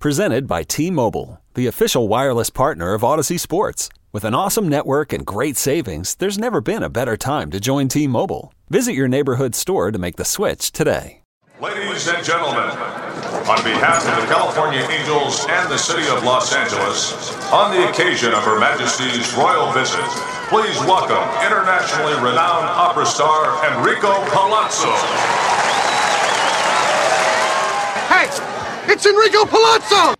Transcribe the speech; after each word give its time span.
Presented 0.00 0.46
by 0.46 0.62
T 0.62 0.90
Mobile, 0.90 1.42
the 1.52 1.66
official 1.66 2.08
wireless 2.08 2.48
partner 2.48 2.94
of 2.94 3.02
Audacy 3.02 3.38
Sports. 3.38 3.90
With 4.12 4.24
an 4.24 4.34
awesome 4.34 4.66
network 4.66 5.12
and 5.12 5.26
great 5.26 5.58
savings, 5.58 6.14
there's 6.14 6.38
never 6.38 6.62
been 6.62 6.82
a 6.82 6.88
better 6.88 7.18
time 7.18 7.50
to 7.50 7.60
join 7.60 7.88
T 7.88 8.06
Mobile. 8.06 8.54
Visit 8.70 8.94
your 8.94 9.08
neighborhood 9.08 9.54
store 9.54 9.90
to 9.90 9.98
make 9.98 10.16
the 10.16 10.24
switch 10.24 10.72
today. 10.72 11.20
Ladies 11.60 12.08
and 12.08 12.24
gentlemen, 12.24 12.70
on 13.44 13.62
behalf 13.62 14.00
of 14.08 14.26
the 14.26 14.34
California 14.34 14.80
Angels 14.80 15.44
and 15.50 15.70
the 15.70 15.76
city 15.76 16.08
of 16.08 16.24
Los 16.24 16.54
Angeles, 16.54 17.36
on 17.52 17.70
the 17.70 17.86
occasion 17.90 18.32
of 18.32 18.42
Her 18.42 18.58
Majesty's 18.58 19.34
royal 19.34 19.70
visit, 19.72 20.00
please 20.48 20.80
welcome 20.88 21.28
internationally 21.44 22.14
renowned 22.24 22.72
opera 22.72 23.04
star 23.04 23.52
Enrico 23.68 24.14
Palazzo. 24.32 24.88
Hey! 28.08 28.59
It's 28.92 29.06
Enrico 29.06 29.44
Palazzo! 29.44 30.14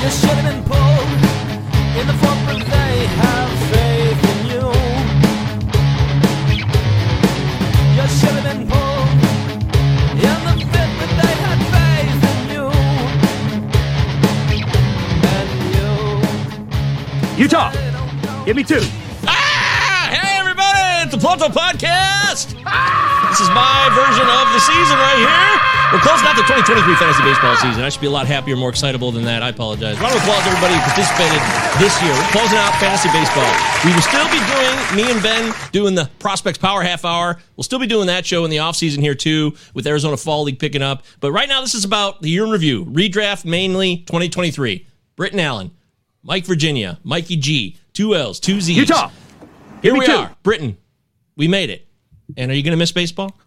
You 0.00 0.10
should 0.10 0.30
have 0.30 0.48
been 0.50 0.64
pulled 0.64 1.10
in 2.00 2.06
the 2.06 2.14
fourth, 2.14 2.40
but 2.46 2.60
they 2.64 3.06
have 3.20 3.50
faith 3.68 4.24
in 4.32 4.46
you. 4.48 4.64
You 7.94 8.06
should 8.08 8.32
have 8.32 8.46
been 8.48 8.64
pulled 8.66 9.20
in 10.16 10.38
the 10.48 10.54
fifth, 10.72 10.94
but 10.98 11.10
they 11.20 11.34
had 11.44 11.60
faith 11.76 12.22
in 12.32 12.38
you. 12.54 12.64
And 15.36 15.50
you. 17.36 17.44
Utah, 17.44 17.70
give 18.46 18.56
me 18.56 18.64
two. 18.64 18.80
Ah! 19.26 20.08
Hey, 20.10 20.38
everybody! 20.38 21.04
It's 21.04 21.12
the 21.12 21.18
Pluto 21.18 21.48
Podcast! 21.50 22.56
This 23.30 23.40
is 23.46 23.50
my 23.54 23.86
version 23.94 24.26
of 24.26 24.50
the 24.52 24.58
season 24.58 24.98
right 24.98 25.14
here. 25.22 25.50
We're 25.94 26.02
closing 26.02 26.26
out 26.26 26.34
the 26.34 26.42
2023 26.50 26.82
fantasy 26.98 27.22
baseball 27.22 27.54
season. 27.56 27.82
I 27.82 27.88
should 27.88 28.00
be 28.00 28.06
a 28.06 28.10
lot 28.10 28.26
happier, 28.26 28.56
more 28.56 28.70
excitable 28.70 29.12
than 29.12 29.24
that. 29.24 29.40
I 29.42 29.50
apologize. 29.50 29.98
Round 30.00 30.14
of 30.14 30.20
applause, 30.22 30.42
everybody 30.46 30.74
who 30.74 30.80
participated 30.82 31.38
this 31.78 31.94
year. 32.02 32.10
We're 32.10 32.30
closing 32.34 32.58
out 32.58 32.74
fantasy 32.82 33.08
baseball. 33.14 33.46
We 33.86 33.94
will 33.94 34.02
still 34.02 34.26
be 34.34 34.42
doing, 34.50 34.76
me 34.98 35.10
and 35.14 35.22
Ben 35.22 35.54
doing 35.70 35.94
the 35.94 36.10
Prospects 36.18 36.58
Power 36.58 36.82
Half 36.82 37.04
Hour. 37.04 37.38
We'll 37.56 37.62
still 37.64 37.78
be 37.78 37.86
doing 37.86 38.08
that 38.08 38.26
show 38.26 38.44
in 38.44 38.50
the 38.50 38.58
offseason 38.58 38.98
here, 38.98 39.14
too, 39.14 39.54
with 39.74 39.86
Arizona 39.86 40.16
Fall 40.16 40.42
League 40.42 40.58
picking 40.58 40.82
up. 40.82 41.04
But 41.20 41.30
right 41.30 41.48
now, 41.48 41.60
this 41.60 41.74
is 41.74 41.84
about 41.84 42.22
the 42.22 42.30
year 42.30 42.44
in 42.44 42.50
review. 42.50 42.84
Redraft 42.86 43.44
mainly 43.44 43.98
2023. 44.10 44.86
Britton 45.14 45.38
Allan, 45.40 45.70
Mike 46.24 46.46
Virginia, 46.46 46.98
Mikey 47.04 47.36
G, 47.36 47.76
two 47.92 48.14
L's, 48.16 48.40
two 48.40 48.60
Z's. 48.60 48.76
Utah, 48.76 49.10
Here 49.82 49.94
we 49.94 50.06
two. 50.06 50.12
are. 50.12 50.36
Britton, 50.42 50.76
we 51.36 51.46
made 51.46 51.70
it. 51.70 51.86
And 52.36 52.50
are 52.50 52.54
you 52.54 52.62
going 52.62 52.72
to 52.72 52.78
miss 52.78 52.92
baseball? 52.92 53.38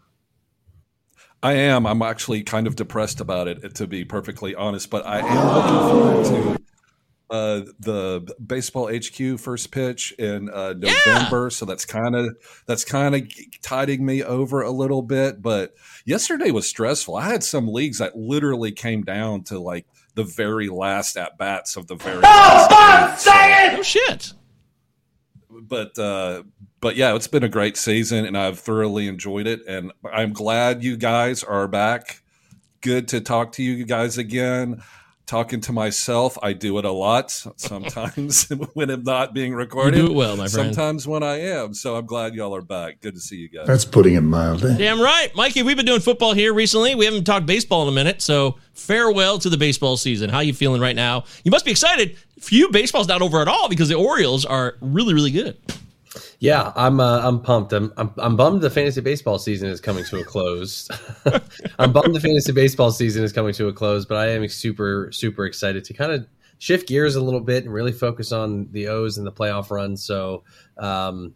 I 1.42 1.54
am. 1.54 1.86
I'm 1.86 2.02
actually 2.02 2.44
kind 2.44 2.68
of 2.68 2.76
depressed 2.76 3.20
about 3.20 3.48
it, 3.48 3.76
to 3.76 3.88
be 3.88 4.06
perfectly 4.06 4.56
honest. 4.56 4.90
But 4.90 5.06
I 5.06 5.20
am 5.20 5.48
looking 5.56 6.24
forward 6.24 6.58
to 6.58 6.64
uh, 7.30 7.62
the 7.80 8.34
baseball 8.46 8.88
HQ 8.94 9.40
first 9.40 9.72
pitch 9.72 10.14
in 10.14 10.50
uh, 10.50 10.74
November. 10.78 11.50
So 11.50 11.66
that's 11.66 11.84
kind 11.84 12.16
of 12.16 12.38
that's 12.66 12.86
kind 12.86 13.16
of 13.16 13.24
tiding 13.62 14.06
me 14.06 14.24
over 14.24 14.62
a 14.62 14.72
little 14.72 15.02
bit. 15.02 15.42
But 15.42 15.74
yesterday 16.06 16.52
was 16.52 16.68
stressful. 16.68 17.16
I 17.16 17.28
had 17.28 17.44
some 17.44 17.68
leagues 17.68 17.98
that 17.98 18.16
literally 18.16 18.72
came 18.72 19.04
down 19.04 19.44
to 19.46 19.60
like 19.60 19.86
the 20.16 20.24
very 20.24 20.70
last 20.70 21.18
at 21.18 21.38
bats 21.38 21.76
of 21.76 21.88
the 21.88 21.96
very. 21.96 22.22
last 22.22 23.26
game. 23.26 23.78
No 23.78 23.84
shit. 23.84 24.34
but 25.50 25.98
uh 25.98 26.44
but 26.84 26.96
yeah 26.98 27.16
it's 27.16 27.28
been 27.28 27.44
a 27.44 27.50
great 27.50 27.78
season 27.78 28.26
and 28.26 28.38
i've 28.38 28.60
thoroughly 28.60 29.08
enjoyed 29.08 29.48
it 29.48 29.62
and 29.68 29.92
i'm 30.12 30.34
glad 30.34 30.84
you 30.84 30.96
guys 30.98 31.44
are 31.44 31.68
back 31.68 32.22
good 32.82 33.08
to 33.08 33.20
talk 33.22 33.54
to 33.54 33.64
you 33.64 33.86
guys 33.86 34.18
again 34.18 34.84
talking 35.26 35.62
to 35.62 35.72
myself 35.72 36.38
i 36.44 36.52
do 36.52 36.78
it 36.78 36.84
a 36.84 36.92
lot 36.92 37.32
sometimes 37.56 38.50
when 38.74 38.90
i'm 38.90 39.04
not 39.04 39.34
being 39.34 39.54
recorded 39.54 39.98
You 39.98 40.08
do 40.08 40.12
it 40.12 40.16
well, 40.16 40.36
my 40.36 40.50
friend. 40.50 40.76
sometimes 40.76 41.08
when 41.08 41.24
i 41.24 41.40
am 41.40 41.74
so 41.74 41.96
i'm 41.96 42.06
glad 42.06 42.36
y'all 42.36 42.54
are 42.54 42.62
back 42.62 43.00
good 43.00 43.14
to 43.16 43.22
see 43.22 43.38
you 43.38 43.48
guys 43.48 43.66
That's 43.66 43.86
putting 43.86 44.16
it 44.16 44.22
mildly. 44.22 44.76
Damn 44.78 45.00
right. 45.00 45.34
Mikey, 45.34 45.64
we've 45.64 45.78
been 45.78 45.86
doing 45.86 46.02
football 46.02 46.34
here 46.34 46.54
recently. 46.54 46.94
We 46.96 47.06
haven't 47.06 47.24
talked 47.24 47.46
baseball 47.46 47.84
in 47.84 47.88
a 47.88 47.92
minute. 47.94 48.22
So 48.22 48.58
farewell 48.74 49.40
to 49.40 49.50
the 49.50 49.58
baseball 49.58 49.96
season. 49.96 50.30
How 50.30 50.38
are 50.38 50.44
you 50.44 50.54
feeling 50.54 50.82
right 50.82 50.96
now? 50.96 51.24
You 51.46 51.52
must 51.52 51.64
be 51.64 51.72
excited. 51.72 52.18
Few 52.40 52.70
baseball's 52.70 53.08
not 53.08 53.22
over 53.22 53.42
at 53.42 53.48
all 53.48 53.70
because 53.70 53.88
the 53.88 53.96
Orioles 53.96 54.44
are 54.46 54.76
really, 54.82 55.14
really 55.14 55.32
good. 55.32 55.58
Yeah, 56.44 56.74
I'm 56.76 57.00
uh, 57.00 57.22
I'm 57.26 57.40
pumped. 57.40 57.72
I'm, 57.72 57.94
I'm 57.96 58.14
I'm 58.18 58.36
bummed 58.36 58.60
the 58.60 58.70
fantasy 58.70 59.00
baseball 59.00 59.40
season 59.40 59.70
is 59.70 59.80
coming 59.80 60.04
to 60.04 60.20
a 60.20 60.26
close. 60.26 60.90
I'm 61.80 61.94
bummed 61.94 62.14
the 62.14 62.20
fantasy 62.20 62.52
baseball 62.52 62.92
season 62.92 63.24
is 63.24 63.32
coming 63.32 63.54
to 63.54 63.70
a 63.70 63.74
close, 63.74 64.06
but 64.06 64.18
I 64.18 64.32
am 64.32 64.46
super 64.50 65.10
super 65.14 65.46
excited 65.46 65.86
to 65.86 65.94
kind 65.94 66.12
of 66.12 66.28
shift 66.58 66.90
gears 66.90 67.16
a 67.16 67.22
little 67.22 67.40
bit 67.40 67.64
and 67.64 67.74
really 67.74 67.94
focus 67.94 68.34
on 68.34 68.68
the 68.72 68.90
O's 68.90 69.18
and 69.18 69.26
the 69.26 69.32
playoff 69.32 69.72
run. 69.72 69.96
So, 69.96 70.44
um, 70.78 71.34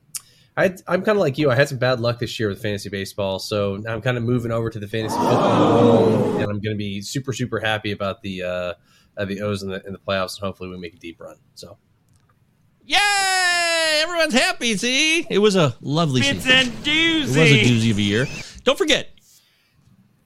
I, 0.57 0.75
I'm 0.89 1.03
kind 1.03 1.17
of 1.17 1.19
like 1.19 1.37
you. 1.37 1.49
I 1.49 1.55
had 1.55 1.69
some 1.69 1.77
bad 1.77 2.01
luck 2.01 2.19
this 2.19 2.37
year 2.37 2.49
with 2.49 2.61
fantasy 2.61 2.89
baseball, 2.89 3.39
so 3.39 3.81
I'm 3.87 4.01
kind 4.01 4.17
of 4.17 4.23
moving 4.23 4.51
over 4.51 4.69
to 4.69 4.77
the 4.77 4.89
fantasy 4.89 5.15
football, 5.15 6.35
and 6.35 6.51
I'm 6.51 6.59
going 6.59 6.75
to 6.75 6.75
be 6.75 6.99
super 7.01 7.31
super 7.31 7.61
happy 7.61 7.93
about 7.93 8.23
the 8.23 8.43
uh, 8.43 8.73
uh, 9.15 9.23
the 9.23 9.39
O's 9.39 9.63
in 9.63 9.69
the 9.69 9.81
in 9.87 9.93
the 9.93 9.99
playoffs, 9.99 10.37
and 10.37 10.45
hopefully 10.45 10.69
we 10.69 10.77
make 10.77 10.95
a 10.95 10.99
deep 10.99 11.21
run. 11.21 11.37
So. 11.55 11.77
Yay! 12.87 13.99
Everyone's 14.03 14.33
happy. 14.33 14.75
See, 14.77 15.27
it 15.29 15.39
was 15.39 15.55
a 15.55 15.75
lovely 15.81 16.21
It's 16.21 16.43
season. 16.43 16.51
a 16.51 16.71
doozy. 16.83 17.21
It 17.23 17.27
was 17.27 17.37
a 17.37 17.63
doozy 17.63 17.91
of 17.91 17.97
a 17.97 18.01
year. 18.01 18.27
Don't 18.63 18.77
forget, 18.77 19.09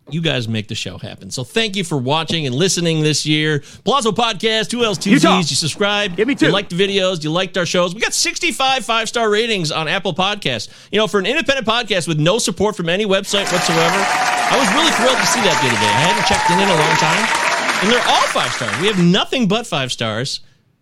you 0.09 0.21
guys 0.21 0.47
make 0.47 0.67
the 0.67 0.75
show 0.75 0.97
happen. 0.97 1.31
So 1.31 1.43
thank 1.43 1.75
you 1.75 1.83
for 1.83 1.97
watching 1.97 2.45
and 2.45 2.53
listening 2.53 3.01
this 3.01 3.25
year. 3.25 3.63
Palazzo 3.83 4.11
Podcast, 4.11 4.69
two 4.69 4.79
Utah. 4.79 5.41
Z's. 5.41 5.49
You 5.51 5.55
subscribe. 5.57 6.15
Give 6.17 6.27
me 6.27 6.35
two. 6.35 6.47
You 6.47 6.51
liked 6.51 6.69
the 6.69 6.75
videos. 6.75 7.23
You 7.23 7.31
liked 7.31 7.57
our 7.57 7.65
shows. 7.65 7.95
We 7.95 8.01
got 8.01 8.13
65 8.13 8.85
five 8.85 9.07
star 9.07 9.29
ratings 9.29 9.71
on 9.71 9.87
Apple 9.87 10.13
Podcasts. 10.13 10.69
You 10.91 10.99
know, 10.99 11.07
for 11.07 11.19
an 11.19 11.25
independent 11.25 11.65
podcast 11.67 12.07
with 12.07 12.19
no 12.19 12.37
support 12.39 12.75
from 12.75 12.89
any 12.89 13.05
website 13.05 13.51
whatsoever, 13.51 13.97
I 13.97 14.55
was 14.59 14.69
really 14.75 14.91
thrilled 14.91 15.17
to 15.17 15.27
see 15.27 15.41
that 15.41 15.57
the 15.61 15.67
other 15.67 15.79
day. 15.79 15.87
I 15.87 16.01
hadn't 16.11 16.27
checked 16.27 16.49
in 16.51 16.59
in 16.59 16.67
a 16.67 16.77
long 16.77 16.97
time. 16.97 17.47
And 17.83 17.91
they're 17.91 18.07
all 18.07 18.27
five 18.27 18.51
stars. 18.53 18.79
We 18.81 18.87
have 18.87 18.99
nothing 19.03 19.47
but 19.47 19.65
five 19.65 19.91
stars. 19.91 20.41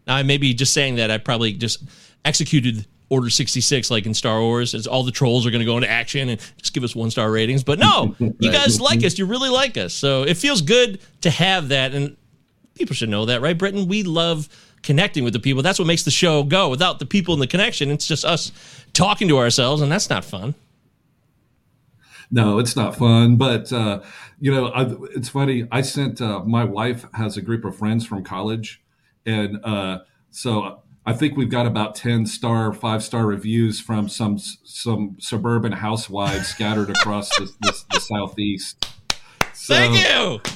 Now, 0.09 0.15
I 0.15 0.23
may 0.23 0.37
be 0.37 0.55
just 0.55 0.73
saying 0.73 0.95
that. 0.95 1.11
I 1.11 1.19
probably 1.19 1.53
just 1.53 1.83
executed 2.25 2.87
Order 3.09 3.29
66 3.29 3.91
like 3.91 4.07
in 4.07 4.15
Star 4.15 4.41
Wars. 4.41 4.73
As 4.73 4.87
all 4.87 5.03
the 5.03 5.11
trolls 5.11 5.45
are 5.45 5.51
going 5.51 5.59
to 5.59 5.65
go 5.65 5.77
into 5.77 5.89
action 5.89 6.29
and 6.29 6.41
just 6.57 6.73
give 6.73 6.83
us 6.83 6.95
one 6.95 7.11
star 7.11 7.31
ratings. 7.31 7.63
But 7.63 7.77
no, 7.77 8.15
you 8.19 8.51
guys 8.51 8.81
like 8.81 9.03
us. 9.05 9.19
You 9.19 9.27
really 9.27 9.49
like 9.49 9.77
us. 9.77 9.93
So 9.93 10.23
it 10.23 10.35
feels 10.35 10.63
good 10.63 10.99
to 11.21 11.29
have 11.29 11.69
that. 11.69 11.93
And 11.93 12.17
people 12.73 12.95
should 12.95 13.09
know 13.09 13.25
that, 13.25 13.41
right, 13.41 13.55
Britton? 13.55 13.87
We 13.87 14.01
love 14.01 14.49
connecting 14.81 15.23
with 15.23 15.33
the 15.33 15.39
people. 15.39 15.61
That's 15.61 15.77
what 15.77 15.85
makes 15.85 16.03
the 16.03 16.11
show 16.11 16.41
go. 16.41 16.69
Without 16.69 16.97
the 16.97 17.05
people 17.05 17.35
and 17.35 17.41
the 17.41 17.47
connection, 17.47 17.91
it's 17.91 18.07
just 18.07 18.25
us 18.25 18.51
talking 18.93 19.27
to 19.27 19.37
ourselves, 19.37 19.83
and 19.83 19.91
that's 19.91 20.09
not 20.09 20.25
fun. 20.25 20.55
No, 22.31 22.57
it's 22.57 22.75
not 22.75 22.95
fun. 22.95 23.35
But 23.35 23.71
uh, 23.71 24.01
you 24.39 24.51
know, 24.51 24.69
I, 24.69 24.87
it's 25.15 25.29
funny. 25.29 25.67
I 25.71 25.81
sent 25.81 26.19
uh, 26.19 26.39
my 26.43 26.63
wife 26.63 27.05
has 27.13 27.37
a 27.37 27.43
group 27.43 27.63
of 27.63 27.77
friends 27.77 28.07
from 28.07 28.23
college, 28.23 28.81
and 29.25 29.59
uh, 29.63 29.99
so 30.29 30.81
I 31.05 31.13
think 31.13 31.37
we've 31.37 31.49
got 31.49 31.65
about 31.65 31.95
ten 31.95 32.25
star, 32.25 32.73
five 32.73 33.03
star 33.03 33.25
reviews 33.25 33.79
from 33.79 34.09
some 34.09 34.37
some 34.37 35.17
suburban 35.19 35.71
housewives 35.73 36.47
scattered 36.47 36.89
across 36.89 37.29
the, 37.37 37.45
the, 37.61 37.83
the 37.93 37.99
southeast. 37.99 38.85
So- 39.53 39.75
Thank 39.75 40.07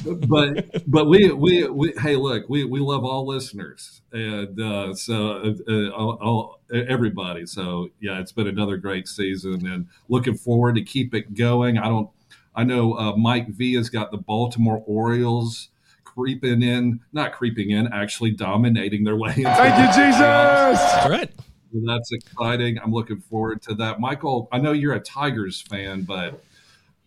you. 0.06 0.18
but 0.28 0.82
but 0.90 1.06
we, 1.10 1.30
we 1.32 1.68
we 1.68 1.94
hey 2.00 2.16
look 2.16 2.48
we 2.48 2.64
we 2.64 2.80
love 2.80 3.04
all 3.04 3.28
listeners 3.28 4.02
and 4.14 4.60
uh, 4.62 4.94
so 4.94 5.32
uh, 5.44 5.54
uh, 5.72 5.90
all, 5.90 6.18
all, 6.22 6.60
everybody 6.74 7.46
so 7.46 7.90
yeah 8.00 8.20
it's 8.20 8.32
been 8.32 8.48
another 8.48 8.78
great 8.78 9.08
season 9.10 9.68
and 9.68 9.88
looking 10.08 10.36
forward 10.36 10.76
to 10.76 10.82
keep 10.84 11.14
it 11.14 11.34
going 11.34 11.78
I 11.78 11.90
don't 11.90 12.10
I 12.56 12.64
know 12.64 12.94
uh, 12.94 13.16
Mike 13.18 13.50
V 13.50 13.74
has 13.74 13.90
got 13.90 14.12
the 14.12 14.18
Baltimore 14.18 14.82
Orioles 14.88 15.68
creeping 16.16 16.62
in 16.62 17.00
not 17.12 17.34
creeping 17.34 17.72
in 17.72 17.88
actually 17.92 18.32
dominating 18.32 19.04
their 19.04 19.16
way 19.16 19.32
into 19.32 19.44
Thank 19.44 19.78
you, 19.78 20.04
the 20.04 20.12
playoffs. 20.12 20.72
Jesus. 20.72 21.04
All 21.04 21.10
right. 21.10 21.32
That's 21.74 22.12
exciting. 22.12 22.78
I'm 22.84 22.92
looking 22.92 23.20
forward 23.20 23.62
to 23.64 23.74
that. 23.76 24.00
Michael, 24.00 24.48
I 24.52 24.60
know 24.60 24.74
you're 24.74 24.94
a 24.94 25.00
Tigers 25.00 25.62
fan, 25.62 26.04
but 26.04 26.44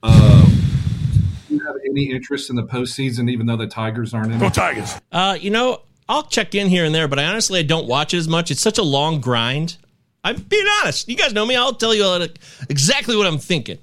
uh, 0.03 0.45
do 1.49 1.55
you 1.55 1.65
have 1.65 1.77
any 1.89 2.11
interest 2.11 2.51
in 2.51 2.57
the 2.57 2.65
postseason, 2.65 3.31
even 3.31 3.47
though 3.47 3.57
the 3.57 3.69
Tigers 3.69 4.13
aren't 4.13 4.33
in? 4.33 4.41
Go? 4.41 4.49
Tigers. 4.49 4.97
Uh, 5.13 5.39
you 5.41 5.51
know, 5.51 5.83
I'll 6.09 6.25
check 6.25 6.55
in 6.57 6.69
here 6.69 6.85
and 6.85 6.95
there, 6.95 7.07
but 7.07 7.21
I 7.21 7.25
honestly 7.25 7.61
I 7.61 7.63
don't 7.63 7.87
watch 7.87 8.13
it 8.13 8.19
as 8.19 8.29
much. 8.29 8.51
It's 8.51 8.61
such 8.61 8.79
a 8.79 8.83
long 8.83 9.21
grind. 9.21 9.77
I'm 10.25 10.37
being 10.37 10.67
honest. 10.83 11.09
You 11.09 11.17
guys 11.17 11.33
know 11.33 11.47
me. 11.47 11.55
I'll 11.55 11.75
tell 11.75 11.95
you 11.95 12.27
exactly 12.69 13.15
what 13.17 13.29
I'm 13.29 13.39
thinking. 13.39 13.79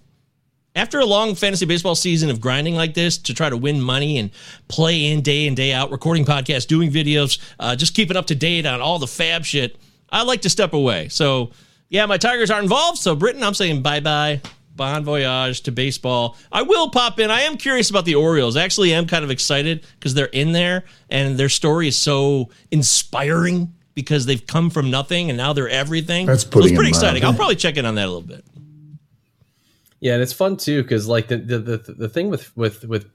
After 0.75 0.99
a 0.99 1.05
long 1.05 1.35
fantasy 1.35 1.65
baseball 1.65 1.93
season 1.93 2.31
of 2.31 2.41
grinding 2.41 2.73
like 2.73 2.95
this 2.95 3.17
to 3.19 3.33
try 3.33 3.47
to 3.49 3.57
win 3.57 3.79
money 3.79 4.17
and 4.17 4.31
play 4.67 5.05
in 5.05 5.21
day 5.21 5.45
in 5.45 5.53
day 5.53 5.71
out, 5.71 5.91
recording 5.91 6.25
podcasts, 6.25 6.65
doing 6.65 6.91
videos, 6.91 7.37
uh, 7.59 7.75
just 7.75 7.93
keeping 7.93 8.17
up 8.17 8.25
to 8.27 8.35
date 8.35 8.65
on 8.65 8.81
all 8.81 8.97
the 8.97 9.07
fab 9.07 9.45
shit, 9.45 9.77
I 10.09 10.23
like 10.23 10.41
to 10.41 10.49
step 10.49 10.73
away. 10.73 11.09
So 11.09 11.51
yeah, 11.89 12.07
my 12.07 12.17
Tigers 12.17 12.49
aren't 12.49 12.63
involved. 12.63 12.97
So 12.97 13.15
Britton, 13.15 13.43
I'm 13.43 13.53
saying 13.53 13.83
bye 13.83 13.99
bye. 13.99 14.41
Bon 14.75 15.03
voyage 15.03 15.61
to 15.61 15.71
baseball. 15.71 16.35
I 16.51 16.63
will 16.63 16.89
pop 16.89 17.19
in. 17.19 17.29
I 17.29 17.41
am 17.41 17.57
curious 17.57 17.91
about 17.91 18.05
the 18.05 18.15
Orioles. 18.15 18.57
I 18.57 18.63
actually 18.63 18.91
am 18.91 19.05
kind 19.05 19.23
of 19.23 19.29
excited 19.29 19.85
because 19.99 20.15
they're 20.15 20.25
in 20.25 20.51
there 20.51 20.85
and 21.11 21.37
their 21.37 21.49
story 21.49 21.87
is 21.87 21.95
so 21.95 22.49
inspiring 22.71 23.71
because 23.93 24.25
they've 24.25 24.45
come 24.47 24.71
from 24.71 24.89
nothing 24.89 25.29
and 25.29 25.37
now 25.37 25.53
they're 25.53 25.69
everything. 25.69 26.25
That's 26.25 26.49
so 26.49 26.59
it's 26.59 26.71
pretty 26.71 26.89
exciting. 26.89 27.23
I'll 27.23 27.35
probably 27.35 27.55
check 27.55 27.77
in 27.77 27.85
on 27.85 27.93
that 27.95 28.05
a 28.05 28.11
little 28.11 28.23
bit. 28.23 28.43
Yeah, 30.03 30.15
and 30.15 30.21
it's 30.21 30.33
fun 30.33 30.57
too 30.57 30.83
because 30.83 31.07
like 31.07 31.29
the, 31.29 31.37
the 31.37 31.59
the 31.59 31.77
the 31.77 32.09
thing 32.09 32.29
with 32.29 32.55
with 32.57 32.83
with 32.83 33.09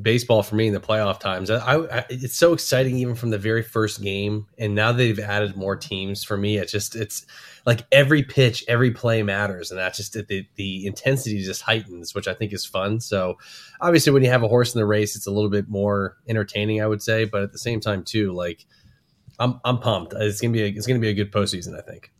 baseball 0.00 0.42
for 0.42 0.54
me 0.54 0.66
in 0.66 0.72
the 0.72 0.80
playoff 0.80 1.20
times, 1.20 1.50
I, 1.50 1.76
I 1.76 2.04
it's 2.08 2.34
so 2.34 2.54
exciting 2.54 2.96
even 2.96 3.14
from 3.14 3.28
the 3.28 3.36
very 3.36 3.62
first 3.62 4.00
game, 4.00 4.46
and 4.56 4.74
now 4.74 4.92
they've 4.92 5.18
added 5.18 5.58
more 5.58 5.76
teams. 5.76 6.24
For 6.24 6.38
me, 6.38 6.56
it's 6.56 6.72
just 6.72 6.96
it's 6.96 7.26
like 7.66 7.84
every 7.92 8.22
pitch, 8.22 8.64
every 8.66 8.92
play 8.92 9.22
matters, 9.22 9.70
and 9.70 9.78
that's 9.78 9.98
just 9.98 10.14
the 10.14 10.46
the 10.54 10.86
intensity 10.86 11.42
just 11.42 11.60
heightens, 11.60 12.14
which 12.14 12.26
I 12.26 12.32
think 12.32 12.54
is 12.54 12.64
fun. 12.64 13.00
So 13.00 13.36
obviously, 13.82 14.14
when 14.14 14.22
you 14.22 14.30
have 14.30 14.42
a 14.42 14.48
horse 14.48 14.74
in 14.74 14.78
the 14.80 14.86
race, 14.86 15.14
it's 15.16 15.26
a 15.26 15.30
little 15.30 15.50
bit 15.50 15.68
more 15.68 16.16
entertaining, 16.26 16.80
I 16.80 16.86
would 16.86 17.02
say, 17.02 17.26
but 17.26 17.42
at 17.42 17.52
the 17.52 17.58
same 17.58 17.80
time 17.80 18.04
too, 18.04 18.32
like. 18.32 18.64
I'm, 19.38 19.60
I'm 19.64 19.78
pumped. 19.78 20.12
It's 20.16 20.40
gonna 20.40 20.52
be 20.52 20.62
a, 20.62 20.66
it's 20.66 20.86
gonna 20.86 21.00
be 21.00 21.08
a 21.08 21.14
good 21.14 21.32
postseason. 21.32 21.76
I 21.76 21.80
think. 21.80 22.12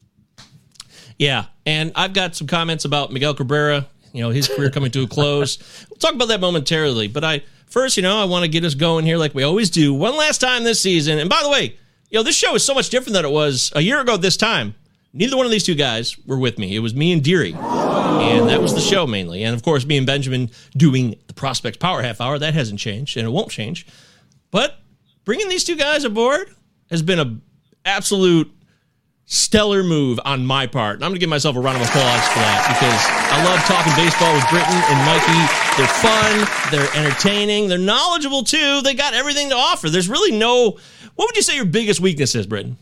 Yeah, 1.18 1.44
and 1.64 1.92
I've 1.94 2.14
got 2.14 2.34
some 2.34 2.46
comments 2.46 2.84
about 2.84 3.12
Miguel 3.12 3.34
Cabrera. 3.34 3.86
You 4.12 4.22
know, 4.22 4.30
his 4.30 4.48
career 4.48 4.70
coming 4.70 4.90
to 4.92 5.02
a 5.02 5.06
close. 5.06 5.58
We'll 5.88 5.96
talk 5.96 6.14
about 6.14 6.28
that 6.28 6.40
momentarily. 6.40 7.08
But 7.08 7.24
I 7.24 7.42
first, 7.66 7.96
you 7.96 8.02
know, 8.02 8.20
I 8.20 8.24
want 8.24 8.44
to 8.44 8.48
get 8.48 8.64
us 8.64 8.74
going 8.74 9.04
here 9.04 9.16
like 9.16 9.34
we 9.34 9.42
always 9.42 9.70
do. 9.70 9.94
One 9.94 10.16
last 10.16 10.40
time 10.40 10.64
this 10.64 10.80
season. 10.80 11.18
And 11.18 11.30
by 11.30 11.40
the 11.42 11.48
way, 11.50 11.76
you 12.10 12.18
know, 12.18 12.22
this 12.22 12.36
show 12.36 12.54
is 12.54 12.64
so 12.64 12.74
much 12.74 12.90
different 12.90 13.14
than 13.14 13.24
it 13.24 13.30
was 13.30 13.72
a 13.74 13.80
year 13.80 14.00
ago 14.00 14.16
this 14.16 14.36
time. 14.36 14.74
Neither 15.14 15.36
one 15.36 15.46
of 15.46 15.52
these 15.52 15.64
two 15.64 15.74
guys 15.74 16.16
were 16.26 16.38
with 16.38 16.58
me. 16.58 16.74
It 16.74 16.78
was 16.78 16.94
me 16.94 17.12
and 17.12 17.22
Deary. 17.22 17.54
And 17.54 18.48
that 18.48 18.62
was 18.62 18.74
the 18.74 18.80
show 18.80 19.06
mainly. 19.06 19.44
And 19.44 19.54
of 19.54 19.62
course, 19.62 19.84
me 19.84 19.98
and 19.98 20.06
Benjamin 20.06 20.50
doing 20.76 21.16
the 21.26 21.34
Prospects 21.34 21.78
Power 21.78 22.02
Half 22.02 22.20
Hour. 22.20 22.38
That 22.38 22.54
hasn't 22.54 22.80
changed 22.80 23.16
and 23.16 23.26
it 23.26 23.30
won't 23.30 23.50
change. 23.50 23.86
But 24.50 24.78
bringing 25.24 25.48
these 25.48 25.64
two 25.64 25.76
guys 25.76 26.04
aboard 26.04 26.54
has 26.90 27.02
been 27.02 27.18
a 27.18 27.38
absolute 27.84 28.50
stellar 29.32 29.82
move 29.82 30.20
on 30.26 30.44
my 30.44 30.66
part. 30.66 30.96
And 30.96 31.04
I'm 31.04 31.08
going 31.10 31.16
to 31.16 31.20
give 31.20 31.30
myself 31.30 31.56
a 31.56 31.60
round 31.60 31.80
of 31.80 31.88
applause 31.88 32.28
for 32.28 32.38
that 32.40 32.68
because 32.68 33.00
I 33.32 33.40
love 33.48 33.60
talking 33.64 33.92
baseball 33.96 34.28
with 34.36 34.44
Britton 34.52 34.76
and 34.92 34.98
Mikey. 35.08 35.40
They're 35.80 35.88
fun, 35.88 36.70
they're 36.70 36.92
entertaining, 36.94 37.68
they're 37.68 37.78
knowledgeable 37.78 38.42
too. 38.44 38.82
They 38.82 38.92
got 38.92 39.14
everything 39.14 39.48
to 39.48 39.54
offer. 39.56 39.88
There's 39.88 40.08
really 40.08 40.36
no. 40.36 40.76
What 41.16 41.28
would 41.28 41.36
you 41.36 41.40
say 41.42 41.56
your 41.56 41.64
biggest 41.64 41.98
weakness 41.98 42.34
is, 42.34 42.46
Britton? 42.46 42.76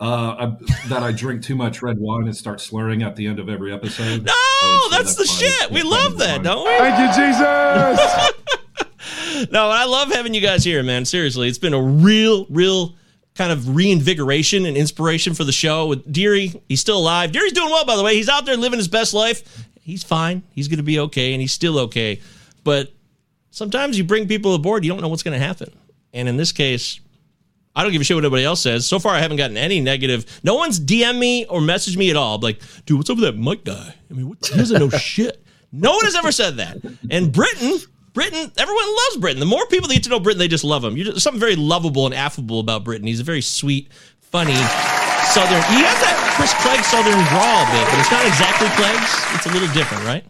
Uh, 0.00 0.34
I, 0.58 0.88
that 0.88 1.02
I 1.02 1.12
drink 1.12 1.42
too 1.42 1.54
much 1.56 1.80
red 1.82 1.98
wine 1.98 2.24
and 2.24 2.36
start 2.36 2.60
slurring 2.60 3.02
at 3.02 3.14
the 3.16 3.26
end 3.26 3.38
of 3.38 3.48
every 3.48 3.72
episode. 3.72 4.24
No, 4.24 4.32
I 4.32 4.88
would 4.90 4.90
say 4.90 4.96
that's 4.98 5.14
the 5.16 5.24
fine. 5.24 5.36
shit. 5.36 5.70
We 5.70 5.76
That's 5.82 5.90
love 5.90 6.12
fine. 6.12 6.18
that, 6.18 6.42
don't 6.42 6.64
we? 6.64 6.78
Thank 6.78 7.16
you, 7.16 7.24
Jesus. 7.24 8.32
No, 9.52 9.68
I 9.70 9.84
love 9.84 10.10
having 10.10 10.34
you 10.34 10.40
guys 10.40 10.64
here, 10.64 10.82
man. 10.82 11.04
Seriously, 11.04 11.48
it's 11.48 11.58
been 11.58 11.72
a 11.72 11.80
real, 11.80 12.44
real 12.50 12.96
kind 13.38 13.52
of 13.52 13.76
reinvigoration 13.76 14.66
and 14.66 14.76
inspiration 14.76 15.32
for 15.32 15.44
the 15.44 15.52
show. 15.52 15.86
With 15.86 16.12
Deary, 16.12 16.60
he's 16.68 16.80
still 16.80 16.98
alive. 16.98 17.30
Deary's 17.30 17.52
doing 17.52 17.70
well, 17.70 17.84
by 17.84 17.94
the 17.94 18.02
way. 18.02 18.16
He's 18.16 18.28
out 18.28 18.44
there 18.44 18.56
living 18.56 18.78
his 18.78 18.88
best 18.88 19.14
life. 19.14 19.68
He's 19.80 20.02
fine. 20.02 20.42
He's 20.50 20.66
going 20.66 20.78
to 20.78 20.82
be 20.82 20.98
okay, 20.98 21.32
and 21.32 21.40
he's 21.40 21.52
still 21.52 21.78
okay. 21.78 22.20
But 22.64 22.92
sometimes 23.52 23.96
you 23.96 24.02
bring 24.02 24.26
people 24.26 24.54
aboard, 24.54 24.84
you 24.84 24.90
don't 24.90 25.00
know 25.00 25.08
what's 25.08 25.22
going 25.22 25.38
to 25.38 25.46
happen. 25.46 25.72
And 26.12 26.28
in 26.28 26.36
this 26.36 26.50
case, 26.50 26.98
I 27.76 27.84
don't 27.84 27.92
give 27.92 28.00
a 28.00 28.04
shit 28.04 28.16
what 28.16 28.24
anybody 28.24 28.44
else 28.44 28.60
says. 28.60 28.86
So 28.86 28.98
far, 28.98 29.14
I 29.14 29.20
haven't 29.20 29.36
gotten 29.36 29.56
any 29.56 29.80
negative. 29.80 30.40
No 30.42 30.56
one's 30.56 30.80
DM 30.80 31.16
me 31.16 31.46
or 31.46 31.60
messaged 31.60 31.96
me 31.96 32.10
at 32.10 32.16
all. 32.16 32.40
Like, 32.40 32.60
dude, 32.86 32.98
what's 32.98 33.08
up 33.08 33.18
with 33.18 33.24
that 33.24 33.38
Mike 33.38 33.62
guy? 33.62 33.94
I 34.10 34.14
mean, 34.14 34.30
what, 34.30 34.44
he 34.44 34.58
doesn't 34.58 34.80
know 34.80 34.88
shit. 34.98 35.44
No 35.70 35.92
one 35.92 36.04
has 36.06 36.16
ever 36.16 36.32
said 36.32 36.56
that. 36.56 36.78
And 37.08 37.32
Britton, 37.32 37.78
Britton, 38.18 38.50
everyone 38.58 38.84
loves 38.84 39.16
Britton. 39.18 39.38
The 39.38 39.46
more 39.46 39.64
people 39.66 39.86
that 39.86 39.94
get 39.94 40.02
to 40.02 40.10
know 40.10 40.18
Britton, 40.18 40.40
they 40.40 40.48
just 40.48 40.64
love 40.64 40.82
him. 40.82 40.96
You're 40.96 41.04
just, 41.04 41.14
there's 41.14 41.22
something 41.22 41.38
very 41.38 41.54
lovable 41.54 42.04
and 42.04 42.12
affable 42.12 42.58
about 42.58 42.82
Britton. 42.82 43.06
He's 43.06 43.20
a 43.20 43.22
very 43.22 43.40
sweet, 43.40 43.92
funny 44.18 44.56
Southern. 45.30 45.62
He 45.70 45.78
has 45.86 45.98
that 46.02 46.34
Chris 46.34 46.52
Clegg 46.58 46.82
Southern 46.82 47.14
drawl 47.30 47.62
bit, 47.70 47.86
but 47.86 48.00
it's 48.00 48.10
not 48.10 48.26
exactly 48.26 48.66
Clegg's. 48.74 49.36
It's 49.36 49.46
a 49.46 49.50
little 49.50 49.72
different, 49.72 50.02
right? 50.04 50.24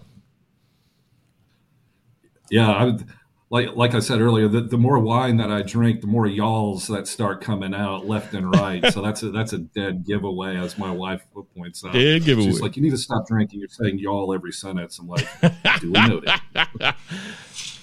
Yeah, 2.50 2.70
I 2.70 2.84
would, 2.84 3.06
like 3.48 3.74
like 3.74 3.94
I 3.94 4.00
said 4.00 4.20
earlier, 4.20 4.48
the, 4.48 4.60
the 4.60 4.76
more 4.76 4.98
wine 4.98 5.38
that 5.38 5.50
I 5.50 5.62
drink, 5.62 6.02
the 6.02 6.08
more 6.08 6.26
y'alls 6.26 6.88
that 6.88 7.08
start 7.08 7.40
coming 7.40 7.72
out 7.72 8.06
left 8.06 8.34
and 8.34 8.54
right. 8.54 8.84
so 8.92 9.00
that's 9.00 9.22
a 9.22 9.30
that's 9.30 9.54
a 9.54 9.58
dead 9.58 10.04
giveaway, 10.04 10.58
as 10.58 10.76
my 10.76 10.90
wife 10.90 11.22
points 11.56 11.82
out. 11.82 11.94
Dead 11.94 12.22
giveaway. 12.22 12.50
She's 12.50 12.60
like, 12.60 12.76
you 12.76 12.82
need 12.82 12.90
to 12.90 12.98
stop 12.98 13.26
drinking. 13.26 13.60
You're 13.60 13.70
saying 13.70 13.98
y'all 13.98 14.34
every 14.34 14.52
sentence. 14.52 14.98
I'm 14.98 15.08
like, 15.08 15.26
duly 15.80 16.00
noted. 16.06 16.30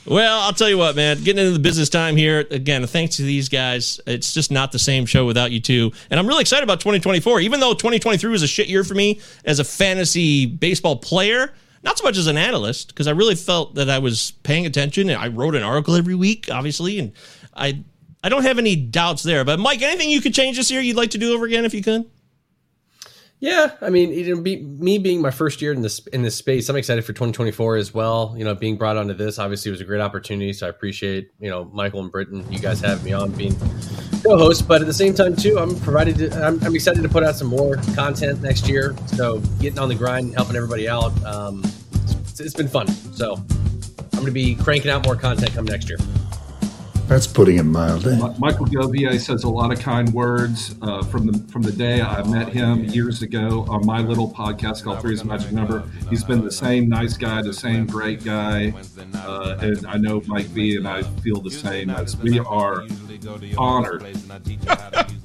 Well, 0.05 0.41
I'll 0.41 0.53
tell 0.53 0.69
you 0.69 0.77
what, 0.77 0.95
man. 0.95 1.23
Getting 1.23 1.39
into 1.39 1.53
the 1.53 1.59
business 1.59 1.89
time 1.89 2.15
here 2.15 2.45
again. 2.51 2.85
Thanks 2.85 3.17
to 3.17 3.23
these 3.23 3.49
guys, 3.49 3.99
it's 4.05 4.33
just 4.33 4.51
not 4.51 4.71
the 4.71 4.77
same 4.77 5.07
show 5.07 5.25
without 5.25 5.51
you 5.51 5.59
two. 5.59 5.91
And 6.11 6.19
I'm 6.19 6.27
really 6.27 6.41
excited 6.41 6.63
about 6.63 6.79
2024. 6.79 7.41
Even 7.41 7.59
though 7.59 7.73
2023 7.73 8.29
was 8.29 8.43
a 8.43 8.47
shit 8.47 8.67
year 8.67 8.83
for 8.83 8.93
me 8.93 9.19
as 9.45 9.59
a 9.59 9.63
fantasy 9.63 10.45
baseball 10.45 10.97
player, 10.97 11.53
not 11.83 11.97
so 11.97 12.03
much 12.03 12.17
as 12.17 12.27
an 12.27 12.37
analyst, 12.37 12.89
because 12.89 13.07
I 13.07 13.11
really 13.11 13.35
felt 13.35 13.75
that 13.75 13.89
I 13.89 13.97
was 13.97 14.31
paying 14.43 14.67
attention. 14.67 15.09
And 15.09 15.19
I 15.19 15.27
wrote 15.27 15.55
an 15.55 15.63
article 15.63 15.95
every 15.95 16.15
week, 16.15 16.49
obviously, 16.51 16.99
and 16.99 17.11
I 17.55 17.83
I 18.23 18.29
don't 18.29 18.43
have 18.43 18.59
any 18.59 18.75
doubts 18.75 19.23
there. 19.23 19.43
But 19.43 19.59
Mike, 19.59 19.81
anything 19.81 20.09
you 20.09 20.21
could 20.21 20.33
change 20.33 20.57
this 20.57 20.69
year 20.69 20.81
you'd 20.81 20.97
like 20.97 21.11
to 21.11 21.17
do 21.17 21.33
over 21.33 21.45
again 21.45 21.65
if 21.65 21.73
you 21.73 21.81
could? 21.81 22.05
Yeah, 23.39 23.71
I 23.81 23.89
mean, 23.89 24.11
know, 24.35 24.41
be, 24.41 24.63
me 24.63 24.97
being 24.97 25.21
my 25.21 25.29
first 25.29 25.61
year 25.61 25.73
in 25.73 25.81
this 25.81 25.99
in 26.07 26.21
this 26.21 26.35
space, 26.35 26.69
I'm 26.69 26.77
excited 26.77 27.03
for 27.03 27.11
2024 27.11 27.75
as 27.75 27.93
well. 27.93 28.33
You 28.37 28.45
know, 28.45 28.55
being 28.55 28.77
brought 28.77 28.95
onto 28.95 29.13
this 29.13 29.37
obviously 29.37 29.71
was 29.71 29.81
a 29.81 29.83
great 29.83 29.99
opportunity, 29.99 30.53
so 30.53 30.67
I 30.67 30.69
appreciate 30.69 31.31
you 31.39 31.49
know 31.49 31.65
Michael 31.65 31.99
and 32.01 32.11
Britton, 32.11 32.49
you 32.51 32.59
guys 32.59 32.79
having 32.79 33.03
me 33.03 33.11
on 33.11 33.31
being 33.31 33.55
co-host. 34.23 34.67
But 34.67 34.81
at 34.81 34.87
the 34.87 34.93
same 34.93 35.13
time, 35.13 35.35
too, 35.35 35.59
I'm 35.59 35.77
provided. 35.81 36.17
To, 36.17 36.45
I'm, 36.45 36.63
I'm 36.63 36.73
excited 36.73 37.03
to 37.03 37.09
put 37.09 37.23
out 37.23 37.35
some 37.35 37.49
more 37.49 37.75
content 37.93 38.41
next 38.41 38.69
year. 38.69 38.95
So 39.07 39.39
getting 39.59 39.79
on 39.79 39.89
the 39.89 39.95
grind, 39.95 40.33
helping 40.33 40.55
everybody 40.55 40.87
out. 40.87 41.11
Um, 41.25 41.61
it's, 42.21 42.39
it's 42.39 42.55
been 42.55 42.69
fun. 42.69 42.87
So 42.87 43.35
I'm 43.35 44.09
going 44.11 44.25
to 44.25 44.31
be 44.31 44.55
cranking 44.55 44.91
out 44.91 45.05
more 45.05 45.15
content 45.15 45.53
come 45.53 45.65
next 45.65 45.89
year. 45.89 45.97
That's 47.07 47.27
putting 47.27 47.57
it 47.57 47.63
mildly. 47.63 48.17
Michael 48.39 48.65
Govier 48.65 49.19
says 49.19 49.43
a 49.43 49.49
lot 49.49 49.71
of 49.71 49.79
kind 49.79 50.11
words 50.11 50.75
uh, 50.81 51.03
from 51.03 51.27
the 51.27 51.37
from 51.51 51.61
the 51.61 51.71
day 51.71 52.01
I 52.01 52.23
met 52.27 52.49
him 52.49 52.83
years 52.85 53.21
ago 53.21 53.63
on 53.69 53.85
my 53.85 53.99
little 53.99 54.31
podcast 54.31 54.83
called 54.83 55.01
Three 55.01 55.13
is 55.13 55.23
Magic 55.23 55.51
Number. 55.51 55.83
He's 56.09 56.23
been 56.23 56.43
the 56.43 56.51
same 56.51 56.89
nice 56.89 57.15
guy, 57.15 57.43
the 57.43 57.53
same 57.53 57.85
great 57.85 58.23
guy, 58.23 58.73
uh, 59.13 59.57
and 59.61 59.85
I 59.85 59.97
know 59.97 60.21
Mike 60.25 60.47
V 60.47 60.77
and 60.77 60.87
I 60.87 61.03
feel 61.21 61.41
the 61.41 61.51
same. 61.51 61.91
As 61.91 62.17
we 62.17 62.39
are 62.39 62.83
honored 63.57 64.03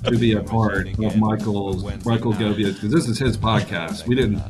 to 0.05 0.19
be 0.19 0.33
a 0.35 0.43
part 0.43 0.87
of 0.87 1.17
Michael's 1.17 1.83
Michael 2.05 2.35
Govier 2.35 2.75
because 2.75 2.93
this 2.93 3.09
is 3.09 3.19
his 3.19 3.39
podcast. 3.39 4.07
We 4.07 4.15
didn't. 4.17 4.43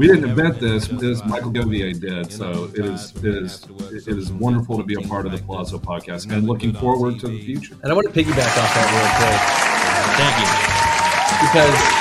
We 0.00 0.06
didn't 0.06 0.30
invent 0.30 0.58
this. 0.58 0.88
This 0.88 1.22
Michael 1.26 1.50
Govier 1.50 1.92
did. 1.92 2.32
So 2.32 2.70
it 2.74 2.86
is 2.86 3.14
it 3.16 3.26
is 3.26 3.66
it 4.08 4.16
is 4.16 4.32
wonderful 4.32 4.78
to 4.78 4.82
be 4.82 4.94
a 4.94 5.06
part 5.06 5.26
of 5.26 5.32
the 5.32 5.36
Palazzo 5.36 5.78
podcast 5.78 6.32
and 6.32 6.46
looking 6.46 6.72
forward 6.72 7.20
to 7.20 7.28
the 7.28 7.38
future. 7.44 7.76
And 7.82 7.92
I 7.92 7.94
want 7.94 8.06
to 8.06 8.12
piggyback 8.14 8.48
off 8.56 8.74
that 8.74 8.88
real 8.96 9.10
quick. 9.20 9.40
Thank 10.16 10.36
you. 10.40 10.70
because 11.44 12.00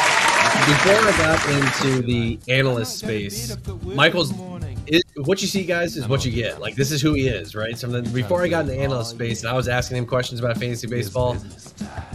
before 0.65 0.95
I 0.95 1.17
got 1.17 1.49
into 1.49 2.01
the 2.01 2.39
analyst 2.47 2.99
space, 2.99 3.57
Michael's 3.83 4.31
it, 4.87 5.03
what 5.15 5.41
you 5.41 5.49
see, 5.49 5.65
guys, 5.65 5.97
is 5.97 6.07
what 6.07 6.25
you 6.25 6.31
get. 6.31 6.61
Like 6.61 6.75
this 6.75 6.91
is 6.91 7.01
who 7.01 7.13
he 7.15 7.27
is, 7.27 7.53
right? 7.53 7.77
So 7.77 7.87
then, 7.87 8.05
before 8.13 8.43
I 8.43 8.47
got 8.47 8.61
into 8.61 8.79
analyst 8.79 9.11
space 9.11 9.43
and 9.43 9.49
I 9.49 9.53
was 9.53 9.67
asking 9.67 9.97
him 9.97 10.05
questions 10.05 10.39
about 10.39 10.57
fantasy 10.57 10.87
baseball, 10.87 11.35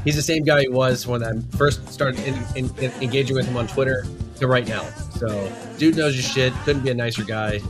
he's 0.03 0.17
the 0.17 0.23
same 0.23 0.45
guy 0.45 0.63
he 0.63 0.69
was 0.69 1.07
when 1.07 1.23
I 1.23 1.33
first 1.59 1.87
started 1.93 2.21
in, 2.27 2.35
in, 2.57 2.79
in 2.79 2.91
engaging 3.03 3.37
with 3.37 3.47
him 3.47 3.59
on 3.59 3.67
Twitter 3.67 4.07
to 4.37 4.47
right 4.47 4.67
now. 4.67 4.83
So, 5.19 5.29
dude 5.79 5.97
knows 5.97 6.15
his 6.15 6.25
shit. 6.25 6.53
Couldn't 6.65 6.83
be 6.83 6.91
a 6.91 6.95
nicer 6.95 7.25
guy. 7.25 7.61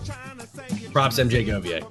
Props, 0.92 1.18
MJ 1.18 1.46
Govier. 1.46 1.82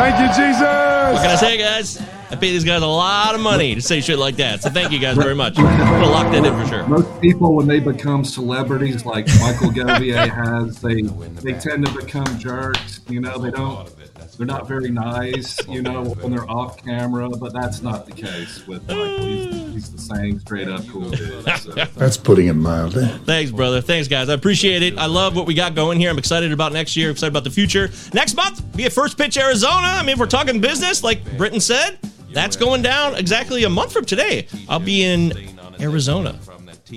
Thank 0.00 0.18
you, 0.20 0.28
Jesus. 0.44 0.60
What 0.60 1.22
can 1.22 1.30
I 1.30 1.36
say, 1.36 1.58
guys? 1.58 2.00
I 2.30 2.36
pay 2.36 2.52
these 2.52 2.64
guys 2.64 2.80
a 2.82 2.86
lot 2.86 3.34
of 3.34 3.40
money 3.40 3.74
to 3.74 3.82
say 3.82 4.00
shit 4.00 4.18
like 4.18 4.36
that. 4.36 4.62
So 4.62 4.70
thank 4.70 4.92
you 4.92 5.00
guys 5.00 5.16
very 5.16 5.34
much. 5.34 5.58
I'm 5.58 5.64
gonna 5.64 6.06
lock 6.06 6.30
that 6.32 6.44
in 6.44 6.56
for 6.56 6.66
sure. 6.68 6.86
Most 6.86 7.20
people, 7.20 7.54
when 7.56 7.66
they 7.66 7.80
become 7.80 8.24
celebrities, 8.24 9.04
like 9.04 9.26
Michael 9.40 9.70
Govier 9.70 10.28
has, 10.46 10.80
they 10.80 11.02
they 11.42 11.58
tend 11.58 11.84
to 11.86 11.92
become 11.92 12.38
jerks. 12.38 13.00
You 13.08 13.20
know, 13.20 13.36
they 13.38 13.50
don't. 13.50 13.90
They're 14.36 14.46
not 14.46 14.66
very 14.66 14.90
nice. 14.90 15.58
You 15.68 15.82
know, 15.82 16.04
when 16.04 16.32
they're 16.32 16.50
off 16.50 16.82
camera. 16.82 17.28
But 17.28 17.52
that's 17.52 17.82
not 17.82 18.06
the 18.06 18.12
case 18.12 18.66
with 18.66 18.86
Michael. 18.88 19.26
He's, 19.26 19.72
he's 19.72 19.92
the 19.92 19.98
same 19.98 20.40
straight 20.40 20.68
up 20.68 20.86
cool 20.88 21.10
dude. 21.10 21.44
So. 21.58 21.72
That's 21.72 22.16
putting 22.16 22.48
it 22.48 22.54
mildly. 22.54 23.06
Thanks, 23.24 23.50
brother. 23.50 23.80
Thanks, 23.80 24.08
guys. 24.08 24.28
I 24.28 24.34
appreciate 24.34 24.82
it. 24.82 24.98
I 24.98 25.06
love 25.06 25.36
what 25.36 25.46
we 25.46 25.54
got 25.54 25.74
going 25.74 25.98
here. 25.98 26.10
I'm 26.10 26.18
excited 26.18 26.52
about 26.52 26.72
next 26.72 26.96
year. 26.96 27.10
excited 27.10 27.32
about 27.32 27.44
the 27.44 27.50
future. 27.50 27.90
Next 28.12 28.34
month, 28.34 28.76
be 28.76 28.84
at 28.86 28.92
First 28.92 29.18
Pitch 29.18 29.36
Arizona. 29.36 29.86
I 29.86 30.02
mean, 30.02 30.14
if 30.14 30.18
we're 30.18 30.26
talking 30.26 30.60
business, 30.60 31.02
like 31.02 31.24
Britton 31.36 31.60
said, 31.60 31.98
that's 32.32 32.56
going 32.56 32.82
down 32.82 33.16
exactly 33.16 33.64
a 33.64 33.68
month 33.68 33.92
from 33.92 34.04
today. 34.04 34.46
I'll 34.68 34.78
be 34.78 35.04
in 35.04 35.32
Arizona, 35.80 36.38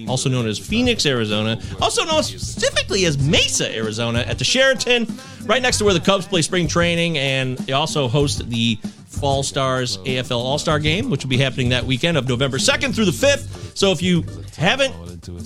also 0.08 0.30
known 0.30 0.48
as 0.48 0.60
Phoenix, 0.60 1.06
Arizona, 1.06 1.60
also 1.82 2.06
known 2.06 2.24
specifically 2.24 3.06
as 3.06 3.18
Mesa, 3.18 3.74
Arizona, 3.76 4.20
at 4.20 4.38
the 4.38 4.46
Sheraton, 4.46 5.08
right 5.46 5.62
next 5.62 5.78
to 5.80 5.86
where 5.86 5.94
the 5.94 6.00
Cubs 6.00 6.26
play 6.26 6.42
spring 6.42 6.68
training, 6.68 7.18
and 7.18 7.58
they 7.60 7.74
also 7.74 8.08
host 8.08 8.50
the 8.50 8.78
Fall 9.08 9.44
Stars 9.44 9.98
AFL 10.00 10.38
All 10.38 10.58
Star 10.58 10.80
Game, 10.80 11.10
which 11.10 11.24
will 11.24 11.30
be 11.30 11.38
happening 11.38 11.70
that 11.70 11.86
weekend 11.86 12.18
of 12.18 12.28
November 12.28 12.58
2nd 12.58 12.96
through 12.96 13.06
the 13.06 13.12
5th. 13.12 13.78
So 13.78 13.92
if 13.92 14.02
you 14.02 14.26
haven't 14.58 14.94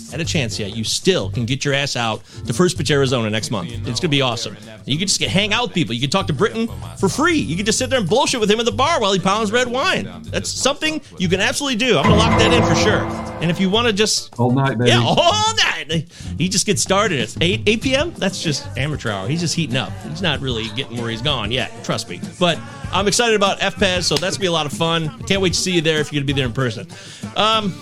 had 0.09 0.19
a 0.19 0.25
chance 0.25 0.57
yet, 0.59 0.75
you 0.75 0.83
still 0.83 1.29
can 1.29 1.45
get 1.45 1.63
your 1.63 1.73
ass 1.73 1.95
out 1.95 2.23
to 2.45 2.53
First 2.53 2.77
Pitch 2.77 2.91
Arizona 2.91 3.29
next 3.29 3.51
month. 3.51 3.69
It's 3.71 3.83
going 3.83 3.95
to 3.99 4.07
be 4.07 4.21
awesome. 4.21 4.57
You 4.85 4.97
can 4.97 5.07
just 5.07 5.19
get, 5.19 5.29
hang 5.29 5.53
out 5.53 5.63
with 5.63 5.73
people. 5.73 5.93
You 5.93 6.01
can 6.01 6.09
talk 6.09 6.27
to 6.27 6.33
Britton 6.33 6.69
for 6.97 7.09
free. 7.09 7.37
You 7.37 7.55
can 7.55 7.65
just 7.65 7.77
sit 7.77 7.89
there 7.89 7.99
and 7.99 8.09
bullshit 8.09 8.39
with 8.39 8.49
him 8.49 8.59
at 8.59 8.65
the 8.65 8.71
bar 8.71 8.99
while 8.99 9.13
he 9.13 9.19
pounds 9.19 9.51
red 9.51 9.67
wine. 9.67 10.09
That's 10.23 10.49
something 10.49 11.01
you 11.19 11.29
can 11.29 11.41
absolutely 11.41 11.77
do. 11.77 11.97
I'm 11.97 12.05
going 12.05 12.19
to 12.19 12.25
lock 12.25 12.39
that 12.39 12.53
in 12.53 12.63
for 12.63 12.75
sure. 12.75 13.26
And 13.41 13.51
if 13.51 13.59
you 13.59 13.69
want 13.69 13.87
to 13.87 13.93
just 13.93 14.37
All 14.39 14.51
night, 14.51 14.77
baby. 14.77 14.89
yeah, 14.89 14.99
all 15.01 15.53
night. 15.55 16.05
He 16.37 16.49
just 16.49 16.65
gets 16.65 16.81
started 16.81 17.19
at 17.21 17.37
8, 17.39 17.61
8 17.67 17.81
p.m. 17.81 18.11
That's 18.17 18.41
just 18.41 18.65
amateur 18.77 19.11
hour. 19.11 19.27
He's 19.27 19.41
just 19.41 19.55
heating 19.55 19.77
up. 19.77 19.91
He's 20.09 20.21
not 20.21 20.39
really 20.41 20.67
getting 20.75 20.97
where 20.97 21.09
he's 21.09 21.21
gone 21.21 21.51
yet. 21.51 21.71
Trust 21.83 22.09
me. 22.09 22.19
But 22.39 22.59
I'm 22.91 23.07
excited 23.07 23.35
about 23.35 23.59
FPAS, 23.59 24.03
so 24.03 24.15
that's 24.15 24.35
to 24.35 24.39
be 24.41 24.47
a 24.47 24.51
lot 24.51 24.65
of 24.65 24.73
fun. 24.73 25.21
Can't 25.23 25.41
wait 25.41 25.53
to 25.53 25.59
see 25.59 25.71
you 25.73 25.81
there 25.81 25.99
if 25.99 26.11
you're 26.11 26.21
to 26.21 26.25
be 26.25 26.33
there 26.33 26.45
in 26.47 26.53
person. 26.53 26.87
Um, 27.35 27.73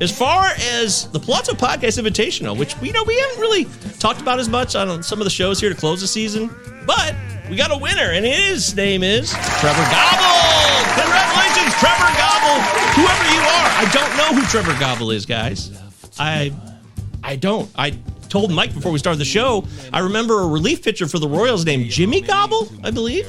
as 0.00 0.16
far 0.16 0.46
as 0.74 1.08
the 1.10 1.18
Palazzo 1.20 1.52
Podcast 1.54 2.00
Invitational, 2.02 2.56
which 2.58 2.78
we 2.80 2.90
know 2.92 3.02
we 3.04 3.18
haven't 3.18 3.40
really 3.40 3.66
talked 3.98 4.20
about 4.20 4.38
as 4.40 4.48
much 4.48 4.74
on 4.76 5.02
some 5.02 5.20
of 5.20 5.24
the 5.24 5.30
shows 5.30 5.60
here 5.60 5.70
to 5.70 5.76
close 5.76 6.00
the 6.00 6.06
season, 6.06 6.50
but 6.86 7.14
we 7.48 7.56
got 7.56 7.70
a 7.72 7.76
winner, 7.78 8.12
and 8.12 8.24
his 8.24 8.74
name 8.76 9.02
is 9.02 9.30
Trevor 9.60 9.82
Gobble. 9.90 10.57
Congratulations, 11.00 11.74
Trevor 11.78 12.10
Gobble. 12.18 12.58
Whoever 12.98 13.24
you 13.34 13.40
are, 13.40 13.68
I 13.78 13.88
don't 13.92 14.16
know 14.16 14.40
who 14.40 14.46
Trevor 14.48 14.78
Gobble 14.80 15.10
is, 15.10 15.26
guys. 15.26 15.70
I, 16.18 16.52
I 17.22 17.36
don't. 17.36 17.70
I 17.76 17.98
told 18.28 18.50
Mike 18.52 18.74
before 18.74 18.92
we 18.92 18.98
started 18.98 19.18
the 19.18 19.24
show. 19.24 19.64
I 19.92 20.00
remember 20.00 20.40
a 20.42 20.46
relief 20.46 20.82
pitcher 20.82 21.06
for 21.06 21.18
the 21.18 21.28
Royals 21.28 21.64
named 21.64 21.90
Jimmy 21.90 22.20
Gobble, 22.20 22.68
I 22.84 22.90
believe. 22.90 23.28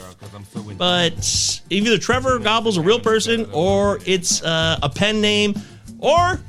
But 0.78 1.62
either 1.70 1.98
Trevor 1.98 2.40
Gobble's 2.40 2.78
a 2.78 2.82
real 2.82 3.00
person, 3.00 3.48
or 3.54 4.00
it's 4.06 4.44
uh, 4.44 4.80
a 4.82 4.90
pen 4.90 5.22
name, 5.22 5.54
or 6.00 6.40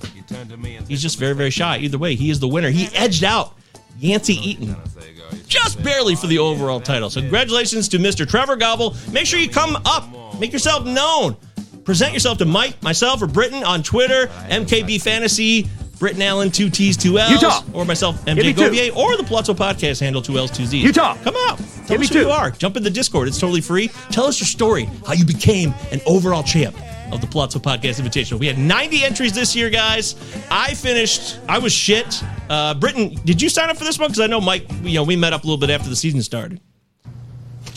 he's 0.89 1.03
just 1.03 1.19
very, 1.19 1.35
very 1.35 1.51
shy. 1.51 1.79
Either 1.79 1.99
way, 1.99 2.15
he 2.15 2.31
is 2.31 2.41
the 2.41 2.49
winner. 2.49 2.71
He 2.71 2.89
edged 2.97 3.25
out 3.25 3.57
Yancey 3.99 4.35
Eaton 4.35 4.75
just 5.49 5.83
barely 5.83 6.15
for 6.15 6.27
the 6.27 6.39
overall 6.39 6.81
title. 6.81 7.11
So 7.11 7.21
congratulations 7.21 7.89
to 7.89 7.99
Mr. 7.99 8.29
Trevor 8.29 8.57
Gobble. 8.57 8.95
Make 9.13 9.27
sure 9.27 9.39
you 9.41 9.49
come 9.51 9.77
up, 9.85 10.39
make 10.39 10.53
yourself 10.53 10.87
known. 10.87 11.37
Present 11.85 12.13
yourself 12.13 12.39
to 12.39 12.45
Mike, 12.45 12.81
myself, 12.83 13.23
or 13.23 13.27
Britton 13.27 13.65
on 13.65 13.83
Twitter, 13.83 14.27
MKB 14.49 15.01
Fantasy, 15.03 15.69
Britton 15.99 16.23
Allan, 16.23 16.51
two 16.51 16.71
T's, 16.71 16.97
two 16.97 17.19
L's, 17.19 17.31
Utah. 17.43 17.63
or 17.73 17.85
myself, 17.85 18.23
MJ. 18.27 18.55
Govier, 18.55 18.95
or 18.97 19.17
the 19.17 19.25
Palazzo 19.25 19.55
Podcast 19.55 20.01
handle, 20.01 20.23
two 20.23 20.39
L's, 20.39 20.51
two 20.51 20.67
Z's. 20.67 20.85
Utah. 20.85 21.17
Come 21.25 21.35
out. 21.49 21.59
Tell 21.59 21.99
Give 21.99 22.01
us 22.01 22.01
me 22.01 22.07
who 22.07 22.15
two. 22.15 22.21
you 22.21 22.31
are. 22.31 22.51
Jump 22.53 22.77
in 22.77 22.83
the 22.83 22.91
Discord. 22.91 23.29
It's 23.29 23.39
totally 23.41 23.61
free. 23.61 23.89
Tell 24.11 24.25
us 24.27 24.41
your 24.41 24.47
story, 24.47 24.89
how 25.07 25.15
you 25.15 25.25
became 25.25 25.75
an 25.91 26.01
overall 26.07 26.43
champ 26.43 26.77
of 27.13 27.21
the 27.21 27.27
Palazzo 27.27 27.59
Podcast 27.59 28.01
Invitational. 28.01 28.39
We 28.39 28.47
had 28.47 28.59
90 28.59 29.05
entries 29.05 29.33
this 29.33 29.55
year, 29.57 29.71
guys. 29.71 30.15
I 30.51 30.75
finished, 30.75 31.39
I 31.49 31.59
was 31.59 31.73
shit. 31.73 32.23
Uh, 32.49 32.75
Britton, 32.75 33.15
did 33.25 33.41
you 33.41 33.49
sign 33.49 33.71
up 33.71 33.77
for 33.77 33.85
this 33.85 33.99
one? 33.99 34.09
Because 34.11 34.21
I 34.21 34.27
know 34.27 34.41
Mike, 34.41 34.67
you 34.83 34.95
know, 34.95 35.05
we 35.05 35.17
met 35.17 35.33
up 35.33 35.43
a 35.45 35.47
little 35.47 35.59
bit 35.59 35.71
after 35.71 35.89
the 35.89 35.97
season 35.97 36.23
started. 36.23 36.61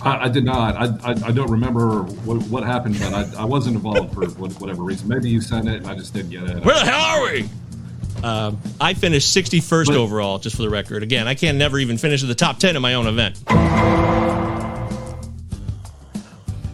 I, 0.02 0.26
I 0.26 0.30
did 0.30 0.44
not. 0.44 0.76
I, 0.76 1.12
I, 1.12 1.12
I 1.28 1.32
don't 1.32 1.50
remember 1.50 2.04
what, 2.04 2.42
what 2.48 2.64
happened, 2.64 3.00
but 3.00 3.14
I, 3.14 3.42
I 3.44 3.46
wasn't 3.46 3.76
involved 3.76 4.14
for 4.14 4.26
whatever 4.26 4.84
reason. 4.84 5.08
Maybe 5.08 5.30
you 5.30 5.42
sent 5.42 5.68
it 5.68 5.78
and 5.78 5.88
I 5.88 5.96
just 5.96 6.14
didn't 6.14 6.32
get 6.32 6.44
it. 6.44 6.64
Where 6.66 6.76
the 6.76 6.86
hell 6.92 7.02
are 7.02 7.32
we? 7.32 7.50
Um, 8.24 8.58
I 8.80 8.94
finished 8.94 9.36
61st 9.36 9.88
But- 9.88 9.96
overall, 9.96 10.40
just 10.40 10.56
for 10.56 10.62
the 10.62 10.70
record. 10.70 11.04
Again, 11.04 11.28
I 11.28 11.36
can't 11.36 11.58
never 11.58 11.80
even 11.80 11.98
finish 11.98 12.22
in 12.22 12.30
the 12.30 12.36
top 12.36 12.58
10 12.60 12.76
in 12.76 12.82
my 12.82 12.94
own 12.94 13.08
event. 13.08 13.42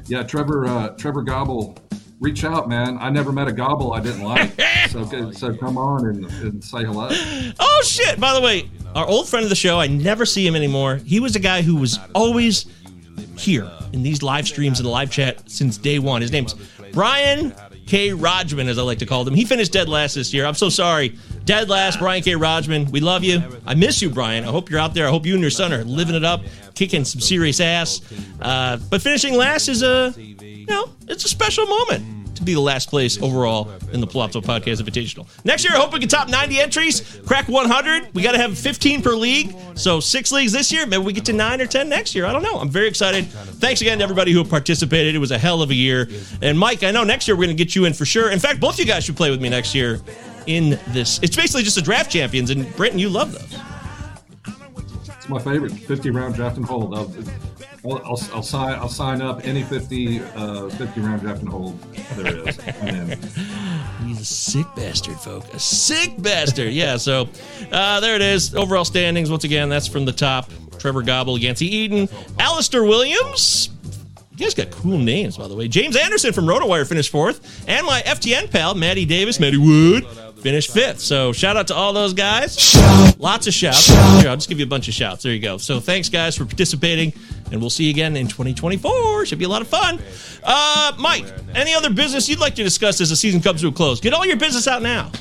Yeah, 0.07 0.23
Trevor 0.23 0.65
uh, 0.65 0.89
Trevor 0.97 1.21
Gobble, 1.21 1.77
reach 2.19 2.43
out, 2.43 2.69
man. 2.69 2.97
I 2.99 3.09
never 3.09 3.31
met 3.31 3.47
a 3.47 3.51
Gobble 3.51 3.93
I 3.93 4.01
didn't 4.01 4.23
like. 4.23 4.51
so 4.89 5.31
so 5.31 5.55
come 5.55 5.77
on 5.77 6.05
and, 6.07 6.25
and 6.25 6.63
say 6.63 6.83
hello. 6.83 7.09
Oh 7.59 7.81
shit! 7.83 8.19
By 8.19 8.33
the 8.33 8.41
way, 8.41 8.69
our 8.93 9.07
old 9.07 9.29
friend 9.29 9.43
of 9.43 9.49
the 9.49 9.55
show, 9.55 9.79
I 9.79 9.88
never 9.88 10.25
see 10.25 10.45
him 10.45 10.55
anymore. 10.55 10.97
He 10.97 11.19
was 11.19 11.35
a 11.35 11.39
guy 11.39 11.61
who 11.61 11.75
was 11.77 11.97
always 12.13 12.65
here 13.38 13.69
in 13.93 14.03
these 14.03 14.21
live 14.21 14.47
streams 14.47 14.79
and 14.79 14.85
the 14.85 14.91
live 14.91 15.09
chat 15.09 15.49
since 15.49 15.77
day 15.77 15.99
one. 15.99 16.21
His 16.21 16.31
name's 16.31 16.55
Brian 16.91 17.53
K. 17.89 18.13
Rodgman, 18.13 18.69
as 18.69 18.77
I 18.77 18.84
like 18.84 19.00
to 19.00 19.08
call 19.08 19.27
him. 19.27 19.34
He 19.34 19.46
finished 19.46 19.72
dead 19.72 19.89
last 19.89 20.13
this 20.13 20.31
year. 20.31 20.46
I'm 20.46 20.53
so 20.53 20.69
sorry. 20.69 21.17
Dead 21.46 21.69
last, 21.69 21.98
Brian 21.98 22.22
K. 22.22 22.36
Rodgman. 22.36 22.91
We 22.91 23.00
love 23.00 23.24
you. 23.24 23.41
I 23.65 23.74
miss 23.74 24.00
you, 24.00 24.12
Brian. 24.12 24.43
I 24.43 24.48
hope 24.51 24.69
you're 24.69 24.79
out 24.79 24.93
there. 24.93 25.08
I 25.08 25.10
hope 25.10 25.25
you 25.25 25.34
and 25.34 25.41
your 25.41 25.50
son 25.50 25.74
are 25.74 25.84
living 25.84 26.13
it 26.13 26.24
up, 26.24 26.43
kicking 26.75 27.03
some 27.03 27.19
serious 27.19 27.60
ass. 27.60 28.01
Uh, 28.39 28.77
but 28.91 29.01
finishing 29.01 29.34
last 29.34 29.69
is 29.69 29.81
a, 29.81 30.13
you 30.15 30.67
know, 30.67 30.91
it's 31.08 31.25
a 31.25 31.29
special 31.29 31.65
moment 31.65 32.18
to 32.39 32.46
be 32.46 32.53
the 32.53 32.60
last 32.62 32.89
place 32.89 33.22
overall 33.22 33.72
in 33.93 34.01
the 34.01 34.08
Palazzo 34.08 34.41
Podcast 34.41 34.81
Invitational. 34.81 35.27
Next 35.46 35.63
year, 35.63 35.74
I 35.75 35.79
hope 35.79 35.93
we 35.93 36.00
can 36.00 36.10
top 36.10 36.27
90 36.29 36.60
entries, 36.60 37.19
crack 37.25 37.48
100. 37.48 38.13
We 38.13 38.22
got 38.22 38.31
to 38.31 38.38
have 38.38 38.58
15 38.58 39.01
per 39.01 39.12
league. 39.12 39.55
So 39.75 40.00
six 40.00 40.31
leagues 40.31 40.51
this 40.51 40.72
year. 40.72 40.86
Maybe 40.86 41.03
we 41.03 41.13
get 41.13 41.25
to 41.25 41.34
nine 41.34 41.62
or 41.62 41.67
10 41.67 41.88
next 41.88 42.15
year. 42.15 42.25
I 42.25 42.34
don't 42.34 42.43
know. 42.43 42.60
I'm 42.60 42.69
very 42.69 42.88
excited. 42.88 43.27
Thanks 43.27 43.81
again 43.81 44.00
to 44.00 44.03
everybody 44.03 44.31
who 44.31 44.43
participated. 44.43 45.15
It 45.15 45.19
was 45.19 45.31
a 45.31 45.38
hell 45.38 45.62
of 45.62 45.69
a 45.69 45.75
year. 45.75 46.10
And 46.41 46.58
Mike, 46.58 46.84
I 46.84 46.91
know 46.91 47.03
next 47.03 47.27
year 47.27 47.36
we're 47.36 47.46
going 47.46 47.55
to 47.58 47.63
get 47.63 47.75
you 47.75 47.86
in 47.86 47.93
for 47.93 48.05
sure. 48.05 48.31
In 48.31 48.39
fact, 48.39 48.60
both 48.60 48.79
you 48.79 48.86
guys 48.86 49.03
should 49.03 49.17
play 49.17 49.29
with 49.29 49.41
me 49.41 49.50
next 49.50 49.75
year 49.75 50.00
in 50.48 50.79
this. 50.89 51.19
It's 51.22 51.36
basically 51.36 51.63
just 51.63 51.77
a 51.77 51.81
draft 51.81 52.12
champions. 52.12 52.50
And 52.50 52.75
Britton, 52.75 53.00
you 53.00 53.10
love 53.10 53.34
those. 53.34 53.60
It's 55.17 55.29
my 55.29 55.39
favorite 55.39 55.72
50 55.72 56.10
round 56.12 56.36
draft 56.36 56.58
and 56.58 56.65
hold. 56.65 56.93
I'll, 57.86 57.98
I'll, 58.05 58.21
I'll, 58.33 58.43
sign 58.43 58.74
I'll 58.79 58.89
sign 58.89 59.21
up 59.21 59.45
any 59.45 59.63
50 59.63 60.19
uh, 60.19 60.69
50 60.69 61.01
round 61.01 61.21
draft 61.21 61.41
and 61.41 61.50
hold 61.50 61.81
there 62.15 62.48
is. 62.48 62.57
He's 64.05 64.21
a 64.21 64.25
sick 64.25 64.65
bastard, 64.75 65.19
folk. 65.19 65.45
A 65.53 65.59
sick 65.59 66.21
bastard. 66.21 66.74
Yeah, 66.74 66.98
so 66.98 67.29
uh, 67.71 68.00
there 68.00 68.15
it 68.15 68.21
is. 68.21 68.55
Overall 68.55 68.86
standings, 68.86 69.29
once 69.29 69.43
again, 69.43 69.69
that's 69.69 69.88
from 69.88 70.05
the 70.05 70.12
top. 70.12 70.50
Trevor 70.79 71.03
Gobble, 71.03 71.38
Yancey 71.38 71.67
Eden, 71.67 72.07
Alistair 72.39 72.83
Williams. 72.83 73.69
You 74.31 74.45
guys 74.45 74.53
got 74.53 74.71
cool 74.71 74.98
names, 74.98 75.38
by 75.38 75.50
the 75.50 75.55
way. 75.55 75.67
James 75.67 75.98
Anderson 75.98 76.31
from 76.31 76.45
RotoWire 76.45 76.88
finished 76.88 77.12
fourth. 77.12 77.67
And 77.67 77.86
my 77.86 78.01
FTN 78.01 78.50
pal, 78.50 78.74
Maddie 78.74 79.05
Davis, 79.05 79.38
Maddie 79.38 79.57
Wood, 79.57 80.07
finished 80.41 80.72
fifth. 80.72 81.00
So 81.00 81.31
shout 81.34 81.58
out 81.58 81.67
to 81.67 81.75
all 81.75 81.93
those 81.93 82.13
guys. 82.13 82.75
Lots 83.19 83.48
of 83.48 83.53
shouts. 83.53 83.88
Here, 83.88 84.29
I'll 84.29 84.36
just 84.36 84.50
give 84.50 84.60
you 84.60 84.65
a 84.65 84.69
bunch 84.69 84.88
of 84.88 84.93
shouts. 84.93 85.24
There 85.24 85.34
you 85.34 85.39
go. 85.41 85.58
So 85.58 85.79
thanks, 85.79 86.10
guys, 86.10 86.36
for 86.38 86.46
participating. 86.46 87.13
And 87.51 87.62
we'll 87.62 87.69
see 87.69 87.86
you 87.86 87.89
again 87.89 88.15
in 88.15 88.27
2024. 88.27 89.25
Should 89.25 89.39
be 89.39 89.46
a 89.46 89.50
lot 89.50 89.62
of 89.62 89.67
fun. 89.67 90.00
Uh, 90.43 90.93
Mike, 91.00 91.25
any 91.55 91.74
other 91.74 91.89
business 91.89 92.29
you'd 92.29 92.39
like 92.39 92.55
to 92.55 92.63
discuss 92.63 93.01
as 93.01 93.10
the 93.10 93.15
season 93.15 93.41
comes 93.41 93.62
to 93.62 93.67
a 93.67 93.72
close? 93.72 94.00
Get 94.00 94.13
all 94.13 94.25
your 94.25 94.38
business 94.38 94.67
out 94.67 94.81
now. 94.81 95.12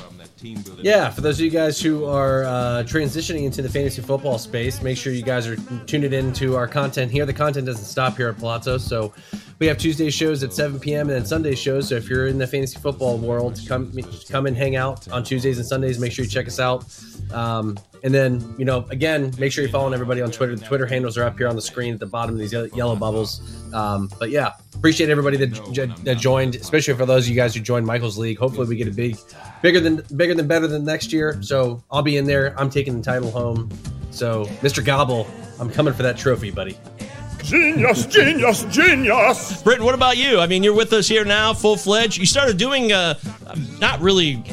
Yeah, 0.83 1.09
for 1.09 1.21
those 1.21 1.39
of 1.39 1.45
you 1.45 1.51
guys 1.51 1.81
who 1.81 2.05
are 2.05 2.43
uh, 2.43 2.83
transitioning 2.85 3.43
into 3.43 3.61
the 3.61 3.69
fantasy 3.69 4.01
football 4.01 4.37
space, 4.37 4.81
make 4.81 4.97
sure 4.97 5.13
you 5.13 5.23
guys 5.23 5.47
are 5.47 5.55
tuned 5.85 6.05
into 6.05 6.55
our 6.55 6.67
content 6.67 7.11
here. 7.11 7.25
The 7.25 7.33
content 7.33 7.65
doesn't 7.65 7.85
stop 7.85 8.17
here 8.17 8.29
at 8.29 8.37
Palazzo, 8.37 8.77
so 8.77 9.13
we 9.59 9.67
have 9.67 9.77
Tuesday 9.77 10.09
shows 10.09 10.41
at 10.43 10.53
7 10.53 10.79
p.m. 10.79 11.09
and 11.09 11.17
then 11.17 11.25
Sunday 11.25 11.55
shows. 11.55 11.89
So 11.89 11.95
if 11.95 12.09
you're 12.09 12.27
in 12.27 12.37
the 12.37 12.47
fantasy 12.47 12.79
football 12.79 13.17
world, 13.17 13.59
come 13.67 13.91
come 14.29 14.45
and 14.45 14.55
hang 14.55 14.75
out 14.77 15.07
on 15.09 15.23
Tuesdays 15.23 15.57
and 15.57 15.67
Sundays. 15.67 15.99
Make 15.99 16.13
sure 16.13 16.23
you 16.23 16.31
check 16.31 16.47
us 16.47 16.59
out. 16.59 16.85
Um, 17.31 17.77
and 18.03 18.13
then, 18.13 18.55
you 18.57 18.65
know, 18.65 18.85
again, 18.89 19.33
make 19.37 19.51
sure 19.51 19.63
you're 19.63 19.71
following 19.71 19.93
everybody 19.93 20.21
on 20.21 20.31
Twitter. 20.31 20.55
The 20.55 20.65
Twitter 20.65 20.85
handles 20.85 21.17
are 21.17 21.25
up 21.25 21.37
here 21.37 21.47
on 21.47 21.55
the 21.55 21.61
screen 21.61 21.93
at 21.93 21.99
the 21.99 22.05
bottom 22.05 22.35
of 22.35 22.39
these 22.39 22.53
yellow 22.53 22.95
bubbles. 22.95 23.41
Um, 23.73 24.09
but 24.17 24.29
yeah, 24.29 24.53
appreciate 24.75 25.09
everybody 25.09 25.37
that, 25.37 25.95
that 26.05 26.17
joined, 26.17 26.55
especially 26.55 26.93
for 26.93 27.05
those 27.05 27.25
of 27.25 27.29
you 27.29 27.35
guys 27.35 27.53
who 27.53 27.59
joined 27.59 27.85
Michael's 27.85 28.17
league. 28.17 28.37
Hopefully, 28.39 28.67
we 28.67 28.77
get 28.77 28.87
a 28.87 28.91
big, 28.91 29.17
bigger 29.61 29.79
than 29.79 30.03
bigger 30.15 30.33
than 30.33 30.47
better 30.47 30.67
than 30.67 30.85
next 30.85 31.11
year. 31.11 31.41
So 31.41 31.83
I'll 31.91 32.01
be 32.01 32.17
in 32.17 32.25
there. 32.25 32.53
I'm 32.59 32.69
taking 32.69 32.97
the 32.97 33.03
title 33.03 33.31
home. 33.31 33.69
So, 34.11 34.45
Mr. 34.61 34.83
Gobble, 34.83 35.27
I'm 35.59 35.69
coming 35.69 35.93
for 35.93 36.03
that 36.03 36.17
trophy, 36.17 36.51
buddy. 36.51 36.77
Genius, 37.43 38.05
genius, 38.05 38.63
genius. 38.65 39.61
Britton, 39.63 39.85
what 39.85 39.95
about 39.95 40.17
you? 40.17 40.39
I 40.39 40.47
mean, 40.47 40.63
you're 40.63 40.73
with 40.73 40.93
us 40.93 41.07
here 41.07 41.25
now, 41.25 41.53
full 41.53 41.77
fledged. 41.77 42.17
You 42.17 42.25
started 42.25 42.57
doing, 42.57 42.91
uh, 42.91 43.15
not 43.79 44.01
really 44.01 44.43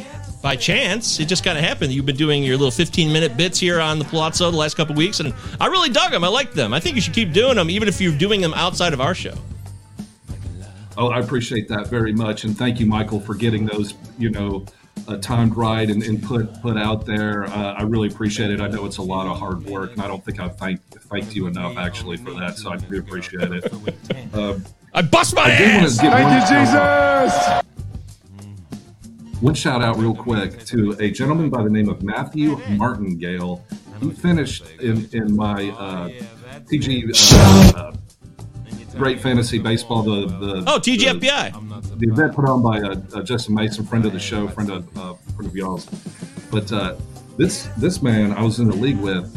by 0.42 0.56
chance. 0.56 1.18
It 1.18 1.26
just 1.26 1.44
kind 1.44 1.58
of 1.58 1.64
happened. 1.64 1.92
You've 1.92 2.06
been 2.06 2.16
doing 2.16 2.42
your 2.42 2.56
little 2.56 2.70
15 2.70 3.12
minute 3.12 3.36
bits 3.36 3.58
here 3.58 3.80
on 3.80 3.98
the 3.98 4.04
Palazzo 4.04 4.50
the 4.50 4.56
last 4.56 4.76
couple 4.76 4.94
weeks, 4.94 5.20
and 5.20 5.34
I 5.60 5.66
really 5.66 5.90
dug 5.90 6.12
them. 6.12 6.22
I 6.22 6.28
liked 6.28 6.54
them. 6.54 6.72
I 6.72 6.80
think 6.80 6.94
you 6.94 7.02
should 7.02 7.14
keep 7.14 7.32
doing 7.32 7.56
them, 7.56 7.68
even 7.70 7.88
if 7.88 8.00
you're 8.00 8.16
doing 8.16 8.40
them 8.40 8.54
outside 8.54 8.92
of 8.92 9.00
our 9.00 9.14
show. 9.14 9.34
Oh, 10.96 11.08
I 11.08 11.18
appreciate 11.18 11.68
that 11.68 11.88
very 11.88 12.12
much, 12.12 12.44
and 12.44 12.56
thank 12.56 12.80
you, 12.80 12.86
Michael, 12.86 13.20
for 13.20 13.34
getting 13.34 13.66
those, 13.66 13.94
you 14.18 14.30
know, 14.30 14.64
uh, 15.08 15.16
timed 15.18 15.56
ride 15.56 15.90
and, 15.90 16.02
and 16.02 16.22
put 16.22 16.52
put 16.62 16.76
out 16.76 17.06
there. 17.06 17.44
Uh, 17.44 17.74
I 17.74 17.82
really 17.82 18.08
appreciate 18.08 18.50
it. 18.50 18.60
I 18.60 18.68
know 18.68 18.84
it's 18.86 18.96
a 18.98 19.02
lot 19.02 19.26
of 19.26 19.38
hard 19.38 19.64
work, 19.66 19.92
and 19.92 20.02
I 20.02 20.06
don't 20.08 20.24
think 20.24 20.40
I've 20.40 20.56
thanked 20.56 20.94
thanked 21.10 21.34
you 21.34 21.46
enough 21.46 21.76
actually 21.76 22.16
for 22.16 22.32
that. 22.34 22.56
So 22.58 22.70
I 22.70 22.74
really 22.76 22.98
appreciate 22.98 23.50
it. 23.52 23.72
Uh, 24.34 24.58
I 24.94 25.02
bust 25.02 25.34
my 25.34 25.42
I 25.44 25.50
ass. 25.50 26.00
give 26.00 26.10
one 26.12 26.22
Thank 26.22 26.42
you, 26.42 26.46
shout 26.48 26.76
out- 26.78 27.62
Jesus. 27.62 29.42
One 29.42 29.54
shout 29.54 29.82
out, 29.82 29.98
real 29.98 30.14
quick, 30.14 30.64
to 30.66 30.96
a 30.98 31.10
gentleman 31.10 31.50
by 31.50 31.62
the 31.62 31.68
name 31.68 31.90
of 31.90 32.02
Matthew 32.02 32.56
Martingale. 32.70 33.62
He 34.00 34.10
finished 34.10 34.64
in 34.80 35.08
in 35.12 35.36
my 35.36 35.68
uh, 35.70 36.08
TG 36.70 37.74
uh, 37.74 37.78
uh, 37.78 37.92
Great 38.96 39.20
Fantasy 39.20 39.58
Baseball. 39.58 40.02
The 40.02 40.26
the 40.26 40.64
Oh, 40.66 40.78
the- 40.78 40.96
TGFBI. 40.96 41.98
the 41.98 42.08
event 42.08 42.34
put 42.34 42.48
on 42.48 42.62
by 42.62 42.80
uh, 42.80 43.00
uh, 43.14 43.22
Justin 43.22 43.54
Mason, 43.54 43.84
friend 43.86 44.04
of 44.06 44.12
the 44.12 44.18
show, 44.20 44.48
friend 44.48 44.70
of 44.70 44.96
uh, 44.98 45.14
friend 45.34 45.50
of 45.50 45.56
y'all's. 45.56 45.86
But 46.50 46.70
uh, 46.72 46.96
this 47.36 47.68
this 47.76 48.02
man 48.02 48.32
I 48.32 48.42
was 48.42 48.58
in 48.60 48.68
the 48.68 48.76
league 48.76 48.98
with, 48.98 49.30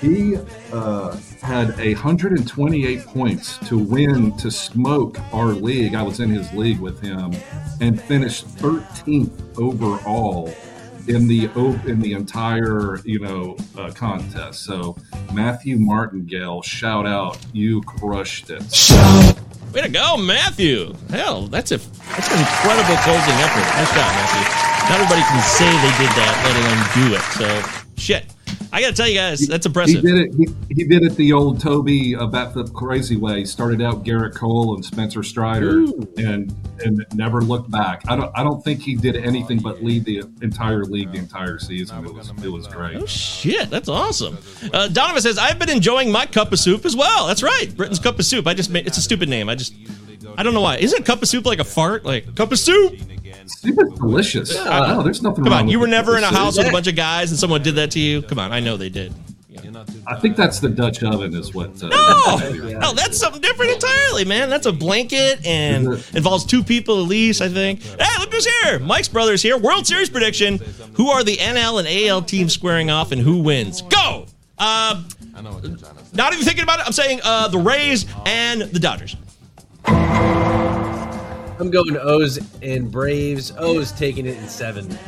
he 0.00 0.36
uh, 0.72 1.16
had 1.42 1.70
a 1.80 1.94
128 1.94 3.04
points 3.06 3.58
to 3.68 3.78
win 3.78 4.36
to 4.38 4.50
smoke 4.50 5.18
our 5.32 5.46
league. 5.48 5.94
I 5.94 6.02
was 6.02 6.20
in 6.20 6.30
his 6.30 6.52
league 6.52 6.80
with 6.80 7.00
him, 7.00 7.32
and 7.80 8.00
finished 8.00 8.46
13th 8.58 9.58
overall 9.58 10.52
in 11.08 11.28
the 11.28 11.48
o- 11.56 11.80
in 11.86 12.00
the 12.00 12.12
entire 12.12 13.00
you 13.04 13.18
know 13.20 13.56
uh, 13.78 13.90
contest. 13.92 14.64
So 14.64 14.96
Matthew 15.32 15.78
Martingale, 15.78 16.62
shout 16.62 17.06
out, 17.06 17.38
you 17.52 17.82
crushed 17.82 18.50
it. 18.50 18.62
Way 19.74 19.82
to 19.82 19.88
go, 19.88 20.16
Matthew. 20.16 20.94
Hell, 21.10 21.46
that's 21.48 21.70
a 21.72 21.76
that's 21.78 22.30
an 22.32 22.38
incredible 22.38 22.96
closing 23.04 23.36
effort. 23.44 23.66
Nice 23.76 23.92
job, 23.92 24.08
Matthew. 24.16 24.44
Not 24.88 25.00
everybody 25.00 25.22
can 25.22 25.42
say 25.42 25.66
they 25.66 25.94
did 25.98 26.12
that, 26.16 26.34
let 26.46 26.56
alone 26.62 27.08
do 27.08 27.14
it. 27.16 27.22
So, 27.34 27.46
shit. 28.00 28.32
I 28.76 28.82
got 28.82 28.88
to 28.88 28.94
tell 28.94 29.08
you 29.08 29.14
guys, 29.14 29.40
that's 29.46 29.64
impressive. 29.64 30.02
He 30.02 30.06
did 30.06 30.16
it. 30.18 30.34
He, 30.34 30.74
he 30.74 30.84
did 30.84 31.02
it 31.02 31.16
the 31.16 31.32
old 31.32 31.62
Toby 31.62 32.14
uh, 32.14 32.26
bat 32.26 32.52
flip 32.52 32.74
crazy 32.74 33.16
way. 33.16 33.46
Started 33.46 33.80
out 33.80 34.04
Gerrit 34.04 34.34
Cole 34.34 34.74
and 34.74 34.84
Spencer 34.84 35.22
Strider, 35.22 35.78
and 36.18 36.54
and 36.84 37.06
never 37.14 37.40
looked 37.40 37.70
back. 37.70 38.02
I 38.06 38.16
don't 38.16 38.30
I 38.36 38.42
don't 38.42 38.62
think 38.62 38.82
he 38.82 38.94
did 38.94 39.16
anything 39.16 39.60
but 39.60 39.82
lead 39.82 40.04
the 40.04 40.24
entire 40.42 40.84
league 40.84 41.10
the 41.10 41.16
entire 41.16 41.58
season. 41.58 42.04
It 42.04 42.12
was 42.12 42.28
it 42.28 42.52
was 42.52 42.66
great. 42.66 42.98
Oh 42.98 43.06
shit, 43.06 43.70
that's 43.70 43.88
awesome. 43.88 44.36
Uh, 44.74 44.88
Donovan 44.88 45.22
says 45.22 45.38
I've 45.38 45.58
been 45.58 45.70
enjoying 45.70 46.12
my 46.12 46.26
cup 46.26 46.52
of 46.52 46.58
soup 46.58 46.84
as 46.84 46.94
well. 46.94 47.26
That's 47.26 47.42
right, 47.42 47.74
Britton's 47.74 47.98
cup 47.98 48.18
of 48.18 48.26
soup. 48.26 48.46
I 48.46 48.52
just 48.52 48.68
made 48.68 48.86
it's 48.86 48.98
a 48.98 49.02
stupid 49.02 49.30
name. 49.30 49.48
I 49.48 49.54
just 49.54 49.74
I 50.36 50.42
don't 50.42 50.52
know 50.52 50.60
why. 50.60 50.76
Isn't 50.76 51.02
cup 51.06 51.22
of 51.22 51.28
soup 51.28 51.46
like 51.46 51.60
a 51.60 51.64
fart? 51.64 52.04
Like 52.04 52.34
cup 52.34 52.52
of 52.52 52.58
soup? 52.58 52.92
Soup 53.46 53.76
is 53.80 53.92
delicious. 53.98 54.54
no, 54.54 55.02
there's 55.02 55.22
nothing 55.22 55.44
Come 55.44 55.52
wrong. 55.52 55.62
on, 55.64 55.68
you 55.68 55.78
were 55.78 55.86
never 55.86 56.16
in 56.18 56.24
a 56.24 56.28
house 56.28 56.56
with 56.58 56.68
a 56.68 56.72
bunch 56.72 56.86
of 56.86 56.96
guys 56.96 57.30
and 57.30 57.38
someone 57.38 57.62
did 57.62 57.76
that 57.76 57.90
to 57.92 58.00
you. 58.00 58.22
Come 58.22 58.38
on, 58.38 58.52
I 58.52 58.60
know 58.60 58.76
they 58.76 58.88
did. 58.88 59.12
I 60.06 60.14
think 60.16 60.36
that's 60.36 60.60
the 60.60 60.68
Dutch 60.68 61.02
oven, 61.02 61.34
is 61.34 61.52
what. 61.52 61.70
Uh, 61.82 61.88
No, 61.88 62.78
no, 62.78 62.92
that's 62.92 63.18
something 63.18 63.40
different 63.40 63.72
entirely, 63.72 64.24
man. 64.24 64.48
That's 64.48 64.66
a 64.66 64.72
blanket 64.72 65.44
and 65.44 65.86
involves 66.14 66.44
two 66.44 66.62
people 66.62 67.02
at 67.02 67.08
least. 67.08 67.40
I 67.42 67.48
think. 67.48 67.82
Hey, 67.82 68.04
look 68.20 68.32
who's 68.32 68.46
here! 68.62 68.78
Mike's 68.78 69.08
brothers 69.08 69.42
here. 69.42 69.56
World 69.58 69.86
Series 69.86 70.08
prediction: 70.08 70.58
Who 70.94 71.08
are 71.08 71.24
the 71.24 71.36
NL 71.36 71.78
and 71.80 71.88
AL 71.88 72.22
teams 72.22 72.52
squaring 72.52 72.90
off, 72.90 73.10
and 73.12 73.20
who 73.20 73.38
wins? 73.38 73.82
Go! 73.82 74.26
Uh, 74.58 75.02
not 76.14 76.32
even 76.32 76.44
thinking 76.44 76.62
about 76.62 76.78
it. 76.80 76.86
I'm 76.86 76.92
saying 76.92 77.20
uh, 77.24 77.48
the 77.48 77.58
Rays 77.58 78.06
and 78.24 78.62
the 78.62 78.78
Dodgers. 78.78 79.16
I'm 81.58 81.70
going 81.70 81.96
O's 81.96 82.38
and 82.60 82.90
Braves. 82.90 83.52
O's 83.56 83.90
taking 83.92 84.26
it 84.26 84.36
in 84.36 84.48
seven. 84.48 84.98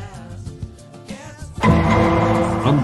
I'm 1.61 2.79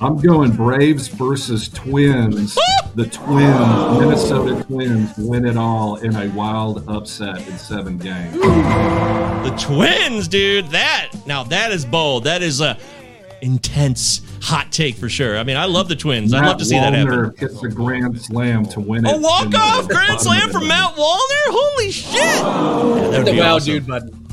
I'm 0.00 0.16
going 0.18 0.52
Braves 0.52 1.08
versus 1.08 1.68
Twins. 1.70 2.56
the 2.94 3.06
Twins, 3.06 3.98
Minnesota 3.98 4.62
Twins, 4.62 5.12
win 5.18 5.44
it 5.44 5.56
all 5.56 5.96
in 5.96 6.14
a 6.14 6.28
wild 6.36 6.88
upset 6.88 7.48
in 7.48 7.58
seven 7.58 7.98
games. 7.98 8.34
The 8.34 9.56
Twins, 9.58 10.28
dude. 10.28 10.68
That 10.68 11.10
now 11.26 11.42
that 11.44 11.72
is 11.72 11.84
bold. 11.84 12.24
That 12.24 12.42
is 12.42 12.60
a 12.60 12.78
intense 13.42 14.20
hot 14.42 14.70
take 14.72 14.96
for 14.96 15.08
sure. 15.08 15.38
I 15.38 15.42
mean, 15.44 15.56
I 15.56 15.64
love 15.66 15.88
the 15.88 15.96
Twins. 15.96 16.32
I'd 16.34 16.44
love 16.46 16.58
to 16.58 16.64
see 16.64 16.76
that 16.78 16.92
happen. 16.94 17.12
Wallner 17.12 17.38
hits 17.38 17.62
a 17.62 17.68
grand 17.68 18.20
slam 18.20 18.64
to 18.66 18.80
win 18.80 19.06
it. 19.06 19.14
A 19.16 19.18
walk 19.18 19.54
off 19.54 19.88
grand 19.88 20.20
slam 20.20 20.50
from 20.50 20.62
the- 20.62 20.68
Matt 20.68 20.94
Wallner? 20.94 21.44
Holy 21.46 21.90
shit! 21.90 22.14
Yeah, 22.14 23.08
that 23.10 23.18
would 23.18 23.26
The 23.26 23.32
be 23.32 23.38
wow 23.40 23.56
awesome. 23.56 23.72
dude 23.74 23.86
button. 23.86 24.24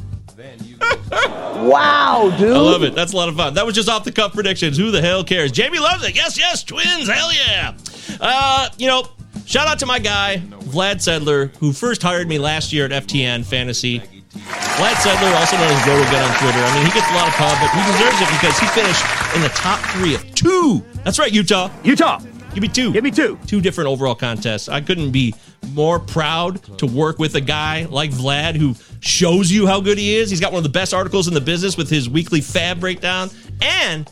Wow, 1.55 2.35
dude. 2.37 2.51
I 2.51 2.59
love 2.59 2.83
it. 2.83 2.93
That's 2.93 3.13
a 3.13 3.15
lot 3.17 3.29
of 3.29 3.35
fun. 3.37 3.53
That 3.53 3.65
was 3.65 3.73
just 3.75 3.87
off 3.89 4.03
the 4.03 4.11
cuff 4.11 4.33
predictions. 4.33 4.77
Who 4.77 4.91
the 4.91 5.01
hell 5.01 5.23
cares? 5.23 5.51
Jamie 5.51 5.79
loves 5.79 6.03
it. 6.05 6.15
Yes, 6.15 6.37
yes, 6.37 6.63
twins. 6.63 7.07
Hell 7.07 7.31
yeah. 7.33 7.73
Uh, 8.19 8.69
you 8.77 8.87
know, 8.87 9.07
shout 9.45 9.67
out 9.67 9.79
to 9.79 9.85
my 9.85 9.97
guy, 9.97 10.37
Vlad 10.65 10.95
Sedler, 10.97 11.55
who 11.57 11.71
first 11.71 12.03
hired 12.03 12.27
me 12.27 12.37
last 12.39 12.73
year 12.73 12.85
at 12.85 12.91
FTN 12.91 13.45
Fantasy. 13.45 14.01
Vlad 14.35 14.95
Sedler, 14.95 15.33
also 15.39 15.55
known 15.55 15.71
as 15.71 15.81
RotoGun 15.83 16.29
on 16.29 16.37
Twitter. 16.39 16.59
I 16.59 16.75
mean, 16.75 16.85
he 16.85 16.91
gets 16.91 17.09
a 17.09 17.15
lot 17.15 17.27
of 17.27 17.33
pub, 17.35 17.57
but 17.59 17.69
he 17.71 17.81
deserves 17.91 18.19
it 18.21 18.29
because 18.29 18.59
he 18.59 18.67
finished 18.67 19.03
in 19.35 19.41
the 19.41 19.49
top 19.49 19.79
three 19.91 20.15
of 20.15 20.35
two. 20.35 20.83
That's 21.03 21.17
right, 21.17 21.31
Utah. 21.31 21.69
Utah. 21.83 22.19
Give 22.53 22.61
me 22.61 22.67
two. 22.67 22.93
Give 22.93 23.03
me 23.03 23.11
two. 23.11 23.37
Two 23.47 23.59
different 23.59 23.89
overall 23.89 24.15
contests. 24.15 24.69
I 24.69 24.79
couldn't 24.81 25.11
be 25.11 25.35
more 25.73 25.99
proud 25.99 26.61
to 26.79 26.85
work 26.85 27.19
with 27.19 27.35
a 27.35 27.41
guy 27.41 27.85
like 27.85 28.11
Vlad 28.11 28.55
who 28.55 28.75
shows 29.01 29.51
you 29.51 29.67
how 29.67 29.81
good 29.81 29.97
he 29.97 30.15
is. 30.15 30.29
He's 30.29 30.39
got 30.39 30.51
one 30.51 30.59
of 30.59 30.63
the 30.63 30.69
best 30.69 30.93
articles 30.93 31.27
in 31.27 31.33
the 31.33 31.41
business 31.41 31.75
with 31.75 31.89
his 31.89 32.09
weekly 32.09 32.39
fab 32.41 32.79
breakdown, 32.79 33.29
and 33.61 34.09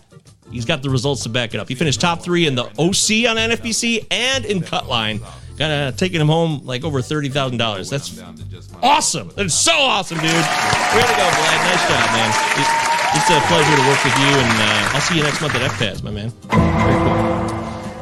he's 0.51 0.65
got 0.65 0.81
the 0.81 0.89
results 0.89 1.23
to 1.23 1.29
back 1.29 1.53
it 1.53 1.59
up. 1.59 1.69
He 1.69 1.75
finished 1.75 2.01
top 2.01 2.21
three 2.21 2.45
in 2.45 2.55
the 2.55 2.63
OC 2.63 3.29
on 3.29 3.37
NFBC 3.37 4.07
and 4.11 4.45
in 4.45 4.59
Cutline. 4.59 5.21
Kind 5.57 5.71
of 5.71 5.95
taking 5.97 6.19
him 6.19 6.27
home 6.27 6.61
like 6.65 6.83
over 6.83 7.01
thirty 7.01 7.29
thousand 7.29 7.57
dollars. 7.57 7.89
That's 7.89 8.19
awesome. 8.81 9.31
That's 9.35 9.53
so 9.53 9.71
awesome, 9.73 10.17
dude. 10.17 10.25
Way 10.25 10.31
to 10.31 11.15
go, 11.15 11.27
Vlad. 11.29 11.59
Nice 11.65 11.87
job, 11.87 12.09
man. 12.11 12.29
It- 12.59 12.89
It's 13.15 13.29
a 13.29 13.39
pleasure 13.41 13.75
to 13.75 13.87
work 13.87 14.03
with 14.03 14.17
you, 14.17 14.25
and 14.25 14.51
uh, 14.59 14.95
I'll 14.95 15.01
see 15.01 15.15
you 15.17 15.21
next 15.21 15.39
month 15.39 15.53
at 15.53 15.61
FPAS, 15.73 16.01
my 16.01 16.09
man. 16.09 16.33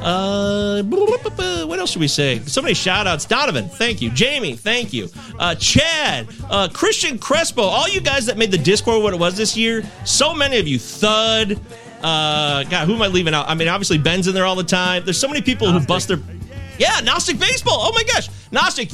Uh, 0.02 0.82
what 0.84 1.80
else 1.80 1.92
should 1.92 2.00
we 2.00 2.08
say? 2.08 2.40
So 2.40 2.62
many 2.62 2.74
shout 2.74 3.08
outs. 3.08 3.26
Donovan, 3.26 3.68
thank 3.70 4.02
you. 4.02 4.10
Jamie, 4.10 4.56
thank 4.56 4.94
you. 4.94 5.10
Uh, 5.38 5.54
Chad, 5.56 6.28
uh, 6.50 6.70
Christian 6.74 7.20
Crespo, 7.20 7.62
all 7.62 7.88
you 7.90 8.00
guys 8.02 8.26
that 8.28 8.38
made 8.38 8.52
the 8.52 8.58
Discord 8.58 9.04
what 9.04 9.14
it 9.14 9.20
was 9.20 9.36
this 9.36 9.56
year. 9.58 9.84
So 10.06 10.34
many 10.34 10.58
of 10.60 10.68
you. 10.68 10.80
Thud. 10.80 11.60
Uh, 12.02 12.64
God, 12.64 12.88
who 12.88 12.96
am 12.96 13.02
I 13.02 13.08
leaving 13.08 13.34
out? 13.36 13.48
I 13.48 13.54
mean, 13.54 13.68
obviously, 13.68 13.98
Ben's 14.00 14.28
in 14.28 14.34
there 14.34 14.46
all 14.46 14.56
the 14.56 14.64
time. 14.64 15.04
There's 15.06 15.20
so 15.20 15.28
many 15.28 15.42
people 15.42 15.70
who 15.72 15.86
bust 15.86 16.08
their. 16.08 16.20
Yeah, 16.82 17.00
Gnostic 17.02 17.38
Baseball. 17.38 17.78
Oh 17.78 17.92
my 17.94 18.02
gosh. 18.02 18.28
Gnostic, 18.52 18.90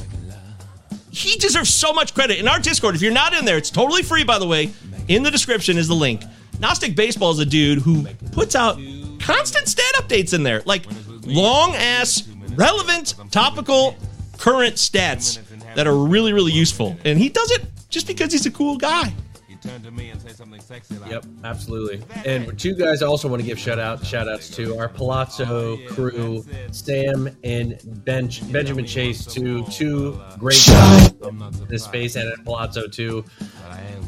he 1.09 1.37
deserves 1.37 1.73
so 1.73 1.93
much 1.93 2.13
credit. 2.13 2.37
In 2.37 2.45
our 2.45 2.59
Discord, 2.59 2.95
if 2.95 3.01
you're 3.01 3.13
not 3.13 3.33
in 3.33 3.45
there, 3.45 3.55
it's 3.55 3.69
totally 3.69 4.03
free, 4.03 4.25
by 4.25 4.39
the 4.39 4.45
way. 4.45 4.71
In 5.07 5.23
the 5.23 5.31
description 5.31 5.77
is 5.77 5.87
the 5.87 5.93
link. 5.93 6.21
Gnostic 6.59 6.97
Baseball 6.97 7.31
is 7.31 7.39
a 7.39 7.45
dude 7.45 7.79
who 7.79 8.05
puts 8.33 8.55
out 8.55 8.77
constant 9.21 9.69
stat 9.69 9.89
updates 9.95 10.33
in 10.33 10.43
there, 10.43 10.61
like 10.65 10.83
long 11.23 11.75
ass, 11.75 12.27
relevant, 12.55 13.15
topical, 13.31 13.95
current 14.37 14.75
stats 14.75 15.39
that 15.75 15.87
are 15.87 15.95
really, 15.95 16.33
really 16.33 16.51
useful. 16.51 16.97
And 17.05 17.17
he 17.17 17.29
does 17.29 17.51
it 17.51 17.61
just 17.87 18.05
because 18.05 18.33
he's 18.33 18.45
a 18.45 18.51
cool 18.51 18.75
guy. 18.75 19.13
Yep, 21.09 21.25
absolutely. 21.43 22.03
And 22.25 22.57
two 22.59 22.75
guys 22.75 23.01
I 23.01 23.07
also 23.07 23.27
want 23.27 23.41
to 23.41 23.45
give 23.45 23.59
shout 23.59 23.79
out 23.79 24.05
shout 24.05 24.27
outs 24.27 24.49
to 24.55 24.77
our 24.77 24.89
Palazzo 24.89 25.77
crew, 25.89 26.45
Sam 26.71 27.29
and 27.43 27.79
ben, 28.05 28.29
Benjamin 28.51 28.85
Chase, 28.85 29.25
two 29.25 29.63
two 29.65 30.19
great 30.39 30.63
guys 30.67 31.11
in 31.11 31.67
this 31.67 31.83
space 31.83 32.15
and 32.15 32.31
at 32.31 32.43
Palazzo 32.45 32.87
too. 32.87 33.23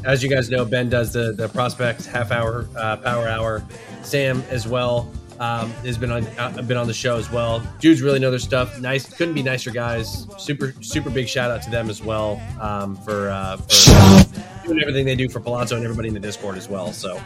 As 0.04 0.22
you 0.22 0.30
guys 0.30 0.48
know, 0.50 0.64
Ben 0.64 0.88
does 0.88 1.12
the 1.12 1.32
the 1.32 1.48
prospects 1.48 2.06
half 2.06 2.30
hour 2.30 2.66
uh, 2.76 2.96
power 2.98 3.28
hour. 3.28 3.62
Sam 4.02 4.42
as 4.48 4.66
well 4.66 5.12
um, 5.40 5.70
has 5.84 5.98
been 5.98 6.12
on 6.12 6.26
uh, 6.38 6.62
been 6.62 6.76
on 6.76 6.86
the 6.86 6.94
show 6.94 7.16
as 7.16 7.30
well. 7.30 7.60
Dudes 7.80 8.02
really 8.02 8.20
know 8.20 8.30
their 8.30 8.38
stuff. 8.38 8.78
Nice, 8.78 9.12
couldn't 9.12 9.34
be 9.34 9.42
nicer 9.42 9.70
guys. 9.70 10.26
Super 10.38 10.72
super 10.80 11.10
big 11.10 11.28
shout 11.28 11.50
out 11.50 11.62
to 11.62 11.70
them 11.70 11.90
as 11.90 12.02
well 12.02 12.40
um, 12.60 12.94
for, 12.96 13.30
uh, 13.30 13.56
for 13.56 14.66
doing 14.66 14.80
everything 14.80 15.06
they 15.06 15.16
do 15.16 15.28
for 15.28 15.40
Palazzo 15.40 15.74
and 15.74 15.84
everybody 15.84 16.08
in 16.08 16.14
the 16.14 16.20
Discord 16.20 16.56
as 16.56 16.68
well. 16.68 16.92
So 16.92 17.20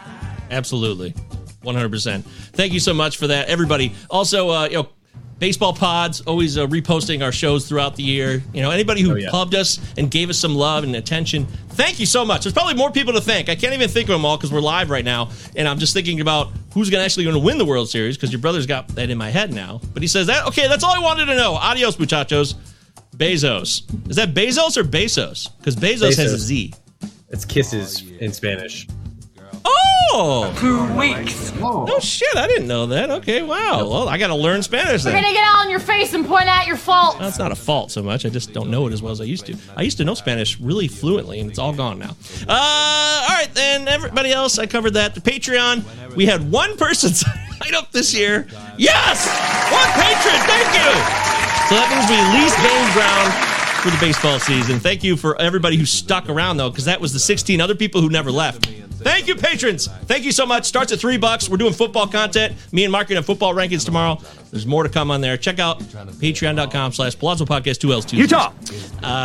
Absolutely. 0.50 1.14
100%. 1.64 2.22
Thank 2.52 2.72
you 2.72 2.80
so 2.80 2.92
much 2.92 3.16
for 3.16 3.26
that, 3.26 3.48
everybody. 3.48 3.94
Also, 4.10 4.50
uh, 4.50 4.64
you 4.66 4.74
know, 4.74 4.88
baseball 5.38 5.72
pods 5.72 6.20
always 6.22 6.56
uh, 6.58 6.66
reposting 6.66 7.22
our 7.22 7.32
shows 7.32 7.68
throughout 7.68 7.96
the 7.96 8.02
year. 8.02 8.42
You 8.52 8.62
know, 8.62 8.70
anybody 8.70 9.02
who 9.02 9.12
Oh, 9.12 9.16
yeah. 9.16 9.30
pubbed 9.30 9.54
us 9.54 9.78
and 9.98 10.10
gave 10.10 10.30
us 10.30 10.38
some 10.38 10.54
love 10.54 10.84
and 10.84 10.94
attention, 10.96 11.46
thank 11.70 11.98
you 12.00 12.06
so 12.06 12.24
much. 12.24 12.42
There's 12.44 12.52
probably 12.52 12.74
more 12.74 12.90
people 12.90 13.12
to 13.14 13.20
thank. 13.20 13.48
I 13.48 13.54
can't 13.54 13.74
even 13.74 13.88
think 13.88 14.08
of 14.08 14.14
them 14.14 14.24
all 14.24 14.36
because 14.36 14.52
we're 14.52 14.60
live 14.60 14.90
right 14.90 15.04
now, 15.04 15.30
and 15.56 15.66
I'm 15.68 15.78
just 15.78 15.92
thinking 15.94 16.20
about 16.20 16.52
who's 16.72 16.90
going 16.90 17.00
to 17.00 17.04
actually 17.04 17.24
going 17.24 17.34
to 17.36 17.40
win 17.42 17.58
the 17.58 17.64
World 17.64 17.88
Series 17.88 18.16
because 18.16 18.32
your 18.32 18.40
brother's 18.40 18.66
got 18.66 18.88
that 18.96 19.10
in 19.10 19.18
my 19.18 19.30
head 19.30 19.52
now. 19.52 19.80
But 19.92 20.02
he 20.02 20.08
says 20.08 20.26
that 20.28 20.46
okay, 20.48 20.68
that's 20.68 20.84
all 20.84 20.92
I 20.94 21.00
wanted 21.00 21.26
to 21.26 21.36
know. 21.36 21.54
Adios, 21.54 21.98
muchachos. 21.98 22.54
Bezos. 23.16 23.82
Is 24.10 24.16
that 24.16 24.34
Bezos 24.34 24.76
or 24.76 24.82
Bezos? 24.82 25.56
Because 25.58 25.76
Bezos, 25.76 26.16
has 26.16 26.32
a 26.32 26.38
Z. 26.38 26.72
Bezos. 26.72 27.04
Z. 27.04 27.10
it's 27.28 27.44
kisses 27.44 28.02
in 28.18 28.32
Spanish. 28.32 28.88
Oh, 30.16 30.54
two 30.60 30.96
weeks. 30.96 31.52
No 31.56 31.98
shit, 31.98 32.36
I 32.36 32.46
didn't 32.46 32.68
know 32.68 32.86
that. 32.86 33.10
Okay, 33.10 33.42
wow. 33.42 33.88
Well, 33.88 34.08
I 34.08 34.16
got 34.16 34.28
to 34.28 34.36
learn 34.36 34.62
Spanish 34.62 35.04
We're 35.04 35.10
then. 35.10 35.22
gonna 35.24 35.34
get 35.34 35.44
all 35.56 35.64
in 35.64 35.70
your 35.70 35.80
face 35.80 36.14
and 36.14 36.24
point 36.24 36.46
out 36.46 36.68
your 36.68 36.76
faults. 36.76 37.18
That's 37.18 37.38
not 37.38 37.50
a 37.50 37.56
fault 37.56 37.90
so 37.90 38.00
much. 38.00 38.24
I 38.24 38.28
just 38.28 38.52
don't 38.52 38.70
know 38.70 38.86
it 38.86 38.92
as 38.92 39.02
well 39.02 39.10
as 39.10 39.20
I 39.20 39.24
used 39.24 39.46
to. 39.46 39.56
I 39.76 39.82
used 39.82 39.96
to 39.96 40.04
know 40.04 40.14
Spanish 40.14 40.60
really 40.60 40.86
fluently, 40.86 41.40
and 41.40 41.50
it's 41.50 41.58
all 41.58 41.72
gone 41.72 41.98
now. 41.98 42.10
Uh, 42.46 43.26
all 43.28 43.34
right, 43.36 43.48
then 43.54 43.88
everybody 43.88 44.30
else, 44.30 44.56
I 44.60 44.66
covered 44.66 44.92
that. 44.94 45.16
The 45.16 45.20
Patreon, 45.20 46.14
we 46.14 46.26
had 46.26 46.48
one 46.48 46.76
person 46.76 47.10
sign 47.14 47.74
up 47.74 47.90
this 47.90 48.14
year. 48.14 48.46
Yes, 48.78 49.26
one 49.72 49.90
patron. 49.98 50.40
Thank 50.46 50.68
you. 50.78 50.90
So 51.68 51.74
that 51.74 51.88
means 51.90 52.08
we 52.08 52.14
at 52.14 52.30
least 52.38 52.56
gained 52.62 52.92
ground 52.92 53.54
for 53.82 53.90
the 53.90 53.98
baseball 53.98 54.38
season. 54.38 54.78
Thank 54.78 55.02
you 55.02 55.16
for 55.16 55.40
everybody 55.40 55.76
who 55.76 55.84
stuck 55.84 56.28
around 56.28 56.56
though, 56.58 56.70
because 56.70 56.84
that 56.84 57.00
was 57.00 57.12
the 57.12 57.18
16 57.18 57.60
other 57.60 57.74
people 57.74 58.00
who 58.00 58.08
never 58.10 58.30
left. 58.30 58.70
Thank 59.04 59.28
you, 59.28 59.34
patrons. 59.36 59.86
Thank 60.06 60.24
you 60.24 60.32
so 60.32 60.46
much. 60.46 60.64
Starts 60.64 60.90
at 60.92 60.98
three 60.98 61.18
bucks. 61.18 61.48
We're 61.48 61.58
doing 61.58 61.72
football 61.74 62.06
content. 62.08 62.54
Me 62.72 62.84
and 62.84 62.90
Mark 62.90 63.04
are 63.04 63.08
gonna 63.10 63.18
have 63.18 63.26
football 63.26 63.54
rankings 63.54 63.84
tomorrow. 63.84 64.18
There's 64.50 64.66
more 64.66 64.82
to 64.82 64.88
come 64.88 65.10
on 65.10 65.20
there. 65.20 65.36
Check 65.36 65.58
out 65.58 65.80
patreon.com 65.80 66.92
slash 66.92 67.18
Palazzo 67.18 67.44
Podcast, 67.44 67.78
two 67.78 67.92
L's, 67.92 68.04
two 68.04 68.16
Z's. 68.16 68.30
Utah. 68.30 68.52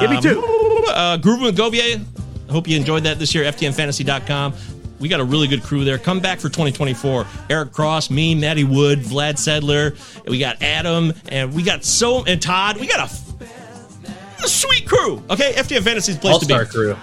Give 0.02 0.10
me 0.12 0.22
two. 0.22 0.42
Uh, 0.90 1.18
Groove 1.18 1.44
and 1.44 1.58
Govier. 1.58 2.04
I 2.48 2.52
hope 2.52 2.68
you 2.68 2.76
enjoyed 2.76 3.04
that 3.04 3.20
this 3.20 3.34
year. 3.34 3.46
FTNFantasy.com. 3.46 4.54
We 5.00 5.08
got 5.08 5.22
a 5.22 5.24
really 5.24 5.48
good 5.48 5.64
crew 5.64 5.86
there. 5.86 5.98
Come 5.98 6.20
back 6.20 6.40
for 6.40 6.50
2024. 6.50 7.26
Eric 7.50 7.72
Cross, 7.72 8.10
me, 8.10 8.36
Matty 8.36 8.66
Wood, 8.66 9.00
Vlad 9.00 9.36
Sedler. 9.36 9.96
We 10.28 10.40
got 10.40 10.62
Adam, 10.62 11.14
and 11.30 11.54
we 11.54 11.64
got 11.64 11.86
so 11.86 12.26
and 12.26 12.42
Todd. 12.42 12.78
We 12.78 12.88
got 12.88 13.10
a, 13.10 14.44
a 14.44 14.48
sweet 14.48 14.86
crew. 14.86 15.24
Okay, 15.30 15.54
FTN 15.54 15.84
Fantasy's 15.84 16.18
place 16.18 16.34
All 16.34 16.40
to 16.40 16.46
be. 16.46 16.54
star 16.54 16.66
crew. 16.66 16.98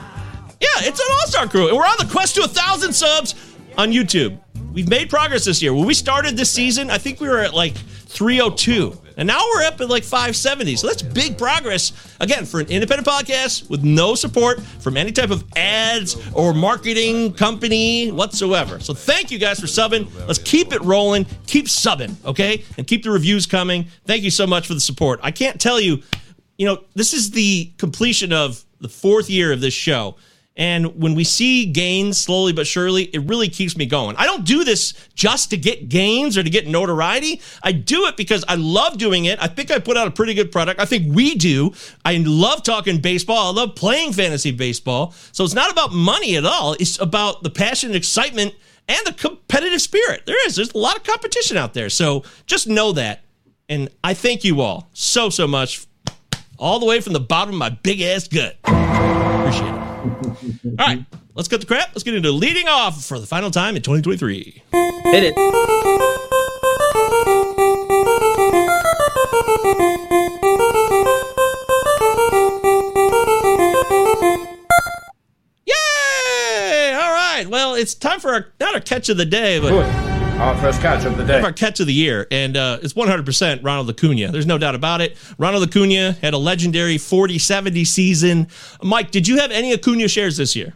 Yeah, 0.67 0.89
it's 0.89 0.99
an 1.01 1.07
all-star 1.11 1.49
crew, 1.49 1.69
and 1.69 1.77
we're 1.77 1.85
on 1.85 1.97
the 1.99 2.09
quest 2.11 2.35
to 2.37 2.45
a 2.45 2.49
thousand 2.49 2.93
subs 2.93 3.35
on 3.77 3.93
YouTube. 3.93 4.39
We've 4.73 4.89
made 4.89 5.09
progress 5.09 5.45
this 5.45 5.63
year. 5.63 5.73
When 5.73 5.87
we 5.87 5.95
started 5.95 6.37
this 6.37 6.51
season, 6.51 6.91
I 6.91 6.99
think 6.99 7.21
we 7.21 7.29
were 7.29 7.39
at 7.39 7.55
like 7.55 7.75
302, 7.77 8.99
and 9.17 9.27
now 9.27 9.41
we're 9.55 9.63
up 9.63 9.81
at 9.81 9.89
like 9.89 10.03
570. 10.03 10.77
So 10.77 10.89
that's 10.89 11.03
big 11.03 11.39
progress. 11.39 11.93
Again, 12.21 12.45
for 12.45 12.61
an 12.61 12.67
independent 12.69 13.07
podcast 13.07 13.71
with 13.71 13.85
no 13.85 14.15
support 14.15 14.61
from 14.61 14.97
any 14.97 15.13
type 15.13 15.31
of 15.31 15.45
ads 15.57 16.17
or 16.33 16.53
marketing 16.53 17.33
company 17.35 18.11
whatsoever. 18.11 18.81
So 18.81 18.93
thank 18.93 19.31
you 19.31 19.39
guys 19.39 19.61
for 19.61 19.67
subbing. 19.67 20.09
Let's 20.27 20.41
keep 20.41 20.73
it 20.73 20.83
rolling. 20.83 21.27
Keep 21.47 21.67
subbing, 21.67 22.17
okay, 22.25 22.65
and 22.77 22.87
keep 22.87 23.03
the 23.03 23.11
reviews 23.11 23.47
coming. 23.47 23.87
Thank 24.05 24.25
you 24.25 24.31
so 24.31 24.47
much 24.47 24.67
for 24.67 24.75
the 24.75 24.81
support. 24.81 25.21
I 25.23 25.31
can't 25.31 25.61
tell 25.61 25.81
you 25.81 26.03
you 26.59 26.67
know, 26.67 26.83
this 26.95 27.13
is 27.13 27.31
the 27.33 27.73
completion 27.79 28.33
of 28.33 28.65
the 28.81 28.89
fourth 28.89 29.29
year 29.29 29.53
of 29.53 29.61
this 29.61 29.75
show. 29.75 30.17
And 30.57 31.01
when 31.01 31.15
we 31.15 31.25
see 31.25 31.67
gains 31.67 32.17
slowly 32.17 32.53
but 32.53 32.67
surely, 32.67 33.05
it 33.05 33.21
really 33.29 33.49
keeps 33.49 33.77
me 33.77 33.85
going. 33.85 34.17
I 34.17 34.25
don't 34.25 34.45
do 34.45 34.65
this 34.65 34.95
just 35.15 35.51
to 35.51 35.57
get 35.57 35.89
gains 35.89 36.39
or 36.39 36.43
to 36.43 36.49
get 36.49 36.67
notoriety. 36.67 37.43
I 37.63 37.73
do 37.73 38.07
it 38.07 38.17
because 38.17 38.45
I 38.49 38.55
love 38.55 38.97
doing 38.97 39.27
it. 39.27 39.39
I 39.41 39.49
think 39.49 39.71
I 39.71 39.79
put 39.79 39.97
out 39.97 40.09
a 40.09 40.11
pretty 40.11 40.33
good 40.33 40.51
product. 40.51 40.81
I 40.81 40.87
think 40.87 41.15
we 41.15 41.35
do. 41.35 41.73
I 42.05 42.17
love 42.17 42.63
talking 42.63 43.01
baseball. 43.01 43.53
I 43.53 43.61
love 43.61 43.75
playing 43.75 44.15
fantasy 44.15 44.51
baseball. 44.51 45.13
So 45.33 45.45
it's 45.45 45.55
not 45.55 45.71
about 45.71 45.93
money 45.93 46.37
at 46.37 46.47
all. 46.47 46.73
It's 46.75 46.99
about 46.99 47.43
the 47.43 47.51
passion 47.51 47.91
and 47.91 47.97
excitement 47.97 48.55
and 48.89 49.07
the 49.07 49.13
competitive 49.13 49.83
spirit. 49.83 50.23
There 50.27 50.47
is. 50.47 50.57
There's 50.57 50.73
a 50.73 50.79
lot 50.79 50.97
of 50.97 51.05
competition 51.05 51.59
out 51.59 51.75
there. 51.75 51.91
So 51.91 52.25
just 52.47 52.67
know 52.67 52.93
that. 52.93 53.25
And 53.69 53.91
I 54.03 54.15
thank 54.15 54.45
you 54.45 54.61
all 54.61 54.89
so, 54.95 55.29
so 55.29 55.47
much 55.47 55.87
all 56.59 56.79
the 56.79 56.87
way 56.87 57.01
from 57.01 57.13
the 57.13 57.21
bottom 57.21 57.55
of 57.55 57.59
my 57.59 57.69
big 57.69 58.01
ass 58.01 58.29
gut. 58.29 58.57
Appreciate 58.65 59.75
it. 59.75 59.86
All 60.07 60.87
right, 60.87 61.05
let's 61.35 61.49
cut 61.49 61.61
the 61.61 61.67
crap. 61.67 61.89
Let's 61.89 62.03
get 62.03 62.15
into 62.15 62.31
leading 62.31 62.69
off 62.69 63.05
for 63.05 63.19
the 63.19 63.27
final 63.27 63.51
time 63.51 63.77
in 63.77 63.83
2023. 63.83 64.63
Hit 64.73 65.25
it. 65.25 65.37
Yay! 75.67 76.95
All 76.95 77.13
right. 77.13 77.47
Well, 77.49 77.75
it's 77.75 77.95
time 77.95 78.21
for 78.21 78.33
our 78.33 78.47
not 78.61 78.75
our 78.75 78.81
catch 78.81 79.09
of 79.09 79.17
the 79.17 79.25
day, 79.25 79.59
but 79.61 79.73
Our 80.39 80.55
first 80.59 80.83
catch 80.83 81.07
of 81.07 81.17
the 81.17 81.25
day. 81.25 81.41
our 81.41 81.53
catch 81.53 81.81
of 81.81 81.87
the 81.87 81.95
year, 81.95 82.27
and 82.31 82.59
uh, 82.59 82.79
it's 82.83 82.93
100% 82.93 83.65
Ronald 83.65 83.89
Acuna. 83.89 84.31
There's 84.31 84.47
no 84.47 84.59
doubt 84.59 84.75
about 84.75 85.01
it. 85.01 85.17
Ronald 85.39 85.67
Acuna 85.67 86.13
had 86.21 86.35
a 86.35 86.39
legendary 86.39 86.97
40-70 86.97 87.87
season. 87.87 88.49
Mike, 88.83 89.11
did 89.11 89.27
you 89.27 89.39
have 89.39 89.51
any 89.51 89.73
Acuna 89.73 90.09
shares 90.09 90.37
this 90.37 90.55
year? 90.55 90.75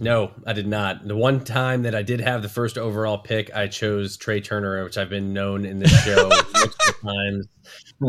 No, 0.00 0.30
I 0.46 0.54
did 0.54 0.66
not. 0.66 1.06
The 1.06 1.14
one 1.14 1.44
time 1.44 1.82
that 1.82 1.94
I 1.94 2.02
did 2.02 2.20
have 2.20 2.40
the 2.40 2.48
first 2.48 2.78
overall 2.78 3.18
pick, 3.18 3.54
I 3.54 3.66
chose 3.66 4.16
Trea 4.16 4.40
Turner, 4.40 4.82
which 4.84 4.96
I've 4.96 5.10
been 5.10 5.34
known 5.34 5.66
in 5.66 5.78
this 5.78 5.92
show 6.04 6.28
multiple 6.28 6.94
times. 7.02 7.46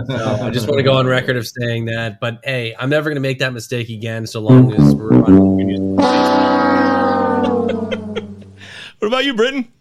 So 0.08 0.16
I 0.44 0.50
just 0.50 0.68
want 0.68 0.78
to 0.78 0.84
go 0.84 0.94
on 0.94 1.08
record 1.08 1.36
of 1.36 1.46
saying 1.46 1.86
that. 1.86 2.22
But 2.22 2.40
hey, 2.46 2.74
I'm 2.80 2.90
never 2.90 3.10
going 3.10 3.16
to 3.16 3.22
make 3.22 3.40
that 3.40 3.52
mistake 3.54 3.90
again. 3.90 4.26
So 4.26 4.40
long 4.40 4.74
as 4.74 4.96
we're 4.96 5.10
running. 5.10 5.98
What 9.00 9.10
about 9.10 9.26
you, 9.26 9.36
Britton? 9.36 9.72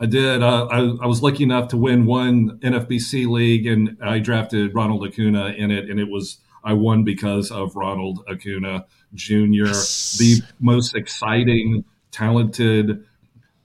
I 0.00 0.06
did. 0.06 0.42
Uh, 0.42 0.66
I, 0.66 0.78
I 1.02 1.06
was 1.06 1.22
lucky 1.22 1.44
enough 1.44 1.68
to 1.68 1.76
win 1.76 2.04
one 2.04 2.58
NFBC 2.58 3.28
league, 3.28 3.66
and 3.66 3.96
I 4.02 4.18
drafted 4.18 4.74
Ronald 4.74 5.06
Acuna 5.06 5.54
in 5.56 5.70
it, 5.70 5.88
and 5.88 6.00
it 6.00 6.08
was 6.08 6.38
I 6.64 6.72
won 6.72 7.04
because 7.04 7.50
of 7.50 7.76
Ronald 7.76 8.24
Acuna 8.28 8.86
Jr., 9.14 9.66
the 10.18 10.42
most 10.58 10.96
exciting, 10.96 11.84
talented 12.10 13.04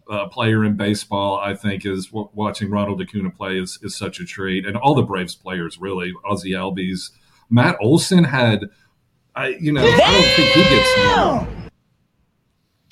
uh, 0.09 0.27
player 0.27 0.63
in 0.65 0.75
baseball. 0.75 1.39
I 1.39 1.55
think 1.55 1.85
is 1.85 2.07
w- 2.07 2.29
watching 2.33 2.69
Ronald 2.69 3.01
Acuna 3.01 3.31
play 3.31 3.57
is, 3.57 3.79
is 3.81 3.97
such 3.97 4.19
a 4.19 4.25
treat, 4.25 4.65
and 4.65 4.77
all 4.77 4.93
the 4.93 5.03
Braves 5.03 5.35
players 5.35 5.79
really. 5.79 6.13
Ozzie 6.25 6.51
Albies, 6.51 7.09
Matt 7.49 7.77
Olson 7.81 8.23
had, 8.25 8.65
I 9.35 9.55
you 9.59 9.71
know, 9.71 9.83
I 9.83 9.97
don't 9.97 10.35
think 10.35 10.49
he 10.53 10.61
gets. 10.61 10.97
Enough, 10.97 11.47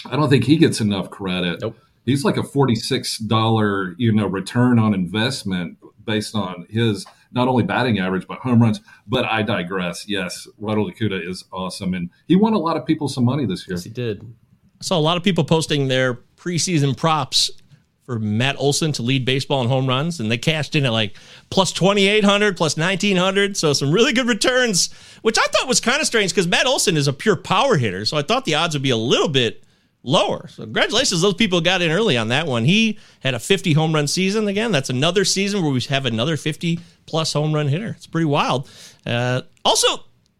I 0.05 0.15
don't 0.15 0.29
think 0.29 0.45
he 0.45 0.57
gets 0.57 0.79
enough 0.79 1.09
credit 1.09 1.59
Nope. 1.61 1.77
He's 2.07 2.23
like 2.23 2.37
a 2.37 2.43
forty-six 2.43 3.19
dollar, 3.19 3.93
you 3.99 4.11
know, 4.11 4.25
return 4.25 4.79
on 4.79 4.95
investment 4.95 5.77
based 6.03 6.33
on 6.33 6.65
his 6.69 7.05
not 7.31 7.47
only 7.47 7.63
batting 7.63 7.99
average 7.99 8.25
but 8.27 8.39
home 8.39 8.59
runs. 8.59 8.81
But 9.05 9.25
I 9.25 9.43
digress. 9.43 10.05
Yes, 10.07 10.47
Ronald 10.57 10.91
Acuna 10.91 11.17
is 11.17 11.43
awesome, 11.53 11.93
and 11.93 12.09
he 12.27 12.35
won 12.35 12.53
a 12.53 12.59
lot 12.59 12.77
of 12.77 12.85
people 12.85 13.07
some 13.07 13.25
money 13.25 13.45
this 13.45 13.67
year. 13.67 13.75
Yes, 13.75 13.83
he 13.83 13.91
did. 13.91 14.23
I 14.23 14.83
saw 14.83 14.97
a 14.97 15.01
lot 15.01 15.17
of 15.17 15.23
people 15.23 15.43
posting 15.43 15.87
their 15.87 16.15
preseason 16.37 16.97
props 16.97 17.51
for 18.05 18.19
Matt 18.19 18.55
Olson 18.57 18.93
to 18.93 19.01
lead 19.01 19.25
baseball 19.25 19.61
in 19.61 19.67
home 19.67 19.85
runs, 19.85 20.21
and 20.21 20.31
they 20.31 20.37
cashed 20.37 20.75
in 20.75 20.85
at 20.85 20.93
like 20.93 21.17
plus 21.49 21.73
2,800, 21.73 22.55
plus 22.55 22.77
1,900. 22.77 23.57
So 23.57 23.73
some 23.73 23.91
really 23.91 24.13
good 24.13 24.27
returns, 24.27 24.93
which 25.23 25.37
I 25.37 25.45
thought 25.47 25.67
was 25.67 25.81
kind 25.81 25.99
of 25.99 26.07
strange 26.07 26.31
because 26.31 26.47
Matt 26.47 26.65
Olson 26.65 26.95
is 26.95 27.09
a 27.09 27.13
pure 27.13 27.35
power 27.35 27.75
hitter. 27.75 28.05
So 28.05 28.15
I 28.15 28.21
thought 28.21 28.45
the 28.45 28.55
odds 28.55 28.75
would 28.75 28.81
be 28.81 28.91
a 28.91 28.97
little 28.97 29.27
bit 29.27 29.61
lower. 30.03 30.47
So 30.47 30.63
congratulations, 30.63 31.21
those 31.21 31.33
people 31.33 31.61
got 31.61 31.81
in 31.81 31.91
early 31.91 32.17
on 32.17 32.29
that 32.29 32.47
one. 32.47 32.65
He 32.65 32.99
had 33.21 33.33
a 33.33 33.39
50 33.39 33.73
home 33.73 33.93
run 33.93 34.07
season. 34.07 34.47
Again, 34.47 34.71
that's 34.71 34.89
another 34.89 35.25
season 35.25 35.61
where 35.61 35.71
we 35.71 35.81
have 35.81 36.05
another 36.05 36.37
50 36.37 36.79
plus 37.05 37.33
home 37.33 37.53
run 37.53 37.67
hitter. 37.67 37.95
It's 37.97 38.07
pretty 38.07 38.25
wild. 38.25 38.69
Uh, 39.05 39.41
also, 39.65 39.87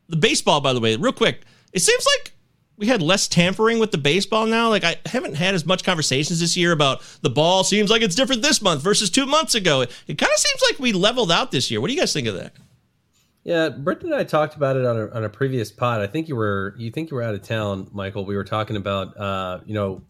the 0.08 0.16
baseball, 0.16 0.62
by 0.62 0.74
the 0.74 0.80
way, 0.80 0.96
real 0.96 1.12
quick, 1.12 1.42
it 1.74 1.80
seems 1.80 2.06
like 2.18 2.34
we 2.78 2.88
had 2.88 3.02
less 3.02 3.28
tampering 3.28 3.80
with 3.80 3.92
the 3.92 3.98
baseball 3.98 4.46
now. 4.46 4.70
Like 4.70 4.84
I 4.84 4.98
haven't 5.06 5.36
had 5.36 5.56
as 5.56 5.66
much 5.66 5.84
conversations 5.84 6.40
this 6.40 6.56
year 6.56 6.72
about 6.72 7.02
the 7.22 7.30
ball 7.30 7.64
seems 7.64 7.90
like 7.90 8.02
it's 8.02 8.16
different 8.16 8.44
this 8.44 8.62
month 8.62 8.82
versus 8.82 9.10
two 9.10 9.26
months 9.26 9.56
ago. 9.56 9.82
It, 9.82 9.92
it 10.08 10.18
kind 10.18 10.32
of 10.32 10.40
seems 10.40 10.62
like 10.70 10.80
we 10.80 10.94
leveled 10.94 11.32
out 11.32 11.52
this 11.52 11.72
year. 11.72 11.82
What 11.82 11.88
do 11.88 11.94
you 11.94 12.00
guys 12.00 12.14
think 12.14 12.28
of 12.28 12.36
that? 12.36 12.54
Yeah, 13.48 13.70
Britton 13.70 14.12
and 14.12 14.20
I 14.20 14.26
talked 14.26 14.58
about 14.58 14.76
it 14.76 14.86
on 14.86 15.00
a, 15.00 15.08
on 15.08 15.24
a 15.24 15.30
previous 15.30 15.72
pod. 15.72 16.02
I 16.02 16.08
think 16.08 16.28
you 16.28 16.36
were 16.36 16.76
you 16.78 16.92
think 16.92 17.10
you 17.10 17.16
were 17.16 17.24
out 17.24 17.34
of 17.34 17.44
town, 17.44 17.90
Michael. 17.94 18.26
We 18.26 18.36
were 18.36 18.44
talking 18.44 18.76
about 18.76 19.16
uh, 19.16 19.62
you 19.66 19.74
know 19.74 20.04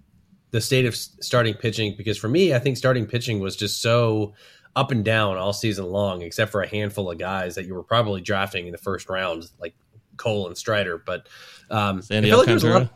the 0.50 0.60
state 0.60 0.88
of 0.88 0.96
starting 0.96 1.54
pitching 1.54 1.94
because 1.96 2.18
for 2.18 2.28
me, 2.28 2.56
I 2.56 2.58
think 2.58 2.78
starting 2.78 3.06
pitching 3.06 3.40
was 3.40 3.56
just 3.56 3.80
so 3.80 4.34
up 4.76 4.90
and 4.90 5.06
down 5.06 5.38
all 5.38 5.54
season 5.54 5.86
long, 5.86 6.24
except 6.24 6.52
for 6.52 6.64
a 6.64 6.68
handful 6.68 7.12
of 7.12 7.20
guys 7.20 7.54
that 7.54 7.68
you 7.68 7.76
were 7.76 7.84
probably 7.84 8.22
drafting 8.22 8.66
in 8.66 8.72
the 8.72 8.80
first 8.80 9.08
round, 9.08 9.52
like 9.60 9.76
Cole 10.18 10.48
and 10.48 10.58
Strider. 10.58 10.98
But 10.98 11.28
um, 11.70 12.00
I 12.00 12.02
Sandy 12.02 12.30
feel 12.30 12.40
like 12.40 12.48
there 12.48 12.56
was 12.56 12.64
a 12.64 12.70
lot. 12.70 12.94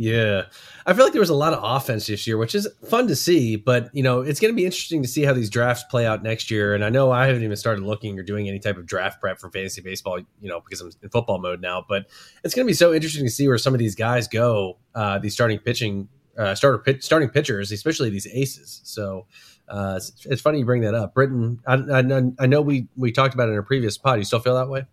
Yeah, 0.00 0.44
I 0.86 0.94
feel 0.94 1.04
like 1.04 1.12
there 1.12 1.20
was 1.20 1.28
a 1.28 1.34
lot 1.34 1.52
of 1.52 1.60
offense 1.62 2.06
this 2.06 2.26
year, 2.26 2.38
which 2.38 2.54
is 2.54 2.66
fun 2.88 3.06
to 3.08 3.14
see. 3.14 3.56
But 3.56 3.90
you 3.92 4.02
know, 4.02 4.22
it's 4.22 4.40
going 4.40 4.50
to 4.50 4.56
be 4.56 4.64
interesting 4.64 5.02
to 5.02 5.08
see 5.08 5.24
how 5.24 5.34
these 5.34 5.50
drafts 5.50 5.84
play 5.90 6.06
out 6.06 6.22
next 6.22 6.50
year. 6.50 6.74
And 6.74 6.82
I 6.82 6.88
know 6.88 7.10
I 7.10 7.26
haven't 7.26 7.42
even 7.42 7.54
started 7.54 7.84
looking 7.84 8.18
or 8.18 8.22
doing 8.22 8.48
any 8.48 8.58
type 8.58 8.78
of 8.78 8.86
draft 8.86 9.20
prep 9.20 9.38
for 9.38 9.50
fantasy 9.50 9.82
baseball, 9.82 10.18
you 10.40 10.48
know, 10.48 10.62
because 10.62 10.80
I'm 10.80 10.90
in 11.02 11.10
football 11.10 11.38
mode 11.38 11.60
now. 11.60 11.84
But 11.86 12.06
it's 12.42 12.54
going 12.54 12.66
to 12.66 12.70
be 12.70 12.72
so 12.72 12.94
interesting 12.94 13.26
to 13.26 13.30
see 13.30 13.46
where 13.46 13.58
some 13.58 13.74
of 13.74 13.78
these 13.78 13.94
guys 13.94 14.26
go. 14.26 14.78
Uh, 14.94 15.18
these 15.18 15.34
starting 15.34 15.58
pitching, 15.58 16.08
uh, 16.38 16.54
starter 16.54 16.78
pit, 16.78 17.04
starting 17.04 17.28
pitchers, 17.28 17.70
especially 17.70 18.08
these 18.08 18.26
aces. 18.26 18.80
So. 18.84 19.26
Uh, 19.68 19.94
it's, 19.98 20.26
it's 20.26 20.42
funny 20.42 20.58
you 20.58 20.64
bring 20.64 20.82
that 20.82 20.94
up, 20.94 21.14
Britton. 21.14 21.60
I, 21.64 21.74
I, 21.74 22.22
I 22.40 22.46
know 22.46 22.60
we 22.60 22.88
we 22.96 23.12
talked 23.12 23.34
about 23.34 23.50
it 23.50 23.52
in 23.52 23.58
a 23.58 23.62
previous 23.62 23.96
pod. 23.96 24.18
You 24.18 24.24
still 24.24 24.40
feel 24.40 24.56
that 24.56 24.68
way? 24.68 24.86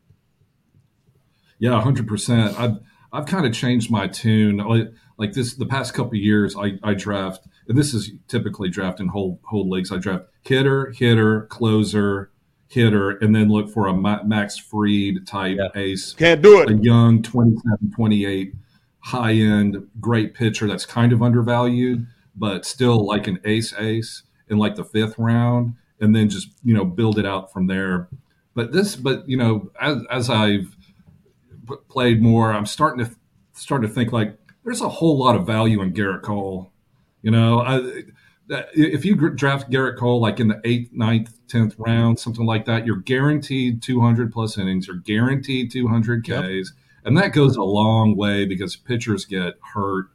Yeah, 1.57 1.81
hundred 1.81 2.07
percent. 2.07 2.55
I've 3.11 3.21
I've 3.21 3.27
kind 3.27 3.45
of 3.45 3.53
changed 3.53 3.91
my 3.91 4.07
tune. 4.07 4.57
Like, 4.57 4.91
like 5.17 5.33
this, 5.33 5.55
the 5.55 5.65
past 5.65 5.93
couple 5.93 6.11
of 6.11 6.17
years, 6.17 6.55
I, 6.55 6.79
I 6.83 6.93
draft, 6.93 7.47
and 7.67 7.77
this 7.77 7.93
is 7.93 8.11
typically 8.27 8.69
drafting 8.69 9.07
whole 9.07 9.39
whole 9.43 9.69
leagues. 9.69 9.91
I 9.91 9.97
draft 9.97 10.25
hitter, 10.43 10.91
hitter, 10.91 11.43
closer, 11.43 12.31
hitter, 12.67 13.11
and 13.11 13.35
then 13.35 13.49
look 13.49 13.69
for 13.69 13.87
a 13.87 13.93
Ma- 13.93 14.23
Max 14.23 14.57
Fried 14.57 15.25
type 15.25 15.57
ace. 15.75 16.13
Can't 16.13 16.41
do 16.41 16.61
it. 16.61 16.69
A 16.69 16.75
young 16.75 17.21
27, 17.23 17.91
28, 17.95 18.53
high 18.99 19.33
end, 19.33 19.87
great 19.99 20.33
pitcher 20.33 20.67
that's 20.67 20.85
kind 20.85 21.13
of 21.13 21.23
undervalued, 21.23 22.05
but 22.35 22.65
still 22.65 23.05
like 23.05 23.27
an 23.27 23.39
ace 23.45 23.73
ace 23.79 24.23
in 24.49 24.57
like 24.57 24.75
the 24.75 24.83
fifth 24.83 25.17
round, 25.17 25.75
and 25.99 26.15
then 26.15 26.29
just 26.29 26.49
you 26.63 26.73
know 26.73 26.85
build 26.85 27.17
it 27.17 27.25
out 27.25 27.51
from 27.51 27.67
there. 27.67 28.09
But 28.53 28.71
this, 28.71 28.95
but 28.95 29.27
you 29.27 29.37
know, 29.37 29.71
as 29.79 30.03
as 30.09 30.29
I've 30.29 30.67
p- 30.71 30.76
played 31.89 32.21
more, 32.21 32.53
I'm 32.53 32.65
starting 32.65 33.05
to 33.05 33.11
starting 33.53 33.87
to 33.87 33.93
think 33.93 34.11
like 34.11 34.37
there's 34.63 34.81
a 34.81 34.89
whole 34.89 35.17
lot 35.17 35.35
of 35.35 35.45
value 35.45 35.81
in 35.81 35.93
Gerrit 35.93 36.21
Cole. 36.21 36.71
You 37.21 37.31
know, 37.31 37.61
I, 37.61 38.03
if 38.73 39.03
you 39.05 39.15
draft 39.15 39.69
Gerrit 39.69 39.97
Cole 39.97 40.21
like 40.21 40.39
in 40.39 40.47
the 40.47 40.61
eighth, 40.63 40.91
ninth, 40.93 41.37
tenth 41.47 41.75
round, 41.77 42.19
something 42.19 42.45
like 42.45 42.65
that, 42.65 42.85
you're 42.85 42.97
guaranteed 42.97 43.81
200 43.81 44.31
plus 44.31 44.57
innings. 44.57 44.87
You're 44.87 44.97
guaranteed 44.97 45.71
200 45.71 46.23
Ks, 46.23 46.73
and 47.03 47.17
that 47.17 47.33
goes 47.33 47.55
a 47.55 47.63
long 47.63 48.15
way 48.15 48.45
because 48.45 48.75
pitchers 48.75 49.25
get 49.25 49.55
hurt, 49.73 50.07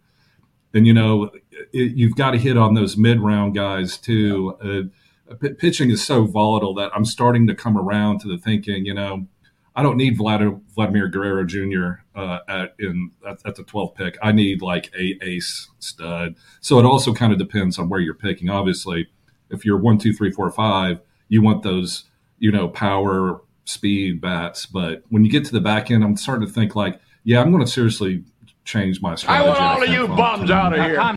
and 0.73 0.87
you 0.87 0.95
know 0.95 1.31
it, 1.73 1.97
you've 1.97 2.17
got 2.17 2.33
to 2.33 2.39
hit 2.39 2.57
on 2.57 2.75
those 2.75 2.97
mid 2.97 3.21
round 3.21 3.55
guys 3.55 3.97
too. 3.97 4.57
Uh, 4.63 5.35
p- 5.35 5.55
pitching 5.55 5.91
is 5.91 6.05
so 6.05 6.25
volatile 6.25 6.75
that 6.75 6.91
I'm 6.95 7.05
starting 7.05 7.47
to 7.49 7.55
come 7.55 7.77
around 7.77 8.21
to 8.21 8.29
the 8.29 8.39
thinking, 8.39 8.87
you 8.87 8.95
know, 8.95 9.27
I 9.75 9.83
don't 9.83 9.97
need 9.97 10.19
Vlad- 10.19 10.61
Vladimir 10.75 11.09
Guerrero 11.09 11.45
Jr. 11.45 12.03
Uh, 12.15 12.39
at 12.49 12.75
in 12.79 13.11
at, 13.27 13.39
at 13.47 13.57
the 13.57 13.65
12th 13.65 13.95
pick. 13.95 14.19
I 14.23 14.33
need 14.33 14.61
like 14.63 14.91
a 14.99 15.19
ace 15.23 15.69
stud. 15.79 16.37
So 16.61 16.79
it 16.79 16.85
also 16.85 17.15
kind 17.15 17.33
of 17.33 17.39
depends 17.39 17.79
on 17.79 17.89
where 17.89 18.01
you're 18.01 18.15
picking. 18.15 18.51
Obviously, 18.51 19.09
if 19.51 19.65
you're 19.65 19.79
one, 19.79 19.99
two, 19.99 20.13
three, 20.13 20.31
four, 20.31 20.51
five, 20.51 21.01
you 21.29 21.41
want 21.43 21.63
those, 21.63 22.05
you 22.39 22.53
know, 22.53 22.69
power, 22.69 23.41
speed 23.65 24.21
bats. 24.21 24.67
But 24.67 25.03
when 25.09 25.25
you 25.25 25.31
get 25.31 25.45
to 25.47 25.53
the 25.53 25.61
back 25.61 25.91
end, 25.91 26.05
I'm 26.05 26.17
starting 26.17 26.47
to 26.47 26.53
think 26.53 26.77
like, 26.77 27.01
yeah, 27.25 27.41
I'm 27.41 27.51
going 27.51 27.65
to 27.65 27.71
seriously 27.71 28.25
change 28.65 29.01
my 29.01 29.15
strategy. 29.15 29.49
I 29.49 29.55
strategy. 29.55 29.63
want 29.65 29.79
all 29.79 29.83
of 29.83 30.09
you 30.09 30.13
on- 30.13 30.17
bums 30.39 30.51
out 30.51 30.79
of 30.79 30.85
here. 30.85 31.17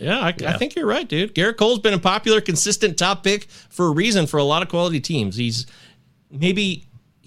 Yeah, 0.00 0.18
I, 0.18 0.28
I 0.28 0.56
think 0.56 0.74
you're 0.74 0.86
right, 0.86 1.06
dude. 1.06 1.34
Gerrit 1.34 1.58
Cole's 1.58 1.78
been 1.78 1.94
a 1.94 1.98
popular, 1.98 2.40
consistent 2.40 2.98
top 2.98 3.22
pick 3.22 3.44
for 3.70 3.86
a 3.86 3.90
reason 3.90 4.26
for 4.26 4.38
a 4.38 4.42
lot 4.42 4.62
of 4.62 4.68
quality 4.68 4.98
teams. 5.00 5.36
He's 5.36 5.64
maybe 6.28 6.86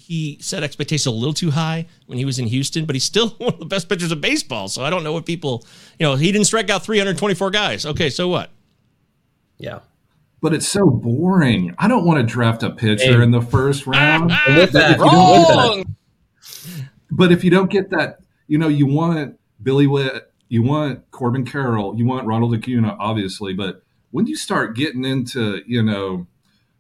he 0.10 0.40
set 0.42 0.64
expectations 0.64 1.06
a 1.06 1.12
little 1.12 1.36
too 1.36 1.52
high 1.52 1.86
when 2.08 2.18
he 2.18 2.26
was 2.26 2.40
in 2.40 2.48
Houston, 2.48 2.86
but 2.86 2.96
he's 2.96 3.04
still 3.04 3.30
one 3.38 3.54
of 3.54 3.60
the 3.60 3.66
best 3.66 3.88
pitchers 3.88 4.12
of 4.12 4.20
baseball. 4.20 4.68
So 4.68 4.84
I 4.84 4.90
don't 4.90 5.04
know 5.04 5.14
what 5.14 5.26
people, 5.28 5.64
you 6.00 6.06
know, 6.08 6.16
he 6.16 6.32
didn't 6.32 6.48
strike 6.48 6.70
out 6.72 6.84
324 6.84 7.52
guys. 7.52 7.86
Okay, 7.86 8.10
so 8.10 8.28
what? 8.28 8.50
Yeah. 9.60 9.80
But 10.42 10.54
it's 10.56 10.68
so 10.68 10.90
boring. 10.90 11.76
I 11.78 11.88
don't 11.88 12.06
want 12.06 12.20
to 12.20 12.26
draft 12.26 12.64
a 12.64 12.72
pitcher 12.72 13.18
Hey. 13.18 13.22
in 13.24 13.30
the 13.30 13.42
first 13.42 13.86
round. 13.88 14.32
And 14.48 14.58
with 14.58 14.74
But 14.74 14.80
that, 14.80 14.92
if 14.92 14.98
you 14.98 15.12
don't 15.12 15.38
get 15.38 15.48
that- 15.48 15.56
wrong. 15.56 15.96
But 17.12 17.32
if 17.32 17.44
you 17.44 17.52
don't 17.52 17.70
get 17.70 17.90
that, 17.92 18.20
you 18.48 18.58
know, 18.58 18.68
you 18.68 18.86
want 18.88 19.38
Billy 19.62 19.86
Witt, 19.88 20.32
you 20.48 20.64
want 20.64 21.10
Corbin 21.12 21.46
Carroll, 21.46 21.96
you 21.98 22.06
want 22.06 22.26
Ronald 22.26 22.56
Acuna, 22.56 22.96
obviously. 23.00 23.54
But 23.54 23.84
when 24.12 24.26
you 24.28 24.36
start 24.36 24.76
getting 24.76 25.06
into, 25.06 25.62
you 25.68 25.84
know, 25.84 26.26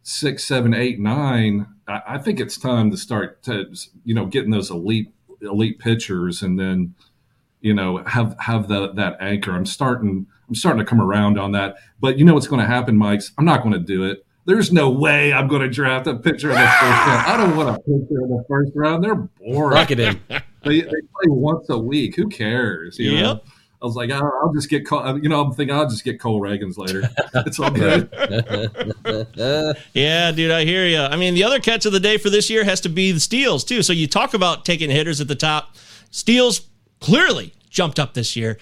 six, 0.10 0.44
seven, 0.44 0.74
eight, 0.74 1.00
nine, 1.00 1.68
I, 1.88 2.02
I 2.08 2.18
think 2.18 2.40
it's 2.40 2.58
time 2.58 2.90
to 2.92 2.98
start 2.98 3.44
to, 3.44 3.66
you 4.04 4.16
know, 4.16 4.26
getting 4.26 4.50
those 4.50 4.72
elite 4.72 5.14
elite 5.42 5.80
pitchers, 5.80 6.42
and 6.42 6.60
then, 6.60 6.96
you 7.62 7.74
know, 7.74 7.98
have 8.06 8.36
have 8.40 8.68
the, 8.68 8.92
that 8.94 9.18
anchor. 9.22 9.52
I'm 9.52 9.66
starting. 9.66 10.26
I'm 10.48 10.56
starting 10.56 10.80
to 10.80 10.86
come 10.86 11.00
around 11.00 11.40
on 11.40 11.52
that. 11.52 11.76
But 12.00 12.18
you 12.18 12.26
know 12.26 12.34
what's 12.34 12.48
going 12.48 12.62
to 12.62 12.68
happen, 12.68 12.98
Mike's? 12.98 13.32
I'm 13.38 13.46
not 13.46 13.62
going 13.62 13.74
to 13.74 13.80
do 13.80 14.04
it. 14.04 14.26
There's 14.46 14.72
no 14.72 14.90
way 14.90 15.32
I'm 15.32 15.48
going 15.48 15.62
to 15.62 15.70
draft 15.70 16.08
a 16.08 16.16
pitcher 16.16 16.50
in 16.50 16.56
the 16.56 16.62
first 16.62 16.82
round. 16.82 17.28
I 17.28 17.38
don't 17.38 17.56
want 17.56 17.70
a 17.70 17.80
pitcher 17.80 18.24
in 18.24 18.30
the 18.30 18.44
first 18.50 18.72
round. 18.74 19.04
They're 19.04 19.16
boring. 19.16 19.78
Lock 19.78 19.92
it 19.92 20.00
in. 20.00 20.20
they, 20.28 20.82
they 20.82 20.90
play 20.90 21.28
once 21.28 21.70
a 21.70 21.78
week. 21.78 22.16
Who 22.16 22.30
cares? 22.30 22.98
You 22.98 23.22
know? 23.22 23.42
I 23.82 23.86
was 23.86 23.96
like, 23.96 24.12
I'll, 24.12 24.32
I'll 24.44 24.54
just 24.54 24.70
get 24.70 24.86
Cole. 24.86 25.18
You 25.20 25.30
know, 25.30 25.42
I'm 25.42 25.54
thinking 25.54 25.76
I'll 25.76 25.88
just 25.90 26.04
get 26.04 26.20
Cole 26.20 26.42
Ragans 26.42 26.78
later. 26.78 27.10
It's 27.46 27.60
all 27.60 27.72
good. 27.72 28.10
Yeah, 29.94 30.32
dude, 30.32 30.52
I 30.52 30.66
hear 30.66 30.86
you. 30.86 31.00
I 31.00 31.16
mean, 31.16 31.34
the 31.34 31.44
other 31.44 31.60
catch 31.60 31.86
of 31.86 31.94
the 31.94 32.00
day 32.00 32.18
for 32.18 32.30
this 32.30 32.50
year 32.50 32.64
has 32.64 32.82
to 32.82 32.90
be 32.90 33.12
the 33.12 33.20
steals 33.20 33.64
too. 33.64 33.82
So 33.82 33.94
you 33.94 34.08
talk 34.08 34.34
about 34.34 34.66
taking 34.66 34.90
hitters 34.90 35.22
at 35.22 35.28
the 35.28 35.36
top. 35.36 35.76
Steals 36.12 36.68
clearly 37.00 37.54
jumped 37.70 38.00
up 38.00 38.14
this 38.14 38.36
year. 38.36 38.58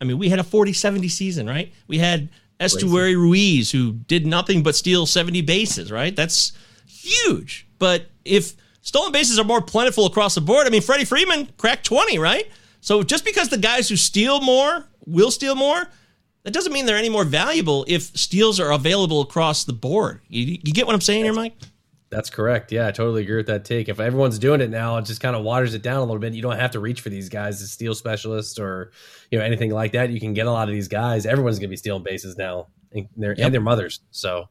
I 0.00 0.04
mean, 0.04 0.18
we 0.18 0.28
had 0.28 0.40
a 0.40 0.42
40-70 0.44 1.10
season, 1.10 1.46
right? 1.46 1.72
We 1.86 1.98
had 1.98 2.28
Esteury 2.58 3.14
Ruiz 3.14 3.70
who 3.70 3.92
did 3.92 4.26
nothing 4.26 4.62
but 4.62 4.74
steal 4.74 5.06
70 5.06 5.42
bases, 5.42 5.92
right? 5.92 6.14
That's 6.16 6.52
huge. 6.88 7.66
But 7.78 8.06
if 8.24 8.54
stolen 8.80 9.12
bases 9.12 9.38
are 9.38 9.44
more 9.44 9.60
plentiful 9.60 10.06
across 10.06 10.34
the 10.34 10.40
board, 10.40 10.66
I 10.66 10.70
mean, 10.70 10.82
Freddie 10.82 11.04
Freeman 11.04 11.50
cracked 11.58 11.84
20, 11.86 12.18
right? 12.18 12.48
So 12.86 13.02
just 13.02 13.24
because 13.24 13.48
the 13.48 13.58
guys 13.58 13.88
who 13.88 13.96
steal 13.96 14.40
more 14.40 14.86
will 15.06 15.32
steal 15.32 15.56
more, 15.56 15.88
that 16.44 16.54
doesn't 16.54 16.72
mean 16.72 16.86
they're 16.86 16.96
any 16.96 17.08
more 17.08 17.24
valuable 17.24 17.84
if 17.88 18.16
steals 18.16 18.60
are 18.60 18.70
available 18.70 19.20
across 19.22 19.64
the 19.64 19.72
board. 19.72 20.20
You, 20.28 20.44
you 20.62 20.72
get 20.72 20.86
what 20.86 20.94
I'm 20.94 21.00
saying 21.00 21.24
here, 21.24 21.32
Mike? 21.32 21.54
That's 22.10 22.30
correct. 22.30 22.70
Yeah, 22.70 22.86
I 22.86 22.92
totally 22.92 23.22
agree 23.22 23.38
with 23.38 23.48
that 23.48 23.64
take. 23.64 23.88
If 23.88 23.98
everyone's 23.98 24.38
doing 24.38 24.60
it 24.60 24.70
now, 24.70 24.98
it 24.98 25.04
just 25.04 25.20
kind 25.20 25.34
of 25.34 25.42
waters 25.42 25.74
it 25.74 25.82
down 25.82 25.96
a 25.96 26.02
little 26.04 26.20
bit. 26.20 26.34
You 26.34 26.42
don't 26.42 26.60
have 26.60 26.70
to 26.70 26.78
reach 26.78 27.00
for 27.00 27.08
these 27.10 27.28
guys 27.28 27.60
as 27.60 27.72
steal 27.72 27.96
specialists 27.96 28.56
or 28.56 28.92
you 29.32 29.38
know 29.40 29.44
anything 29.44 29.72
like 29.72 29.90
that. 29.92 30.10
You 30.10 30.20
can 30.20 30.32
get 30.32 30.46
a 30.46 30.52
lot 30.52 30.68
of 30.68 30.72
these 30.72 30.86
guys. 30.86 31.26
Everyone's 31.26 31.58
going 31.58 31.68
to 31.68 31.72
be 31.72 31.76
stealing 31.76 32.04
bases 32.04 32.36
now, 32.36 32.68
and 32.92 33.08
their 33.16 33.32
Yep. 33.36 33.44
and 33.46 33.52
their 33.52 33.60
mothers. 33.60 33.98
So 34.12 34.48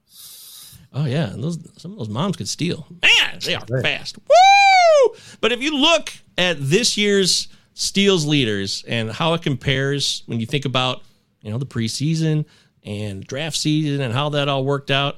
Oh 0.92 1.06
yeah, 1.06 1.32
those 1.34 1.58
some 1.78 1.94
of 1.94 1.98
those 2.00 2.10
moms 2.10 2.36
could 2.36 2.50
steal. 2.50 2.86
Man, 3.02 3.40
they 3.46 3.56
are 3.56 3.66
fast. 3.82 4.18
Woo! 4.18 5.16
But 5.40 5.54
if 5.54 5.62
you 5.62 5.78
look 5.78 6.12
at 6.38 6.58
this 6.60 6.98
year's 6.98 7.48
steals 7.76 8.26
leaders 8.26 8.84
and 8.88 9.12
how 9.12 9.34
it 9.34 9.44
compares 9.44 10.24
when 10.26 10.40
you 10.40 10.48
think 10.48 10.66
about 10.66 11.04
you 11.42 11.52
know 11.52 11.60
the 11.60 11.66
preseason 11.66 12.46
and 12.84 13.26
draft 13.28 13.58
season 13.58 14.02
and 14.02 14.14
how 14.14 14.30
that 14.30 14.48
all 14.48 14.66
worked 14.66 14.90
out. 14.90 15.18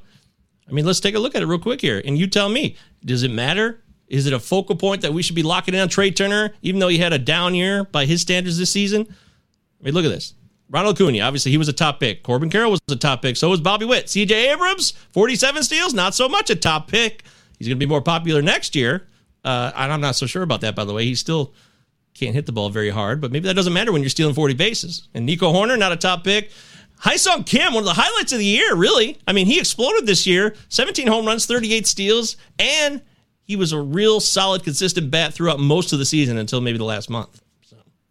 I 0.68 0.74
mean, 0.74 0.86
let's 0.86 1.00
take 1.00 1.16
a 1.16 1.20
look 1.20 1.36
at 1.36 1.42
it 1.42 1.46
real 1.46 1.60
quick 1.60 1.80
here, 1.80 2.02
and 2.04 2.18
you 2.18 2.28
tell 2.28 2.50
me: 2.50 2.76
Does 3.06 3.24
it 3.24 3.32
matter? 3.32 3.82
Is 4.08 4.26
it 4.26 4.34
a 4.34 4.40
focal 4.40 4.76
point 4.76 5.02
that 5.02 5.14
we 5.14 5.22
should 5.22 5.36
be 5.36 5.44
locking 5.44 5.74
in 5.74 5.82
on 5.82 5.90
Trea 5.90 6.12
Turner, 6.12 6.54
even 6.62 6.80
though 6.80 6.88
he 6.88 6.98
had 6.98 7.14
a 7.14 7.20
down 7.20 7.56
year 7.56 7.84
by 7.86 8.06
his 8.06 8.22
standards 8.22 8.58
this 8.58 8.70
season? 8.70 9.06
I 9.10 9.84
mean, 9.84 9.94
look 9.94 10.06
at 10.06 10.10
this. 10.12 10.34
Ronald 10.70 10.96
Acuna, 10.96 11.22
obviously, 11.22 11.52
he 11.52 11.58
was 11.58 11.68
a 11.68 11.74
top 11.74 12.00
pick. 12.00 12.24
Corbin 12.24 12.50
Carroll 12.50 12.72
was 12.72 12.80
a 12.90 12.96
top 12.96 13.22
pick. 13.22 13.38
So 13.38 13.50
was 13.50 13.62
Bobby 13.62 13.86
Witt. 13.86 14.08
CJ 14.08 14.54
Abrams, 14.54 14.92
47 15.12 15.64
steals, 15.64 15.94
not 15.94 16.14
so 16.14 16.28
much 16.28 16.50
a 16.50 16.56
top 16.56 16.90
pick. 16.90 17.24
He's 17.58 17.68
going 17.68 17.78
to 17.78 17.86
be 17.86 17.90
more 17.90 18.02
popular 18.02 18.42
next 18.42 18.76
year. 18.76 19.08
Uh, 19.46 19.72
and 19.76 19.94
I'm 19.94 20.02
not 20.02 20.16
so 20.16 20.26
sure 20.26 20.44
about 20.44 20.62
that, 20.62 20.76
by 20.76 20.84
the 20.84 20.94
way. 20.94 21.06
He's 21.06 21.20
still 21.20 21.54
can't 22.18 22.36
hit 22.36 22.46
the 22.46 22.52
ball 22.52 22.70
very 22.70 22.90
hard, 22.90 23.22
but 23.22 23.32
maybe 23.32 23.48
that 23.48 23.56
doesn't 23.56 23.74
matter 23.74 23.92
when 23.92 24.02
you're 24.02 24.10
stealing 24.10 24.34
40 24.36 24.54
bases. 24.54 25.08
And 25.14 25.26
Nico 25.26 25.52
Hoerner, 25.52 25.78
not 25.78 25.92
a 25.92 25.98
top 25.98 26.24
pick. 26.24 26.52
Sung 27.16 27.44
Kim, 27.44 27.74
one 27.74 27.82
of 27.82 27.86
the 27.86 27.94
highlights 27.94 28.34
of 28.34 28.40
the 28.40 28.46
year, 28.46 28.76
really. 28.76 29.18
I 29.28 29.34
mean, 29.34 29.46
he 29.46 29.60
exploded 29.60 30.06
this 30.08 30.26
year 30.26 30.56
17 30.70 31.08
home 31.08 31.26
runs, 31.26 31.46
38 31.46 31.86
steals, 31.86 32.38
and 32.58 33.02
he 33.42 33.56
was 33.56 33.72
a 33.72 33.80
real 33.80 34.20
solid, 34.20 34.64
consistent 34.64 35.12
bat 35.12 35.34
throughout 35.34 35.60
most 35.60 35.94
of 35.94 36.00
the 36.00 36.06
season 36.06 36.38
until 36.38 36.60
maybe 36.60 36.78
the 36.78 36.84
last 36.84 37.10
month. 37.10 37.42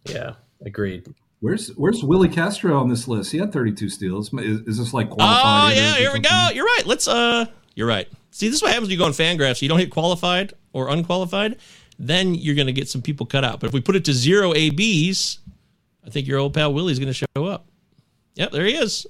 yeah, 0.05 0.35
Agreed. 0.65 1.07
Where's 1.41 1.69
Where's 1.77 2.03
Willi 2.03 2.29
Castro 2.29 2.79
on 2.81 2.89
this 2.89 3.07
list? 3.07 3.31
He 3.31 3.39
had 3.39 3.53
32 3.53 3.89
steals. 3.89 4.33
Is, 4.35 4.61
is 4.61 4.79
this 4.79 4.95
like 4.95 5.11
qualified? 5.11 5.43
Oh 5.45 5.69
yeah, 5.75 5.93
hitters 5.93 5.95
or 5.95 6.01
here 6.01 6.13
we 6.13 6.21
go. 6.21 6.49
You're 6.55 6.65
right. 6.65 6.83
Let's 6.87 7.07
uh 7.07 7.47
you're 7.75 7.87
right. 7.87 8.09
See, 8.31 8.49
this 8.49 8.57
is 8.57 8.63
what 8.63 8.71
happens 8.73 8.89
when 8.89 8.93
you 8.93 8.99
go 8.99 9.05
on 9.05 9.13
Fangraphs. 9.13 9.61
You 9.63 9.69
don't 9.69 9.79
hit 9.79 9.91
qualified 9.91 10.55
or 10.73 10.89
unqualified, 10.89 11.57
then 11.99 12.35
you're 12.35 12.55
gonna 12.55 12.73
get 12.73 12.89
some 12.89 13.03
people 13.03 13.27
cut 13.27 13.45
out. 13.45 13.61
But 13.61 13.69
if 13.69 13.73
we 13.73 13.81
put 13.81 13.97
it 13.97 14.05
to 14.07 14.13
zero 14.13 14.53
ABs, 14.55 15.39
I 16.05 16.11
think 16.11 16.27
your 16.27 16.39
old 16.39 16.55
pal 16.55 16.73
Willie's 16.73 16.99
gonna 16.99 17.13
show 17.13 17.27
up. 17.37 17.67
Yep, 18.35 18.53
there 18.53 18.65
he 18.67 18.75
is. 18.75 19.07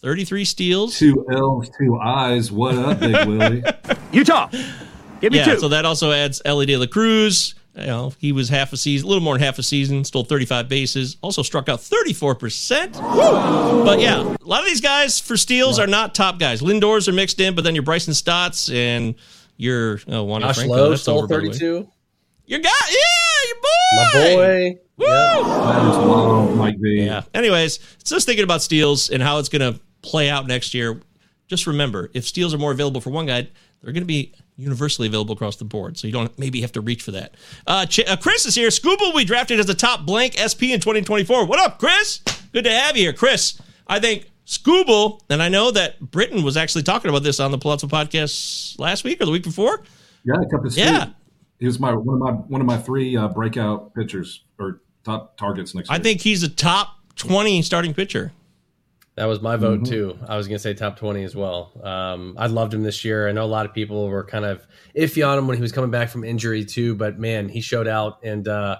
33 0.00 0.44
steals. 0.44 0.98
Two 0.98 1.26
L's, 1.30 1.70
two 1.78 1.98
I's. 1.98 2.52
What 2.52 2.74
up, 2.76 3.00
Big 3.00 3.12
Willie? 3.26 3.62
Utah. 4.12 4.48
Give 5.20 5.32
me 5.32 5.38
yeah, 5.38 5.44
two. 5.44 5.58
so 5.60 5.68
that 5.68 5.84
also 5.84 6.10
adds 6.10 6.42
Elly 6.44 6.66
De 6.66 6.76
La 6.76 6.86
Cruz. 6.86 7.54
You 7.76 7.86
know, 7.86 8.12
he 8.18 8.32
was 8.32 8.50
half 8.50 8.74
a 8.74 8.76
season, 8.76 9.06
a 9.06 9.08
little 9.08 9.22
more 9.24 9.34
than 9.34 9.42
half 9.42 9.58
a 9.58 9.62
season, 9.62 10.04
stole 10.04 10.24
35 10.24 10.68
bases, 10.68 11.16
also 11.22 11.42
struck 11.42 11.70
out 11.70 11.78
34%. 11.78 12.96
Woo! 12.96 13.84
But 13.84 13.98
yeah, 13.98 14.20
a 14.20 14.44
lot 14.44 14.60
of 14.60 14.66
these 14.66 14.82
guys 14.82 15.18
for 15.18 15.38
steals 15.38 15.78
are 15.78 15.86
not 15.86 16.14
top 16.14 16.38
guys. 16.38 16.60
Lindors 16.60 17.08
are 17.08 17.12
mixed 17.12 17.40
in, 17.40 17.54
but 17.54 17.64
then 17.64 17.74
your 17.74 17.82
Bryson 17.82 18.12
Stotts 18.12 18.68
and 18.68 19.14
your 19.62 20.00
oh, 20.08 20.24
Juan 20.24 20.40
Josh 20.40 20.56
Franco, 20.56 20.74
Lowe 20.74 20.96
over, 21.06 21.26
by 21.28 21.34
32. 21.36 21.88
Your 22.46 22.58
guy, 22.58 22.68
yeah, 22.90 23.46
your 23.46 23.56
boy. 23.62 23.96
My 23.96 24.34
boy. 24.34 24.78
Woo! 24.96 25.06
That 25.06 26.50
is 26.50 26.56
Mike 26.56 26.76
V. 26.78 27.04
Yeah. 27.04 27.22
Anyways, 27.32 27.78
just 28.04 28.26
thinking 28.26 28.42
about 28.44 28.60
steals 28.60 29.08
and 29.08 29.22
how 29.22 29.38
it's 29.38 29.48
going 29.48 29.74
to 29.74 29.80
play 30.02 30.28
out 30.28 30.48
next 30.48 30.74
year. 30.74 31.00
Just 31.46 31.66
remember, 31.66 32.10
if 32.12 32.26
steals 32.26 32.52
are 32.52 32.58
more 32.58 32.72
available 32.72 33.00
for 33.00 33.10
one 33.10 33.26
guy, 33.26 33.48
they're 33.82 33.92
going 33.92 34.02
to 34.02 34.06
be 34.06 34.32
universally 34.56 35.06
available 35.06 35.34
across 35.34 35.56
the 35.56 35.64
board. 35.64 35.96
So 35.96 36.08
you 36.08 36.12
don't 36.12 36.36
maybe 36.38 36.60
have 36.62 36.72
to 36.72 36.80
reach 36.80 37.02
for 37.02 37.12
that. 37.12 37.34
Uh, 37.66 37.86
Ch- 37.86 38.06
uh, 38.06 38.16
Chris 38.16 38.44
is 38.46 38.54
here. 38.56 38.68
Will 38.84 39.16
be 39.16 39.24
drafted 39.24 39.60
as 39.60 39.68
a 39.68 39.74
top 39.74 40.04
blank 40.04 40.36
SP 40.38 40.74
in 40.74 40.80
2024. 40.80 41.46
What 41.46 41.60
up, 41.60 41.78
Chris? 41.78 42.20
Good 42.52 42.64
to 42.64 42.70
have 42.70 42.96
you 42.96 43.04
here, 43.04 43.12
Chris. 43.12 43.60
I 43.86 44.00
think 44.00 44.26
Skubal, 44.52 45.20
and 45.30 45.42
I 45.42 45.48
know 45.48 45.70
that 45.70 45.98
Britton 46.00 46.42
was 46.42 46.56
actually 46.56 46.82
talking 46.82 47.08
about 47.08 47.22
this 47.22 47.40
on 47.40 47.50
the 47.52 47.58
Pallazzo 47.58 47.88
podcast 47.88 48.78
last 48.78 49.02
week 49.04 49.20
or 49.20 49.24
the 49.24 49.30
week 49.30 49.44
before. 49.44 49.82
Yeah, 50.24 50.34
a 50.34 50.44
couple 50.50 50.66
of 50.66 50.76
Yeah. 50.76 51.10
He 51.58 51.66
was 51.66 51.78
my 51.80 51.92
one 51.94 52.16
of 52.16 52.20
my 52.20 52.32
one 52.32 52.60
of 52.60 52.66
my 52.66 52.76
three 52.76 53.16
uh, 53.16 53.28
breakout 53.28 53.94
pitchers 53.94 54.44
or 54.58 54.82
top 55.04 55.36
targets 55.38 55.74
next 55.74 55.90
I 55.90 55.94
year. 55.94 56.02
think 56.02 56.20
he's 56.20 56.42
a 56.42 56.48
top 56.48 56.96
20 57.16 57.62
starting 57.62 57.94
pitcher. 57.94 58.32
That 59.14 59.26
was 59.26 59.40
my 59.42 59.56
vote 59.56 59.80
Mhm. 59.80 59.88
too. 59.88 60.18
I 60.26 60.36
was 60.36 60.48
going 60.48 60.56
to 60.56 60.62
say 60.62 60.74
top 60.74 60.96
20 60.98 61.22
as 61.22 61.36
well. 61.36 61.70
Um, 61.82 62.34
I 62.38 62.46
loved 62.46 62.72
him 62.74 62.82
this 62.82 63.04
year. 63.04 63.28
I 63.28 63.32
know 63.32 63.44
a 63.44 63.46
lot 63.46 63.66
of 63.66 63.74
people 63.74 64.08
were 64.08 64.24
kind 64.24 64.44
of 64.44 64.66
iffy 64.96 65.26
on 65.26 65.38
him 65.38 65.46
when 65.46 65.56
he 65.56 65.62
was 65.62 65.70
coming 65.72 65.90
back 65.90 66.08
from 66.08 66.24
injury 66.24 66.64
too, 66.64 66.94
but 66.94 67.18
man, 67.18 67.48
he 67.48 67.60
showed 67.60 67.86
out 67.88 68.18
and 68.24 68.48
uh, 68.48 68.76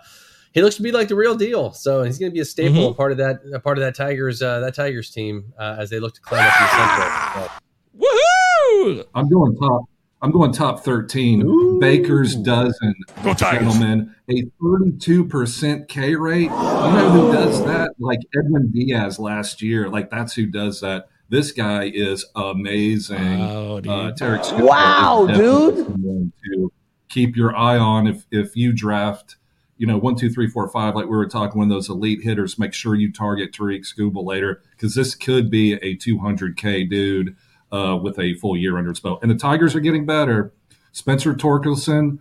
he 0.52 0.62
looks 0.62 0.76
to 0.76 0.82
be 0.82 0.92
like 0.92 1.08
the 1.08 1.14
real 1.16 1.34
deal. 1.34 1.72
So 1.72 2.02
he's 2.02 2.18
going 2.18 2.30
to 2.30 2.34
be 2.34 2.40
a 2.40 2.44
staple, 2.44 2.74
Mhm. 2.82 2.86
and 2.88 2.96
part 2.96 3.12
of 3.12 3.18
that, 3.18 3.40
a 3.54 3.58
part 3.60 3.78
of 3.78 3.82
that 3.84 3.94
Tigers, 3.94 4.42
uh, 4.42 4.60
that 4.60 4.74
Tigers 4.74 5.10
team 5.10 5.52
uh, 5.58 5.76
as 5.78 5.90
they 5.90 5.98
look 6.00 6.14
to 6.14 6.20
climb 6.20 6.46
up 6.46 6.54
in 6.56 6.62
the 6.64 6.70
central. 6.70 7.48
So, 7.48 8.06
Woohoo! 8.96 9.04
I'm 9.14 9.28
going 9.28 9.56
top. 9.56 9.82
I'm 10.24 10.30
going 10.30 10.52
top 10.52 10.84
13. 10.84 11.80
Baker's 11.80 12.36
dozen, 12.36 12.94
Go 13.24 13.34
gentlemen. 13.34 14.14
A 14.30 14.44
32% 14.62 15.88
K 15.88 16.14
rate. 16.14 16.42
You 16.42 16.48
know 16.48 17.10
who 17.10 17.32
does 17.32 17.64
that? 17.64 17.90
Like 17.98 18.20
Edwin 18.38 18.70
Diaz 18.70 19.18
last 19.18 19.62
year. 19.62 19.88
Like 19.88 20.10
that's 20.10 20.34
who 20.34 20.46
does 20.46 20.80
that. 20.80 21.08
This 21.28 21.50
guy 21.50 21.90
is 21.92 22.24
amazing. 22.36 23.40
Oh, 23.40 23.80
dude. 23.80 23.90
Uh, 23.90 24.12
Tarik 24.12 24.42
Skubal 24.42 24.68
Wow, 24.68 25.26
dude. 25.26 26.32
to 26.44 26.72
keep 27.08 27.36
your 27.36 27.56
eye 27.56 27.78
on 27.78 28.06
if 28.06 28.26
if 28.30 28.54
you 28.56 28.72
draft. 28.72 29.36
You 29.82 29.88
know, 29.88 29.98
one, 29.98 30.14
two, 30.14 30.30
three, 30.30 30.46
four, 30.46 30.68
five, 30.68 30.94
like 30.94 31.06
we 31.06 31.10
were 31.10 31.26
talking, 31.26 31.58
one 31.58 31.68
of 31.68 31.74
those 31.74 31.88
elite 31.88 32.22
hitters. 32.22 32.56
Make 32.56 32.72
sure 32.72 32.94
you 32.94 33.12
target 33.12 33.52
Tarik 33.52 33.82
Skubal 33.82 34.24
later 34.24 34.62
because 34.70 34.94
this 34.94 35.16
could 35.16 35.50
be 35.50 35.72
a 35.72 35.96
200K 35.96 36.88
dude 36.88 37.34
uh, 37.72 37.98
with 38.00 38.16
a 38.16 38.34
full 38.34 38.56
year 38.56 38.78
under 38.78 38.90
his 38.90 39.00
belt. 39.00 39.18
And 39.22 39.30
the 39.32 39.34
Tigers 39.34 39.74
are 39.74 39.80
getting 39.80 40.06
better. 40.06 40.52
Spencer 40.92 41.34
Torkelson, 41.34 42.20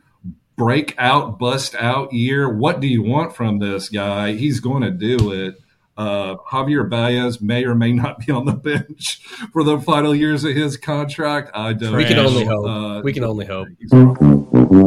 breakout, 0.58 1.38
bust 1.38 1.76
out 1.76 2.12
year. 2.12 2.50
What 2.50 2.80
do 2.80 2.88
you 2.88 3.04
want 3.04 3.36
from 3.36 3.60
this 3.60 3.90
guy? 3.90 4.34
He's 4.34 4.60
going 4.60 4.82
to 4.82 4.90
do 4.90 5.32
it. 5.32 5.60
Uh, 5.96 6.38
Javier 6.38 6.90
Baez 6.90 7.42
may 7.42 7.64
or 7.64 7.76
may 7.76 7.92
not 7.92 8.26
be 8.26 8.32
on 8.32 8.46
the 8.46 8.54
bench 8.54 9.22
for 9.54 9.64
the 9.64 9.80
final 9.80 10.16
years 10.16 10.44
of 10.44 10.56
his 10.56 10.78
contract. 10.78 11.52
I 11.54 11.74
don't. 11.74 11.96
we 11.96 12.06
can 12.06 12.18
only 12.18 12.44
hope. 12.44 12.66
Uh, 12.66 13.02
we 13.04 13.14
can 13.14 13.24
only 13.24 13.46
hope. 13.46 13.68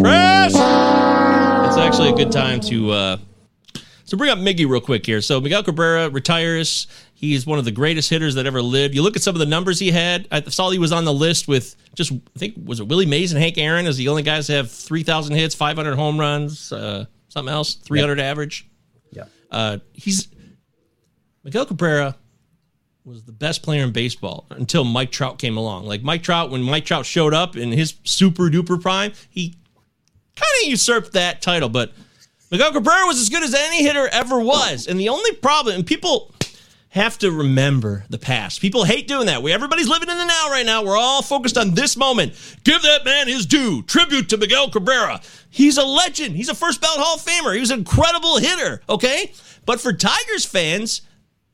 Chris! 0.00 1.13
It's 1.74 1.82
actually 1.82 2.10
a 2.10 2.14
good 2.14 2.30
time 2.30 2.60
to 2.60 2.90
uh, 2.92 3.16
so 4.04 4.16
bring 4.16 4.30
up 4.30 4.38
Miggy 4.38 4.64
real 4.64 4.80
quick 4.80 5.04
here. 5.04 5.20
So 5.20 5.40
Miguel 5.40 5.64
Cabrera 5.64 6.08
retires. 6.08 6.86
He's 7.14 7.48
one 7.48 7.58
of 7.58 7.64
the 7.64 7.72
greatest 7.72 8.08
hitters 8.08 8.36
that 8.36 8.46
ever 8.46 8.62
lived. 8.62 8.94
You 8.94 9.02
look 9.02 9.16
at 9.16 9.22
some 9.22 9.34
of 9.34 9.40
the 9.40 9.46
numbers 9.46 9.80
he 9.80 9.90
had. 9.90 10.28
I 10.30 10.42
saw 10.42 10.70
he 10.70 10.78
was 10.78 10.92
on 10.92 11.04
the 11.04 11.12
list 11.12 11.48
with 11.48 11.74
just 11.96 12.12
I 12.12 12.38
think 12.38 12.54
was 12.64 12.78
it 12.78 12.86
Willie 12.86 13.06
Mays 13.06 13.32
and 13.32 13.42
Hank 13.42 13.58
Aaron 13.58 13.86
as 13.86 13.96
the 13.96 14.06
only 14.06 14.22
guys 14.22 14.46
to 14.46 14.52
have 14.52 14.70
three 14.70 15.02
thousand 15.02 15.34
hits, 15.34 15.52
five 15.52 15.74
hundred 15.76 15.96
home 15.96 16.16
runs, 16.16 16.70
uh, 16.70 17.06
something 17.26 17.52
else, 17.52 17.74
three 17.74 17.98
hundred 17.98 18.20
average. 18.20 18.68
Yeah. 19.10 19.24
Uh, 19.50 19.78
he's 19.92 20.28
Miguel 21.42 21.66
Cabrera 21.66 22.14
was 23.04 23.24
the 23.24 23.32
best 23.32 23.64
player 23.64 23.82
in 23.82 23.90
baseball 23.90 24.46
until 24.50 24.84
Mike 24.84 25.10
Trout 25.10 25.40
came 25.40 25.56
along. 25.56 25.86
Like 25.86 26.04
Mike 26.04 26.22
Trout, 26.22 26.52
when 26.52 26.62
Mike 26.62 26.84
Trout 26.84 27.04
showed 27.04 27.34
up 27.34 27.56
in 27.56 27.72
his 27.72 27.94
super 28.04 28.44
duper 28.44 28.80
prime, 28.80 29.12
he 29.28 29.56
kind 30.36 30.62
of 30.62 30.68
usurped 30.68 31.12
that 31.12 31.42
title. 31.42 31.68
But 31.68 31.92
Miguel 32.50 32.72
Cabrera 32.72 33.06
was 33.06 33.20
as 33.20 33.28
good 33.28 33.42
as 33.42 33.54
any 33.54 33.82
hitter 33.82 34.08
ever 34.08 34.38
was. 34.38 34.86
And 34.86 34.98
the 34.98 35.08
only 35.08 35.32
problem, 35.32 35.76
and 35.76 35.86
people 35.86 36.32
have 36.94 37.18
to 37.18 37.32
remember 37.32 38.04
the 38.08 38.18
past. 38.18 38.60
People 38.60 38.84
hate 38.84 39.08
doing 39.08 39.26
that. 39.26 39.42
We 39.42 39.52
everybody's 39.52 39.88
living 39.88 40.08
in 40.08 40.16
the 40.16 40.24
now 40.24 40.48
right 40.48 40.64
now. 40.64 40.84
We're 40.84 40.96
all 40.96 41.22
focused 41.22 41.58
on 41.58 41.74
this 41.74 41.96
moment. 41.96 42.34
Give 42.62 42.80
that 42.82 43.04
man 43.04 43.26
his 43.26 43.46
due. 43.46 43.82
Tribute 43.82 44.28
to 44.28 44.36
Miguel 44.36 44.70
Cabrera. 44.70 45.20
He's 45.50 45.76
a 45.76 45.84
legend. 45.84 46.36
He's 46.36 46.48
a 46.48 46.54
first 46.54 46.80
ballot 46.80 47.00
Hall 47.00 47.16
of 47.16 47.22
Famer. 47.22 47.52
He 47.52 47.60
was 47.60 47.72
an 47.72 47.80
incredible 47.80 48.38
hitter. 48.38 48.80
Okay, 48.88 49.32
but 49.66 49.80
for 49.80 49.92
Tigers 49.92 50.44
fans, 50.44 51.02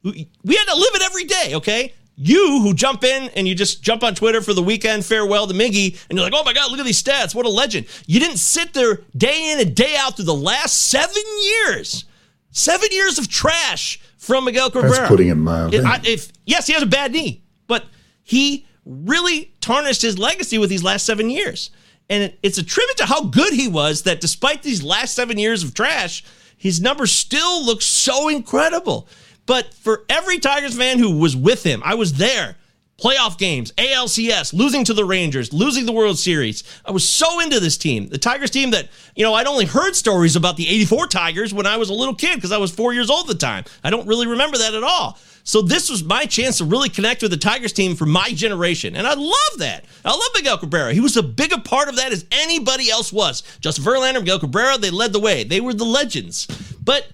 we 0.02 0.28
we 0.44 0.56
had 0.56 0.66
to 0.66 0.74
live 0.74 0.94
it 0.94 1.02
every 1.02 1.24
day. 1.24 1.54
Okay. 1.54 1.94
You 2.22 2.60
who 2.60 2.74
jump 2.74 3.02
in 3.02 3.30
and 3.30 3.48
you 3.48 3.54
just 3.54 3.82
jump 3.82 4.02
on 4.04 4.14
Twitter 4.14 4.42
for 4.42 4.52
the 4.52 4.62
weekend 4.62 5.06
farewell 5.06 5.46
to 5.46 5.54
Miggy, 5.54 5.98
and 6.10 6.18
you're 6.18 6.24
like, 6.28 6.34
oh 6.36 6.44
my 6.44 6.52
God, 6.52 6.70
look 6.70 6.78
at 6.78 6.84
these 6.84 7.02
stats. 7.02 7.34
What 7.34 7.46
a 7.46 7.48
legend. 7.48 7.86
You 8.06 8.20
didn't 8.20 8.36
sit 8.36 8.74
there 8.74 9.00
day 9.16 9.52
in 9.52 9.60
and 9.60 9.74
day 9.74 9.96
out 9.96 10.16
through 10.16 10.26
the 10.26 10.34
last 10.34 10.76
seven 10.90 11.22
years. 11.42 12.04
Seven 12.50 12.88
years 12.90 13.18
of 13.18 13.28
trash 13.28 14.00
from 14.18 14.44
Miguel 14.44 14.70
Cabrera. 14.70 14.94
That's 14.94 15.08
putting 15.08 15.28
it 15.28 15.36
mildly. 15.36 15.78
If, 15.78 15.86
I- 15.86 16.00
if 16.04 16.30
yes, 16.44 16.66
he 16.66 16.74
has 16.74 16.82
a 16.82 16.86
bad 16.86 17.12
knee, 17.12 17.42
but 17.66 17.84
he 18.22 18.66
really 18.84 19.54
tarnished 19.62 20.02
his 20.02 20.18
legacy 20.18 20.58
with 20.58 20.68
these 20.68 20.82
last 20.82 21.06
seven 21.06 21.30
years, 21.30 21.70
and 22.10 22.24
it, 22.24 22.38
it's 22.42 22.58
a 22.58 22.62
tribute 22.62 22.98
to 22.98 23.06
how 23.06 23.22
good 23.24 23.54
he 23.54 23.66
was. 23.66 24.02
That 24.02 24.20
despite 24.20 24.62
these 24.62 24.82
last 24.82 25.14
seven 25.14 25.38
years 25.38 25.62
of 25.64 25.72
trash, 25.72 26.22
his 26.58 26.82
numbers 26.82 27.12
still 27.12 27.64
look 27.64 27.80
so 27.80 28.28
incredible. 28.28 29.08
But 29.46 29.74
for 29.74 30.04
every 30.08 30.38
Tigers 30.38 30.76
fan 30.76 30.98
who 30.98 31.18
was 31.18 31.36
with 31.36 31.64
him, 31.64 31.82
I 31.84 31.94
was 31.94 32.14
there. 32.14 32.56
Playoff 33.00 33.38
games, 33.38 33.72
ALCS, 33.72 34.52
losing 34.52 34.84
to 34.84 34.92
the 34.92 35.06
Rangers, 35.06 35.54
losing 35.54 35.86
the 35.86 35.92
World 35.92 36.18
Series. 36.18 36.62
I 36.84 36.90
was 36.90 37.08
so 37.08 37.40
into 37.40 37.58
this 37.58 37.78
team. 37.78 38.08
The 38.08 38.18
Tigers 38.18 38.50
team 38.50 38.72
that, 38.72 38.90
you 39.16 39.24
know, 39.24 39.32
I'd 39.32 39.46
only 39.46 39.64
heard 39.64 39.96
stories 39.96 40.36
about 40.36 40.58
the 40.58 40.68
84 40.68 41.06
Tigers 41.06 41.54
when 41.54 41.64
I 41.64 41.78
was 41.78 41.88
a 41.88 41.94
little 41.94 42.14
kid 42.14 42.34
because 42.34 42.52
I 42.52 42.58
was 42.58 42.70
four 42.70 42.92
years 42.92 43.08
old 43.08 43.30
at 43.30 43.38
the 43.38 43.46
time. 43.46 43.64
I 43.82 43.88
don't 43.88 44.06
really 44.06 44.26
remember 44.26 44.58
that 44.58 44.74
at 44.74 44.82
all. 44.82 45.18
So 45.44 45.62
this 45.62 45.88
was 45.88 46.04
my 46.04 46.26
chance 46.26 46.58
to 46.58 46.64
really 46.64 46.90
connect 46.90 47.22
with 47.22 47.30
the 47.30 47.38
Tigers 47.38 47.72
team 47.72 47.96
for 47.96 48.04
my 48.04 48.32
generation. 48.32 48.94
And 48.94 49.06
I 49.06 49.14
love 49.14 49.58
that. 49.58 49.86
I 50.04 50.10
love 50.10 50.28
Miguel 50.34 50.58
Cabrera. 50.58 50.92
He 50.92 51.00
was 51.00 51.16
a 51.16 51.22
bigger 51.22 51.58
part 51.58 51.88
of 51.88 51.96
that 51.96 52.12
as 52.12 52.26
anybody 52.30 52.90
else 52.90 53.12
was. 53.12 53.42
Justin 53.60 53.84
Verlander, 53.84 54.20
Miguel 54.20 54.40
Cabrera, 54.40 54.76
they 54.76 54.90
led 54.90 55.14
the 55.14 55.20
way. 55.20 55.44
They 55.44 55.60
were 55.60 55.72
the 55.72 55.84
legends. 55.84 56.46
But 56.84 57.08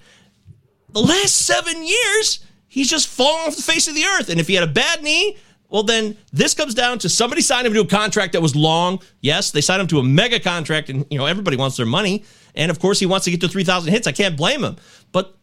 the 0.97 1.03
last 1.03 1.35
seven 1.45 1.87
years, 1.87 2.41
he's 2.69 2.89
just 2.89 3.07
fallen 3.07 3.49
off 3.49 3.57
the 3.57 3.63
face 3.63 3.87
of 3.87 3.95
the 3.95 4.05
earth. 4.05 4.31
And 4.31 4.41
if 4.41 4.49
he 4.49 4.55
had 4.55 4.67
a 4.67 4.73
bad 4.73 5.03
knee, 5.03 5.37
well, 5.69 5.83
then 5.83 6.17
this 6.33 6.55
comes 6.55 6.73
down 6.73 6.99
to 7.01 7.11
somebody 7.11 7.43
signed 7.43 7.67
him 7.67 7.75
to 7.75 7.81
a 7.81 7.87
contract 7.87 8.33
that 8.33 8.41
was 8.41 8.57
long. 8.57 9.01
Yes, 9.21 9.51
they 9.51 9.61
signed 9.61 9.83
him 9.83 9.89
to 9.89 9.99
a 9.99 10.03
mega 10.03 10.41
contract, 10.41 10.89
and 10.89 11.05
you 11.11 11.19
know 11.19 11.27
everybody 11.27 11.59
wants 11.59 11.77
their 11.77 11.85
money. 11.85 12.25
And 12.55 12.71
of 12.71 12.79
course, 12.79 12.99
he 12.99 13.05
wants 13.05 13.25
to 13.27 13.31
get 13.31 13.43
to 13.43 13.49
three 13.49 13.65
thousand 13.65 13.93
hits. 13.93 14.07
I 14.07 14.13
can't 14.13 14.39
blame 14.39 14.65
him. 14.65 14.77
But 15.13 15.37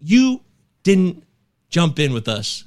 you 0.00 0.40
didn't 0.82 1.24
jump 1.68 1.98
in 1.98 2.14
with 2.14 2.26
us 2.26 2.64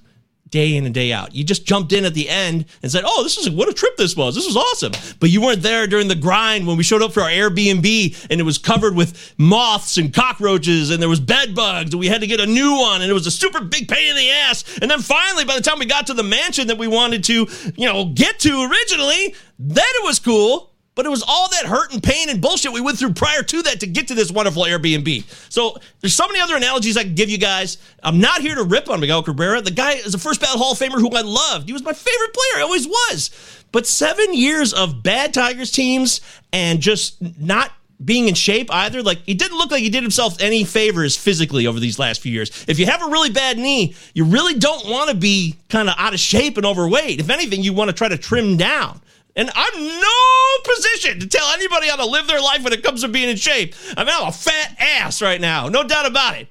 day 0.52 0.76
in 0.76 0.86
and 0.86 0.94
day 0.94 1.12
out. 1.12 1.36
You 1.36 1.44
just 1.44 1.66
jumped 1.66 1.94
in 1.94 2.06
at 2.06 2.14
the 2.14 2.30
end 2.30 2.66
and 2.82 2.92
said, 2.92 3.04
"Oh, 3.06 3.24
this 3.24 3.38
is 3.38 3.50
what 3.50 3.70
a 3.70 3.74
trip 3.74 3.98
this 3.98 4.16
was. 4.16 4.36
This 4.36 4.46
was 4.46 4.58
awesome." 4.58 4.94
But 5.20 5.30
you 5.30 5.42
weren't 5.42 5.62
there 5.62 5.88
during 5.88 6.08
the 6.08 6.16
grind 6.16 6.68
when 6.68 6.78
we 6.78 6.84
showed 6.84 7.02
up 7.02 7.14
for 7.14 7.22
our 7.22 7.30
Airbnb 7.30 8.28
and 8.30 8.40
it 8.40 8.44
was 8.44 8.58
covered 8.58 8.96
with 8.96 9.34
moths 9.38 9.98
and 9.98 10.14
cockroaches 10.14 10.90
and 10.90 11.02
there 11.02 11.10
was 11.10 11.20
bed 11.20 11.56
bugs 11.56 11.92
and 11.92 12.00
we 12.00 12.08
had 12.08 12.22
to 12.22 12.28
get 12.28 12.40
a 12.40 12.46
new 12.46 12.80
one 12.80 13.02
and 13.02 13.10
it 13.10 13.14
was 13.14 13.28
a 13.28 13.32
super 13.32 13.62
big 13.62 13.88
pain 13.88 14.10
in 14.10 14.16
the 14.16 14.30
ass. 14.30 14.64
And 14.82 14.90
then 14.90 15.00
finally, 15.00 15.46
by 15.46 15.56
the 15.56 15.62
time 15.62 15.80
we 15.80 15.86
got 15.86 16.08
to 16.08 16.14
the 16.14 16.24
mansion 16.24 16.68
that 16.68 16.78
we 16.78 16.88
wanted 16.88 17.24
to, 17.26 17.48
you 17.76 17.86
know, 17.86 18.06
get 18.06 18.40
to 18.40 18.70
originally, 18.70 19.36
then 19.58 19.86
it 19.86 20.06
was 20.06 20.20
cool. 20.20 20.69
But 21.00 21.06
it 21.06 21.10
was 21.10 21.24
all 21.26 21.48
that 21.48 21.66
hurt 21.66 21.94
and 21.94 22.04
pain 22.04 22.28
and 22.28 22.42
bullshit 22.42 22.74
we 22.74 22.82
went 22.82 23.00
through 23.00 23.14
prior 23.14 23.42
to 23.42 23.62
that 23.62 23.80
to 23.80 23.88
get 23.88 24.10
to 24.10 24.14
this 24.14 24.30
wonderful 24.30 24.64
Airbnb. 24.64 25.24
So 25.50 25.78
there's 26.02 26.14
so 26.14 26.28
many 26.28 26.42
other 26.42 26.58
analogies 26.58 26.98
I 26.98 27.04
can 27.04 27.16
give 27.16 27.30
you 27.30 27.38
guys. 27.38 27.78
I'm 28.04 28.20
not 28.20 28.42
here 28.42 28.54
to 28.54 28.64
rip 28.64 28.90
on 28.90 29.00
Miguel 29.00 29.24
Cabrera. 29.24 29.62
The 29.62 29.72
guy 29.72 29.94
is 29.94 30.14
a 30.14 30.20
first 30.20 30.42
ballot 30.42 30.58
Hall 30.58 30.74
of 30.74 30.78
Famer 30.78 31.00
who 31.00 31.10
I 31.16 31.22
loved. 31.22 31.68
He 31.68 31.72
was 31.72 31.84
my 31.84 31.94
favorite 31.94 32.34
player. 32.34 32.58
He 32.58 32.64
always 32.64 32.86
was. 32.86 33.64
But 33.72 33.88
seven 33.88 34.34
years 34.34 34.74
of 34.74 35.02
bad 35.02 35.34
Tigers 35.34 35.72
teams 35.72 36.20
and 36.52 36.82
just 36.82 37.16
not 37.40 37.72
being 38.04 38.28
in 38.28 38.34
shape 38.34 38.70
either. 38.70 39.02
Like 39.02 39.20
he 39.20 39.36
didn't 39.36 39.58
look 39.58 39.72
like 39.72 39.82
he 39.82 39.90
did 39.90 40.04
himself 40.04 40.42
any 40.42 40.66
favors 40.66 41.16
physically 41.16 41.66
over 41.66 41.80
these 41.80 41.98
last 41.98 42.20
few 42.20 42.34
years. 42.34 42.66
If 42.68 42.78
you 42.78 42.88
have 42.88 43.02
a 43.02 43.08
really 43.08 43.30
bad 43.30 43.58
knee, 43.58 43.96
you 44.14 44.26
really 44.26 44.56
don't 44.56 44.90
want 44.90 45.12
to 45.12 45.16
be 45.16 45.56
kind 45.70 45.88
of 45.88 45.96
out 45.98 46.14
of 46.14 46.20
shape 46.20 46.58
and 46.58 46.66
overweight. 46.66 47.22
If 47.22 47.30
anything, 47.30 47.64
you 47.64 47.72
want 47.72 47.90
to 47.90 47.94
try 47.94 48.10
to 48.10 48.18
trim 48.18 48.58
down. 48.58 49.00
And 49.40 49.50
I'm 49.56 50.02
no 50.02 50.74
position 50.76 51.22
to 51.22 51.28
tell 51.28 51.48
anybody 51.54 51.88
how 51.88 51.96
to 51.96 52.06
live 52.06 52.28
their 52.28 52.42
life 52.42 52.62
when 52.62 52.74
it 52.74 52.84
comes 52.84 53.04
to 53.04 53.08
being 53.08 53.30
in 53.30 53.38
shape. 53.38 53.74
I 53.96 54.04
mean, 54.04 54.14
I'm 54.14 54.28
a 54.28 54.32
fat 54.34 54.76
ass 54.78 55.22
right 55.22 55.40
now, 55.40 55.70
no 55.70 55.82
doubt 55.82 56.06
about 56.06 56.36
it. 56.36 56.50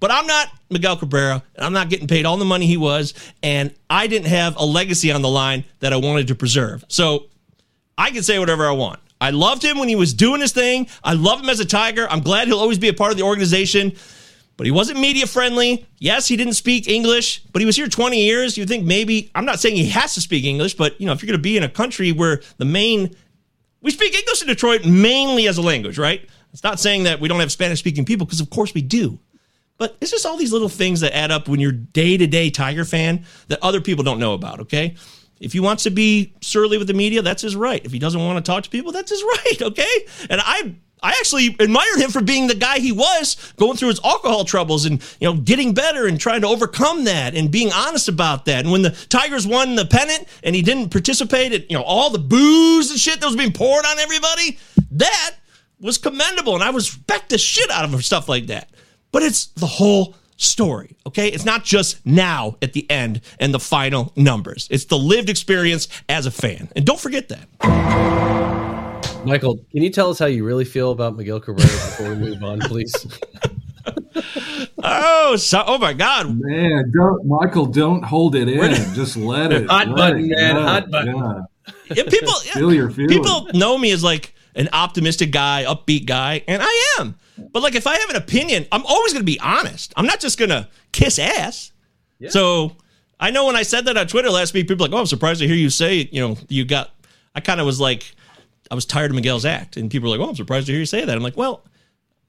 But 0.00 0.10
I'm 0.10 0.26
not 0.26 0.48
Miguel 0.70 0.96
Cabrera, 0.96 1.42
and 1.54 1.66
I'm 1.66 1.74
not 1.74 1.90
getting 1.90 2.06
paid 2.06 2.24
all 2.24 2.38
the 2.38 2.46
money 2.46 2.66
he 2.66 2.78
was, 2.78 3.12
and 3.42 3.74
I 3.90 4.06
didn't 4.06 4.28
have 4.28 4.56
a 4.56 4.64
legacy 4.64 5.12
on 5.12 5.20
the 5.20 5.28
line 5.28 5.66
that 5.80 5.92
I 5.92 5.96
wanted 5.96 6.28
to 6.28 6.34
preserve. 6.34 6.82
So 6.88 7.26
I 7.98 8.10
can 8.10 8.22
say 8.22 8.38
whatever 8.38 8.66
I 8.66 8.72
want. 8.72 9.00
I 9.20 9.28
loved 9.32 9.62
him 9.62 9.78
when 9.78 9.90
he 9.90 9.96
was 9.96 10.14
doing 10.14 10.40
his 10.40 10.52
thing. 10.52 10.88
I 11.04 11.12
love 11.12 11.40
him 11.40 11.50
as 11.50 11.60
a 11.60 11.66
Tiger. 11.66 12.06
I'm 12.08 12.20
glad 12.20 12.48
he'll 12.48 12.58
always 12.58 12.78
be 12.78 12.88
a 12.88 12.94
part 12.94 13.12
of 13.12 13.18
the 13.18 13.24
organization. 13.24 13.92
But 14.60 14.66
he 14.66 14.72
wasn't 14.72 15.00
media 15.00 15.26
friendly. 15.26 15.86
Yes, 16.00 16.28
he 16.28 16.36
didn't 16.36 16.52
speak 16.52 16.86
English, 16.86 17.42
but 17.50 17.60
he 17.60 17.66
was 17.66 17.76
here 17.76 17.88
20 17.88 18.22
years. 18.22 18.58
You 18.58 18.66
think 18.66 18.84
maybe, 18.84 19.30
I'm 19.34 19.46
not 19.46 19.58
saying 19.58 19.76
he 19.76 19.88
has 19.88 20.12
to 20.16 20.20
speak 20.20 20.44
English, 20.44 20.74
but 20.74 21.00
you 21.00 21.06
know, 21.06 21.12
if 21.12 21.22
you're 21.22 21.28
going 21.28 21.38
to 21.38 21.42
be 21.42 21.56
in 21.56 21.62
a 21.62 21.68
country 21.70 22.12
where 22.12 22.42
the 22.58 22.66
main, 22.66 23.16
we 23.80 23.90
speak 23.90 24.14
English 24.14 24.42
in 24.42 24.48
Detroit 24.48 24.84
mainly 24.84 25.48
as 25.48 25.56
a 25.56 25.62
language, 25.62 25.96
right? 25.96 26.28
It's 26.52 26.62
not 26.62 26.78
saying 26.78 27.04
that 27.04 27.20
we 27.20 27.28
don't 27.28 27.40
have 27.40 27.50
Spanish 27.50 27.78
speaking 27.78 28.04
people, 28.04 28.26
because 28.26 28.42
of 28.42 28.50
course 28.50 28.74
we 28.74 28.82
do. 28.82 29.18
But 29.78 29.96
it's 30.02 30.10
just 30.10 30.26
all 30.26 30.36
these 30.36 30.52
little 30.52 30.68
things 30.68 31.00
that 31.00 31.16
add 31.16 31.30
up 31.30 31.48
when 31.48 31.58
you're 31.58 31.72
day 31.72 32.18
to 32.18 32.26
day 32.26 32.50
Tiger 32.50 32.84
fan 32.84 33.24
that 33.48 33.60
other 33.62 33.80
people 33.80 34.04
don't 34.04 34.18
know 34.18 34.34
about, 34.34 34.60
okay? 34.60 34.94
If 35.40 35.54
he 35.54 35.60
wants 35.60 35.84
to 35.84 35.90
be 35.90 36.34
surly 36.42 36.76
with 36.76 36.86
the 36.86 36.92
media, 36.92 37.22
that's 37.22 37.40
his 37.40 37.56
right. 37.56 37.82
If 37.82 37.92
he 37.92 37.98
doesn't 37.98 38.22
want 38.22 38.44
to 38.44 38.46
talk 38.46 38.64
to 38.64 38.68
people, 38.68 38.92
that's 38.92 39.10
his 39.10 39.22
right, 39.46 39.62
okay? 39.62 40.06
And 40.28 40.38
I 40.44 40.74
I 41.02 41.10
actually 41.10 41.56
admired 41.58 41.98
him 41.98 42.10
for 42.10 42.20
being 42.20 42.46
the 42.46 42.54
guy 42.54 42.78
he 42.78 42.92
was, 42.92 43.36
going 43.56 43.76
through 43.76 43.88
his 43.88 44.00
alcohol 44.04 44.44
troubles 44.44 44.84
and 44.84 45.02
you 45.20 45.26
know 45.32 45.40
getting 45.40 45.74
better 45.74 46.06
and 46.06 46.20
trying 46.20 46.42
to 46.42 46.48
overcome 46.48 47.04
that 47.04 47.34
and 47.34 47.50
being 47.50 47.72
honest 47.72 48.08
about 48.08 48.44
that. 48.46 48.60
And 48.60 48.72
when 48.72 48.82
the 48.82 48.90
Tigers 49.08 49.46
won 49.46 49.74
the 49.76 49.86
pennant 49.86 50.26
and 50.42 50.54
he 50.54 50.62
didn't 50.62 50.90
participate 50.90 51.52
at 51.52 51.70
you 51.70 51.76
know 51.76 51.84
all 51.84 52.10
the 52.10 52.18
booze 52.18 52.90
and 52.90 52.98
shit 52.98 53.20
that 53.20 53.26
was 53.26 53.36
being 53.36 53.52
poured 53.52 53.84
on 53.86 53.98
everybody, 53.98 54.58
that 54.92 55.36
was 55.80 55.98
commendable, 55.98 56.54
and 56.54 56.62
I 56.62 56.70
respect 56.70 57.30
the 57.30 57.38
shit 57.38 57.70
out 57.70 57.84
of 57.84 57.90
him 57.90 57.98
for 57.98 58.02
stuff 58.02 58.28
like 58.28 58.46
that. 58.46 58.70
But 59.12 59.22
it's 59.22 59.46
the 59.46 59.66
whole 59.66 60.14
story, 60.36 60.96
okay? 61.06 61.28
It's 61.28 61.44
not 61.44 61.64
just 61.64 62.04
now 62.06 62.56
at 62.62 62.72
the 62.72 62.90
end 62.90 63.20
and 63.38 63.52
the 63.52 63.60
final 63.60 64.12
numbers. 64.16 64.68
It's 64.70 64.86
the 64.86 64.98
lived 64.98 65.28
experience 65.28 65.88
as 66.08 66.26
a 66.26 66.30
fan. 66.30 66.68
And 66.74 66.84
don't 66.84 67.00
forget 67.00 67.28
that. 67.28 68.59
Michael, 69.24 69.56
can 69.70 69.82
you 69.82 69.90
tell 69.90 70.10
us 70.10 70.18
how 70.18 70.26
you 70.26 70.44
really 70.44 70.64
feel 70.64 70.90
about 70.92 71.16
Miguel 71.16 71.40
Cabrera 71.40 71.68
before 71.68 72.10
we 72.10 72.16
move 72.16 72.42
on, 72.42 72.60
please? 72.60 72.94
oh, 74.82 75.36
so, 75.36 75.62
oh 75.66 75.78
my 75.78 75.92
God, 75.92 76.38
man! 76.40 76.90
Don't 76.94 77.24
Michael, 77.26 77.66
don't 77.66 78.02
hold 78.02 78.34
it 78.34 78.48
in. 78.48 78.94
Just 78.94 79.16
let 79.16 79.52
it. 79.52 79.68
hot 79.68 79.88
let 79.88 79.96
button, 79.96 80.24
it 80.24 80.36
man. 80.36 80.54
go. 80.54 80.62
Hot 80.62 80.90
button. 80.90 81.16
Yeah. 81.16 81.40
Yeah, 81.94 82.04
people, 82.08 82.32
Feel 82.52 82.72
your 82.74 82.90
feelings. 82.90 83.12
people 83.12 83.48
know 83.54 83.76
me 83.78 83.90
as 83.92 84.02
like 84.02 84.34
an 84.54 84.68
optimistic 84.72 85.30
guy, 85.30 85.64
upbeat 85.66 86.06
guy, 86.06 86.42
and 86.48 86.62
I 86.64 86.96
am. 86.98 87.16
But 87.52 87.62
like, 87.62 87.74
if 87.74 87.86
I 87.86 87.96
have 87.98 88.10
an 88.10 88.16
opinion, 88.16 88.66
I'm 88.72 88.84
always 88.86 89.12
going 89.12 89.24
to 89.24 89.30
be 89.32 89.38
honest. 89.40 89.92
I'm 89.96 90.06
not 90.06 90.20
just 90.20 90.38
going 90.38 90.50
to 90.50 90.68
kiss 90.92 91.18
ass. 91.18 91.72
So 92.28 92.76
I 93.18 93.30
know 93.30 93.46
when 93.46 93.56
I 93.56 93.62
said 93.62 93.86
that 93.86 93.96
on 93.96 94.06
Twitter 94.06 94.30
last 94.30 94.52
week, 94.52 94.68
people 94.68 94.84
were 94.84 94.88
like, 94.88 94.96
"Oh, 94.96 95.00
I'm 95.00 95.06
surprised 95.06 95.40
to 95.40 95.46
hear 95.46 95.56
you 95.56 95.70
say, 95.70 96.08
you 96.12 96.20
know, 96.20 96.36
you 96.48 96.64
got." 96.64 96.90
I 97.34 97.40
kind 97.40 97.60
of 97.60 97.66
was 97.66 97.78
like, 97.80 98.14
I 98.70 98.74
was 98.74 98.84
tired 98.84 99.10
of 99.10 99.16
Miguel's 99.16 99.44
act, 99.44 99.76
and 99.76 99.90
people 99.90 100.10
were 100.10 100.16
like, 100.16 100.24
"Oh, 100.24 100.30
I'm 100.30 100.36
surprised 100.36 100.66
to 100.66 100.72
hear 100.72 100.80
you 100.80 100.86
say 100.86 101.04
that." 101.04 101.16
I'm 101.16 101.22
like, 101.22 101.36
well, 101.36 101.64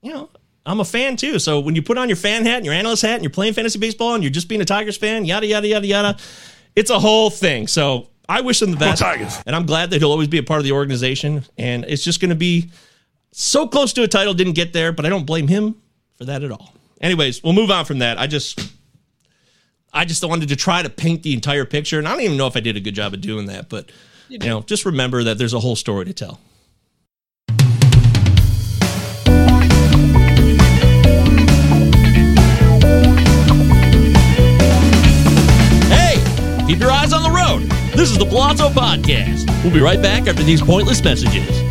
you 0.01 0.11
know, 0.13 0.29
I'm 0.65 0.79
a 0.79 0.85
fan 0.85 1.17
too. 1.17 1.39
So 1.39 1.59
when 1.59 1.75
you 1.75 1.81
put 1.81 1.97
on 1.97 2.09
your 2.09 2.15
fan 2.15 2.45
hat 2.45 2.57
and 2.57 2.65
your 2.65 2.73
analyst 2.73 3.01
hat 3.01 3.15
and 3.15 3.23
you're 3.23 3.31
playing 3.31 3.53
fantasy 3.53 3.79
baseball 3.79 4.15
and 4.15 4.23
you're 4.23 4.31
just 4.31 4.47
being 4.47 4.61
a 4.61 4.65
Tigers 4.65 4.97
fan, 4.97 5.25
yada 5.25 5.45
yada 5.45 5.67
yada 5.67 5.87
yada, 5.87 6.17
it's 6.75 6.89
a 6.89 6.99
whole 6.99 7.29
thing. 7.29 7.67
So 7.67 8.07
I 8.29 8.41
wish 8.41 8.61
him 8.61 8.71
the 8.71 8.77
best, 8.77 9.01
and 9.45 9.55
I'm 9.55 9.65
glad 9.65 9.89
that 9.91 9.99
he'll 9.99 10.11
always 10.11 10.27
be 10.27 10.37
a 10.37 10.43
part 10.43 10.59
of 10.59 10.63
the 10.63 10.71
organization. 10.71 11.43
And 11.57 11.85
it's 11.85 12.03
just 12.03 12.19
going 12.21 12.29
to 12.29 12.35
be 12.35 12.69
so 13.31 13.67
close 13.67 13.93
to 13.93 14.03
a 14.03 14.07
title, 14.07 14.33
didn't 14.33 14.53
get 14.53 14.73
there, 14.73 14.91
but 14.91 15.05
I 15.05 15.09
don't 15.09 15.25
blame 15.25 15.47
him 15.47 15.75
for 16.17 16.25
that 16.25 16.43
at 16.43 16.51
all. 16.51 16.73
Anyways, 17.01 17.43
we'll 17.43 17.53
move 17.53 17.71
on 17.71 17.85
from 17.85 17.99
that. 17.99 18.19
I 18.19 18.27
just. 18.27 18.59
I 19.93 20.05
just 20.05 20.23
wanted 20.23 20.47
to 20.47 20.55
try 20.55 20.81
to 20.81 20.89
paint 20.89 21.21
the 21.21 21.33
entire 21.33 21.65
picture, 21.65 21.99
and 21.99 22.07
I 22.07 22.11
don't 22.11 22.21
even 22.21 22.37
know 22.37 22.47
if 22.47 22.55
I 22.55 22.61
did 22.61 22.77
a 22.77 22.79
good 22.79 22.95
job 22.95 23.13
of 23.13 23.19
doing 23.19 23.47
that. 23.47 23.67
But 23.67 23.91
you 24.31 24.39
know, 24.39 24.61
just 24.61 24.85
remember 24.85 25.23
that 25.25 25.37
there's 25.37 25.53
a 25.53 25.59
whole 25.59 25.75
story 25.75 26.05
to 26.05 26.13
tell. 26.13 26.39
Hey, 35.89 36.15
keep 36.65 36.79
your 36.79 36.91
eyes 36.91 37.11
on 37.11 37.23
the 37.23 37.29
road. 37.29 37.69
This 37.93 38.09
is 38.09 38.17
the 38.17 38.25
Pallazzo 38.25 38.71
Podcast. 38.71 39.47
We'll 39.63 39.73
be 39.73 39.81
right 39.81 40.01
back 40.01 40.27
after 40.27 40.43
these 40.43 40.61
pointless 40.61 41.03
messages. 41.03 41.70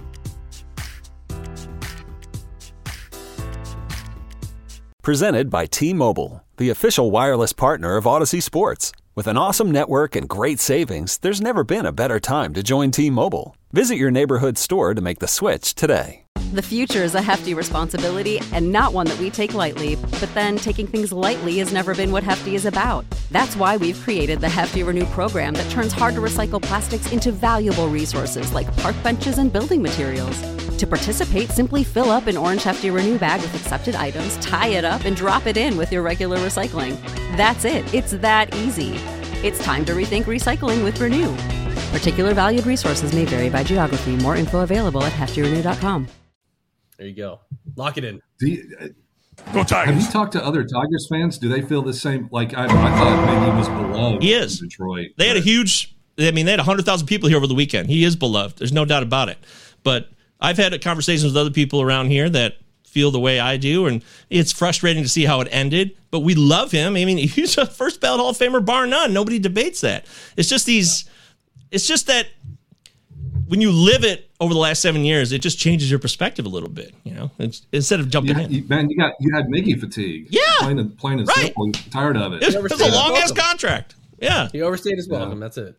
Presented 5.01 5.49
by 5.49 5.65
T 5.65 5.95
Mobile, 5.95 6.43
the 6.57 6.69
official 6.69 7.09
wireless 7.09 7.53
partner 7.53 7.97
of 7.97 8.03
Audacy 8.03 8.39
Sports. 8.39 8.91
With 9.15 9.25
an 9.25 9.35
awesome 9.35 9.71
network 9.71 10.15
and 10.15 10.29
great 10.29 10.59
savings, 10.59 11.17
there's 11.17 11.41
never 11.41 11.63
been 11.63 11.87
a 11.87 11.91
better 11.91 12.19
time 12.19 12.53
to 12.53 12.61
join 12.61 12.91
T 12.91 13.09
Mobile. 13.09 13.55
Visit 13.71 13.95
your 13.95 14.11
neighborhood 14.11 14.59
store 14.59 14.93
to 14.93 15.01
make 15.01 15.17
the 15.17 15.27
switch 15.27 15.73
today. 15.73 16.25
The 16.53 16.61
future 16.61 17.01
is 17.01 17.15
a 17.15 17.21
hefty 17.21 17.55
responsibility 17.55 18.41
and 18.53 18.71
not 18.71 18.93
one 18.93 19.07
that 19.07 19.17
we 19.17 19.31
take 19.31 19.55
lightly. 19.55 19.95
But 19.95 20.29
then 20.35 20.57
taking 20.57 20.85
things 20.85 21.11
lightly 21.11 21.57
has 21.57 21.73
never 21.73 21.95
been 21.95 22.11
what 22.11 22.23
Hefty 22.23 22.53
is 22.53 22.65
about. 22.65 23.03
That's 23.31 23.55
why 23.55 23.77
we've 23.77 23.99
created 24.01 24.39
the 24.39 24.49
Hefty 24.49 24.83
Renew 24.83 25.05
program 25.05 25.55
that 25.55 25.71
turns 25.71 25.93
hard 25.93 26.13
to 26.13 26.21
recycle 26.21 26.61
plastics 26.61 27.11
into 27.11 27.31
valuable 27.31 27.87
resources 27.87 28.53
like 28.53 28.67
park 28.77 28.95
benches 29.01 29.39
and 29.39 29.51
building 29.51 29.81
materials. 29.81 30.39
To 30.81 30.87
participate, 30.87 31.51
simply 31.51 31.83
fill 31.83 32.09
up 32.09 32.25
an 32.25 32.35
orange 32.35 32.63
Hefty 32.63 32.89
Renew 32.89 33.19
bag 33.19 33.39
with 33.41 33.53
accepted 33.53 33.93
items, 33.93 34.35
tie 34.37 34.69
it 34.69 34.83
up, 34.83 35.05
and 35.05 35.15
drop 35.15 35.45
it 35.45 35.55
in 35.55 35.77
with 35.77 35.91
your 35.91 36.01
regular 36.01 36.39
recycling. 36.39 36.99
That's 37.37 37.65
it. 37.65 37.93
It's 37.93 38.13
that 38.13 38.55
easy. 38.55 38.93
It's 39.45 39.63
time 39.63 39.85
to 39.85 39.93
rethink 39.93 40.23
recycling 40.23 40.83
with 40.83 40.99
Renew. 40.99 41.35
Particular 41.95 42.33
valued 42.33 42.65
resources 42.65 43.13
may 43.13 43.25
vary 43.25 43.47
by 43.47 43.63
geography. 43.63 44.15
More 44.15 44.35
info 44.35 44.61
available 44.61 45.03
at 45.03 45.13
heftyrenew.com. 45.13 46.07
There 46.97 47.05
you 47.05 47.15
go. 47.15 47.41
Lock 47.75 47.99
it 47.99 48.03
in. 48.03 48.19
Do 48.39 48.49
you, 48.49 48.75
uh, 48.81 48.87
Go 49.53 49.63
have 49.63 50.01
you 50.01 50.09
talked 50.09 50.31
to 50.31 50.43
other 50.43 50.63
Tigers 50.63 51.07
fans? 51.07 51.37
Do 51.37 51.47
they 51.47 51.61
feel 51.61 51.83
the 51.83 51.93
same? 51.93 52.27
Like 52.31 52.57
I, 52.57 52.63
I 52.63 52.67
thought 52.67 53.25
maybe 53.27 53.51
he 53.51 53.55
was 53.55 53.67
beloved. 53.69 54.23
He 54.23 54.33
is. 54.33 54.59
in 54.59 54.67
Detroit. 54.67 55.09
They 55.17 55.27
had 55.27 55.37
a 55.37 55.41
huge. 55.41 55.95
I 56.17 56.31
mean, 56.31 56.47
they 56.47 56.51
had 56.51 56.59
hundred 56.61 56.87
thousand 56.87 57.05
people 57.05 57.29
here 57.29 57.37
over 57.37 57.45
the 57.45 57.53
weekend. 57.53 57.89
He 57.89 58.03
is 58.03 58.15
beloved. 58.15 58.57
There's 58.57 58.73
no 58.73 58.83
doubt 58.83 59.03
about 59.03 59.29
it. 59.29 59.37
But 59.83 60.09
I've 60.41 60.57
had 60.57 60.79
conversations 60.81 61.23
with 61.25 61.37
other 61.37 61.51
people 61.51 61.81
around 61.81 62.07
here 62.09 62.29
that 62.29 62.57
feel 62.85 63.11
the 63.11 63.19
way 63.19 63.39
I 63.39 63.57
do, 63.57 63.85
and 63.87 64.03
it's 64.29 64.51
frustrating 64.51 65.03
to 65.03 65.09
see 65.09 65.23
how 65.25 65.39
it 65.41 65.47
ended. 65.51 65.95
But 66.09 66.21
we 66.21 66.35
love 66.35 66.71
him. 66.71 66.95
I 66.95 67.05
mean, 67.05 67.17
he's 67.27 67.57
a 67.57 67.65
first 67.65 68.01
ballot 68.01 68.19
Hall 68.19 68.29
of 68.31 68.37
Famer, 68.37 68.63
bar 68.65 68.85
none. 68.87 69.13
Nobody 69.13 69.39
debates 69.39 69.81
that. 69.81 70.05
It's 70.35 70.49
just 70.49 70.65
these. 70.65 71.05
It's 71.71 71.87
just 71.87 72.07
that 72.07 72.27
when 73.47 73.61
you 73.61 73.71
live 73.71 74.03
it 74.03 74.29
over 74.39 74.53
the 74.53 74.59
last 74.59 74.81
seven 74.81 75.03
years, 75.05 75.31
it 75.31 75.41
just 75.41 75.57
changes 75.59 75.89
your 75.89 75.99
perspective 75.99 76.45
a 76.45 76.49
little 76.49 76.69
bit. 76.69 76.93
You 77.03 77.13
know, 77.13 77.31
it's, 77.37 77.65
instead 77.71 77.99
of 77.99 78.09
jumping 78.09 78.37
Yeah, 78.37 78.45
in. 78.45 78.51
you, 78.51 78.63
man, 78.67 78.89
you 78.89 78.97
got 78.97 79.13
you 79.19 79.33
had 79.33 79.47
Miggy 79.47 79.79
fatigue. 79.79 80.27
Yeah. 80.29 80.41
plain 80.59 80.79
and 80.79 80.97
plain 80.97 81.19
and 81.19 81.27
Right. 81.27 81.45
simple. 81.45 81.67
You're 81.67 81.73
tired 81.91 82.17
of 82.17 82.33
it. 82.33 82.43
It 82.43 82.61
was, 82.61 82.71
a 82.81 82.91
long 82.91 83.15
ass 83.17 83.31
contract. 83.31 83.95
Yeah. 84.19 84.49
He 84.51 84.61
overstayed 84.61 84.97
his 84.97 85.07
welcome. 85.07 85.39
That's 85.39 85.57
it. 85.57 85.75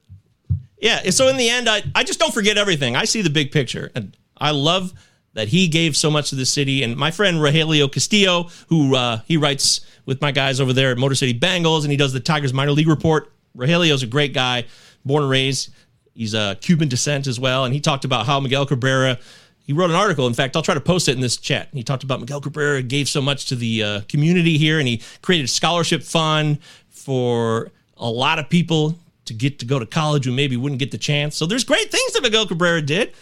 Yeah. 0.80 1.10
So 1.10 1.28
in 1.28 1.36
the 1.36 1.48
end, 1.48 1.68
I, 1.68 1.82
I 1.94 2.04
just 2.04 2.18
don't 2.18 2.32
forget 2.32 2.58
everything. 2.58 2.96
I 2.96 3.04
see 3.04 3.22
the 3.22 3.30
big 3.30 3.52
picture. 3.52 3.90
And 3.94 4.16
I 4.42 4.50
love 4.50 4.92
that 5.34 5.48
he 5.48 5.68
gave 5.68 5.96
so 5.96 6.10
much 6.10 6.30
to 6.30 6.34
the 6.34 6.44
city. 6.44 6.82
And 6.82 6.96
my 6.96 7.10
friend 7.10 7.38
Rogelio 7.38 7.90
Castillo, 7.90 8.48
who 8.68 8.96
uh, 8.96 9.20
he 9.26 9.36
writes 9.36 9.80
with 10.04 10.20
my 10.20 10.32
guys 10.32 10.60
over 10.60 10.72
there 10.72 10.90
at 10.90 10.98
Motor 10.98 11.14
City 11.14 11.32
Bengals, 11.38 11.82
and 11.82 11.90
he 11.90 11.96
does 11.96 12.12
the 12.12 12.20
Tigers 12.20 12.52
minor 12.52 12.72
league 12.72 12.88
report. 12.88 13.32
Rogelio's 13.56 14.02
a 14.02 14.06
great 14.06 14.34
guy, 14.34 14.64
born 15.04 15.22
and 15.22 15.30
raised. 15.30 15.70
He's 16.12 16.34
a 16.34 16.58
Cuban 16.60 16.88
descent 16.88 17.26
as 17.26 17.38
well. 17.38 17.64
And 17.64 17.72
he 17.72 17.80
talked 17.80 18.04
about 18.04 18.26
how 18.26 18.40
Miguel 18.40 18.66
Cabrera, 18.66 19.18
he 19.64 19.72
wrote 19.72 19.90
an 19.90 19.96
article. 19.96 20.26
In 20.26 20.34
fact, 20.34 20.56
I'll 20.56 20.62
try 20.62 20.74
to 20.74 20.80
post 20.80 21.08
it 21.08 21.14
in 21.14 21.20
this 21.20 21.36
chat. 21.36 21.68
He 21.72 21.84
talked 21.84 22.02
about 22.02 22.20
Miguel 22.20 22.40
Cabrera 22.40 22.82
gave 22.82 23.08
so 23.08 23.22
much 23.22 23.46
to 23.46 23.54
the 23.54 23.82
uh, 23.82 24.00
community 24.08 24.58
here, 24.58 24.78
and 24.78 24.88
he 24.88 25.00
created 25.22 25.44
a 25.44 25.48
scholarship 25.48 26.02
fund 26.02 26.58
for 26.90 27.70
a 27.96 28.10
lot 28.10 28.38
of 28.38 28.50
people 28.50 28.98
to 29.24 29.32
get 29.32 29.60
to 29.60 29.66
go 29.66 29.78
to 29.78 29.86
college 29.86 30.24
who 30.24 30.32
maybe 30.32 30.56
wouldn't 30.56 30.80
get 30.80 30.90
the 30.90 30.98
chance. 30.98 31.36
So 31.36 31.46
there's 31.46 31.64
great 31.64 31.90
things 31.92 32.12
that 32.12 32.22
Miguel 32.22 32.46
Cabrera 32.46 32.82
did. 32.82 33.14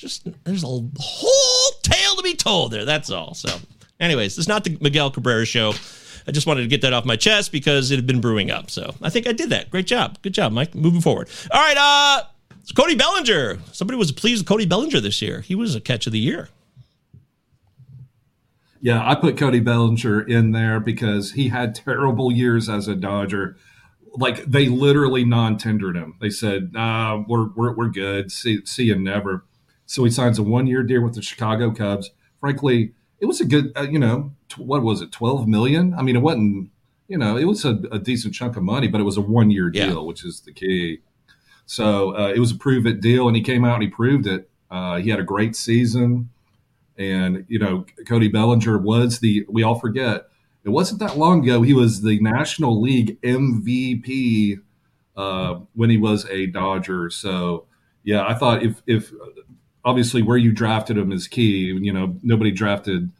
Just 0.00 0.26
there's 0.44 0.64
a 0.64 0.66
whole 0.66 1.72
tale 1.82 2.16
to 2.16 2.22
be 2.22 2.34
told 2.34 2.72
there. 2.72 2.86
That's 2.86 3.10
all. 3.10 3.34
So, 3.34 3.54
anyways, 4.00 4.38
is 4.38 4.48
not 4.48 4.64
the 4.64 4.78
Miguel 4.80 5.10
Cabrera 5.10 5.44
show. 5.44 5.74
I 6.26 6.32
just 6.32 6.46
wanted 6.46 6.62
to 6.62 6.68
get 6.68 6.80
that 6.80 6.94
off 6.94 7.04
my 7.04 7.16
chest 7.16 7.52
because 7.52 7.90
it 7.90 7.96
had 7.96 8.06
been 8.06 8.22
brewing 8.22 8.50
up. 8.50 8.70
So 8.70 8.94
I 9.02 9.10
think 9.10 9.26
I 9.26 9.32
did 9.32 9.50
that. 9.50 9.70
Great 9.70 9.86
job. 9.86 10.16
Good 10.22 10.32
job, 10.32 10.52
Mike. 10.52 10.74
Moving 10.74 11.02
forward. 11.02 11.28
All 11.50 11.60
right. 11.60 11.76
Uh, 11.76 12.24
Cody 12.74 12.94
Bellinger. 12.94 13.58
Somebody 13.72 13.98
was 13.98 14.10
pleased 14.10 14.40
with 14.40 14.48
Cody 14.48 14.64
Bellinger 14.64 15.00
this 15.00 15.20
year. 15.20 15.42
He 15.42 15.54
was 15.54 15.74
a 15.74 15.82
catch 15.82 16.06
of 16.06 16.14
the 16.14 16.18
year. 16.18 16.48
Yeah, 18.80 19.06
I 19.06 19.16
put 19.16 19.36
Cody 19.36 19.60
Bellinger 19.60 20.22
in 20.22 20.52
there 20.52 20.80
because 20.80 21.32
he 21.32 21.48
had 21.48 21.74
terrible 21.74 22.32
years 22.32 22.70
as 22.70 22.88
a 22.88 22.94
Dodger. 22.94 23.58
Like 24.14 24.44
they 24.46 24.68
literally 24.68 25.26
non-tendered 25.26 25.94
him. 25.94 26.14
They 26.22 26.30
said, 26.30 26.72
uh, 26.74 27.22
"We're 27.28 27.48
we're 27.54 27.74
we're 27.74 27.88
good. 27.90 28.32
See 28.32 28.64
see 28.64 28.84
you 28.84 28.98
never." 28.98 29.44
So 29.90 30.04
he 30.04 30.10
signs 30.12 30.38
a 30.38 30.44
one-year 30.44 30.84
deal 30.84 31.02
with 31.02 31.14
the 31.14 31.22
Chicago 31.22 31.72
Cubs. 31.72 32.12
Frankly, 32.38 32.92
it 33.18 33.26
was 33.26 33.40
a 33.40 33.44
good, 33.44 33.72
uh, 33.76 33.88
you 33.90 33.98
know, 33.98 34.30
t- 34.48 34.62
what 34.62 34.84
was 34.84 35.02
it, 35.02 35.10
twelve 35.10 35.48
million? 35.48 35.94
I 35.94 36.02
mean, 36.02 36.14
it 36.14 36.20
wasn't, 36.20 36.70
you 37.08 37.18
know, 37.18 37.36
it 37.36 37.46
was 37.46 37.64
a, 37.64 37.70
a 37.90 37.98
decent 37.98 38.32
chunk 38.32 38.56
of 38.56 38.62
money, 38.62 38.86
but 38.86 39.00
it 39.00 39.04
was 39.04 39.16
a 39.16 39.20
one-year 39.20 39.68
deal, 39.68 40.06
which 40.06 40.24
is 40.24 40.42
the 40.42 40.52
key. 40.52 41.00
So 41.66 42.16
uh, 42.16 42.32
it 42.32 42.38
was 42.38 42.52
a 42.52 42.54
prove 42.54 42.86
it 42.86 43.00
deal, 43.00 43.26
and 43.26 43.36
he 43.36 43.42
came 43.42 43.64
out 43.64 43.74
and 43.74 43.82
he 43.82 43.88
proved 43.88 44.28
it. 44.28 44.48
Uh, 44.70 44.98
he 44.98 45.10
had 45.10 45.18
a 45.18 45.24
great 45.24 45.56
season. 45.56 46.30
And, 46.96 47.44
you 47.48 47.58
know, 47.58 47.84
Cody 48.06 48.28
Bellinger 48.28 48.78
was 48.78 49.18
the, 49.18 49.44
we 49.48 49.64
all 49.64 49.80
forget, 49.80 50.28
it 50.62 50.68
wasn't 50.68 51.00
that 51.00 51.18
long 51.18 51.42
ago. 51.42 51.62
He 51.62 51.74
was 51.74 52.02
the 52.02 52.20
National 52.20 52.80
League 52.80 53.20
MVP 53.22 54.60
uh, 55.16 55.54
when 55.74 55.90
he 55.90 55.96
was 55.96 56.26
a 56.26 56.46
Dodger. 56.46 57.10
So, 57.10 57.66
yeah, 58.04 58.24
I 58.24 58.34
thought 58.34 58.62
if, 58.62 58.82
if 58.86 59.12
obviously 59.84 60.22
where 60.22 60.36
you 60.36 60.52
drafted 60.52 60.96
him 60.96 61.12
is 61.12 61.28
key, 61.28 61.66
you 61.80 61.92
know, 61.92 62.16
nobody 62.22 62.50
drafted 62.50 63.10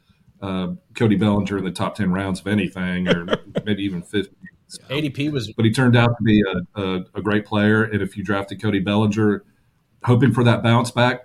uh, 0.43 0.69
Cody 0.95 1.17
Bellinger 1.17 1.59
in 1.59 1.65
the 1.65 1.71
top 1.71 1.95
10 1.95 2.13
rounds 2.13 2.41
of 2.41 2.47
anything 2.47 3.09
or 3.09 3.27
maybe 3.65 3.83
even 3.83 4.03
50. 4.03 4.35
ADP 4.89 5.33
was 5.33 5.53
But 5.53 5.65
he 5.65 5.73
turned 5.73 5.97
out 5.97 6.11
to 6.17 6.23
be 6.23 6.43
a, 6.43 6.81
a, 6.81 7.05
a 7.17 7.23
great 7.23 7.45
player. 7.45 7.83
And 7.83 8.03
if 8.03 8.17
you 8.17 8.23
drafted 8.23 8.63
Cody 8.63 8.81
Bellinger, 8.81 9.45
hoping 10.05 10.33
for 10.33 10.45
that 10.45 10.63
bounce 10.63 10.91
back, 10.91 11.23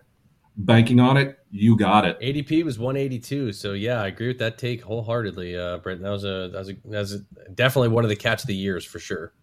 banking 0.58 1.00
on 1.00 1.18
it, 1.18 1.38
you 1.52 1.78
got 1.78 2.06
it. 2.06 2.20
ADP 2.20 2.64
was 2.64 2.80
182. 2.80 3.54
So 3.54 3.74
yeah, 3.74 4.02
I 4.02 4.08
agree 4.08 4.28
with 4.28 4.40
that 4.40 4.58
take 4.58 4.84
wholeheartedly, 4.84 5.58
uh, 5.58 5.78
Brent. 5.78 6.02
That 6.02 6.10
was 6.10 6.24
a 6.24 6.50
that 6.52 6.60
was 6.60 6.70
a, 6.70 6.74
that 6.86 7.00
was 7.00 7.14
a, 7.14 7.20
definitely 7.54 7.90
one 7.90 8.04
of 8.04 8.10
the 8.10 8.16
catch 8.16 8.42
of 8.42 8.48
the 8.48 8.56
years 8.56 8.84
for 8.84 9.00
sure. 9.00 9.34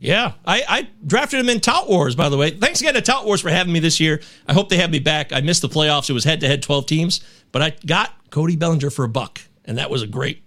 Yeah, 0.00 0.34
I, 0.46 0.62
I 0.68 0.88
drafted 1.04 1.40
him 1.40 1.48
in 1.48 1.60
Tout 1.60 1.88
Wars, 1.88 2.14
by 2.14 2.28
the 2.28 2.36
way. 2.36 2.50
Thanks 2.50 2.80
again 2.80 2.94
to 2.94 3.02
Tout 3.02 3.26
Wars 3.26 3.40
for 3.40 3.50
having 3.50 3.72
me 3.72 3.80
this 3.80 3.98
year. 3.98 4.20
I 4.46 4.52
hope 4.52 4.68
they 4.68 4.76
have 4.76 4.90
me 4.90 5.00
back. 5.00 5.32
I 5.32 5.40
missed 5.40 5.62
the 5.62 5.68
playoffs. 5.68 6.08
It 6.08 6.12
was 6.12 6.22
head 6.22 6.40
to 6.40 6.46
head 6.48 6.62
12 6.62 6.86
teams, 6.86 7.20
but 7.50 7.62
I 7.62 7.74
got 7.84 8.12
Cody 8.30 8.54
Bellinger 8.54 8.90
for 8.90 9.04
a 9.04 9.08
buck, 9.08 9.40
and 9.64 9.78
that 9.78 9.90
was 9.90 10.02
a 10.02 10.06
great, 10.06 10.42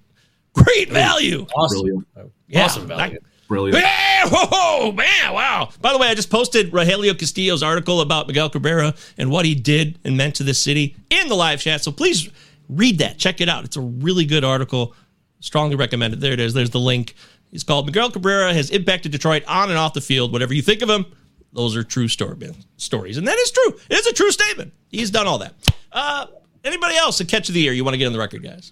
great 0.53 0.89
value. 0.89 1.45
Awesome, 1.55 1.81
Brilliant. 1.81 2.07
Yeah, 2.47 2.65
awesome 2.65 2.87
value. 2.87 3.19
Brilliant. 3.49 3.79
Yeah, 3.79 4.29
whoa, 4.29 4.47
whoa, 4.49 4.91
man, 4.93 5.33
wow. 5.33 5.69
By 5.81 5.91
the 5.91 5.97
way, 5.97 6.07
I 6.07 6.15
just 6.15 6.29
posted 6.29 6.71
Rogelio 6.71 7.11
Castillo's 7.11 7.61
article 7.61 7.99
about 7.99 8.27
Miguel 8.27 8.49
Cabrera 8.49 8.95
and 9.17 9.29
what 9.29 9.43
he 9.45 9.53
did 9.55 9.99
and 10.05 10.15
meant 10.15 10.35
to 10.35 10.43
this 10.43 10.59
city 10.59 10.95
in 11.09 11.27
the 11.27 11.35
live 11.35 11.59
chat. 11.59 11.83
So 11.83 11.91
please 11.91 12.29
read 12.69 12.99
that. 12.99 13.17
Check 13.17 13.41
it 13.41 13.49
out. 13.49 13.65
It's 13.65 13.75
a 13.75 13.81
really 13.81 14.23
good 14.23 14.45
article. 14.45 14.95
Strongly 15.41 15.75
recommend 15.75 16.13
it. 16.13 16.21
There 16.21 16.31
it 16.31 16.39
is. 16.39 16.53
There's 16.53 16.69
the 16.69 16.79
link. 16.79 17.13
It's 17.51 17.63
called 17.63 17.85
Miguel 17.85 18.11
Cabrera 18.11 18.53
has 18.53 18.69
impacted 18.69 19.11
Detroit 19.11 19.43
on 19.47 19.69
and 19.69 19.77
off 19.77 19.93
the 19.93 20.01
field. 20.01 20.31
Whatever 20.31 20.53
you 20.53 20.61
think 20.61 20.81
of 20.81 20.89
him, 20.89 21.05
those 21.53 21.75
are 21.75 21.83
true 21.83 22.07
story, 22.07 22.37
stories. 22.77 23.17
And 23.17 23.27
that 23.27 23.37
is 23.37 23.51
true. 23.51 23.77
It 23.89 23.97
is 23.99 24.07
a 24.07 24.13
true 24.13 24.31
statement. 24.31 24.73
He's 24.89 25.11
done 25.11 25.27
all 25.27 25.39
that. 25.39 25.53
Uh, 25.91 26.27
anybody 26.63 26.95
else 26.95 27.19
a 27.19 27.25
catch 27.25 27.49
of 27.49 27.55
the 27.55 27.61
year 27.61 27.73
you 27.73 27.83
want 27.83 27.93
to 27.93 27.97
get 27.97 28.05
on 28.05 28.13
the 28.13 28.19
record, 28.19 28.43
guys? 28.43 28.71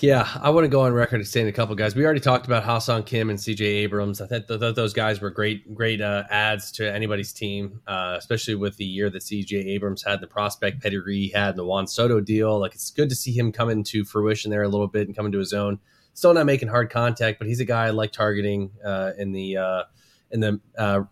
Yeah, 0.00 0.28
I 0.40 0.50
want 0.50 0.64
to 0.64 0.68
go 0.68 0.80
on 0.80 0.92
record 0.92 1.20
as 1.20 1.30
saying 1.30 1.46
a 1.46 1.52
couple 1.52 1.74
guys. 1.74 1.94
We 1.94 2.04
already 2.04 2.20
talked 2.20 2.46
about 2.46 2.64
Ha-Seong 2.64 3.06
Kim 3.06 3.30
and 3.30 3.38
CJ 3.38 3.60
Abrams. 3.60 4.20
I 4.20 4.26
think 4.26 4.48
th- 4.48 4.58
th- 4.58 4.74
those 4.74 4.92
guys 4.92 5.20
were 5.20 5.30
great, 5.30 5.74
great 5.74 6.00
uh, 6.00 6.24
ads 6.28 6.72
to 6.72 6.92
anybody's 6.92 7.32
team, 7.32 7.80
uh, 7.86 8.16
especially 8.18 8.56
with 8.56 8.76
the 8.76 8.84
year 8.84 9.10
that 9.10 9.22
CJ 9.22 9.66
Abrams 9.66 10.02
had, 10.02 10.20
the 10.20 10.26
prospect 10.26 10.82
pedigree 10.82 11.18
he 11.18 11.28
had, 11.28 11.50
and 11.50 11.58
the 11.58 11.64
Juan 11.64 11.86
Soto 11.86 12.20
deal. 12.20 12.58
Like 12.58 12.74
it's 12.74 12.90
good 12.90 13.08
to 13.10 13.14
see 13.14 13.32
him 13.32 13.52
come 13.52 13.70
into 13.70 14.04
fruition 14.04 14.50
there 14.50 14.62
a 14.62 14.68
little 14.68 14.88
bit 14.88 15.06
and 15.06 15.16
come 15.16 15.26
into 15.26 15.38
his 15.38 15.52
own. 15.52 15.78
Still 16.16 16.32
not 16.32 16.46
making 16.46 16.68
hard 16.68 16.88
contact, 16.88 17.38
but 17.38 17.46
he's 17.46 17.60
a 17.60 17.66
guy 17.66 17.84
I 17.84 17.90
like 17.90 18.10
targeting 18.10 18.70
uh, 18.82 19.12
in 19.18 19.32
the 19.32 19.58
uh, 19.58 19.82
in 20.30 20.40
the 20.40 20.60
uh, 20.78 21.02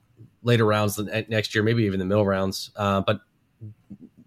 later 0.42 0.64
rounds 0.64 0.98
next 1.28 1.54
year, 1.54 1.62
maybe 1.62 1.84
even 1.84 1.98
the 1.98 2.06
middle 2.06 2.24
rounds. 2.24 2.70
Uh, 2.74 3.02
but 3.02 3.20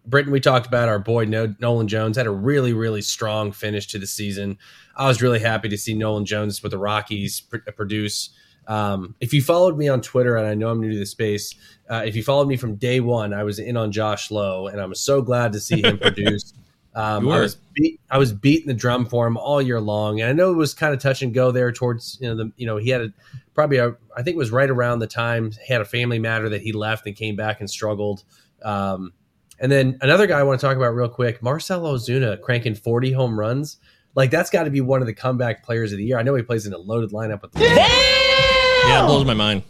Britton, 0.05 0.31
we 0.31 0.39
talked 0.39 0.67
about 0.67 0.87
our 0.87 0.99
boy 0.99 1.25
Nolan 1.25 1.87
Jones 1.87 2.15
had 2.15 2.27
a 2.27 2.31
really, 2.31 2.73
really 2.73 3.01
strong 3.01 3.51
finish 3.51 3.87
to 3.87 3.97
the 3.97 4.05
season. 4.05 4.59
I 4.95 5.07
was 5.07 5.19
really 5.19 5.39
happy 5.39 5.67
to 5.67 5.77
see 5.79 5.95
Nolan 5.95 6.25
Jones 6.25 6.61
with 6.61 6.73
the 6.73 6.77
Rockies 6.77 7.41
pr- 7.41 7.57
produce. 7.57 8.29
Um, 8.67 9.15
if 9.19 9.33
you 9.33 9.41
followed 9.41 9.77
me 9.77 9.87
on 9.87 10.01
Twitter, 10.01 10.37
and 10.37 10.45
I 10.45 10.53
know 10.53 10.69
I'm 10.69 10.79
new 10.79 10.91
to 10.91 10.99
the 10.99 11.07
space, 11.07 11.55
uh, 11.89 12.03
if 12.05 12.15
you 12.15 12.23
followed 12.23 12.47
me 12.47 12.55
from 12.55 12.75
day 12.75 12.99
one, 12.99 13.33
I 13.33 13.43
was 13.43 13.57
in 13.57 13.77
on 13.77 13.91
Josh 13.91 14.29
Lowe, 14.29 14.67
and 14.67 14.79
I'm 14.79 14.93
so 14.93 15.23
glad 15.23 15.53
to 15.53 15.59
see 15.59 15.81
him 15.81 15.97
produce. 15.99 16.53
Um, 16.97 17.29
I 17.29 17.39
was 17.39 17.57
beat, 17.75 17.99
I 18.09 18.17
was 18.17 18.33
beating 18.33 18.65
the 18.65 18.73
drum 18.73 19.05
for 19.05 19.27
him 19.27 19.37
all 19.37 19.61
year 19.61 19.79
long, 19.79 20.19
and 20.19 20.31
I 20.31 20.33
know 20.33 20.51
it 20.51 20.55
was 20.55 20.73
kind 20.73 20.95
of 20.95 20.99
touch 20.99 21.21
and 21.21 21.31
go 21.31 21.51
there 21.51 21.71
towards 21.71 22.17
you 22.19 22.27
know 22.27 22.35
the 22.35 22.51
you 22.57 22.65
know 22.65 22.77
he 22.77 22.89
had 22.89 23.01
a, 23.01 23.13
probably 23.53 23.77
a 23.77 23.95
I 24.15 24.23
think 24.23 24.33
it 24.33 24.37
was 24.37 24.49
right 24.49 24.69
around 24.69 24.97
the 24.97 25.07
time 25.07 25.51
he 25.51 25.71
had 25.71 25.79
a 25.79 25.85
family 25.85 26.17
matter 26.17 26.49
that 26.49 26.61
he 26.61 26.71
left 26.71 27.05
and 27.05 27.15
came 27.15 27.35
back 27.35 27.59
and 27.59 27.69
struggled. 27.69 28.23
Um, 28.63 29.13
and 29.59 29.71
then 29.71 29.99
another 30.01 30.25
guy 30.25 30.39
I 30.39 30.43
want 30.43 30.59
to 30.59 30.65
talk 30.65 30.75
about 30.75 30.95
real 30.95 31.07
quick, 31.07 31.43
Marcell 31.43 31.83
Ozuna 31.83 32.41
cranking 32.41 32.73
40 32.73 33.11
home 33.11 33.39
runs. 33.39 33.77
Like 34.15 34.31
that's 34.31 34.49
got 34.49 34.63
to 34.63 34.71
be 34.71 34.81
one 34.81 35.01
of 35.01 35.05
the 35.05 35.13
comeback 35.13 35.63
players 35.63 35.91
of 35.91 35.99
the 35.99 36.03
year. 36.03 36.17
I 36.17 36.23
know 36.23 36.33
he 36.33 36.41
plays 36.41 36.65
in 36.65 36.73
a 36.73 36.79
loaded 36.79 37.11
lineup 37.11 37.43
with 37.43 37.51
the 37.51 37.59
Yeah, 37.59 39.03
it 39.03 39.07
blows 39.07 39.25
my 39.25 39.35
mind. 39.35 39.61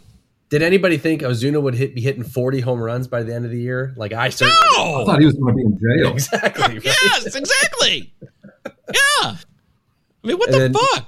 Did 0.50 0.62
anybody 0.62 0.96
think 0.96 1.20
Ozuna 1.22 1.60
would 1.62 1.74
hit 1.74 1.94
be 1.94 2.00
hitting 2.00 2.24
40 2.24 2.60
home 2.60 2.80
runs 2.80 3.06
by 3.06 3.22
the 3.22 3.34
end 3.34 3.44
of 3.44 3.50
the 3.50 3.60
year? 3.60 3.92
Like 3.96 4.12
I 4.12 4.30
certainly 4.30 4.56
I 4.78 5.04
thought 5.04 5.18
he 5.20 5.26
was 5.26 5.34
going 5.34 5.54
to 5.54 5.56
be 5.56 5.62
in 5.62 5.78
jail. 5.78 6.12
exactly. 6.14 6.74
right? 6.78 6.84
Yes, 6.84 7.34
exactly. 7.36 8.12
Yeah. 8.66 8.94
I 9.22 9.36
mean, 10.24 10.38
what 10.38 10.48
And 10.48 10.54
the 10.54 10.58
then- 10.60 10.74
fuck? 10.74 11.06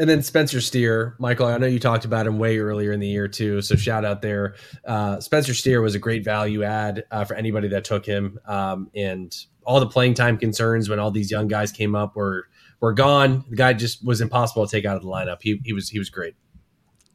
And 0.00 0.08
then 0.08 0.22
Spencer 0.22 0.60
Steer, 0.60 1.16
Michael, 1.18 1.46
I 1.46 1.58
know 1.58 1.66
you 1.66 1.80
talked 1.80 2.04
about 2.04 2.24
him 2.24 2.38
way 2.38 2.58
earlier 2.58 2.92
in 2.92 3.00
the 3.00 3.08
year 3.08 3.26
too. 3.26 3.62
So 3.62 3.74
shout 3.74 4.04
out 4.04 4.22
there. 4.22 4.54
Uh, 4.84 5.18
Spencer 5.18 5.54
Steer 5.54 5.80
was 5.82 5.96
a 5.96 5.98
great 5.98 6.22
value 6.24 6.62
add 6.62 7.02
uh, 7.10 7.24
for 7.24 7.34
anybody 7.34 7.66
that 7.68 7.82
took 7.84 8.06
him. 8.06 8.38
Um, 8.46 8.90
and 8.94 9.34
all 9.64 9.80
the 9.80 9.88
playing 9.88 10.14
time 10.14 10.38
concerns 10.38 10.88
when 10.88 11.00
all 11.00 11.10
these 11.10 11.32
young 11.32 11.48
guys 11.48 11.72
came 11.72 11.96
up 11.96 12.14
were 12.14 12.46
were 12.80 12.92
gone. 12.92 13.44
The 13.50 13.56
guy 13.56 13.72
just 13.72 14.04
was 14.04 14.20
impossible 14.20 14.64
to 14.64 14.70
take 14.70 14.84
out 14.84 14.94
of 14.96 15.02
the 15.02 15.08
lineup. 15.08 15.38
He 15.42 15.60
he 15.64 15.72
was 15.72 15.88
he 15.88 15.98
was 15.98 16.10
great. 16.10 16.36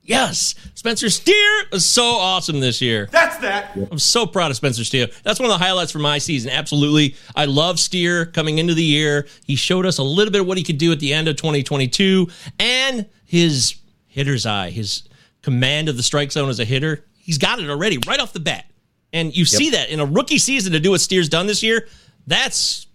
Yes, 0.06 0.56
Spencer 0.76 1.10
Steer 1.10 1.64
was 1.72 1.86
so 1.86 2.04
awesome 2.04 2.60
this 2.60 2.82
year. 2.82 3.08
That's 3.10 3.38
that. 3.38 3.72
I'm 3.90 4.00
so 4.00 4.26
proud 4.26 4.52
of 4.52 4.58
Spencer 4.58 4.84
Steer. 4.84 5.08
That's 5.24 5.40
one 5.40 5.50
of 5.50 5.58
the 5.58 5.64
highlights 5.64 5.94
from 5.94 6.02
my 6.02 6.18
season. 6.18 6.52
Absolutely. 6.52 7.16
I 7.36 7.46
love 7.46 7.80
Steer 7.80 8.26
coming 8.26 8.58
into 8.58 8.74
the 8.74 8.84
year. 8.84 9.28
He 9.46 9.56
showed 9.56 9.86
us 9.86 10.00
a 10.00 10.04
little 10.04 10.32
bit 10.32 10.42
of 10.42 10.48
what 10.48 10.58
he 10.58 10.64
could 10.64 10.78
do 10.78 10.92
at 10.92 11.00
the 11.00 11.14
end 11.14 11.30
of 11.30 11.38
2022 11.38 12.28
and 12.60 13.06
his 13.24 13.76
hitter's 14.08 14.46
eye, 14.46 14.72
his 14.72 15.04
command 15.42 15.88
of 15.88 15.96
the 15.96 16.04
strike 16.04 16.34
zone 16.34 16.50
as 16.50 16.60
a 16.60 16.66
hitter. 16.66 17.06
He's 17.18 17.38
got 17.38 17.60
it 17.60 17.70
already 17.70 17.98
right 18.06 18.20
off 18.20 18.34
the 18.34 18.42
bat. 18.42 18.66
And 19.14 19.36
you 19.36 19.46
see 19.46 19.70
that 19.70 19.90
in 19.90 20.00
a 20.02 20.06
rookie 20.06 20.38
season 20.38 20.74
to 20.74 20.80
do 20.80 20.92
what 20.92 21.00
Steer's 21.00 21.30
done 21.30 21.48
this 21.48 21.64
year. 21.64 21.88
That's 22.28 22.88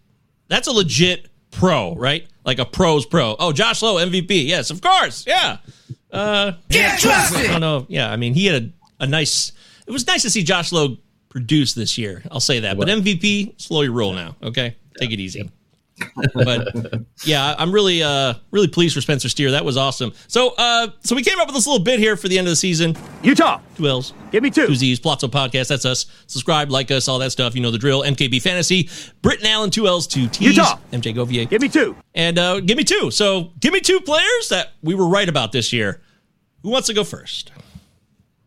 that's 0.49 0.67
a 0.67 0.73
legit 0.73 1.29
pro, 1.53 1.95
right? 1.95 2.27
Like 2.45 2.59
a 2.59 2.65
pro's 2.65 3.07
pro. 3.07 3.37
Oh, 3.39 3.53
Josh 3.53 3.83
Lowe 3.83 3.97
MVP. 3.97 4.47
Yes, 4.47 4.71
of 4.71 4.81
course. 4.81 5.25
Yeah. 5.27 5.59
Uh, 6.13 6.53
Get 6.69 6.99
trusted. 7.01 7.47
I 7.47 7.53
don't 7.53 7.61
know. 7.61 7.87
Yeah, 7.89 8.11
I 8.11 8.17
mean, 8.17 8.35
he 8.35 8.47
had 8.47 8.63
a, 9.01 9.05
a 9.05 9.07
nice. 9.07 9.53
It 9.87 9.91
was 9.91 10.07
nice 10.07 10.23
to 10.23 10.31
see 10.31 10.43
Josh 10.43 10.73
Lowe 10.73 10.97
produce 11.29 11.75
this 11.75 11.99
year. 11.99 12.23
I'll 12.31 12.41
say 12.41 12.61
that. 12.61 12.79
But 12.79 12.89
MVP, 12.89 13.61
slow 13.61 13.83
your 13.83 13.93
roll 13.93 14.13
now. 14.13 14.37
Okay, 14.43 14.77
take 14.99 15.11
it 15.13 15.21
easy. 15.21 15.51
But 16.35 16.69
yeah, 17.25 17.55
I'm 17.59 17.73
really 17.73 18.03
uh 18.03 18.35
really 18.51 18.69
pleased 18.69 18.95
for 18.95 19.01
Spencer 19.01 19.29
Steer. 19.29 19.51
That 19.53 19.65
was 19.65 19.77
awesome. 19.77 20.13
So 20.27 20.55
uh 20.57 20.89
so 21.01 21.17
we 21.17 21.23
came 21.23 21.39
up 21.39 21.47
with 21.49 21.55
this 21.55 21.67
little 21.67 21.83
bit 21.83 21.99
here 21.99 22.17
for 22.17 22.29
the 22.29 22.39
end 22.39 22.47
of 22.47 22.53
the 22.53 22.57
season. 22.57 22.97
Utah. 23.23 23.61
Two 23.77 23.87
L's. 23.89 24.13
Give 24.31 24.43
me 24.43 24.51
two. 24.51 24.67
Two 24.67 24.75
Z's. 24.75 25.01
Pallazzo 25.01 25.29
Podcast. 25.31 25.69
That's 25.69 25.85
us. 25.85 26.07
Subscribe, 26.27 26.71
like 26.71 26.91
us, 26.91 27.09
all 27.09 27.19
that 27.21 27.33
stuff. 27.33 27.55
You 27.55 27.61
know 27.61 27.71
the 27.71 27.79
drill. 27.79 28.03
MKB 28.03 28.43
Fantasy. 28.43 28.89
Britton 29.23 29.47
Allan. 29.47 29.71
Two 29.71 29.87
L's. 29.87 30.07
Two 30.07 30.29
T's. 30.29 30.57
Utah. 30.57 30.79
MJ 30.93 31.15
Govier. 31.15 31.49
Give 31.49 31.63
me 31.63 31.69
two. 31.69 31.97
And 32.15 32.39
uh 32.39 32.61
give 32.61 32.77
me 32.77 32.85
two. 32.85 33.11
So 33.11 33.53
give 33.61 33.73
me 33.73 33.81
two 33.81 34.01
players 34.01 34.49
that 34.51 34.73
we 34.83 34.95
were 34.95 35.09
right 35.09 35.29
about 35.29 35.53
this 35.53 35.73
year. 35.73 36.01
Who 36.63 36.71
wants 36.71 36.89
to 36.89 36.95
go 36.95 37.05
first? 37.05 37.53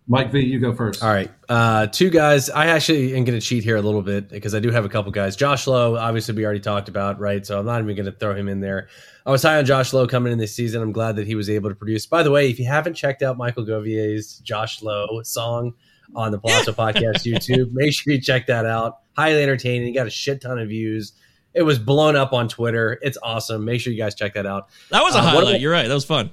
Mike 0.07 0.31
V, 0.31 0.39
you 0.41 0.59
go 0.59 0.73
first. 0.73 1.01
All 1.03 1.09
right. 1.09 1.31
Uh, 1.47 1.87
two 1.87 2.09
guys. 2.09 2.49
I 2.49 2.65
actually 2.67 3.15
am 3.15 3.23
going 3.23 3.39
to 3.39 3.45
cheat 3.45 3.63
here 3.63 3.77
a 3.77 3.81
little 3.81 4.01
bit 4.01 4.29
because 4.29 4.53
I 4.53 4.59
do 4.59 4.69
have 4.71 4.83
a 4.83 4.89
couple 4.89 5.11
guys. 5.11 5.35
Josh 5.35 5.67
Lowe, 5.67 5.95
obviously, 5.95 6.33
we 6.35 6.43
already 6.43 6.59
talked 6.59 6.89
about, 6.89 7.19
right? 7.19 7.45
So 7.45 7.59
I'm 7.59 7.65
not 7.65 7.81
even 7.81 7.95
going 7.95 8.07
to 8.07 8.11
throw 8.11 8.35
him 8.35 8.49
in 8.49 8.59
there. 8.59 8.87
I 9.25 9.31
was 9.31 9.43
high 9.43 9.57
on 9.57 9.65
Josh 9.65 9.93
Lowe 9.93 10.07
coming 10.07 10.33
in 10.33 10.39
this 10.39 10.53
season. 10.53 10.81
I'm 10.81 10.91
glad 10.91 11.15
that 11.17 11.27
he 11.27 11.35
was 11.35 11.49
able 11.49 11.69
to 11.69 11.75
produce. 11.75 12.05
By 12.07 12.23
the 12.23 12.31
way, 12.31 12.49
if 12.49 12.59
you 12.59 12.65
haven't 12.65 12.95
checked 12.95 13.21
out 13.21 13.37
Michael 13.37 13.63
Govier's 13.63 14.39
Josh 14.39 14.81
Lowe 14.81 15.21
song 15.23 15.73
on 16.15 16.31
the 16.31 16.39
Pallazzo 16.39 16.73
Podcast 16.75 17.23
YouTube, 17.31 17.71
make 17.71 17.93
sure 17.93 18.11
you 18.13 18.19
check 18.19 18.47
that 18.47 18.65
out. 18.65 18.99
Highly 19.15 19.43
entertaining. 19.43 19.87
He 19.87 19.93
got 19.93 20.07
a 20.07 20.11
shit 20.11 20.41
ton 20.41 20.57
of 20.59 20.67
views. 20.67 21.13
It 21.53 21.61
was 21.61 21.77
blown 21.79 22.15
up 22.15 22.33
on 22.33 22.47
Twitter. 22.47 22.97
It's 23.01 23.17
awesome. 23.21 23.63
Make 23.65 23.81
sure 23.81 23.93
you 23.93 23.99
guys 23.99 24.15
check 24.15 24.33
that 24.33 24.45
out. 24.45 24.69
That 24.89 25.03
was 25.03 25.15
a 25.15 25.19
Uh, 25.19 25.21
one 25.23 25.33
highlight. 25.35 25.51
my- 25.53 25.57
You're 25.57 25.71
right. 25.71 25.87
That 25.87 25.93
was 25.93 26.05
fun. 26.05 26.31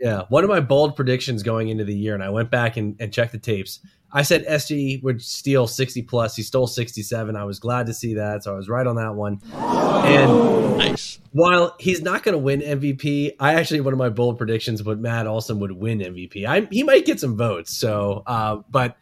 Yeah, 0.00 0.22
one 0.28 0.44
of 0.44 0.50
my 0.50 0.60
bold 0.60 0.96
predictions 0.96 1.42
going 1.42 1.68
into 1.68 1.84
the 1.84 1.94
year, 1.94 2.14
and 2.14 2.22
I 2.22 2.30
went 2.30 2.50
back 2.50 2.76
and, 2.76 2.96
and 3.00 3.12
checked 3.12 3.32
the 3.32 3.38
tapes. 3.38 3.80
I 4.10 4.22
said 4.22 4.46
SG 4.46 5.02
would 5.02 5.20
steal 5.20 5.66
60 5.66 6.02
plus. 6.02 6.34
He 6.34 6.42
stole 6.42 6.66
67. 6.66 7.36
I 7.36 7.44
was 7.44 7.58
glad 7.58 7.86
to 7.86 7.94
see 7.94 8.14
that, 8.14 8.42
so 8.42 8.54
I 8.54 8.56
was 8.56 8.68
right 8.68 8.86
on 8.86 8.96
that 8.96 9.14
one. 9.14 9.40
And 9.52 10.78
nice. 10.78 11.20
while 11.32 11.76
he's 11.78 12.00
not 12.00 12.22
going 12.22 12.32
to 12.32 12.38
win 12.38 12.60
MVP, 12.60 13.32
I 13.38 13.54
actually 13.54 13.80
one 13.80 13.92
of 13.92 13.98
my 13.98 14.08
bold 14.08 14.38
predictions 14.38 14.80
but 14.80 14.98
Matt 14.98 15.26
Olson 15.26 15.60
would 15.60 15.72
win 15.72 15.98
MVP. 15.98 16.46
I, 16.46 16.66
he 16.70 16.82
might 16.84 17.04
get 17.04 17.20
some 17.20 17.36
votes. 17.36 17.76
So, 17.76 18.22
uh, 18.26 18.62
but 18.70 18.96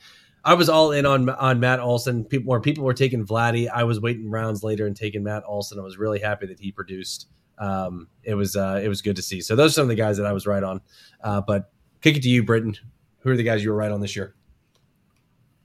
I 0.44 0.54
was 0.54 0.68
all 0.68 0.90
in 0.92 1.06
on 1.06 1.28
on 1.28 1.60
Matt 1.60 1.80
Olson. 1.80 2.24
People 2.24 2.46
more 2.46 2.60
people 2.60 2.84
were 2.84 2.94
taking 2.94 3.26
Vladdy. 3.26 3.68
I 3.68 3.84
was 3.84 4.00
waiting 4.00 4.30
rounds 4.30 4.64
later 4.64 4.86
and 4.86 4.96
taking 4.96 5.22
Matt 5.22 5.42
Olson. 5.46 5.78
I 5.78 5.82
was 5.82 5.98
really 5.98 6.20
happy 6.20 6.46
that 6.46 6.58
he 6.58 6.72
produced. 6.72 7.28
Um, 7.58 8.08
it 8.22 8.34
was 8.34 8.56
uh, 8.56 8.80
it 8.82 8.88
was 8.88 9.02
good 9.02 9.16
to 9.16 9.22
see. 9.22 9.40
So 9.40 9.56
those 9.56 9.72
are 9.72 9.74
some 9.74 9.82
of 9.82 9.88
the 9.88 9.94
guys 9.94 10.16
that 10.16 10.26
I 10.26 10.32
was 10.32 10.46
right 10.46 10.62
on. 10.62 10.80
Uh, 11.22 11.40
but 11.40 11.70
kick 12.00 12.16
it 12.16 12.22
to 12.22 12.28
you, 12.28 12.42
Britton. 12.42 12.76
Who 13.20 13.30
are 13.30 13.36
the 13.36 13.42
guys 13.42 13.64
you 13.64 13.70
were 13.70 13.76
right 13.76 13.90
on 13.90 14.00
this 14.00 14.14
year? 14.14 14.34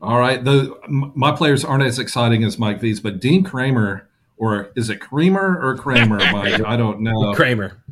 All 0.02 0.18
right. 0.18 0.44
The 0.44 0.76
my 0.88 1.32
players 1.32 1.64
aren't 1.64 1.84
as 1.84 2.00
exciting 2.00 2.44
as 2.44 2.58
Mike 2.58 2.82
V's, 2.82 3.00
but 3.00 3.20
Dean 3.20 3.44
Kremer, 3.44 4.10
or 4.38 4.72
is 4.76 4.89
it 4.89 5.00
Kramer 5.00 5.60
or 5.62 5.78
Kramer? 5.78 6.18
Mike, 6.32 6.62
I 6.66 6.76
don't 6.76 7.02
know. 7.02 7.34
Kramer. 7.34 7.84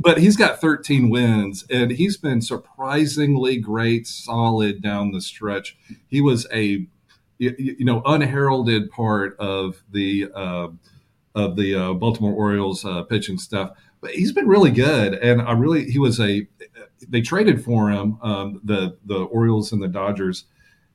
But 0.00 0.18
he's 0.18 0.36
got 0.36 0.60
13 0.60 1.10
wins, 1.10 1.64
and 1.70 1.90
he's 1.90 2.16
been 2.16 2.40
surprisingly 2.40 3.58
great, 3.58 4.06
solid 4.06 4.80
down 4.80 5.10
the 5.12 5.20
stretch. 5.20 5.76
He 6.08 6.20
was 6.20 6.46
a 6.52 6.86
you, 7.38 7.54
you 7.58 7.84
know 7.84 8.02
unheralded 8.04 8.90
part 8.90 9.36
of 9.38 9.82
the 9.92 10.30
uh, 10.34 10.68
of 11.38 11.56
the 11.56 11.74
uh, 11.74 11.92
Baltimore 11.94 12.32
Orioles 12.32 12.84
uh, 12.84 13.02
pitching 13.04 13.38
stuff, 13.38 13.70
but 14.00 14.10
he's 14.10 14.32
been 14.32 14.48
really 14.48 14.70
good. 14.70 15.14
And 15.14 15.40
I 15.42 15.52
really 15.52 15.90
he 15.90 15.98
was 15.98 16.20
a 16.20 16.46
they 17.08 17.20
traded 17.20 17.64
for 17.64 17.90
him 17.90 18.18
um, 18.22 18.60
the 18.64 18.98
the 19.04 19.20
Orioles 19.20 19.72
and 19.72 19.82
the 19.82 19.88
Dodgers 19.88 20.44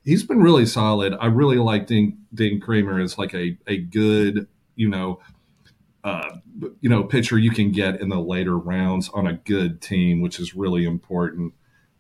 he's 0.03 0.23
been 0.23 0.41
really 0.41 0.65
solid. 0.65 1.15
I 1.19 1.27
really 1.27 1.57
like 1.57 1.87
Dean, 1.87 2.17
Dean 2.33 2.59
Kremer 2.59 2.99
as 2.99 3.17
like 3.17 3.33
a, 3.33 3.57
a 3.67 3.77
good, 3.77 4.47
you 4.75 4.89
know, 4.89 5.19
uh, 6.03 6.37
you 6.81 6.89
know, 6.89 7.03
pitcher 7.03 7.37
you 7.37 7.51
can 7.51 7.71
get 7.71 8.01
in 8.01 8.09
the 8.09 8.19
later 8.19 8.57
rounds 8.57 9.09
on 9.13 9.25
a 9.25 9.33
good 9.33 9.81
team, 9.81 10.21
which 10.21 10.39
is 10.39 10.53
really 10.53 10.83
important. 10.83 11.53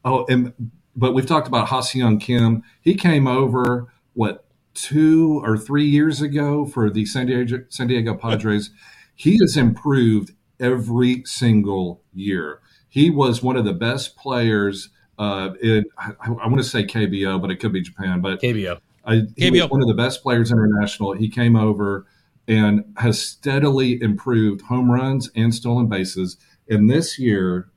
Oh, 0.03 0.25
and 0.27 0.53
but 0.95 1.13
we've 1.13 1.25
talked 1.25 1.47
about 1.47 1.69
Ha-Seong 1.69 2.19
Kim. 2.19 2.63
He 2.81 2.95
came 2.95 3.27
over 3.27 3.87
what 4.13 4.42
two 4.73 5.41
or 5.43 5.57
three 5.57 5.85
years 5.85 6.21
ago 6.21 6.65
for 6.65 6.89
the 6.89 7.05
San 7.05 7.27
Diego 7.27 7.63
San 7.69 7.87
Diego 7.87 8.15
Padres. 8.17 8.71
He 9.15 9.37
has 9.41 9.55
improved 9.55 10.31
every 10.59 11.23
single 11.25 12.01
year. 12.13 12.59
He 12.89 13.09
was 13.09 13.43
one 13.43 13.55
of 13.55 13.65
the 13.65 13.73
best 13.73 14.15
players 14.15 14.89
uh, 15.19 15.51
in 15.61 15.85
I, 15.97 16.13
I 16.21 16.47
want 16.47 16.57
to 16.57 16.63
say 16.63 16.83
KBO, 16.85 17.41
but 17.41 17.51
it 17.51 17.57
could 17.57 17.73
be 17.73 17.81
Japan. 17.81 18.21
But 18.21 18.41
KBO, 18.41 18.79
I, 19.05 19.23
he 19.35 19.51
KBO. 19.51 19.61
was 19.61 19.69
one 19.69 19.81
of 19.81 19.87
the 19.87 19.93
best 19.93 20.23
players 20.23 20.51
international. 20.51 21.13
He 21.13 21.29
came 21.29 21.55
over 21.55 22.05
and 22.47 22.83
has 22.97 23.21
steadily 23.21 24.01
improved 24.01 24.61
home 24.61 24.91
runs 24.91 25.29
and 25.35 25.53
stolen 25.53 25.87
bases. 25.87 26.37
And 26.69 26.89
this 26.89 27.19
year, 27.19 27.69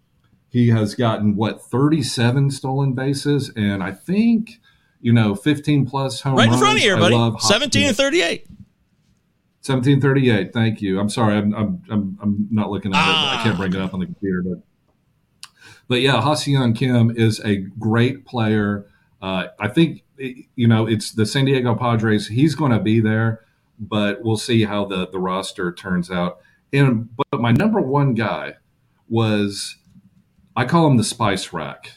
he 0.49 0.69
has 0.69 0.95
gotten 0.95 1.37
what 1.37 1.63
37 1.63 2.51
stolen 2.51 2.95
bases, 2.95 3.51
and 3.57 3.83
I 3.83 3.93
think 3.93 4.61
you 5.01 5.13
know 5.13 5.35
15 5.35 5.87
plus 5.87 6.21
home 6.21 6.37
Right 6.37 6.51
in 6.53 6.59
front 6.59 6.79
of 6.79 6.85
you, 6.85 6.97
buddy. 6.97 7.15
love 7.15 7.41
17 7.41 7.89
and 7.89 7.97
38. 7.97 8.47
1738. 9.65 10.53
Thank 10.53 10.81
you. 10.81 11.01
I'm 11.01 11.09
sorry. 11.09 11.37
I'm, 11.37 11.53
I'm, 11.55 11.83
I'm, 11.91 12.19
I'm 12.23 12.49
not 12.51 12.71
looking 12.71 12.93
at 12.95 12.99
it. 12.99 13.03
Ah. 13.05 13.41
I 13.41 13.43
can't 13.43 13.57
bring 13.59 13.73
it 13.75 13.81
up 13.81 13.95
on 13.95 14.01
the 14.01 14.07
computer. 14.07 14.43
But, 14.45 15.51
but 15.89 16.01
yeah, 16.01 16.21
Ha-Seong 16.21 16.77
Kim 16.77 17.11
is 17.17 17.41
a 17.45 17.57
great 17.57 18.25
player. 18.25 18.87
Uh, 19.21 19.47
I 19.59 19.67
think, 19.69 20.05
you 20.19 20.69
know, 20.69 20.87
it's 20.87 21.11
the 21.11 21.27
San 21.27 21.47
Diego 21.47 21.75
Padres. 21.75 22.29
He's 22.29 22.55
going 22.55 22.71
to 22.71 22.79
be 22.79 23.01
there, 23.01 23.45
but 23.81 24.23
we'll 24.23 24.37
see 24.37 24.65
how 24.65 24.85
the, 24.85 25.09
the 25.09 25.19
roster 25.19 25.73
turns 25.73 26.11
out. 26.13 26.39
And 26.73 27.09
But 27.17 27.41
my 27.41 27.51
number 27.51 27.81
one 27.81 28.15
guy 28.15 28.55
was, 29.09 29.77
I 30.55 30.65
call 30.65 30.87
him 30.87 30.97
the 30.97 31.05
Spice 31.05 31.53
Rack. 31.53 31.93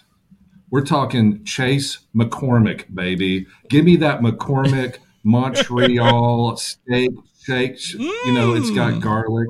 We're 0.72 0.86
talking 0.86 1.44
Chase 1.46 2.00
McCormick, 2.16 2.94
baby. 2.94 3.48
Give 3.70 3.86
me 3.86 3.96
that 3.98 4.22
McCormick 4.22 4.98
Montreal 5.24 6.58
steak 6.58 7.12
shake. 7.44 7.94
You 7.94 8.34
know, 8.34 8.54
it's 8.54 8.70
got 8.72 9.02
garlic, 9.02 9.48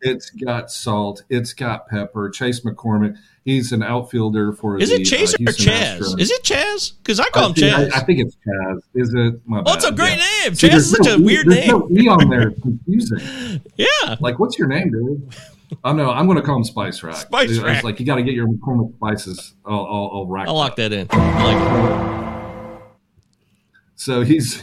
it's 0.00 0.30
got 0.30 0.70
salt, 0.70 1.22
it's 1.30 1.52
got 1.52 1.88
pepper. 1.88 2.28
Chase 2.30 2.60
McCormick, 2.60 3.16
he's 3.44 3.70
an 3.72 3.82
outfielder 3.82 4.52
for 4.52 4.78
Is 4.80 4.90
the 4.90 4.96
it 5.00 5.04
Chase 5.04 5.34
uh, 5.34 5.36
or 5.40 5.52
Chaz? 5.52 5.98
Astros. 5.98 6.20
Is 6.20 6.30
it 6.30 6.42
Chaz? 6.42 6.92
Because 6.98 7.20
I 7.20 7.28
call 7.30 7.44
I 7.44 7.46
him 7.48 7.54
Chaz. 7.54 7.92
I, 7.92 7.98
I 7.98 8.00
think 8.04 8.20
it's 8.20 8.36
Chaz. 8.46 8.80
Is 8.94 9.14
it? 9.14 9.40
My 9.46 9.62
Oh, 9.64 9.74
it's 9.74 9.84
a 9.84 9.92
great 9.92 10.18
yeah. 10.18 10.44
name. 10.44 10.52
Chaz 10.52 10.74
is 10.74 10.90
such 10.90 11.06
no 11.06 11.14
a 11.14 11.18
E- 11.18 11.22
weird 11.24 11.46
there's 11.46 11.66
name. 11.66 11.78
No 11.78 11.88
e 11.90 12.08
on 12.08 12.28
there. 12.28 12.48
It's 12.48 12.60
confusing. 12.60 13.60
yeah. 13.76 14.16
Like, 14.20 14.38
what's 14.38 14.58
your 14.58 14.68
name, 14.68 14.90
dude? 14.90 15.34
I 15.84 15.92
know. 15.92 16.10
I'm 16.10 16.26
going 16.26 16.36
to 16.36 16.42
call 16.42 16.56
him 16.56 16.64
Spice 16.64 17.02
Rack. 17.02 17.16
Spice 17.16 17.50
It's 17.50 17.58
Rack. 17.60 17.82
like 17.84 17.98
you 18.00 18.06
got 18.06 18.16
to 18.16 18.22
get 18.22 18.34
your 18.34 18.46
McCormick 18.46 18.94
spices. 18.96 19.54
I'll, 19.64 19.74
I'll, 19.86 20.10
I'll 20.14 20.26
rack. 20.26 20.46
I'll 20.48 20.54
that. 20.54 20.60
lock 20.60 20.76
that 20.76 20.92
in. 20.92 21.08
I 21.10 21.44
like 21.44 22.80
it. 22.80 22.82
So 23.96 24.22
he's 24.22 24.60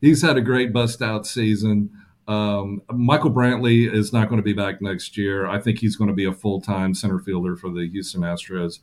he's 0.00 0.22
had 0.22 0.36
a 0.36 0.40
great 0.40 0.72
bust 0.72 1.02
out 1.02 1.26
season. 1.26 1.90
Um, 2.26 2.82
Michael 2.90 3.30
Brantley 3.30 3.92
is 3.92 4.12
not 4.12 4.28
going 4.28 4.38
to 4.38 4.44
be 4.44 4.52
back 4.52 4.80
next 4.80 5.16
year. 5.18 5.46
I 5.46 5.60
think 5.60 5.78
he's 5.78 5.96
going 5.96 6.08
to 6.08 6.14
be 6.14 6.24
a 6.24 6.32
full 6.32 6.60
time 6.60 6.94
center 6.94 7.18
fielder 7.18 7.56
for 7.56 7.70
the 7.70 7.88
Houston 7.90 8.22
Astros. 8.22 8.78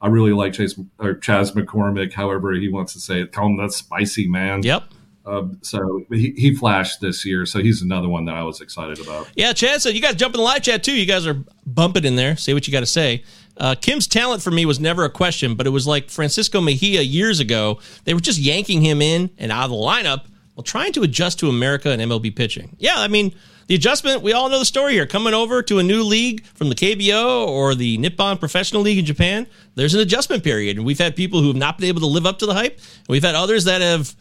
I 0.00 0.08
really 0.08 0.32
like 0.32 0.52
Chase 0.52 0.78
or 0.98 1.14
Chaz 1.14 1.52
McCormick, 1.54 2.12
however 2.14 2.52
he 2.52 2.68
wants 2.68 2.92
to 2.94 3.00
say 3.00 3.20
it. 3.22 3.32
Call 3.32 3.46
him 3.46 3.56
that 3.58 3.72
spicy 3.72 4.28
man. 4.28 4.62
Yep. 4.62 4.84
Um, 5.26 5.58
so 5.62 6.04
he, 6.10 6.34
he 6.36 6.54
flashed 6.54 7.00
this 7.00 7.24
year, 7.24 7.46
so 7.46 7.60
he's 7.60 7.80
another 7.80 8.08
one 8.08 8.26
that 8.26 8.34
I 8.34 8.42
was 8.42 8.60
excited 8.60 9.00
about. 9.00 9.30
Yeah, 9.34 9.52
Chad 9.52 9.80
said 9.80 9.94
you 9.94 10.02
guys 10.02 10.16
jump 10.16 10.34
in 10.34 10.38
the 10.38 10.44
live 10.44 10.62
chat 10.62 10.84
too. 10.84 10.92
You 10.92 11.06
guys 11.06 11.26
are 11.26 11.42
bumping 11.64 12.04
in 12.04 12.16
there. 12.16 12.36
Say 12.36 12.52
what 12.52 12.66
you 12.66 12.72
got 12.72 12.80
to 12.80 12.86
say. 12.86 13.24
Uh, 13.56 13.74
Kim's 13.74 14.06
talent 14.06 14.42
for 14.42 14.50
me 14.50 14.66
was 14.66 14.80
never 14.80 15.04
a 15.04 15.10
question, 15.10 15.54
but 15.54 15.66
it 15.66 15.70
was 15.70 15.86
like 15.86 16.10
Francisco 16.10 16.60
Mejia 16.60 17.00
years 17.00 17.40
ago. 17.40 17.78
They 18.04 18.12
were 18.12 18.20
just 18.20 18.38
yanking 18.38 18.82
him 18.82 19.00
in 19.00 19.30
and 19.38 19.50
out 19.50 19.64
of 19.64 19.70
the 19.70 19.76
lineup 19.76 20.24
while 20.54 20.64
trying 20.64 20.92
to 20.92 21.02
adjust 21.02 21.38
to 21.38 21.48
America 21.48 21.90
and 21.90 22.02
MLB 22.02 22.34
pitching. 22.34 22.76
Yeah, 22.78 22.94
I 22.96 23.08
mean, 23.08 23.34
the 23.66 23.74
adjustment, 23.74 24.22
we 24.22 24.32
all 24.32 24.48
know 24.48 24.58
the 24.58 24.64
story 24.64 24.92
here. 24.92 25.06
Coming 25.06 25.34
over 25.34 25.62
to 25.62 25.78
a 25.78 25.82
new 25.82 26.02
league 26.02 26.44
from 26.46 26.68
the 26.68 26.74
KBO 26.74 27.46
or 27.46 27.74
the 27.74 27.96
Nippon 27.98 28.38
Professional 28.38 28.82
League 28.82 28.98
in 28.98 29.04
Japan, 29.04 29.46
there's 29.74 29.94
an 29.94 30.00
adjustment 30.00 30.44
period. 30.44 30.76
And 30.76 30.84
we've 30.84 30.98
had 30.98 31.16
people 31.16 31.40
who 31.40 31.48
have 31.48 31.56
not 31.56 31.78
been 31.78 31.88
able 31.88 32.00
to 32.00 32.06
live 32.06 32.26
up 32.26 32.38
to 32.40 32.46
the 32.46 32.54
hype. 32.54 32.76
And 32.76 33.08
we've 33.08 33.22
had 33.24 33.34
others 33.34 33.64
that 33.64 33.80
have 33.80 34.14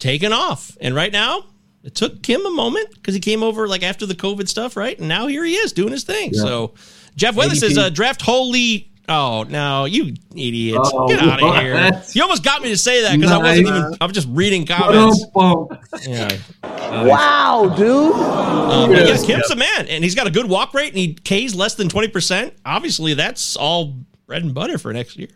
taken 0.00 0.32
off. 0.32 0.76
And 0.80 0.94
right 0.94 1.12
now, 1.12 1.44
it 1.84 1.94
took 1.94 2.22
Kim 2.22 2.44
a 2.44 2.50
moment 2.50 2.90
because 2.94 3.14
he 3.14 3.20
came 3.20 3.42
over 3.44 3.68
like 3.68 3.82
after 3.84 4.04
the 4.06 4.14
COVID 4.14 4.48
stuff, 4.48 4.76
right? 4.76 4.98
And 4.98 5.08
now 5.08 5.28
here 5.28 5.44
he 5.44 5.54
is 5.54 5.72
doing 5.72 5.92
his 5.92 6.02
thing. 6.04 6.30
Yeah. 6.32 6.42
So 6.42 6.74
Jeff 7.16 7.36
Weather 7.36 7.54
says 7.54 7.78
ADP. 7.78 7.78
uh, 7.86 7.90
draft 7.90 8.22
Holy 8.22 8.88
Oh 9.08 9.42
no, 9.48 9.86
you 9.86 10.14
idiot! 10.36 10.78
Oh, 10.80 11.08
Get 11.08 11.18
out 11.20 11.42
of 11.42 11.48
what? 11.48 11.60
here! 11.62 12.02
You 12.12 12.22
almost 12.22 12.44
got 12.44 12.62
me 12.62 12.68
to 12.68 12.76
say 12.76 13.02
that 13.02 13.16
because 13.16 13.32
I 13.32 13.38
wasn't 13.38 13.66
even. 13.66 13.96
I'm 14.00 14.12
just 14.12 14.28
reading 14.30 14.64
comments. 14.66 15.24
Yeah. 16.06 16.30
Wow, 16.62 17.72
dude. 17.76 17.88
Um, 18.12 18.90
but 18.90 18.98
yeah, 19.00 19.06
Yes. 19.06 19.24
Kim's 19.24 19.50
a 19.50 19.56
man, 19.56 19.86
and 19.88 20.02
he's 20.04 20.14
got 20.14 20.26
a 20.26 20.30
good 20.30 20.48
walk 20.48 20.74
rate, 20.74 20.88
and 20.88 20.96
he 20.98 21.14
K's 21.14 21.54
less 21.54 21.74
than 21.74 21.88
twenty 21.88 22.08
percent. 22.08 22.54
Obviously, 22.64 23.14
that's 23.14 23.56
all 23.56 23.96
bread 24.26 24.42
and 24.42 24.54
butter 24.54 24.76
for 24.78 24.92
next 24.92 25.16
year. 25.16 25.28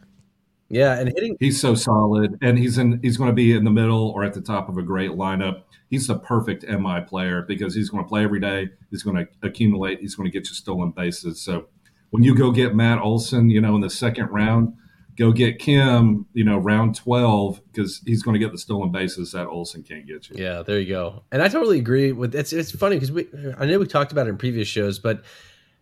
Yeah, 0.75 0.99
and 0.99 1.09
hitting 1.09 1.37
He's 1.39 1.61
so 1.61 1.77
solid, 1.77 2.37
and 2.43 2.59
he's 2.59 2.79
in. 2.79 2.99
He's 3.01 3.17
going 3.17 3.31
to 3.31 3.35
be 3.35 3.53
in 3.53 3.63
the 3.63 3.71
middle 3.71 4.11
or 4.11 4.25
at 4.25 4.35
the 4.35 4.41
top 4.41 4.69
of 4.69 4.77
a 4.77 4.83
great 4.83 5.13
lineup. 5.13 5.63
He's 5.89 6.09
the 6.09 6.19
perfect 6.19 6.65
MI 6.69 7.01
player 7.07 7.43
because 7.43 7.77
he's 7.77 7.91
going 7.91 8.03
to 8.03 8.09
play 8.09 8.25
every 8.25 8.41
day. 8.41 8.71
He's 8.91 9.05
going 9.05 9.17
to 9.17 9.29
accumulate. 9.47 10.01
He's 10.01 10.17
going 10.17 10.29
to 10.29 10.33
get 10.37 10.49
you 10.49 10.55
stolen 10.55 10.91
bases. 10.91 11.41
So 11.41 11.69
when 12.11 12.25
you 12.25 12.35
go 12.35 12.51
get 12.51 12.75
Matt 12.75 13.01
Olson, 13.01 13.51
you 13.51 13.61
know, 13.61 13.77
in 13.77 13.83
the 13.83 13.91
second 13.91 14.31
round, 14.31 14.75
go 15.17 15.31
get 15.31 15.61
Kim, 15.61 16.27
you 16.33 16.43
know, 16.43 16.59
round 16.59 16.97
twelve 16.97 17.61
because 17.71 18.03
he's 18.05 18.25
going 18.25 18.35
to 18.35 18.41
get 18.41 18.51
the 18.51 18.59
stolen 18.59 18.91
bases 18.91 19.31
that 19.31 19.47
Olson 19.47 19.85
can't 19.85 20.09
get 20.09 20.29
you. 20.29 20.35
Yeah, 20.37 20.63
there 20.63 20.81
you 20.81 20.89
go. 20.89 21.23
And 21.31 21.41
I 21.41 21.47
totally 21.47 21.79
agree 21.79 22.11
with 22.11 22.35
it's 22.35 22.53
it's 22.53 22.73
funny 22.73 22.97
because 22.97 23.13
we 23.13 23.29
I 23.57 23.67
know 23.67 23.79
we 23.79 23.87
talked 23.87 24.11
about 24.11 24.27
it 24.27 24.31
in 24.31 24.39
previous 24.39 24.67
shows, 24.67 24.99
but 24.99 25.23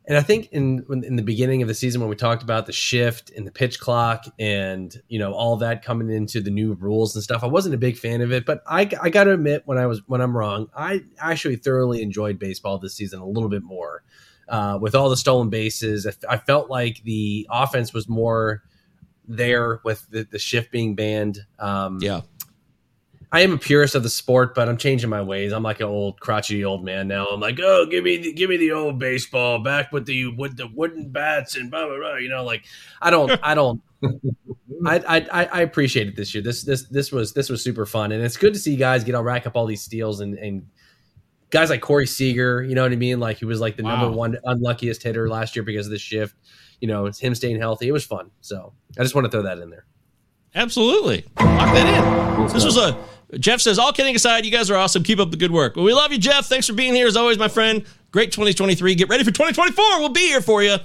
and 0.07 0.19
I 0.19 0.23
think 0.23 0.49
in 0.51 0.85
in 1.05 1.17
the 1.17 1.23
beginning 1.23 1.63
of 1.63 1.69
the 1.69 1.75
season 1.75 2.01
when 2.01 2.11
we 2.11 2.17
talked 2.17 2.43
about 2.43 2.67
the 2.67 2.73
shift 2.73 3.31
and 3.31 3.47
the 3.47 3.53
pitch 3.53 3.79
clock 3.79 4.25
and 4.39 4.95
you 5.09 5.19
know 5.19 5.33
all 5.33 5.57
that 5.59 5.85
coming 5.85 6.11
into 6.11 6.41
the 6.41 6.51
new 6.51 6.75
rules 6.75 7.15
and 7.15 7.23
stuff, 7.23 7.45
I 7.45 7.47
wasn't 7.47 7.75
a 7.75 7.79
big 7.79 7.97
fan 7.97 8.21
of 8.21 8.33
it. 8.33 8.45
But 8.45 8.63
I 8.67 8.91
I 9.01 9.11
got 9.11 9.25
to 9.25 9.33
admit 9.33 9.63
when 9.65 9.79
I 9.79 9.87
was 9.87 10.03
when 10.09 10.21
I'm 10.21 10.37
wrong, 10.37 10.69
I 10.77 11.03
actually 11.19 11.57
thoroughly 11.57 12.03
enjoyed 12.03 12.39
baseball 12.39 12.79
this 12.79 12.95
season 12.95 13.21
a 13.21 13.27
little 13.27 13.49
bit 13.49 13.63
more. 13.63 14.03
Uh, 14.49 14.77
with 14.81 14.95
all 14.95 15.09
the 15.09 15.17
stolen 15.17 15.51
bases, 15.51 16.07
I, 16.07 16.35
I 16.35 16.37
felt 16.37 16.69
like 16.69 17.03
the 17.05 17.47
offense 17.49 17.95
was 17.95 18.09
more 18.09 18.63
there 19.27 19.81
with 19.85 20.09
the, 20.11 20.25
the 20.25 20.39
shift 20.39 20.71
being 20.73 20.95
banned. 20.95 21.39
Um, 21.59 21.99
Yeah. 22.01 22.23
I 23.35 23.41
am 23.41 23.53
a 23.55 23.59
purist 23.59 23.95
of 23.95 24.03
the 24.03 24.11
sport, 24.11 24.55
but 24.55 24.69
I'm 24.69 24.77
changing 24.77 25.09
my 25.09 25.23
ways. 25.23 25.53
I'm 25.53 25.63
like 25.63 25.81
an 25.81 25.87
old 25.87 26.21
crotchety 26.21 26.65
old 26.67 26.85
man 26.85 27.09
now. 27.09 27.27
I'm 27.29 27.41
like, 27.41 27.59
oh, 27.63 27.87
give 27.87 28.05
me 28.05 28.19
the, 28.19 28.33
give 28.35 28.51
me 28.51 28.59
the 28.59 28.73
old 28.73 28.99
baseball 28.99 29.59
back 29.59 29.91
with 29.91 30.05
the 30.05 30.27
with 30.37 30.57
the 30.59 30.67
wooden 30.67 31.09
bats 31.09 31.57
and 31.57 31.71
blah 31.71 31.87
blah 31.87 31.97
blah. 31.97 32.17
You 32.17 32.29
know, 32.29 32.45
like 32.45 32.65
I 33.01 33.11
don't 33.11 33.33
I 33.43 33.55
don't. 33.55 33.81
I, 34.87 34.97
I 35.31 35.45
I- 35.47 35.61
appreciate 35.63 36.09
it 36.09 36.17
this 36.17 36.35
year. 36.35 36.43
This 36.43 36.63
this 36.65 36.85
this 36.89 37.11
was 37.13 37.33
this 37.33 37.49
was 37.49 37.63
super 37.65 37.87
fun, 37.87 38.13
and 38.13 38.23
it's 38.23 38.37
good 38.37 38.53
to 38.53 38.59
see 38.59 38.77
guys 38.77 39.03
get 39.05 39.15
all 39.15 39.23
rack 39.23 39.47
up 39.47 39.57
all 39.57 39.65
these 39.67 39.81
steals 39.83 40.21
and 40.21 40.35
and 40.39 40.67
guys 41.51 41.71
like 41.71 41.81
Corey 41.81 42.07
Seager. 42.07 42.63
You 42.63 42.75
know 42.75 42.83
what 42.83 42.93
I 42.93 42.97
mean? 42.97 43.19
Like 43.21 43.39
he 43.39 43.45
was 43.47 43.61
like 43.61 43.77
the 43.77 43.83
Wow. 43.85 44.01
number 44.03 44.17
one 44.17 44.37
unluckiest 44.45 45.03
hitter 45.03 45.29
last 45.29 45.57
year 45.57 45.63
because 45.63 45.87
of 45.87 45.93
the 45.93 45.99
shift. 45.99 46.35
You 46.81 46.89
know, 46.89 47.07
it's 47.07 47.19
him 47.21 47.35
staying 47.35 47.61
healthy. 47.61 47.89
It 47.89 47.93
was 47.93 48.05
fun. 48.05 48.31
So 48.41 48.73
I 48.99 49.03
just 49.03 49.15
want 49.15 49.25
to 49.25 49.31
throw 49.31 49.43
that 49.43 49.59
in 49.59 49.71
there. 49.71 49.87
Absolutely. 50.55 51.25
Lock 51.39 51.73
that 51.75 52.39
in. 52.41 52.47
This 52.53 52.65
was 52.65 52.77
a 52.77 52.99
Jeff 53.39 53.61
says, 53.61 53.79
all 53.79 53.93
kidding 53.93 54.15
aside, 54.15 54.45
you 54.45 54.51
guys 54.51 54.71
are 54.71 54.77
awesome. 54.77 55.03
Keep 55.03 55.19
up 55.19 55.31
the 55.31 55.37
good 55.37 55.51
work. 55.51 55.77
Well, 55.77 55.85
we 55.85 55.95
love 55.95 56.13
you, 56.13 56.19
Jeff. 56.19 56.47
Thanks 56.47 56.67
for 56.67 56.75
being 56.75 56.95
here 56.95 57.07
as 57.07 57.17
always, 57.17 57.39
my 57.39 57.49
friend. 57.49 57.85
Great 58.11 58.33
2023. 58.33 58.95
Get 58.95 59.09
ready 59.09 59.25
for 59.25 59.31
2024. 59.31 60.01
We'll 60.01 60.11
be 60.11 60.27
here 60.27 60.43
for 60.43 60.63
you. 60.63 60.77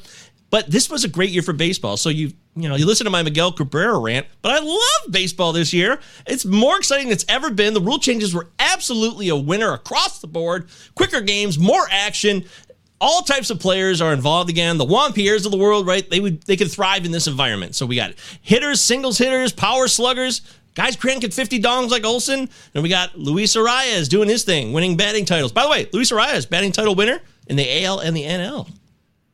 But 0.49 0.71
this 0.71 0.89
was 0.89 1.03
a 1.03 1.09
great 1.09 1.31
year 1.31 1.41
for 1.41 1.53
baseball. 1.53 1.97
So 1.97 2.09
you 2.09 2.31
you 2.55 2.67
know, 2.67 2.75
you 2.75 2.87
listen 2.87 3.05
to 3.05 3.11
my 3.11 3.21
Miguel 3.21 3.51
Cabrera 3.51 3.99
rant, 3.99 4.25
but 4.41 4.51
I 4.51 4.59
love 4.59 5.11
baseball 5.11 5.53
this 5.53 5.73
year. 5.73 5.99
It's 6.25 6.43
more 6.43 6.77
exciting 6.77 7.07
than 7.07 7.13
it's 7.13 7.25
ever 7.29 7.51
been. 7.51 7.75
The 7.75 7.81
rule 7.81 7.99
changes 7.99 8.33
were 8.33 8.47
absolutely 8.57 9.29
a 9.29 9.35
winner 9.35 9.73
across 9.73 10.19
the 10.19 10.27
board. 10.27 10.67
Quicker 10.95 11.21
games, 11.21 11.59
more 11.59 11.87
action. 11.91 12.45
All 12.99 13.21
types 13.21 13.51
of 13.51 13.59
players 13.59 14.01
are 14.01 14.11
involved 14.11 14.49
again. 14.49 14.79
The 14.79 14.85
Juan 14.85 15.13
Pierres 15.13 15.45
of 15.45 15.51
the 15.51 15.57
world, 15.57 15.85
right? 15.85 16.09
They 16.09 16.19
would 16.19 16.41
they 16.43 16.57
could 16.57 16.71
thrive 16.71 17.05
in 17.05 17.11
this 17.11 17.27
environment. 17.27 17.75
So 17.75 17.85
we 17.85 17.95
got 17.95 18.13
hitters, 18.41 18.81
singles 18.81 19.19
hitters, 19.19 19.53
power 19.53 19.87
sluggers, 19.87 20.41
guys 20.77 20.95
cranking 20.95 21.31
50 21.31 21.59
dongs 21.59 21.89
like 21.89 22.05
Olson. 22.05 22.47
And 22.73 22.83
we 22.83 22.89
got 22.89 23.17
Luis 23.17 23.55
Arraez 23.55 24.07
doing 24.07 24.29
his 24.29 24.43
thing, 24.43 24.71
winning 24.73 24.95
batting 24.95 25.25
titles. 25.25 25.51
By 25.51 25.63
the 25.63 25.69
way, 25.69 25.89
Luis 25.91 26.11
Arraez, 26.11 26.47
batting 26.47 26.71
title 26.71 26.93
winner 26.93 27.19
in 27.47 27.55
the 27.55 27.83
AL 27.83 27.99
and 27.99 28.15
the 28.15 28.23
NL. 28.23 28.69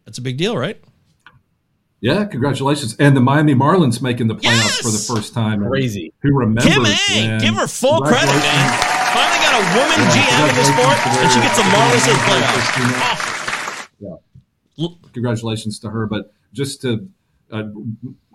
That's 0.05 0.17
a 0.17 0.21
big 0.21 0.37
deal, 0.37 0.57
right? 0.57 0.81
Yeah, 1.99 2.25
congratulations. 2.25 2.95
And 2.97 3.15
the 3.15 3.21
Miami 3.21 3.55
Marlins 3.55 4.01
making 4.01 4.27
the 4.27 4.35
playoffs 4.35 4.81
for 4.81 4.91
the 4.91 4.97
first 4.97 5.33
time. 5.33 5.65
Crazy. 5.65 6.13
Who 6.21 6.33
remembers? 6.35 6.63
Kim 6.65 6.85
Ng, 6.85 7.27
man? 7.27 7.41
give 7.41 7.55
her 7.55 7.67
full 7.67 8.01
credit, 8.01 8.27
man. 8.27 8.79
Finally 9.13 9.39
got 9.43 9.55
a 9.59 9.63
woman 9.77 9.99
GM 10.11 10.49
in 10.49 10.55
the 10.55 10.63
sport, 10.63 10.97
and 11.07 11.31
she 11.31 11.39
gets 11.39 11.57
the 11.57 11.63
Marlins 11.63 12.03
to 12.03 12.11
the 12.11 12.19
playoffs. 14.79 15.13
Congratulations 15.13 15.79
to 15.79 15.89
her. 15.89 16.07
But 16.07 16.33
just 16.51 16.81
to, 16.81 17.07
uh, 17.51 17.63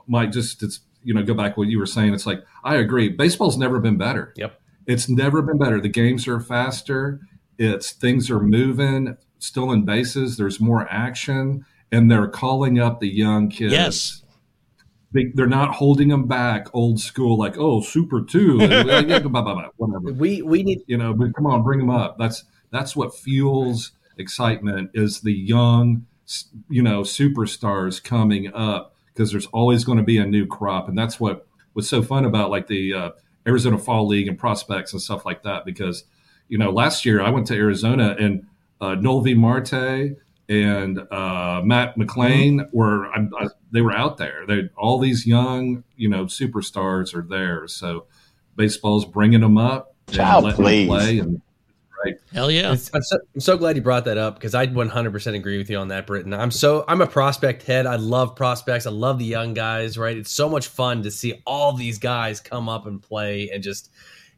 Mike, 0.06 0.32
just 0.32 0.60
to 0.60 0.70
you 1.02 1.14
know, 1.14 1.22
go 1.22 1.34
back 1.34 1.54
to 1.54 1.60
what 1.60 1.68
you 1.68 1.78
were 1.78 1.86
saying. 1.86 2.14
It's 2.14 2.26
like 2.26 2.42
I 2.64 2.76
agree. 2.76 3.08
Baseball's 3.08 3.56
never 3.56 3.80
been 3.80 3.96
better. 3.96 4.32
Yep. 4.36 4.60
It's 4.86 5.08
never 5.08 5.42
been 5.42 5.58
better. 5.58 5.80
The 5.80 5.88
games 5.88 6.26
are 6.28 6.40
faster. 6.40 7.20
It's 7.58 7.92
things 7.92 8.30
are 8.30 8.40
moving. 8.40 9.16
Still 9.38 9.70
in 9.70 9.84
bases. 9.84 10.36
There's 10.36 10.60
more 10.60 10.88
action, 10.90 11.64
and 11.92 12.10
they're 12.10 12.28
calling 12.28 12.78
up 12.78 13.00
the 13.00 13.08
young 13.08 13.48
kids. 13.48 13.72
Yes. 13.72 14.22
They, 15.12 15.26
they're 15.34 15.46
not 15.46 15.74
holding 15.74 16.08
them 16.08 16.26
back, 16.26 16.68
old 16.74 17.00
school, 17.00 17.38
like 17.38 17.56
oh, 17.56 17.80
super 17.80 18.22
two, 18.22 18.58
Yeah, 18.60 18.82
blah, 18.82 19.18
blah, 19.20 19.42
blah, 19.42 19.54
blah, 19.54 19.68
whatever. 19.76 20.12
We 20.12 20.42
we 20.42 20.62
need 20.62 20.82
you 20.86 20.98
know, 20.98 21.14
but 21.14 21.34
come 21.34 21.46
on, 21.46 21.62
bring 21.62 21.78
them 21.78 21.90
up. 21.90 22.18
That's 22.18 22.44
that's 22.70 22.94
what 22.94 23.16
fuels 23.16 23.92
excitement 24.18 24.90
is 24.94 25.20
the 25.20 25.32
young, 25.32 26.06
you 26.68 26.82
know, 26.82 27.02
superstars 27.02 28.02
coming 28.02 28.52
up 28.52 28.94
because 29.18 29.32
there's 29.32 29.46
always 29.46 29.82
going 29.82 29.98
to 29.98 30.04
be 30.04 30.18
a 30.18 30.24
new 30.24 30.46
crop, 30.46 30.88
and 30.88 30.96
that's 30.96 31.18
what 31.18 31.44
was 31.74 31.88
so 31.88 32.00
fun 32.02 32.24
about 32.24 32.50
like 32.50 32.68
the 32.68 32.94
uh, 32.94 33.10
Arizona 33.48 33.76
Fall 33.76 34.06
League 34.06 34.28
and 34.28 34.38
prospects 34.38 34.92
and 34.92 35.02
stuff 35.02 35.26
like 35.26 35.42
that. 35.42 35.64
Because 35.64 36.04
you 36.46 36.56
know, 36.56 36.70
last 36.70 37.04
year 37.04 37.20
I 37.20 37.30
went 37.30 37.48
to 37.48 37.54
Arizona 37.54 38.14
and 38.18 38.46
uh, 38.80 38.94
Noelvi 38.94 39.36
Marte 39.36 40.16
and 40.48 41.00
uh, 41.12 41.60
Matt 41.64 41.98
McLain 41.98 42.72
were 42.72 43.08
I, 43.08 43.26
I, 43.40 43.48
they 43.72 43.80
were 43.80 43.92
out 43.92 44.18
there. 44.18 44.44
They 44.46 44.70
all 44.76 45.00
these 45.00 45.26
young, 45.26 45.82
you 45.96 46.08
know, 46.08 46.26
superstars 46.26 47.12
are 47.12 47.26
there. 47.28 47.66
So 47.66 48.06
baseball's 48.54 49.04
bringing 49.04 49.40
them 49.40 49.58
up 49.58 49.96
and 50.06 50.16
Child, 50.16 50.54
please. 50.54 50.88
them 50.88 50.96
play 50.96 51.18
and 51.18 51.42
right. 52.04 52.14
Hell 52.32 52.50
yeah. 52.50 52.70
I'm, 52.70 52.76
so, 52.76 53.18
I'm 53.34 53.40
so 53.40 53.56
glad 53.56 53.76
you 53.76 53.82
brought 53.82 54.04
that 54.06 54.18
up 54.18 54.34
because 54.34 54.54
I 54.54 54.66
100% 54.66 55.34
agree 55.34 55.58
with 55.58 55.70
you 55.70 55.78
on 55.78 55.88
that, 55.88 56.06
Britton. 56.06 56.32
I'm 56.34 56.50
so 56.50 56.84
I'm 56.88 57.00
a 57.00 57.06
prospect 57.06 57.62
head. 57.64 57.86
I 57.86 57.96
love 57.96 58.36
prospects. 58.36 58.86
I 58.86 58.90
love 58.90 59.18
the 59.18 59.24
young 59.24 59.54
guys. 59.54 59.98
Right? 59.98 60.16
It's 60.16 60.32
so 60.32 60.48
much 60.48 60.68
fun 60.68 61.02
to 61.02 61.10
see 61.10 61.42
all 61.46 61.72
these 61.72 61.98
guys 61.98 62.40
come 62.40 62.68
up 62.68 62.86
and 62.86 63.02
play 63.02 63.50
and 63.52 63.62
just. 63.62 63.90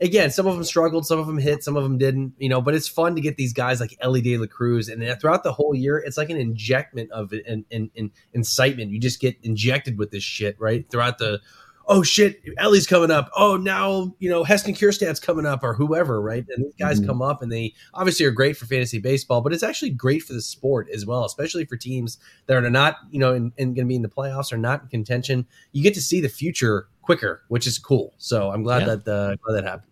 Again, 0.03 0.31
some 0.31 0.47
of 0.47 0.55
them 0.55 0.65
struggled, 0.65 1.05
some 1.05 1.19
of 1.19 1.27
them 1.27 1.37
hit, 1.37 1.63
some 1.63 1.77
of 1.77 1.83
them 1.83 1.99
didn't, 1.99 2.33
you 2.39 2.49
know. 2.49 2.63
But 2.63 2.75
it's 2.75 2.89
fun 2.89 3.15
to 3.17 3.21
get 3.21 3.37
these 3.37 3.53
guys 3.53 3.81
like 3.81 3.95
Elly 4.01 4.23
De 4.23 4.39
La 4.39 4.47
Cruz, 4.47 4.89
and 4.89 5.03
then 5.03 5.15
throughout 5.19 5.43
the 5.43 5.53
whole 5.53 5.75
year, 5.75 5.99
it's 5.99 6.17
like 6.17 6.31
an 6.31 6.39
injectment 6.39 7.11
of 7.11 7.35
it 7.35 7.45
and, 7.47 7.67
and, 7.71 7.91
and 7.95 8.11
incitement. 8.33 8.93
You 8.93 8.99
just 8.99 9.21
get 9.21 9.37
injected 9.43 9.99
with 9.99 10.11
this 10.11 10.23
shit, 10.23 10.59
right? 10.59 10.89
Throughout 10.91 11.19
the 11.19 11.43
oh 11.91 12.03
shit, 12.03 12.41
Elly's 12.57 12.87
coming 12.87 13.11
up. 13.11 13.29
Oh, 13.37 13.57
now 13.59 14.15
you 14.21 14.31
know 14.31 14.45
Heston 14.45 14.73
Kjerstad's 14.75 15.21
coming 15.21 15.45
up, 15.45 15.63
or 15.63 15.75
whoever, 15.75 16.23
right? 16.23 16.47
And 16.57 16.65
these 16.65 16.75
guys 16.79 17.01
Mhm. 17.01 17.07
come 17.07 17.21
up, 17.21 17.43
and 17.43 17.51
they 17.53 17.75
obviously 17.93 18.25
are 18.25 18.31
great 18.31 18.57
for 18.57 18.65
fantasy 18.65 18.99
baseball, 18.99 19.41
but 19.43 19.53
it's 19.53 19.63
actually 19.63 19.91
great 19.91 20.23
for 20.23 20.33
the 20.33 20.41
sport 20.41 20.89
as 20.95 21.05
well, 21.05 21.25
especially 21.27 21.65
for 21.67 21.77
teams 21.77 22.19
that 22.47 22.57
are 22.57 22.71
not, 22.71 22.97
you 23.11 23.19
know, 23.19 23.35
in, 23.35 23.53
in 23.59 23.75
going 23.75 23.87
to 23.87 23.89
be 23.89 23.97
in 23.97 24.03
the 24.03 24.09
playoffs 24.09 24.53
or 24.53 24.57
not 24.57 24.83
in 24.85 24.89
contention. 24.89 25.47
You 25.73 25.83
get 25.83 25.93
to 25.95 26.01
see 26.03 26.21
the 26.21 26.29
future 26.29 26.87
quicker, 27.03 27.43
which 27.49 27.67
is 27.67 27.79
cool. 27.79 28.15
So 28.19 28.51
I'm 28.51 28.63
glad 28.63 28.87
Yeah. 28.87 28.95
that 28.95 29.09
uh, 29.09 29.35
glad 29.45 29.57
that 29.57 29.65
happened. 29.65 29.90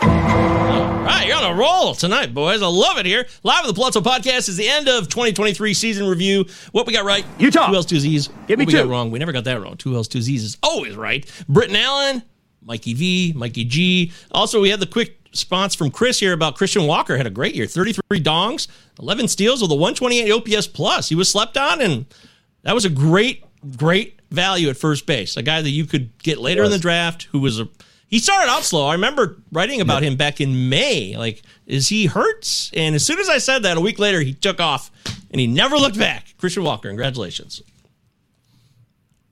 All 0.00 0.08
right, 0.08 1.24
you're 1.26 1.36
on 1.36 1.52
a 1.52 1.54
roll 1.54 1.94
tonight, 1.94 2.34
boys. 2.34 2.62
I 2.62 2.66
love 2.66 2.98
it 2.98 3.06
here. 3.06 3.26
Live 3.42 3.66
with 3.66 3.74
the 3.74 3.80
Pallazzo 3.80 4.02
Podcast 4.02 4.48
is 4.48 4.56
the 4.56 4.68
end 4.68 4.88
of 4.88 5.08
2023 5.08 5.74
season 5.74 6.06
review. 6.06 6.44
What 6.72 6.86
we 6.86 6.92
got 6.92 7.04
right? 7.04 7.24
Utah. 7.38 7.68
Two 7.68 7.76
L's, 7.76 7.86
two 7.86 7.98
Z's. 7.98 8.28
Give 8.46 8.58
me 8.58 8.64
what 8.64 8.72
we 8.72 8.78
got 8.78 8.82
two. 8.84 8.90
wrong? 8.90 9.10
We 9.10 9.18
never 9.18 9.32
got 9.32 9.44
that 9.44 9.60
wrong. 9.60 9.76
Two 9.76 9.94
L's, 9.94 10.08
two 10.08 10.20
Z's 10.20 10.42
is 10.44 10.58
always 10.62 10.96
right. 10.96 11.30
Britton 11.48 11.76
Allan, 11.76 12.22
Mikey 12.62 12.94
V, 12.94 13.32
Mikey 13.36 13.64
G. 13.64 14.12
Also, 14.32 14.60
we 14.60 14.70
had 14.70 14.80
the 14.80 14.86
quick 14.86 15.18
response 15.30 15.74
from 15.74 15.90
Chris 15.90 16.18
here 16.18 16.32
about 16.32 16.56
Christian 16.56 16.86
Walker. 16.86 17.16
Had 17.16 17.26
a 17.26 17.30
great 17.30 17.54
year. 17.54 17.66
33 17.66 18.22
dongs, 18.22 18.68
11 19.00 19.28
steals 19.28 19.62
with 19.62 19.70
a 19.70 19.74
128 19.74 20.30
OPS 20.30 20.66
plus. 20.66 21.08
He 21.08 21.14
was 21.14 21.28
slept 21.28 21.56
on, 21.56 21.80
and 21.80 22.06
that 22.62 22.74
was 22.74 22.84
a 22.84 22.90
great, 22.90 23.44
great 23.76 24.20
value 24.30 24.68
at 24.68 24.76
first 24.76 25.06
base. 25.06 25.36
A 25.36 25.42
guy 25.42 25.62
that 25.62 25.70
you 25.70 25.86
could 25.86 26.16
get 26.18 26.38
later 26.38 26.64
in 26.64 26.70
the 26.70 26.78
draft 26.78 27.24
who 27.30 27.38
was 27.38 27.60
a 27.60 27.68
he 28.08 28.18
started 28.18 28.50
out 28.50 28.62
slow. 28.62 28.86
I 28.86 28.92
remember 28.94 29.38
writing 29.52 29.80
about 29.80 30.02
him 30.02 30.16
back 30.16 30.40
in 30.40 30.68
May. 30.68 31.16
Like, 31.16 31.42
is 31.66 31.88
he 31.88 32.06
hurt? 32.06 32.70
And 32.74 32.94
as 32.94 33.04
soon 33.04 33.18
as 33.18 33.28
I 33.28 33.38
said 33.38 33.62
that, 33.64 33.76
a 33.76 33.80
week 33.80 33.98
later, 33.98 34.20
he 34.20 34.32
took 34.34 34.60
off 34.60 34.90
and 35.30 35.40
he 35.40 35.46
never 35.46 35.76
looked 35.76 35.98
back. 35.98 36.34
Christian 36.38 36.62
Walker, 36.64 36.88
congratulations. 36.88 37.62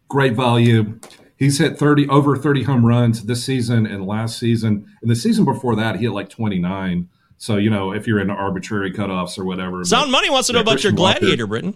Great 0.09 0.35
value. 0.35 0.99
He's 1.37 1.59
hit 1.59 1.79
30 1.79 2.09
over 2.09 2.37
30 2.37 2.65
home 2.65 2.85
runs 2.87 3.25
this 3.25 3.45
season 3.45 3.87
and 3.87 4.07
last 4.07 4.39
season. 4.39 4.87
And 5.01 5.11
the 5.11 5.17
season 5.17 5.45
before 5.45 5.75
that, 5.77 5.97
he 5.97 6.03
hit 6.05 6.13
like 6.13 6.29
29. 6.29 7.09
So, 7.39 7.57
you 7.57 7.71
know, 7.71 7.93
if 7.93 8.07
you're 8.07 8.21
in 8.21 8.31
arbitrary 8.31 8.93
cutoffs 8.93 9.39
or 9.39 9.45
whatever. 9.45 9.85
Sound 9.85 10.07
but- 10.07 10.11
Money 10.19 10.31
wants 10.31 10.47
to 10.49 10.53
know 10.53 10.59
yeah, 10.61 10.63
about 10.63 10.85
your 10.85 10.93
Christian 10.93 10.97
Walker- 10.97 11.19
gladiator, 11.21 11.47
Britton. 11.47 11.75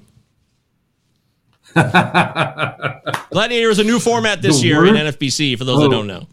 Gladiator 3.31 3.71
is 3.71 3.79
a 3.79 3.85
new 3.85 3.99
format 3.99 4.41
this 4.43 4.61
The 4.61 4.67
year 4.69 4.87
in 4.87 4.95
word- 4.95 5.07
NFBC. 5.15 5.59
For 5.59 5.65
those 5.65 5.81
that 5.81 5.87
Oh. 5.87 5.91
don't 5.91 6.07
know, 6.07 6.27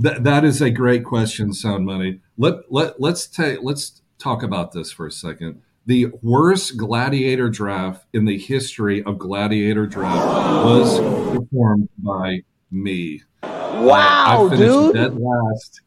That 0.00 0.24
that 0.24 0.44
is 0.44 0.60
a 0.60 0.70
great 0.70 1.04
question, 1.04 1.52
Sound 1.52 1.86
Money. 1.86 2.20
Let 2.36 2.70
let 2.70 3.00
let's 3.00 3.26
take 3.26 3.60
let's 3.62 4.02
talk 4.18 4.42
about 4.42 4.72
this 4.72 4.90
for 4.90 5.06
a 5.06 5.12
second. 5.12 5.62
The 5.86 6.06
worst 6.22 6.76
gladiator 6.76 7.48
draft 7.50 8.06
in 8.12 8.24
the 8.24 8.38
history 8.38 9.02
of 9.04 9.18
gladiator 9.18 9.86
draft 9.86 10.26
was 10.64 10.98
performed 11.36 11.88
by 11.98 12.40
me. 12.70 13.22
Wow, 13.42 14.46
I 14.46 14.50
finished 14.50 14.72
dude. 14.72 14.94
dead 14.94 15.14
last 15.18 15.80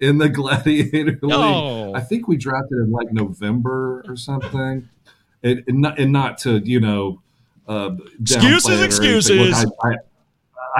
in 0.00 0.18
the 0.18 0.28
gladiator 0.40 1.18
No. 1.22 1.86
league. 1.86 1.96
I 1.96 2.00
think 2.00 2.26
we 2.28 2.36
drafted 2.36 2.78
in 2.78 2.90
like 2.90 3.12
November 3.12 4.02
or 4.08 4.16
something. 4.16 4.88
And, 5.42 5.62
and 5.68 5.80
not 5.82 5.98
and 6.00 6.12
not 6.12 6.38
to 6.38 6.58
you 6.64 6.80
know 6.80 7.22
uh, 7.68 7.90
Excuses, 8.20 8.40
downplay 8.40 8.40
it 8.40 8.64
or 8.64 8.72
anything. 8.72 8.84
excuses. 8.86 9.64
Look, 9.64 9.74
I, 9.84 9.88
I, 9.90 9.94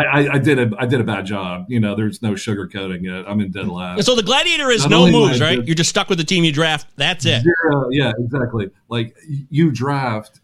I, 0.03 0.29
I 0.35 0.39
did 0.39 0.59
a 0.59 0.71
I 0.79 0.87
did 0.87 1.01
a 1.01 1.05
bad 1.05 1.25
job. 1.27 1.67
You 1.69 1.81
know, 1.81 1.95
there's 1.95 2.21
no 2.23 2.33
sugarcoating 2.33 3.07
it. 3.07 3.25
I'm 3.29 3.41
in 3.41 3.51
dead 3.51 3.69
last. 3.69 4.05
so 4.05 4.15
the 4.15 4.23
Gladiator 4.23 4.71
is 4.71 4.83
Not 4.83 4.91
no 4.91 4.99
only 5.05 5.11
am 5.15 5.17
I 5.23 5.27
moves, 5.29 5.41
right? 5.41 5.57
good- 5.57 5.69
You're 5.69 5.75
just 5.75 5.91
stuck 5.91 6.09
with 6.09 6.19
the 6.19 6.25
team 6.25 6.45
you 6.45 6.53
draft. 6.53 6.89
That's 6.97 7.25
it. 7.25 7.43
Zero, 7.43 7.89
yeah, 7.91 8.13
exactly. 8.19 8.71
Like 8.89 9.17
you 9.27 9.71
draft, 9.71 10.41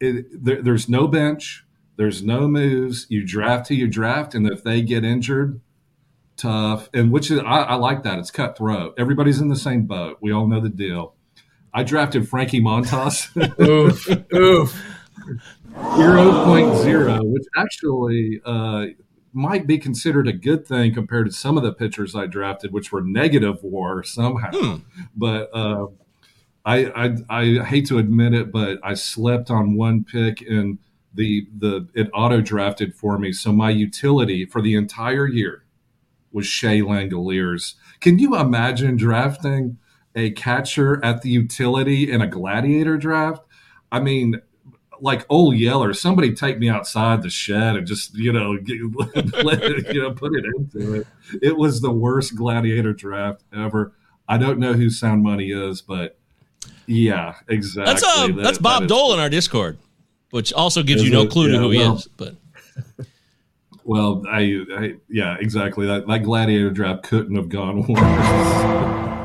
it, 0.00 0.26
there, 0.44 0.60
there's 0.62 0.88
no 0.88 1.06
bench, 1.06 1.64
there's 1.96 2.22
no 2.22 2.48
moves. 2.48 3.06
You 3.08 3.24
draft 3.26 3.68
who 3.68 3.74
you 3.74 3.86
draft, 3.88 4.34
and 4.34 4.46
if 4.46 4.64
they 4.64 4.82
get 4.82 5.04
injured, 5.04 5.60
tough. 6.36 6.88
And 6.92 7.12
which 7.12 7.30
is 7.30 7.38
I, 7.40 7.44
I 7.62 7.74
like 7.76 8.02
that. 8.02 8.18
It's 8.18 8.30
cutthroat. 8.30 8.94
Everybody's 8.98 9.40
in 9.40 9.48
the 9.48 9.56
same 9.56 9.86
boat. 9.86 10.18
We 10.20 10.32
all 10.32 10.46
know 10.46 10.60
the 10.60 10.68
deal. 10.68 11.14
I 11.72 11.82
drafted 11.82 12.28
Frankie 12.28 12.60
Montas. 12.60 13.28
Oof, 13.62 14.08
oof. 14.34 14.82
0.0, 15.76 17.32
which 17.32 17.44
actually 17.56 18.40
uh, 18.44 18.86
might 19.32 19.66
be 19.66 19.78
considered 19.78 20.26
a 20.26 20.32
good 20.32 20.66
thing 20.66 20.94
compared 20.94 21.26
to 21.26 21.32
some 21.32 21.56
of 21.56 21.62
the 21.62 21.72
pitchers 21.72 22.14
I 22.14 22.26
drafted, 22.26 22.72
which 22.72 22.90
were 22.92 23.02
negative 23.02 23.62
war 23.62 24.02
somehow. 24.02 24.50
Hmm. 24.52 24.76
But 25.14 25.50
uh, 25.54 25.86
I, 26.64 26.86
I 26.86 27.16
I 27.28 27.64
hate 27.64 27.86
to 27.88 27.98
admit 27.98 28.34
it, 28.34 28.50
but 28.50 28.78
I 28.82 28.94
slept 28.94 29.50
on 29.50 29.76
one 29.76 30.04
pick 30.04 30.40
and 30.40 30.78
the 31.14 31.46
the 31.56 31.88
it 31.94 32.08
auto 32.14 32.40
drafted 32.40 32.94
for 32.94 33.18
me. 33.18 33.32
So 33.32 33.52
my 33.52 33.70
utility 33.70 34.44
for 34.46 34.62
the 34.62 34.74
entire 34.74 35.26
year 35.26 35.64
was 36.32 36.46
Shea 36.46 36.80
Langeliers. 36.80 37.74
Can 38.00 38.18
you 38.18 38.36
imagine 38.36 38.96
drafting 38.96 39.78
a 40.14 40.30
catcher 40.30 41.02
at 41.04 41.22
the 41.22 41.30
utility 41.30 42.10
in 42.10 42.20
a 42.20 42.26
gladiator 42.26 42.96
draft? 42.96 43.42
I 43.92 44.00
mean, 44.00 44.40
like 45.00 45.24
old 45.28 45.56
Yeller, 45.56 45.92
somebody 45.94 46.34
take 46.34 46.58
me 46.58 46.68
outside 46.68 47.22
the 47.22 47.30
shed 47.30 47.76
and 47.76 47.86
just 47.86 48.14
you 48.14 48.32
know 48.32 48.56
get, 48.64 48.78
let 49.44 49.62
it, 49.62 49.94
you 49.94 50.02
know 50.02 50.12
put 50.12 50.32
it 50.34 50.44
into 50.56 50.94
it. 50.94 51.06
It 51.42 51.56
was 51.56 51.80
the 51.80 51.90
worst 51.92 52.34
gladiator 52.36 52.92
draft 52.92 53.42
ever. 53.54 53.92
I 54.28 54.38
don't 54.38 54.58
know 54.58 54.72
who 54.72 54.90
Sound 54.90 55.22
Money 55.22 55.50
is, 55.52 55.80
but 55.82 56.18
yeah, 56.86 57.34
exactly. 57.48 57.92
That's 57.92 58.02
uh, 58.04 58.26
That- 58.28 58.36
that's 58.42 58.58
Bob 58.58 58.82
is- 58.84 58.88
Dole 58.88 59.14
in 59.14 59.20
our 59.20 59.28
Discord, 59.28 59.78
which 60.30 60.52
also 60.52 60.82
gives 60.82 61.02
you 61.04 61.10
no 61.12 61.22
it? 61.22 61.30
clue 61.30 61.48
to 61.48 61.54
Yeah, 61.54 61.58
who 61.60 61.70
he 61.70 61.80
is. 61.80 62.08
But 62.16 62.34
Well, 63.84 64.24
I, 64.28 64.64
I 64.76 64.94
yeah, 65.08 65.36
exactly. 65.38 65.86
That 65.86 66.06
that 66.08 66.24
gladiator 66.24 66.70
draft 66.70 67.04
couldn't 67.04 67.36
have 67.36 67.48
gone 67.48 67.82
worse. 67.88 69.15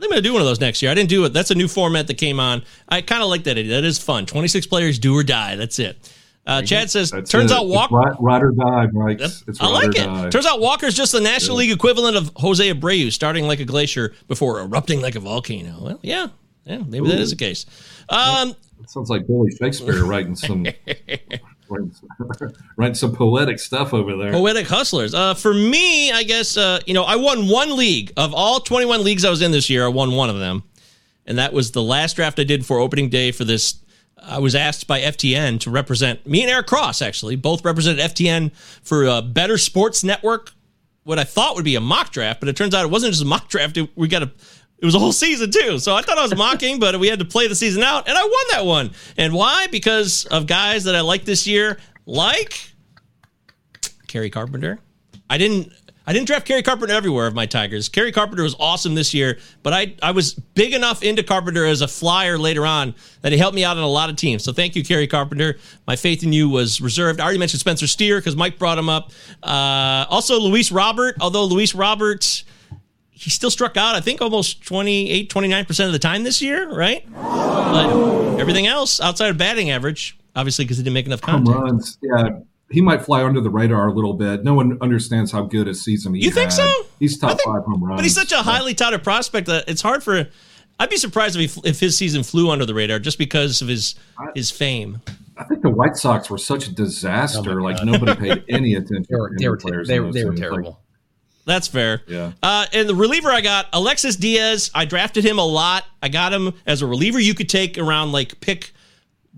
I 0.00 0.02
think 0.02 0.12
I'm 0.12 0.16
gonna 0.16 0.22
do 0.22 0.32
one 0.32 0.40
of 0.40 0.48
those 0.48 0.60
next 0.60 0.80
year. 0.80 0.90
I 0.90 0.94
didn't 0.94 1.10
do 1.10 1.26
it. 1.26 1.34
That's 1.34 1.50
a 1.50 1.54
new 1.54 1.68
format 1.68 2.06
that 2.06 2.14
came 2.14 2.40
on. 2.40 2.62
I 2.88 3.02
kind 3.02 3.22
of 3.22 3.28
like 3.28 3.44
that 3.44 3.58
idea. 3.58 3.74
That 3.74 3.84
is 3.84 3.98
fun. 3.98 4.24
26 4.24 4.66
players, 4.66 4.98
do 4.98 5.14
or 5.14 5.22
die. 5.22 5.56
That's 5.56 5.78
it. 5.78 6.10
Uh, 6.46 6.62
Chad 6.62 6.90
says, 6.90 7.10
That's 7.10 7.30
turns 7.30 7.50
it. 7.50 7.56
out 7.58 7.66
Walker. 7.66 7.94
ride, 7.96 8.14
ride 8.18 8.42
or 8.42 8.52
die, 8.52 8.86
Mike. 8.92 9.20
I 9.60 9.68
like 9.70 9.90
it. 9.90 10.04
die. 10.06 10.30
Turns 10.30 10.46
out 10.46 10.58
Walker's 10.58 10.94
just 10.94 11.12
the 11.12 11.20
National 11.20 11.58
League 11.58 11.70
equivalent 11.70 12.16
of 12.16 12.32
Jose 12.36 12.72
Abreu, 12.72 13.12
starting 13.12 13.44
like 13.46 13.60
a 13.60 13.66
glacier 13.66 14.14
before 14.26 14.60
erupting 14.60 15.02
like 15.02 15.16
a 15.16 15.20
volcano. 15.20 15.76
Well, 15.78 16.00
yeah, 16.02 16.28
yeah, 16.64 16.78
maybe 16.78 17.06
that 17.08 17.18
Ooh. 17.18 17.22
is 17.22 17.28
the 17.30 17.36
case. 17.36 17.66
Um, 18.08 18.56
Sounds 18.86 19.10
like 19.10 19.26
Billy 19.26 19.50
Shakespeare 19.54 20.02
writing 20.06 20.34
some 20.34 20.66
writing 22.76 22.94
some 22.94 23.14
poetic 23.14 23.58
stuff 23.58 23.94
over 23.94 24.16
there. 24.16 24.32
Poetic 24.32 24.66
hustlers. 24.66 25.14
Uh, 25.14 25.34
for 25.34 25.54
me, 25.54 26.10
I 26.10 26.22
guess 26.22 26.56
uh, 26.56 26.80
you 26.86 26.94
know 26.94 27.04
I 27.04 27.16
won 27.16 27.48
one 27.48 27.76
league 27.76 28.12
of 28.16 28.34
all 28.34 28.60
21 28.60 29.04
leagues 29.04 29.24
I 29.24 29.30
was 29.30 29.42
in 29.42 29.52
this 29.52 29.70
year. 29.70 29.84
I 29.84 29.88
won 29.88 30.12
one 30.12 30.30
of 30.30 30.38
them, 30.38 30.64
and 31.26 31.38
that 31.38 31.52
was 31.52 31.72
the 31.72 31.82
last 31.82 32.16
draft 32.16 32.38
I 32.38 32.44
did 32.44 32.66
for 32.66 32.78
opening 32.78 33.08
day 33.08 33.32
for 33.32 33.44
this. 33.44 33.76
I 34.22 34.38
was 34.38 34.54
asked 34.54 34.86
by 34.86 35.00
FTN 35.00 35.60
to 35.60 35.70
represent 35.70 36.26
me 36.26 36.42
and 36.42 36.50
Eric 36.50 36.66
Cross. 36.66 37.00
Actually, 37.00 37.36
both 37.36 37.64
represented 37.64 38.04
FTN 38.04 38.54
for 38.82 39.06
a 39.06 39.22
Better 39.22 39.56
Sports 39.56 40.04
Network. 40.04 40.52
What 41.04 41.18
I 41.18 41.24
thought 41.24 41.56
would 41.56 41.64
be 41.64 41.76
a 41.76 41.80
mock 41.80 42.12
draft, 42.12 42.40
but 42.40 42.48
it 42.50 42.56
turns 42.56 42.74
out 42.74 42.84
it 42.84 42.90
wasn't 42.90 43.12
just 43.12 43.22
a 43.22 43.26
mock 43.26 43.48
draft. 43.48 43.76
It, 43.76 43.90
we 43.96 44.08
got 44.08 44.22
a. 44.22 44.30
It 44.80 44.86
was 44.86 44.94
a 44.94 44.98
whole 44.98 45.12
season 45.12 45.50
too. 45.50 45.78
So 45.78 45.94
I 45.94 46.02
thought 46.02 46.16
I 46.16 46.22
was 46.22 46.34
mocking, 46.34 46.78
but 46.78 46.98
we 46.98 47.08
had 47.08 47.18
to 47.18 47.24
play 47.24 47.46
the 47.46 47.54
season 47.54 47.82
out, 47.82 48.08
and 48.08 48.16
I 48.16 48.22
won 48.22 48.44
that 48.52 48.64
one. 48.64 48.90
And 49.18 49.34
why? 49.34 49.66
Because 49.66 50.24
of 50.26 50.46
guys 50.46 50.84
that 50.84 50.96
I 50.96 51.02
like 51.02 51.24
this 51.24 51.46
year, 51.46 51.78
like 52.06 52.58
Kerry 54.08 54.30
Carpenter. 54.30 54.78
I 55.28 55.38
didn't 55.38 55.72
I 56.06 56.12
didn't 56.12 56.26
draft 56.26 56.46
Kerry 56.46 56.62
Carpenter 56.62 56.92
everywhere 56.92 57.28
of 57.28 57.34
my 57.34 57.46
Tigers. 57.46 57.88
Kerry 57.88 58.10
Carpenter 58.10 58.42
was 58.42 58.56
awesome 58.58 58.96
this 58.96 59.14
year, 59.14 59.38
but 59.62 59.72
I 59.72 59.94
I 60.02 60.10
was 60.10 60.34
big 60.34 60.72
enough 60.74 61.04
into 61.04 61.22
Carpenter 61.22 61.64
as 61.64 61.82
a 61.82 61.88
flyer 61.88 62.36
later 62.36 62.66
on 62.66 62.94
that 63.20 63.30
he 63.30 63.38
helped 63.38 63.54
me 63.54 63.62
out 63.62 63.76
on 63.76 63.82
a 63.82 63.88
lot 63.88 64.10
of 64.10 64.16
teams. 64.16 64.42
So 64.42 64.52
thank 64.52 64.74
you, 64.74 64.82
Kerry 64.82 65.06
Carpenter. 65.06 65.58
My 65.86 65.94
faith 65.94 66.24
in 66.24 66.32
you 66.32 66.48
was 66.48 66.80
reserved. 66.80 67.20
I 67.20 67.24
already 67.24 67.38
mentioned 67.38 67.60
Spencer 67.60 67.86
Steer 67.86 68.18
because 68.18 68.34
Mike 68.34 68.58
brought 68.58 68.78
him 68.78 68.88
up. 68.88 69.12
Uh, 69.42 70.06
also, 70.08 70.40
Luis 70.40 70.72
Robert, 70.72 71.16
although 71.20 71.44
Luis 71.44 71.74
Robert 71.74 72.42
he 73.22 73.28
still 73.30 73.50
struck 73.50 73.76
out, 73.76 73.94
I 73.94 74.00
think 74.00 74.22
almost 74.22 74.64
28, 74.64 75.30
29% 75.30 75.86
of 75.86 75.92
the 75.92 75.98
time 75.98 76.24
this 76.24 76.40
year, 76.40 76.68
right? 76.72 77.04
But 77.12 78.38
everything 78.38 78.66
else 78.66 79.00
outside 79.00 79.28
of 79.28 79.36
batting 79.38 79.70
average, 79.70 80.16
obviously 80.34 80.64
because 80.64 80.78
he 80.78 80.82
didn't 80.84 80.94
make 80.94 81.06
enough 81.06 81.22
Home 81.24 81.44
runs, 81.44 81.98
yeah. 82.02 82.38
He 82.70 82.80
might 82.80 83.02
fly 83.02 83.24
under 83.24 83.40
the 83.40 83.50
radar 83.50 83.88
a 83.88 83.92
little 83.92 84.14
bit. 84.14 84.44
No 84.44 84.54
one 84.54 84.78
understands 84.80 85.32
how 85.32 85.42
good 85.42 85.66
a 85.68 85.74
season 85.74 86.14
he 86.14 86.20
is. 86.20 86.26
You 86.26 86.30
think 86.30 86.50
had. 86.50 86.56
so? 86.56 86.86
He's 87.00 87.18
top 87.18 87.38
five 87.44 87.64
home 87.64 87.82
runs. 87.82 87.98
But 87.98 88.04
he's 88.04 88.14
such 88.14 88.30
a 88.32 88.36
highly 88.38 88.74
touted 88.74 89.02
prospect 89.02 89.48
that 89.48 89.68
it's 89.68 89.82
hard 89.82 90.02
for. 90.04 90.28
I'd 90.78 90.88
be 90.88 90.96
surprised 90.96 91.36
if 91.36 91.54
he, 91.56 91.60
if 91.68 91.80
his 91.80 91.96
season 91.96 92.22
flew 92.22 92.48
under 92.48 92.64
the 92.64 92.72
radar 92.72 93.00
just 93.00 93.18
because 93.18 93.60
of 93.60 93.66
his 93.68 93.96
his 94.36 94.50
fame. 94.52 95.00
I 95.36 95.44
think 95.44 95.62
the 95.62 95.68
White 95.70 95.96
Sox 95.96 96.30
were 96.30 96.38
such 96.38 96.68
a 96.68 96.72
disaster. 96.74 97.60
Oh 97.60 97.62
like 97.64 97.84
nobody 97.84 98.14
paid 98.14 98.44
any 98.48 98.74
attention. 98.74 99.04
They 99.10 99.16
were- 99.18 99.28
to 99.30 99.36
they 99.38 99.48
were- 99.48 99.56
players 99.56 99.88
they 99.88 99.96
in 99.96 100.06
were- 100.06 100.12
they 100.12 100.24
were 100.24 100.30
teams. 100.30 100.40
Like, 100.40 100.50
terrible. 100.50 100.80
That's 101.44 101.68
fair. 101.68 102.02
Yeah. 102.06 102.32
Uh, 102.42 102.66
and 102.72 102.88
the 102.88 102.94
reliever 102.94 103.30
I 103.30 103.40
got, 103.40 103.66
Alexis 103.72 104.16
Diaz. 104.16 104.70
I 104.74 104.84
drafted 104.84 105.24
him 105.24 105.38
a 105.38 105.44
lot. 105.44 105.84
I 106.02 106.08
got 106.08 106.32
him 106.32 106.54
as 106.66 106.82
a 106.82 106.86
reliever 106.86 107.18
you 107.18 107.34
could 107.34 107.48
take 107.48 107.78
around 107.78 108.12
like 108.12 108.40
pick 108.40 108.72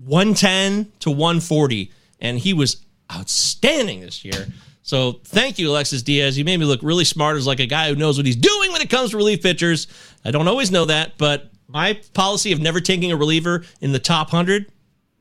110 0.05 0.91
to 0.99 1.09
140, 1.09 1.91
and 2.19 2.37
he 2.37 2.53
was 2.53 2.85
outstanding 3.11 4.01
this 4.01 4.25
year. 4.25 4.47
So 4.81 5.13
thank 5.23 5.59
you, 5.59 5.69
Alexis 5.69 6.03
Diaz. 6.03 6.37
You 6.37 6.43
made 6.43 6.57
me 6.57 6.65
look 6.65 6.81
really 6.83 7.05
smart 7.05 7.37
as 7.37 7.47
like 7.47 7.59
a 7.59 7.65
guy 7.65 7.89
who 7.89 7.95
knows 7.95 8.17
what 8.17 8.25
he's 8.25 8.35
doing 8.35 8.71
when 8.71 8.81
it 8.81 8.89
comes 8.89 9.11
to 9.11 9.17
relief 9.17 9.41
pitchers. 9.41 9.87
I 10.25 10.31
don't 10.31 10.47
always 10.47 10.71
know 10.71 10.85
that, 10.85 11.17
but 11.17 11.51
my 11.67 11.99
policy 12.13 12.51
of 12.51 12.59
never 12.59 12.81
taking 12.81 13.11
a 13.11 13.15
reliever 13.15 13.63
in 13.81 13.93
the 13.93 13.99
top 13.99 14.33
100 14.33 14.67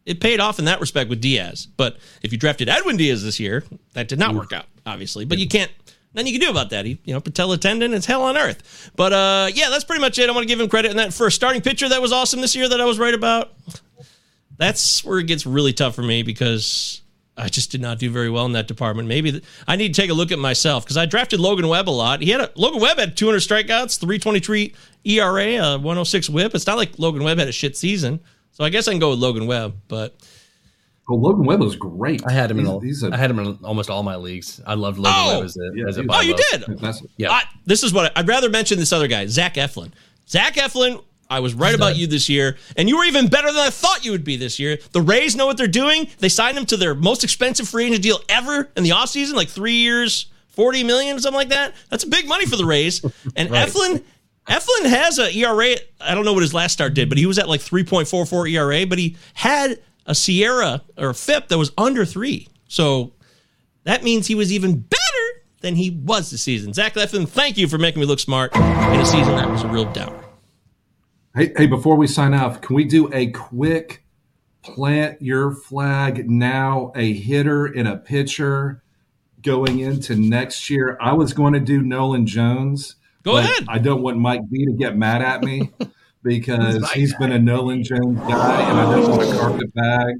it 0.04 0.20
paid 0.20 0.40
off 0.40 0.58
in 0.58 0.64
that 0.64 0.80
respect 0.80 1.08
with 1.08 1.20
Diaz. 1.20 1.68
But 1.76 1.98
if 2.22 2.32
you 2.32 2.38
drafted 2.38 2.68
Edwin 2.68 2.96
Diaz 2.96 3.22
this 3.22 3.38
year, 3.38 3.64
that 3.92 4.08
did 4.08 4.18
not 4.18 4.34
work 4.34 4.52
out, 4.52 4.66
obviously. 4.84 5.24
But 5.24 5.38
you 5.38 5.48
can't. 5.48 5.70
Nothing 6.14 6.32
you 6.32 6.38
can 6.38 6.46
do 6.46 6.50
about 6.50 6.70
that. 6.70 6.84
He, 6.84 6.98
you 7.04 7.14
know, 7.14 7.20
patella 7.20 7.56
tendon, 7.56 7.94
it's 7.94 8.06
hell 8.06 8.22
on 8.22 8.36
earth. 8.36 8.90
But 8.96 9.12
uh, 9.12 9.48
yeah, 9.54 9.70
that's 9.70 9.84
pretty 9.84 10.00
much 10.00 10.18
it. 10.18 10.28
I 10.28 10.32
want 10.32 10.44
to 10.44 10.48
give 10.48 10.60
him 10.60 10.68
credit 10.68 10.90
in 10.90 10.98
that 10.98 11.14
first 11.14 11.36
starting 11.36 11.62
pitcher 11.62 11.88
that 11.88 12.02
was 12.02 12.12
awesome 12.12 12.40
this 12.40 12.54
year 12.54 12.68
that 12.68 12.80
I 12.80 12.84
was 12.84 12.98
right 12.98 13.14
about. 13.14 13.52
That's 14.58 15.04
where 15.04 15.18
it 15.18 15.26
gets 15.26 15.46
really 15.46 15.72
tough 15.72 15.94
for 15.94 16.02
me 16.02 16.22
because 16.22 17.02
I 17.36 17.48
just 17.48 17.70
did 17.70 17.80
not 17.80 17.98
do 17.98 18.10
very 18.10 18.28
well 18.28 18.44
in 18.44 18.52
that 18.52 18.68
department. 18.68 19.08
Maybe 19.08 19.42
I 19.66 19.76
need 19.76 19.94
to 19.94 20.00
take 20.00 20.10
a 20.10 20.14
look 20.14 20.32
at 20.32 20.38
myself 20.38 20.84
because 20.84 20.98
I 20.98 21.06
drafted 21.06 21.40
Logan 21.40 21.66
Webb 21.66 21.88
a 21.88 21.90
lot. 21.90 22.20
He 22.20 22.30
had 22.30 22.42
a 22.42 22.50
Logan 22.54 22.80
Webb 22.80 22.98
had 22.98 23.16
200 23.16 23.38
strikeouts, 23.38 23.98
323 23.98 24.74
ERA, 25.04 25.56
a 25.56 25.78
106 25.78 26.28
WHIP. 26.28 26.54
It's 26.54 26.66
not 26.66 26.76
like 26.76 26.98
Logan 26.98 27.24
Webb 27.24 27.38
had 27.38 27.48
a 27.48 27.52
shit 27.52 27.76
season, 27.76 28.20
so 28.50 28.64
I 28.64 28.68
guess 28.68 28.86
I 28.86 28.92
can 28.92 29.00
go 29.00 29.10
with 29.10 29.18
Logan 29.18 29.46
Webb. 29.46 29.76
But 29.88 30.14
Well, 31.12 31.20
Logan 31.20 31.44
Webb 31.44 31.60
was 31.60 31.76
great. 31.76 32.22
I 32.26 32.32
had 32.32 32.50
him 32.50 32.58
in. 32.58 32.64
He's- 32.64 32.72
all- 32.72 32.80
he's 32.80 33.02
a- 33.02 33.10
I 33.12 33.18
had 33.18 33.30
him 33.30 33.38
in 33.38 33.58
almost 33.62 33.90
all 33.90 34.02
my 34.02 34.16
leagues. 34.16 34.62
I 34.66 34.72
loved 34.72 34.98
Logan 34.98 35.12
Oh! 35.18 35.34
Webb 35.36 35.44
as 35.44 35.56
a, 35.58 35.70
Yeah, 35.74 35.84
as 35.88 35.98
a 35.98 36.04
Oh, 36.08 36.20
you 36.22 36.34
did? 36.50 36.64
Yeah. 37.18 37.30
I, 37.32 37.42
this 37.66 37.82
is 37.82 37.92
what 37.92 38.16
I, 38.16 38.20
would 38.20 38.28
rather 38.28 38.48
mention 38.48 38.78
this 38.78 38.94
other 38.94 39.08
guy, 39.08 39.26
Zach 39.26 39.56
Eflin. 39.56 39.90
Zach 40.26 40.54
Eflin, 40.54 41.02
I 41.28 41.40
was 41.40 41.52
right 41.52 41.74
about 41.74 41.96
you 41.96 42.06
this 42.06 42.30
year, 42.30 42.56
and 42.78 42.88
you 42.88 42.96
were 42.96 43.04
even 43.04 43.28
better 43.28 43.48
than 43.48 43.58
I 43.60 43.68
thought 43.68 44.06
you 44.06 44.10
would 44.12 44.24
be 44.24 44.36
this 44.36 44.58
year. 44.58 44.78
The 44.92 45.02
Rays 45.02 45.36
know 45.36 45.44
what 45.44 45.58
they're 45.58 45.66
doing. 45.66 46.08
They 46.18 46.30
signed 46.30 46.56
him 46.56 46.64
to 46.66 46.78
their 46.78 46.94
most 46.94 47.24
expensive 47.24 47.68
free 47.68 47.86
agent 47.86 48.02
deal 48.02 48.18
ever 48.30 48.70
in 48.74 48.82
the 48.82 48.90
offseason, 48.90 49.34
like 49.34 49.48
three 49.50 49.74
years, 49.76 50.26
40 50.48 50.82
million, 50.84 51.18
something 51.20 51.36
like 51.36 51.50
that. 51.50 51.74
That's 51.90 52.04
big 52.06 52.26
money 52.26 52.46
for 52.46 52.56
the 52.56 52.64
Rays. 52.64 53.04
And 53.36 53.50
Right. 53.50 53.68
Eflin. 53.68 54.02
Eflin 54.48 54.86
has 54.86 55.18
a 55.20 55.30
ERA. 55.36 55.76
I 56.00 56.14
don't 56.14 56.24
know 56.24 56.32
what 56.32 56.42
his 56.42 56.52
last 56.54 56.72
start 56.72 56.94
did, 56.94 57.08
but 57.08 57.16
he 57.18 57.26
was 57.26 57.38
at 57.38 57.48
like 57.48 57.60
3.44 57.60 58.50
ERA. 58.50 58.86
But 58.86 58.98
he 58.98 59.16
had 59.34 59.78
a 60.06 60.12
SIERA 60.12 60.82
or 60.98 61.10
a 61.10 61.14
FIP 61.14 61.48
that 61.48 61.58
was 61.58 61.72
under 61.78 62.04
three. 62.04 62.48
So 62.68 63.12
that 63.84 64.02
means 64.02 64.26
he 64.26 64.34
was 64.34 64.52
even 64.52 64.78
better 64.78 65.02
than 65.60 65.76
he 65.76 65.90
was 65.90 66.30
this 66.30 66.42
season. 66.42 66.72
Zach 66.72 66.94
Eflin, 66.94 67.28
thank 67.28 67.56
you 67.56 67.68
for 67.68 67.78
making 67.78 68.00
me 68.00 68.06
look 68.06 68.20
smart 68.20 68.54
in 68.54 68.62
a 68.62 69.06
season 69.06 69.36
that 69.36 69.50
was 69.50 69.62
a 69.62 69.68
real 69.68 69.90
downer. 69.92 70.18
Hey, 71.34 71.52
hey, 71.56 71.66
before 71.66 71.96
we 71.96 72.06
sign 72.06 72.34
off, 72.34 72.60
can 72.60 72.76
we 72.76 72.84
do 72.84 73.12
a 73.12 73.30
quick 73.30 74.04
plant 74.62 75.22
your 75.22 75.52
flag 75.52 76.28
now? 76.28 76.92
A 76.94 77.14
hitter 77.14 77.66
and 77.66 77.88
a 77.88 77.96
pitcher 77.96 78.82
going 79.40 79.78
into 79.78 80.14
next 80.14 80.68
year. 80.68 80.98
I 81.00 81.14
was 81.14 81.32
going 81.32 81.54
to 81.54 81.60
do 81.60 81.80
Nolan 81.80 82.26
Jones. 82.26 82.96
Go 83.22 83.38
ahead. 83.38 83.64
I 83.68 83.78
don't 83.78 84.02
want 84.02 84.18
Mike 84.18 84.42
V 84.50 84.66
to 84.66 84.72
get 84.72 84.96
mad 84.96 85.22
at 85.22 85.42
me 85.42 85.70
because 86.22 86.90
he's 86.92 87.14
been 87.16 87.32
a 87.32 87.38
Nolan 87.38 87.82
Jones 87.82 88.18
guy, 88.20 88.70
and 88.70 88.80
I 88.80 88.96
don't 88.96 89.10
want 89.10 89.22
to 89.22 89.36
carpet 89.36 89.74
bag. 89.74 90.14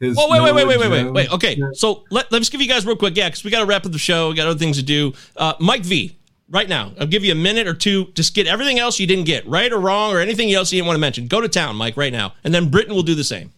His 0.00 0.16
Well, 0.16 0.30
wait, 0.30 0.42
wait, 0.42 0.54
wait, 0.54 0.66
wait, 0.66 0.78
wait, 0.78 0.90
wait, 0.90 1.12
wait. 1.12 1.32
Okay, 1.32 1.60
so 1.72 2.04
let, 2.10 2.30
let's 2.30 2.48
give 2.48 2.60
you 2.60 2.68
guys 2.68 2.86
real 2.86 2.96
quick, 2.96 3.16
yeah, 3.16 3.28
because 3.28 3.44
we 3.44 3.50
got 3.50 3.60
to 3.60 3.66
wrap 3.66 3.84
up 3.84 3.92
the 3.92 3.98
show. 3.98 4.28
We 4.28 4.36
got 4.36 4.46
other 4.46 4.58
things 4.58 4.76
to 4.76 4.82
do. 4.82 5.12
Uh, 5.36 5.54
Mike 5.58 5.82
V, 5.82 6.16
right 6.48 6.68
now, 6.68 6.92
I'll 7.00 7.06
give 7.06 7.24
you 7.24 7.32
a 7.32 7.36
minute 7.36 7.66
or 7.66 7.74
two. 7.74 8.06
Just 8.14 8.34
get 8.34 8.46
everything 8.46 8.78
else 8.78 9.00
you 9.00 9.06
didn't 9.06 9.24
get, 9.24 9.46
right 9.48 9.72
or 9.72 9.78
wrong, 9.78 10.12
or 10.12 10.20
anything 10.20 10.52
else 10.52 10.72
you 10.72 10.78
didn't 10.78 10.86
want 10.86 10.96
to 10.96 11.00
mention. 11.00 11.26
Go 11.26 11.40
to 11.40 11.48
town, 11.48 11.76
Mike, 11.76 11.96
right 11.96 12.12
now, 12.12 12.34
and 12.44 12.54
then 12.54 12.70
Britton 12.70 12.94
will 12.94 13.02
do 13.02 13.14
the 13.14 13.24
same. 13.24 13.52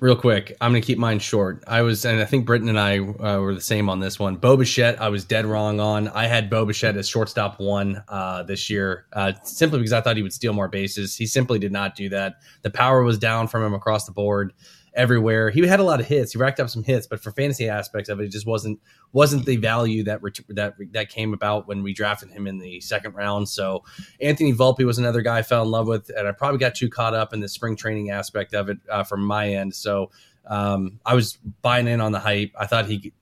Real 0.00 0.16
quick, 0.16 0.56
I'm 0.62 0.72
going 0.72 0.80
to 0.80 0.86
keep 0.86 0.96
mine 0.96 1.18
short. 1.18 1.62
I 1.66 1.82
was, 1.82 2.06
and 2.06 2.22
I 2.22 2.24
think 2.24 2.46
Britton 2.46 2.70
and 2.70 2.80
I 2.80 3.00
uh, 3.00 3.38
were 3.40 3.54
the 3.54 3.60
same 3.60 3.90
on 3.90 4.00
this 4.00 4.18
one. 4.18 4.36
Bo 4.36 4.56
Bichette, 4.56 4.98
I 4.98 5.10
was 5.10 5.26
dead 5.26 5.44
wrong 5.44 5.78
on. 5.78 6.08
I 6.08 6.26
had 6.26 6.48
Bo 6.48 6.64
Bichette 6.64 6.96
as 6.96 7.06
shortstop 7.06 7.60
one 7.60 8.02
uh, 8.08 8.42
this 8.44 8.70
year, 8.70 9.04
uh, 9.12 9.34
simply 9.44 9.78
because 9.78 9.92
I 9.92 10.00
thought 10.00 10.16
he 10.16 10.22
would 10.22 10.32
steal 10.32 10.54
more 10.54 10.68
bases. 10.68 11.14
He 11.14 11.26
simply 11.26 11.58
did 11.58 11.70
not 11.70 11.96
do 11.96 12.08
that. 12.08 12.36
The 12.62 12.70
power 12.70 13.02
was 13.02 13.18
down 13.18 13.46
from 13.46 13.62
him 13.62 13.74
across 13.74 14.06
the 14.06 14.12
board, 14.12 14.54
everywhere. 14.94 15.50
He 15.50 15.66
had 15.66 15.80
a 15.80 15.84
lot 15.84 16.00
of 16.00 16.06
hits. 16.06 16.32
He 16.32 16.38
racked 16.38 16.60
up 16.60 16.68
some 16.70 16.82
hits, 16.82 17.06
but 17.06 17.20
for 17.22 17.30
fantasy 17.32 17.68
aspects 17.68 18.08
of 18.08 18.20
it, 18.20 18.24
it 18.24 18.28
just 18.32 18.46
wasn't 18.46 18.80
wasn't 19.12 19.46
the 19.46 19.56
value 19.56 20.04
that 20.04 20.22
ret- 20.22 20.40
that 20.48 20.74
that 20.92 21.08
came 21.10 21.32
about 21.34 21.66
when 21.68 21.82
we 21.82 21.92
drafted 21.92 22.30
him 22.30 22.46
in 22.46 22.58
the 22.58 22.80
second 22.80 23.14
round. 23.14 23.48
So 23.48 23.84
Anthony 24.20 24.52
Volpe 24.52 24.84
was 24.84 24.98
another 24.98 25.22
guy 25.22 25.38
I 25.38 25.42
fell 25.42 25.62
in 25.62 25.70
love 25.70 25.86
with, 25.86 26.10
and 26.16 26.26
I 26.28 26.32
probably 26.32 26.58
got 26.58 26.74
too 26.74 26.88
caught 26.88 27.14
up 27.14 27.32
in 27.32 27.40
the 27.40 27.48
spring 27.48 27.76
training 27.76 28.10
aspect 28.10 28.54
of 28.54 28.68
it 28.68 28.78
uh, 28.90 29.04
from 29.04 29.22
my 29.24 29.50
end. 29.54 29.74
So 29.74 30.10
um, 30.46 30.98
I 31.06 31.14
was 31.14 31.38
buying 31.62 31.86
in 31.86 32.00
on 32.00 32.12
the 32.12 32.18
hype. 32.20 32.52
I 32.58 32.66
thought 32.66 32.86
he, 32.86 33.12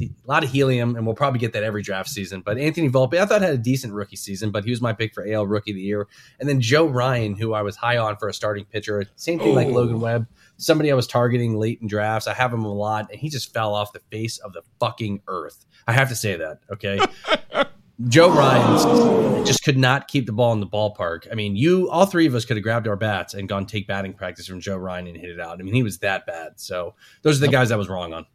a 0.00 0.08
lot 0.26 0.42
of 0.42 0.50
helium, 0.50 0.96
and 0.96 1.04
we'll 1.04 1.14
probably 1.14 1.38
get 1.38 1.52
that 1.52 1.62
every 1.62 1.82
draft 1.82 2.08
season. 2.08 2.40
But 2.40 2.56
Anthony 2.58 2.88
Volpe, 2.88 3.18
I 3.20 3.26
thought 3.26 3.42
had 3.42 3.52
a 3.54 3.58
decent 3.58 3.92
rookie 3.92 4.16
season, 4.16 4.50
but 4.50 4.64
he 4.64 4.70
was 4.70 4.80
my 4.80 4.92
pick 4.92 5.12
for 5.14 5.26
AL 5.30 5.46
Rookie 5.46 5.72
of 5.72 5.76
the 5.76 5.82
Year. 5.82 6.08
And 6.40 6.48
then 6.48 6.60
Joe 6.60 6.86
Ryan, 6.86 7.34
who 7.36 7.52
I 7.52 7.62
was 7.62 7.76
high 7.76 7.98
on 7.98 8.16
for 8.16 8.28
a 8.28 8.32
starting 8.34 8.64
pitcher, 8.64 9.04
same 9.16 9.38
thing 9.38 9.54
like 9.54 9.68
Oh. 9.68 9.72
Logan 9.72 10.00
Webb. 10.00 10.26
Somebody 10.62 10.92
I 10.92 10.94
was 10.94 11.06
targeting 11.06 11.56
late 11.58 11.80
in 11.80 11.88
drafts. 11.88 12.28
I 12.28 12.34
have 12.34 12.52
him 12.52 12.64
a 12.64 12.72
lot, 12.72 13.10
and 13.10 13.18
he 13.18 13.28
just 13.28 13.52
fell 13.52 13.74
off 13.74 13.92
the 13.92 14.00
face 14.10 14.38
of 14.38 14.52
the 14.52 14.62
fucking 14.78 15.22
earth. 15.26 15.66
I 15.88 15.92
have 15.92 16.08
to 16.10 16.14
say 16.14 16.36
that. 16.36 16.60
Okay. 16.70 17.00
Joe 18.08 18.30
Ryan 18.30 19.44
just 19.44 19.62
could 19.64 19.76
not 19.76 20.08
keep 20.08 20.26
the 20.26 20.32
ball 20.32 20.52
in 20.52 20.60
the 20.60 20.66
ballpark. 20.66 21.30
I 21.30 21.34
mean, 21.34 21.56
you, 21.56 21.90
all 21.90 22.06
three 22.06 22.26
of 22.26 22.34
us 22.34 22.44
could 22.44 22.56
have 22.56 22.64
grabbed 22.64 22.88
our 22.88 22.96
bats 22.96 23.34
and 23.34 23.48
gone 23.48 23.66
take 23.66 23.86
batting 23.86 24.14
practice 24.14 24.46
from 24.46 24.60
Joe 24.60 24.76
Ryan 24.76 25.08
and 25.08 25.16
hit 25.16 25.30
it 25.30 25.40
out. 25.40 25.60
I 25.60 25.62
mean, 25.62 25.74
he 25.74 25.82
was 25.82 25.98
that 25.98 26.26
bad. 26.26 26.52
So 26.56 26.94
those 27.22 27.38
are 27.38 27.46
the 27.46 27.52
guys 27.52 27.70
I 27.70 27.76
was 27.76 27.88
wrong 27.88 28.12
on. 28.12 28.26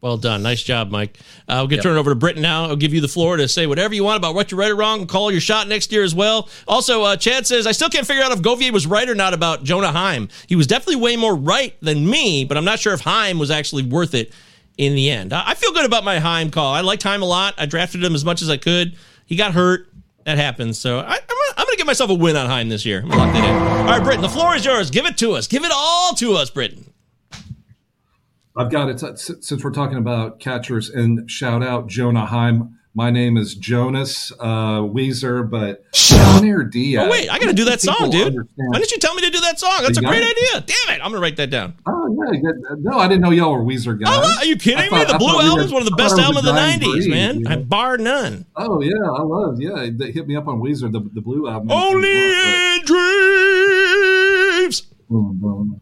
Well 0.00 0.16
done. 0.16 0.44
Nice 0.44 0.62
job, 0.62 0.90
Mike. 0.92 1.18
Uh, 1.48 1.56
we'll 1.58 1.66
get 1.66 1.76
Yep. 1.76 1.82
turn 1.82 1.96
it 1.96 1.98
over 2.00 2.10
to 2.10 2.14
Britton 2.14 2.40
now. 2.40 2.66
I'll 2.66 2.76
give 2.76 2.94
you 2.94 3.00
the 3.00 3.08
floor 3.08 3.36
to 3.36 3.48
say 3.48 3.66
whatever 3.66 3.94
you 3.96 4.04
want 4.04 4.16
about 4.16 4.34
what 4.36 4.50
you're 4.52 4.60
right 4.60 4.70
or 4.70 4.76
wrong 4.76 5.00
and 5.00 5.08
call 5.08 5.32
your 5.32 5.40
shot 5.40 5.66
next 5.66 5.90
year 5.90 6.04
as 6.04 6.14
well. 6.14 6.48
Also, 6.68 7.02
uh, 7.02 7.16
Chad 7.16 7.48
says, 7.48 7.66
I 7.66 7.72
still 7.72 7.88
can't 7.88 8.06
figure 8.06 8.22
out 8.22 8.30
if 8.30 8.40
Govier 8.40 8.70
was 8.70 8.86
right 8.86 9.08
or 9.08 9.16
not 9.16 9.34
about 9.34 9.64
Jonah 9.64 9.90
Heim. 9.90 10.28
He 10.46 10.54
was 10.54 10.68
definitely 10.68 10.96
way 11.02 11.16
more 11.16 11.34
right 11.34 11.74
than 11.82 12.08
me, 12.08 12.44
but 12.44 12.56
I'm 12.56 12.64
not 12.64 12.78
sure 12.78 12.94
if 12.94 13.00
Heim 13.00 13.40
was 13.40 13.50
actually 13.50 13.82
worth 13.82 14.14
it 14.14 14.32
in 14.76 14.94
the 14.94 15.10
end. 15.10 15.32
I 15.32 15.42
I 15.50 15.54
feel 15.54 15.72
good 15.72 15.84
about 15.84 16.04
my 16.04 16.20
Heim 16.20 16.50
call. 16.50 16.72
I 16.72 16.82
liked 16.82 17.02
Heim 17.02 17.22
a 17.22 17.26
lot. 17.26 17.54
I 17.58 17.66
drafted 17.66 18.04
him 18.04 18.14
as 18.14 18.24
much 18.24 18.40
as 18.40 18.48
I 18.48 18.56
could. 18.56 18.96
He 19.26 19.34
got 19.34 19.52
hurt. 19.52 19.88
That 20.26 20.38
happens. 20.38 20.78
So 20.78 20.98
I, 21.00 21.02
I'm, 21.02 21.06
gonna, 21.06 21.20
I'm 21.56 21.64
going 21.64 21.72
to 21.72 21.76
give 21.78 21.86
myself 21.88 22.10
a 22.10 22.14
win 22.14 22.36
on 22.36 22.46
Heim 22.46 22.68
this 22.68 22.84
year. 22.86 23.00
I'm 23.02 23.08
gonna 23.08 23.22
lock 23.24 23.32
that 23.32 23.44
in. 23.44 23.78
All 23.80 23.86
right, 23.86 24.02
Britton, 24.04 24.22
the 24.22 24.28
floor 24.28 24.54
is 24.54 24.64
yours. 24.64 24.90
Give 24.92 25.06
it 25.06 25.18
to 25.18 25.32
us. 25.32 25.48
Give 25.48 25.64
it 25.64 25.72
all 25.74 26.14
to 26.14 26.34
us, 26.34 26.50
Britton. 26.50 26.92
I've 28.56 28.70
got 28.70 28.88
it. 28.88 29.18
Since 29.18 29.62
we're 29.64 29.70
talking 29.70 29.98
about 29.98 30.40
catchers, 30.40 30.90
and 30.90 31.30
shout 31.30 31.62
out 31.62 31.86
Jonah 31.88 32.26
Heim. 32.26 32.74
My 32.94 33.10
name 33.10 33.36
is 33.36 33.54
Jonas 33.54 34.32
uh, 34.40 34.80
Weezer, 34.80 35.48
but 35.48 35.84
Yainer 35.92 36.68
Diaz. 36.68 37.04
Oh, 37.06 37.10
wait. 37.10 37.28
I 37.30 37.38
got 37.38 37.46
to 37.46 37.52
do 37.52 37.64
that 37.66 37.80
song, 37.80 38.10
dude. 38.10 38.26
understand- 38.28 38.48
Why 38.56 38.78
didn't 38.78 38.90
you 38.90 38.98
tell 38.98 39.14
me 39.14 39.22
to 39.22 39.30
do 39.30 39.40
that 39.42 39.60
song? 39.60 39.82
That's 39.82 39.98
a 39.98 40.00
great 40.00 40.24
idea. 40.24 40.52
Damn 40.66 40.96
it. 40.96 41.00
I'm 41.04 41.10
going 41.10 41.12
to 41.12 41.18
write 41.20 41.36
that 41.36 41.50
down. 41.50 41.74
Oh 41.86 42.08
yeah, 42.32 42.40
no, 42.78 42.98
I 42.98 43.06
didn't 43.06 43.20
know 43.22 43.30
y'all 43.30 43.52
were 43.52 43.60
Weezer 43.62 43.96
guys. 44.02 44.12
Oh, 44.20 44.38
are 44.38 44.44
you 44.44 44.56
kidding 44.56 44.90
me? 44.90 45.04
The 45.04 45.14
I 45.14 45.18
Blue 45.18 45.40
Album 45.40 45.64
is 45.64 45.70
one 45.72 45.82
of 45.82 45.88
the 45.88 45.94
best 45.94 46.18
albums 46.18 46.38
of 46.38 46.44
the 46.46 46.60
90s, 46.60 46.80
breed, 46.80 47.08
man. 47.10 47.34
you 47.36 47.42
know? 47.44 47.50
I 47.52 47.56
bar 47.56 47.98
none. 47.98 48.46
Oh 48.56 48.80
yeah, 48.80 48.90
I 48.96 49.22
love. 49.22 49.60
Yeah, 49.60 49.90
they 49.92 50.10
hit 50.10 50.26
me 50.26 50.34
up 50.34 50.48
on 50.48 50.60
Weezer, 50.60 50.90
the, 50.90 51.00
the 51.12 51.20
Blue 51.20 51.48
album. 51.48 51.70
Only 51.70 52.10
in 52.10 52.84
dreams. 52.84 54.80
Boom, 55.08 55.38
boom. 55.40 55.80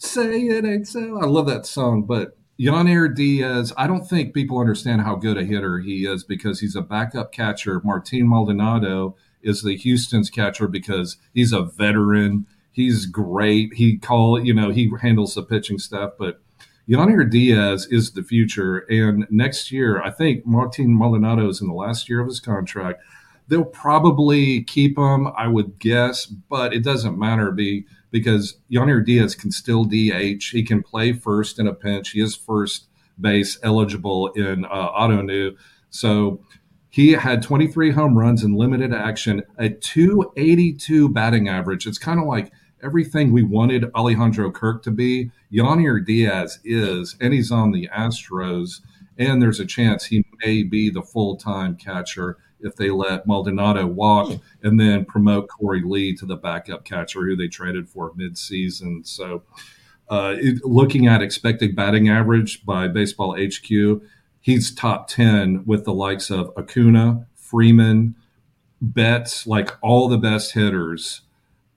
Say 0.00 0.46
it 0.46 0.64
ain't 0.64 0.88
so. 0.88 1.20
I 1.20 1.26
love 1.26 1.46
that 1.46 1.66
song, 1.66 2.04
but 2.04 2.34
Yainer 2.58 3.14
Diaz, 3.14 3.70
I 3.76 3.86
don't 3.86 4.08
think 4.08 4.32
people 4.32 4.58
understand 4.58 5.02
how 5.02 5.14
good 5.14 5.36
a 5.36 5.44
hitter 5.44 5.80
he 5.80 6.06
is 6.06 6.24
because 6.24 6.60
he's 6.60 6.74
a 6.74 6.80
backup 6.80 7.32
catcher. 7.32 7.82
Martin 7.84 8.26
Maldonado 8.26 9.14
is 9.42 9.62
the 9.62 9.76
Houston's 9.76 10.30
catcher 10.30 10.68
because 10.68 11.18
he's 11.34 11.52
a 11.52 11.60
veteran. 11.60 12.46
He's 12.72 13.04
great. 13.04 13.74
He 13.74 13.98
call 13.98 14.42
you 14.42 14.54
know 14.54 14.70
he 14.70 14.90
handles 15.02 15.34
the 15.34 15.42
pitching 15.42 15.78
stuff, 15.78 16.12
but 16.18 16.40
Yainer 16.88 17.30
Diaz 17.30 17.86
is 17.90 18.12
the 18.12 18.22
future. 18.22 18.78
And 18.88 19.26
next 19.28 19.70
year, 19.70 20.00
I 20.00 20.10
think 20.10 20.46
Martin 20.46 20.96
Maldonado 20.96 21.46
is 21.50 21.60
in 21.60 21.68
the 21.68 21.74
last 21.74 22.08
year 22.08 22.20
of 22.20 22.26
his 22.26 22.40
contract. 22.40 23.02
They'll 23.48 23.64
probably 23.64 24.62
keep 24.62 24.96
him, 24.96 25.28
I 25.36 25.46
would 25.48 25.78
guess, 25.78 26.24
but 26.24 26.72
it 26.72 26.84
doesn't 26.84 27.18
matter 27.18 27.50
be, 27.50 27.84
because 28.10 28.58
Yainer 28.70 29.04
Diaz 29.04 29.34
can 29.34 29.50
still 29.50 29.84
DH. 29.84 30.44
He 30.50 30.62
can 30.62 30.82
play 30.82 31.12
first 31.12 31.58
in 31.58 31.66
a 31.66 31.74
pinch. 31.74 32.10
He 32.10 32.20
is 32.20 32.34
first 32.34 32.86
base 33.20 33.58
eligible 33.62 34.28
in 34.28 34.64
uh, 34.64 34.92
Ottoneu. 34.92 35.56
So 35.90 36.40
he 36.88 37.12
had 37.12 37.42
23 37.42 37.92
home 37.92 38.18
runs 38.18 38.42
in 38.42 38.54
limited 38.54 38.92
action, 38.92 39.42
a 39.58 39.70
282 39.70 41.08
batting 41.08 41.48
average. 41.48 41.86
It's 41.86 41.98
kind 41.98 42.18
of 42.18 42.26
like 42.26 42.52
everything 42.82 43.32
we 43.32 43.42
wanted 43.42 43.90
Alejandro 43.94 44.50
Kirk 44.50 44.82
to 44.84 44.90
be. 44.90 45.30
Yainer 45.52 46.04
Diaz 46.04 46.58
is, 46.64 47.16
and 47.20 47.32
he's 47.32 47.52
on 47.52 47.72
the 47.72 47.88
Astros. 47.96 48.80
And 49.18 49.42
there's 49.42 49.60
a 49.60 49.66
chance 49.66 50.04
he 50.04 50.24
may 50.44 50.62
be 50.62 50.90
the 50.90 51.02
full 51.02 51.36
time 51.36 51.76
catcher 51.76 52.38
if 52.62 52.76
they 52.76 52.90
let 52.90 53.26
Maldonado 53.26 53.86
walk 53.86 54.40
and 54.62 54.78
then 54.78 55.04
promote 55.04 55.48
Korey 55.48 55.82
Lee 55.84 56.14
to 56.16 56.26
the 56.26 56.36
backup 56.36 56.84
catcher 56.84 57.20
who 57.20 57.36
they 57.36 57.48
traded 57.48 57.88
for 57.88 58.12
midseason. 58.12 59.06
So, 59.06 59.42
uh, 60.08 60.34
it, 60.38 60.64
looking 60.64 61.06
at 61.06 61.22
expected 61.22 61.76
batting 61.76 62.08
average 62.08 62.64
by 62.66 62.88
Baseball 62.88 63.36
HQ, 63.38 64.02
he's 64.40 64.74
top 64.74 65.08
10 65.08 65.64
with 65.64 65.84
the 65.84 65.94
likes 65.94 66.30
of 66.30 66.52
Acuna, 66.56 67.26
Freeman, 67.34 68.16
Betts, 68.80 69.46
like 69.46 69.72
all 69.82 70.08
the 70.08 70.18
best 70.18 70.52
hitters. 70.54 71.22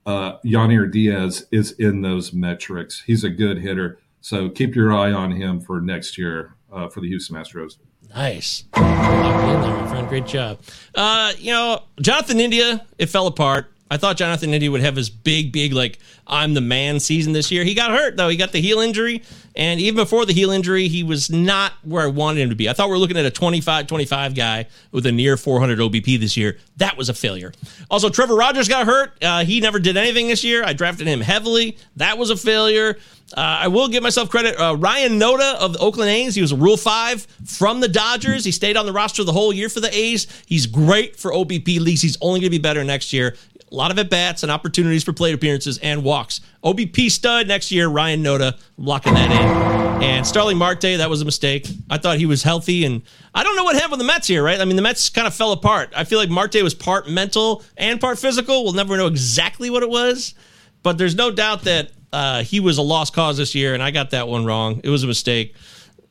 Uh, 0.06 0.38
Yainer 0.44 0.90
Diaz 0.90 1.46
is 1.50 1.72
in 1.72 2.02
those 2.02 2.32
metrics. 2.32 3.02
He's 3.06 3.24
a 3.24 3.30
good 3.30 3.58
hitter. 3.58 3.98
So 4.20 4.48
keep 4.48 4.74
your 4.74 4.92
eye 4.92 5.12
on 5.12 5.32
him 5.32 5.60
for 5.60 5.80
next 5.80 6.18
year 6.18 6.54
uh, 6.72 6.88
for 6.88 7.00
the 7.00 7.08
Houston 7.08 7.36
Astros. 7.36 7.76
Nice. 8.14 8.64
Locked 8.76 9.44
in 9.48 9.60
there, 9.60 9.70
my 9.82 9.88
friend. 9.88 10.08
Great 10.08 10.26
job. 10.26 10.60
Uh, 10.94 11.32
you 11.38 11.52
know, 11.52 11.82
Jonathan 12.00 12.38
India, 12.38 12.86
it 12.98 13.06
fell 13.06 13.26
apart. 13.26 13.72
I 13.94 13.96
thought 13.96 14.16
Jonathan 14.16 14.52
India 14.52 14.70
would 14.70 14.80
have 14.80 14.96
his 14.96 15.08
big, 15.08 15.52
big, 15.52 15.72
like, 15.72 16.00
I'm 16.26 16.54
the 16.54 16.60
man 16.60 16.98
season 16.98 17.32
this 17.32 17.52
year. 17.52 17.62
He 17.62 17.74
got 17.74 17.92
hurt, 17.92 18.16
though. 18.16 18.28
He 18.28 18.36
got 18.36 18.50
the 18.50 18.60
heel 18.60 18.80
injury. 18.80 19.22
And 19.54 19.80
even 19.80 19.94
before 19.94 20.26
the 20.26 20.32
heel 20.32 20.50
injury, 20.50 20.88
he 20.88 21.04
was 21.04 21.30
not 21.30 21.74
where 21.84 22.02
I 22.02 22.08
wanted 22.08 22.40
him 22.40 22.50
to 22.50 22.56
be. 22.56 22.68
I 22.68 22.72
thought 22.72 22.88
we 22.88 22.96
are 22.96 22.98
looking 22.98 23.16
at 23.16 23.24
a 23.24 23.30
25 23.30 23.86
25 23.86 24.34
guy 24.34 24.66
with 24.90 25.06
a 25.06 25.12
near 25.12 25.36
400 25.36 25.78
OBP 25.78 26.18
this 26.18 26.36
year. 26.36 26.58
That 26.78 26.96
was 26.96 27.08
a 27.08 27.14
failure. 27.14 27.52
Also, 27.88 28.10
Trevor 28.10 28.34
Rogers 28.34 28.68
got 28.68 28.86
hurt. 28.86 29.12
Uh, 29.22 29.44
he 29.44 29.60
never 29.60 29.78
did 29.78 29.96
anything 29.96 30.26
this 30.26 30.42
year. 30.42 30.64
I 30.64 30.72
drafted 30.72 31.06
him 31.06 31.20
heavily. 31.20 31.78
That 31.94 32.18
was 32.18 32.30
a 32.30 32.36
failure. 32.36 32.96
Uh, 33.32 33.40
I 33.40 33.68
will 33.68 33.88
give 33.88 34.02
myself 34.02 34.28
credit. 34.28 34.56
Uh, 34.60 34.76
Ryan 34.76 35.18
Noda 35.18 35.54
of 35.56 35.72
the 35.72 35.78
Oakland 35.78 36.10
A's, 36.10 36.34
he 36.34 36.42
was 36.42 36.52
a 36.52 36.56
Rule 36.56 36.76
5 36.76 37.22
from 37.46 37.80
the 37.80 37.88
Dodgers. 37.88 38.44
He 38.44 38.52
stayed 38.52 38.76
on 38.76 38.86
the 38.86 38.92
roster 38.92 39.24
the 39.24 39.32
whole 39.32 39.52
year 39.52 39.68
for 39.68 39.80
the 39.80 39.94
A's. 39.96 40.26
He's 40.46 40.66
great 40.66 41.16
for 41.16 41.32
OBP 41.32 41.80
leagues. 41.80 42.02
He's 42.02 42.18
only 42.20 42.40
going 42.40 42.50
to 42.52 42.58
be 42.58 42.58
better 42.58 42.84
next 42.84 43.12
year. 43.12 43.34
A 43.70 43.74
lot 43.74 43.90
of 43.90 43.98
at 43.98 44.10
bats 44.10 44.42
and 44.42 44.52
opportunities 44.52 45.02
for 45.02 45.12
plate 45.12 45.34
appearances 45.34 45.78
and 45.78 46.04
walks. 46.04 46.40
OBP 46.62 47.10
stud 47.10 47.48
next 47.48 47.70
year, 47.72 47.88
Ryan 47.88 48.22
Noda, 48.22 48.58
locking 48.76 49.14
that 49.14 49.30
in. 49.30 50.02
And 50.02 50.26
Starling 50.26 50.58
Marte, 50.58 50.82
that 50.82 51.10
was 51.10 51.22
a 51.22 51.24
mistake. 51.24 51.66
I 51.90 51.98
thought 51.98 52.18
he 52.18 52.26
was 52.26 52.42
healthy, 52.42 52.84
and 52.84 53.02
I 53.34 53.42
don't 53.42 53.56
know 53.56 53.64
what 53.64 53.74
happened 53.74 53.92
with 53.92 54.00
the 54.00 54.06
Mets 54.06 54.28
here, 54.28 54.42
right? 54.42 54.60
I 54.60 54.64
mean, 54.64 54.76
the 54.76 54.82
Mets 54.82 55.08
kind 55.10 55.26
of 55.26 55.34
fell 55.34 55.52
apart. 55.52 55.92
I 55.96 56.04
feel 56.04 56.18
like 56.18 56.30
Marte 56.30 56.62
was 56.62 56.74
part 56.74 57.08
mental 57.08 57.64
and 57.76 58.00
part 58.00 58.18
physical. 58.18 58.64
We'll 58.64 58.74
never 58.74 58.96
know 58.96 59.06
exactly 59.06 59.70
what 59.70 59.82
it 59.82 59.90
was, 59.90 60.34
but 60.82 60.98
there's 60.98 61.14
no 61.14 61.30
doubt 61.30 61.62
that 61.62 61.90
uh, 62.12 62.42
he 62.42 62.60
was 62.60 62.78
a 62.78 62.82
lost 62.82 63.12
cause 63.12 63.38
this 63.38 63.54
year, 63.54 63.74
and 63.74 63.82
I 63.82 63.90
got 63.90 64.10
that 64.10 64.28
one 64.28 64.44
wrong. 64.44 64.80
It 64.84 64.90
was 64.90 65.02
a 65.02 65.08
mistake. 65.08 65.56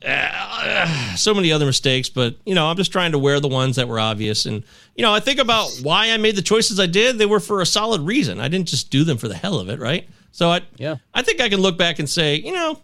Uh, 0.06 1.16
so 1.16 1.32
many 1.34 1.52
other 1.52 1.66
mistakes, 1.66 2.08
but 2.08 2.36
you 2.44 2.54
know, 2.54 2.66
I'm 2.66 2.76
just 2.76 2.92
trying 2.92 3.12
to 3.12 3.18
wear 3.18 3.40
the 3.40 3.48
ones 3.48 3.76
that 3.76 3.88
were 3.88 3.98
obvious. 3.98 4.46
And 4.46 4.64
you 4.94 5.02
know, 5.02 5.12
I 5.12 5.20
think 5.20 5.38
about 5.38 5.70
why 5.82 6.10
I 6.10 6.16
made 6.16 6.36
the 6.36 6.42
choices 6.42 6.78
I 6.78 6.86
did. 6.86 7.18
They 7.18 7.26
were 7.26 7.40
for 7.40 7.60
a 7.60 7.66
solid 7.66 8.02
reason. 8.02 8.40
I 8.40 8.48
didn't 8.48 8.68
just 8.68 8.90
do 8.90 9.04
them 9.04 9.16
for 9.16 9.28
the 9.28 9.34
hell 9.34 9.58
of 9.58 9.68
it, 9.68 9.80
right? 9.80 10.08
So 10.32 10.50
I, 10.50 10.62
yeah, 10.76 10.96
I 11.14 11.22
think 11.22 11.40
I 11.40 11.48
can 11.48 11.60
look 11.60 11.78
back 11.78 11.98
and 11.98 12.08
say, 12.08 12.36
you 12.36 12.52
know, 12.52 12.80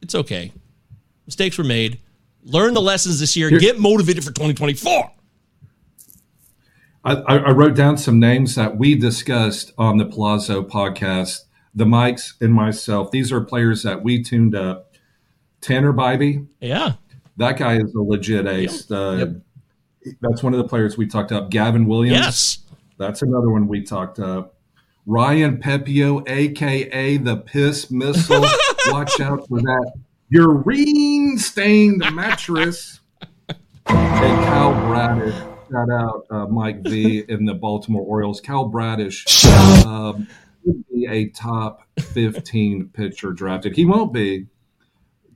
it's 0.00 0.14
okay. 0.14 0.52
Mistakes 1.26 1.58
were 1.58 1.64
made. 1.64 1.98
Learn 2.44 2.74
the 2.74 2.80
lessons 2.80 3.18
this 3.18 3.36
year. 3.36 3.50
Get 3.50 3.80
motivated 3.80 4.22
for 4.22 4.30
2024. 4.30 5.10
I, 7.04 7.14
I 7.14 7.50
wrote 7.52 7.74
down 7.74 7.98
some 7.98 8.18
names 8.18 8.54
that 8.56 8.76
we 8.76 8.94
discussed 8.96 9.72
on 9.78 9.96
the 9.96 10.06
Pallazzo 10.06 10.68
podcast. 10.68 11.42
The 11.74 11.86
Mikes 11.86 12.34
and 12.40 12.52
myself. 12.52 13.10
These 13.10 13.30
are 13.32 13.40
players 13.40 13.82
that 13.82 14.02
we 14.02 14.22
tuned 14.22 14.54
up. 14.54 14.85
Tanner 15.66 15.92
Bibee. 15.92 16.46
Yeah. 16.60 16.92
That 17.38 17.58
guy 17.58 17.76
is 17.78 17.92
a 17.96 18.00
legit 18.00 18.46
ace. 18.46 18.88
Yep. 18.88 18.98
Uh, 18.98 19.16
yep. 19.16 20.14
That's 20.20 20.40
one 20.40 20.54
of 20.54 20.58
the 20.58 20.68
players 20.68 20.96
we 20.96 21.06
talked 21.06 21.32
up. 21.32 21.50
Gavin 21.50 21.86
Williams. 21.86 22.16
Yes. 22.20 22.58
That's 22.98 23.22
another 23.22 23.50
one 23.50 23.66
we 23.66 23.82
talked 23.82 24.20
up. 24.20 24.54
Ryan 25.06 25.58
Pepiot, 25.60 26.28
aka 26.28 27.16
the 27.16 27.36
Piss 27.38 27.90
Missile. 27.90 28.44
Watch 28.86 29.20
out 29.20 29.48
for 29.48 29.60
that 29.60 29.92
urine 30.28 31.36
stained 31.36 32.04
mattress. 32.14 33.00
and 33.48 33.56
Kyle 33.86 34.72
Bradish. 34.86 35.34
Shout 35.70 35.90
out 35.90 36.26
uh, 36.30 36.46
Mike 36.46 36.82
V 36.82 37.24
in 37.28 37.44
the 37.44 37.54
Baltimore 37.54 38.02
Orioles. 38.02 38.40
Kyle 38.40 38.66
Bradish 38.66 39.44
um, 39.84 40.28
would 40.64 40.84
be 40.94 41.06
a 41.06 41.28
top 41.30 41.82
15 41.98 42.90
pitcher 42.90 43.32
drafted. 43.32 43.74
He 43.74 43.84
won't 43.84 44.12
be 44.12 44.46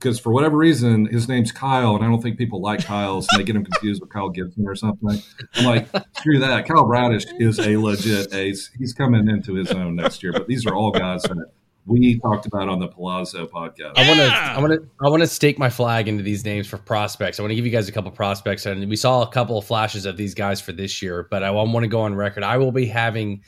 because 0.01 0.19
for 0.19 0.33
whatever 0.33 0.57
reason 0.57 1.05
his 1.05 1.27
name's 1.27 1.51
Kyle, 1.51 1.95
and 1.95 2.03
I 2.03 2.07
don't 2.07 2.21
think 2.21 2.37
people 2.37 2.59
like 2.59 2.83
Kyle's, 2.83 3.27
and 3.31 3.39
they 3.39 3.43
get 3.43 3.55
him 3.55 3.63
confused 3.63 4.01
with 4.01 4.09
Kyle 4.09 4.29
Gibson 4.29 4.67
or 4.67 4.75
something. 4.75 5.21
I'm 5.55 5.65
like, 5.65 5.87
screw 6.17 6.39
that. 6.39 6.67
Kyle 6.67 6.87
Bradish 6.87 7.25
is 7.39 7.59
a 7.59 7.77
legit 7.77 8.33
ace. 8.33 8.71
He's 8.77 8.93
coming 8.93 9.29
into 9.29 9.53
his 9.53 9.71
own 9.71 9.95
next 9.95 10.23
year. 10.23 10.33
But 10.33 10.47
these 10.47 10.65
are 10.65 10.73
all 10.73 10.91
guys 10.91 11.21
that 11.23 11.51
we 11.85 12.19
talked 12.19 12.47
about 12.47 12.67
on 12.67 12.79
the 12.79 12.87
Pallazzo 12.87 13.47
podcast. 13.47 13.93
I 13.95 14.07
want 14.07 14.19
to, 14.19 14.25
I 14.25 14.59
want 14.59 14.73
to, 14.73 14.89
I 15.05 15.09
want 15.09 15.21
to 15.21 15.27
stake 15.27 15.59
my 15.59 15.69
flag 15.69 16.07
into 16.07 16.23
these 16.23 16.43
names 16.45 16.67
for 16.67 16.77
prospects. 16.77 17.39
I 17.39 17.43
want 17.43 17.51
to 17.51 17.55
give 17.55 17.65
you 17.65 17.71
guys 17.71 17.87
a 17.87 17.91
couple 17.91 18.09
prospects, 18.11 18.65
and 18.65 18.89
we 18.89 18.95
saw 18.95 19.21
a 19.21 19.27
couple 19.27 19.57
of 19.57 19.65
flashes 19.65 20.05
of 20.05 20.17
these 20.17 20.33
guys 20.33 20.59
for 20.59 20.71
this 20.71 21.01
year. 21.01 21.27
But 21.29 21.43
I 21.43 21.51
want 21.51 21.83
to 21.83 21.87
go 21.87 22.01
on 22.01 22.15
record. 22.15 22.43
I 22.43 22.57
will 22.57 22.71
be 22.71 22.87
having 22.87 23.43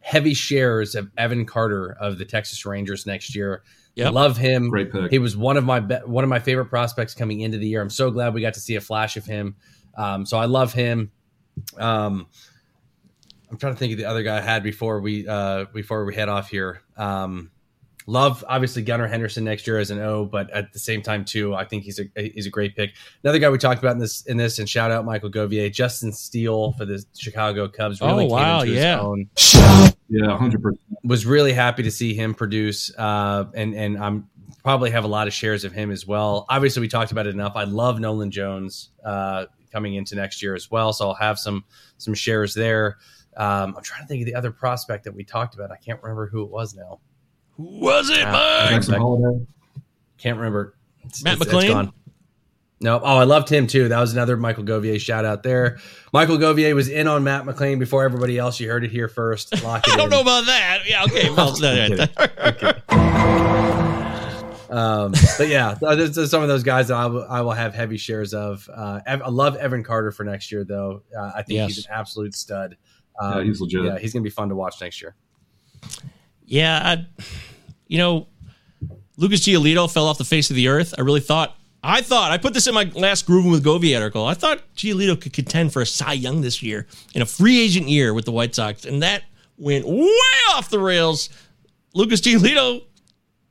heavy 0.00 0.34
shares 0.34 0.96
of 0.96 1.08
Evan 1.16 1.46
Carter 1.46 1.96
of 2.00 2.18
the 2.18 2.24
Texas 2.24 2.66
Rangers 2.66 3.06
next 3.06 3.36
year. 3.36 3.62
Yep. 3.94 4.12
Love 4.12 4.36
him. 4.36 4.70
Great 4.70 4.90
pick. 4.90 5.10
He 5.10 5.18
was 5.18 5.36
one 5.36 5.56
of 5.56 5.64
my 5.64 5.80
be- 5.80 5.96
one 6.06 6.24
of 6.24 6.30
my 6.30 6.38
favorite 6.38 6.66
prospects 6.66 7.14
coming 7.14 7.40
into 7.40 7.58
the 7.58 7.66
year. 7.66 7.82
I'm 7.82 7.90
so 7.90 8.10
glad 8.10 8.34
we 8.34 8.40
got 8.40 8.54
to 8.54 8.60
see 8.60 8.76
a 8.76 8.80
flash 8.80 9.16
of 9.16 9.24
him. 9.24 9.56
Um, 9.96 10.24
so 10.24 10.38
I 10.38 10.46
love 10.46 10.72
him. 10.72 11.10
Um, 11.76 12.26
I'm 13.50 13.58
trying 13.58 13.74
to 13.74 13.78
think 13.78 13.92
of 13.92 13.98
the 13.98 14.06
other 14.06 14.22
guy 14.22 14.38
I 14.38 14.40
had 14.40 14.62
before 14.62 15.00
we 15.00 15.28
uh, 15.28 15.66
before 15.74 16.04
we 16.06 16.14
head 16.14 16.28
off 16.30 16.48
here. 16.48 16.80
Um, 16.96 17.50
Love 18.06 18.44
obviously 18.48 18.82
Gunnar 18.82 19.06
Henderson 19.06 19.44
next 19.44 19.66
year 19.66 19.78
as 19.78 19.90
an 19.90 20.00
O, 20.00 20.24
but 20.24 20.50
at 20.50 20.72
the 20.72 20.78
same 20.78 21.02
time 21.02 21.24
too, 21.24 21.54
I 21.54 21.64
think 21.64 21.84
he's 21.84 22.00
a 22.00 22.04
he's 22.20 22.46
a 22.46 22.50
great 22.50 22.74
pick. 22.74 22.94
Another 23.22 23.38
guy 23.38 23.48
we 23.48 23.58
talked 23.58 23.80
about 23.80 23.92
in 23.92 23.98
this 23.98 24.26
in 24.26 24.36
this 24.36 24.58
and 24.58 24.68
shout 24.68 24.90
out 24.90 25.04
Michael 25.04 25.30
Govier, 25.30 25.72
Justin 25.72 26.12
Steele 26.12 26.72
for 26.72 26.84
the 26.84 27.04
Chicago 27.16 27.68
Cubs. 27.68 28.00
Really 28.00 28.24
oh 28.24 28.28
wow, 28.28 28.62
yeah, 28.62 29.00
yeah, 30.12 30.36
hundred 30.36 30.62
percent. 30.62 30.80
Was 31.04 31.24
really 31.24 31.52
happy 31.52 31.82
to 31.82 31.90
see 31.90 32.14
him 32.14 32.34
produce, 32.34 32.94
uh, 32.96 33.46
and 33.54 33.74
and 33.74 33.96
I'm 33.96 34.28
probably 34.62 34.90
have 34.90 35.04
a 35.04 35.08
lot 35.08 35.26
of 35.26 35.32
shares 35.32 35.64
of 35.64 35.72
him 35.72 35.90
as 35.90 36.06
well. 36.06 36.44
Obviously, 36.48 36.80
we 36.80 36.88
talked 36.88 37.12
about 37.12 37.26
it 37.26 37.34
enough. 37.34 37.54
I 37.56 37.64
love 37.64 37.98
Nolan 37.98 38.30
Jones 38.30 38.90
uh, 39.04 39.46
coming 39.72 39.94
into 39.94 40.14
next 40.14 40.42
year 40.42 40.54
as 40.54 40.70
well, 40.70 40.92
so 40.92 41.08
I'll 41.08 41.14
have 41.14 41.38
some 41.38 41.64
some 41.96 42.14
shares 42.14 42.52
there. 42.54 42.98
Um, 43.36 43.74
I'm 43.76 43.82
trying 43.82 44.02
to 44.02 44.06
think 44.06 44.20
of 44.22 44.26
the 44.26 44.34
other 44.34 44.52
prospect 44.52 45.04
that 45.04 45.14
we 45.14 45.24
talked 45.24 45.54
about. 45.54 45.70
I 45.70 45.76
can't 45.76 46.02
remember 46.02 46.26
who 46.26 46.42
it 46.42 46.50
was 46.50 46.74
now. 46.74 47.00
Who 47.56 47.80
was 47.80 48.10
it, 48.10 48.24
Mike? 48.24 49.46
Can't 50.18 50.36
remember. 50.36 50.76
It's, 51.04 51.24
Matt 51.24 51.40
it's, 51.40 51.46
McLain. 51.46 51.88
It's 51.88 51.92
no, 52.82 53.00
oh, 53.00 53.16
I 53.16 53.24
loved 53.24 53.48
him 53.48 53.66
too. 53.66 53.88
That 53.88 54.00
was 54.00 54.12
another 54.12 54.36
Michael 54.36 54.64
Govier 54.64 55.00
shout 55.00 55.24
out 55.24 55.42
there. 55.42 55.78
Michael 56.12 56.36
Govier 56.36 56.74
was 56.74 56.88
in 56.88 57.06
on 57.08 57.24
Matt 57.24 57.44
McLain 57.44 57.78
before 57.78 58.04
everybody 58.04 58.36
else. 58.38 58.58
You 58.60 58.68
heard 58.68 58.84
it 58.84 58.90
here 58.90 59.08
first. 59.08 59.62
Lock 59.64 59.86
it 59.86 59.94
I 59.94 59.96
don't 59.96 60.06
in. 60.06 60.10
know 60.10 60.20
about 60.20 60.46
that. 60.46 60.80
Yeah, 60.86 61.04
okay. 61.04 61.28
Well, 64.70 64.78
um, 64.78 65.12
but 65.36 65.48
yeah, 65.48 65.74
there's 65.80 66.30
some 66.30 66.42
of 66.42 66.48
those 66.48 66.62
guys 66.62 66.88
that 66.88 66.94
I 66.96 67.06
will, 67.06 67.26
will 67.44 67.50
have 67.52 67.74
heavy 67.74 67.98
shares 67.98 68.32
of. 68.32 68.68
Uh, 68.74 69.00
I 69.06 69.16
love 69.28 69.56
Evan 69.56 69.84
Carter 69.84 70.10
for 70.12 70.24
next 70.24 70.50
year, 70.50 70.64
though. 70.64 71.02
Uh, 71.16 71.32
I 71.36 71.42
think 71.42 71.56
Yes. 71.58 71.74
he's 71.74 71.86
an 71.86 71.92
absolute 71.92 72.34
stud. 72.34 72.76
Um, 73.20 73.38
Yeah, 73.38 73.44
he's 73.44 73.60
legit. 73.60 73.84
Yeah, 73.84 73.98
he's 73.98 74.12
going 74.14 74.22
to 74.22 74.26
be 74.26 74.30
fun 74.34 74.48
to 74.48 74.54
watch 74.54 74.80
next 74.80 75.02
year. 75.02 75.14
Yeah, 76.46 76.80
I, 76.82 77.06
you 77.86 77.98
know, 77.98 78.28
Lucas 79.18 79.40
Giolito 79.40 79.92
fell 79.92 80.06
off 80.06 80.16
the 80.16 80.24
face 80.24 80.48
of 80.48 80.56
the 80.56 80.68
earth. 80.68 80.94
I 80.96 81.02
really 81.02 81.20
thought, 81.20 81.54
I 81.82 82.00
thought, 82.00 82.30
I 82.30 82.38
put 82.38 82.54
this 82.54 82.68
in 82.68 82.74
my 82.74 82.90
last 82.94 83.26
Grooving 83.26 83.50
with 83.50 83.64
Govey 83.64 83.96
article. 83.98 84.24
I 84.24 84.34
thought 84.34 84.62
Giolito 84.76 85.20
could 85.20 85.32
contend 85.32 85.72
for 85.72 85.82
a 85.82 85.86
Cy 85.86 86.12
Young 86.12 86.40
this 86.40 86.62
year 86.62 86.86
in 87.14 87.22
a 87.22 87.26
free 87.26 87.60
agent 87.60 87.88
year 87.88 88.14
with 88.14 88.24
the 88.24 88.32
White 88.32 88.54
Sox, 88.54 88.84
and 88.84 89.02
that 89.02 89.24
went 89.58 89.86
way 89.86 90.38
off 90.50 90.70
the 90.70 90.78
rails. 90.78 91.28
Lucas 91.94 92.20
Giolito 92.20 92.82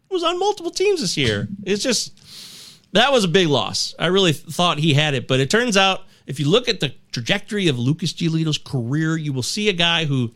was 0.09 0.23
on 0.23 0.39
multiple 0.39 0.71
teams 0.71 1.01
this 1.01 1.17
year. 1.17 1.49
It's 1.63 1.83
just, 1.83 2.17
that 2.93 3.11
was 3.11 3.25
a 3.25 3.27
big 3.27 3.47
loss. 3.47 3.93
I 3.99 4.07
really 4.07 4.33
thought 4.33 4.77
he 4.77 4.93
had 4.93 5.13
it, 5.13 5.27
but 5.27 5.39
it 5.39 5.49
turns 5.49 5.75
out 5.75 6.03
if 6.25 6.39
you 6.39 6.49
look 6.49 6.69
at 6.69 6.79
the 6.79 6.93
trajectory 7.11 7.67
of 7.67 7.77
Lucas 7.77 8.13
Giolito's 8.13 8.57
career, 8.57 9.17
you 9.17 9.33
will 9.33 9.43
see 9.43 9.67
a 9.67 9.73
guy 9.73 10.05
who 10.05 10.33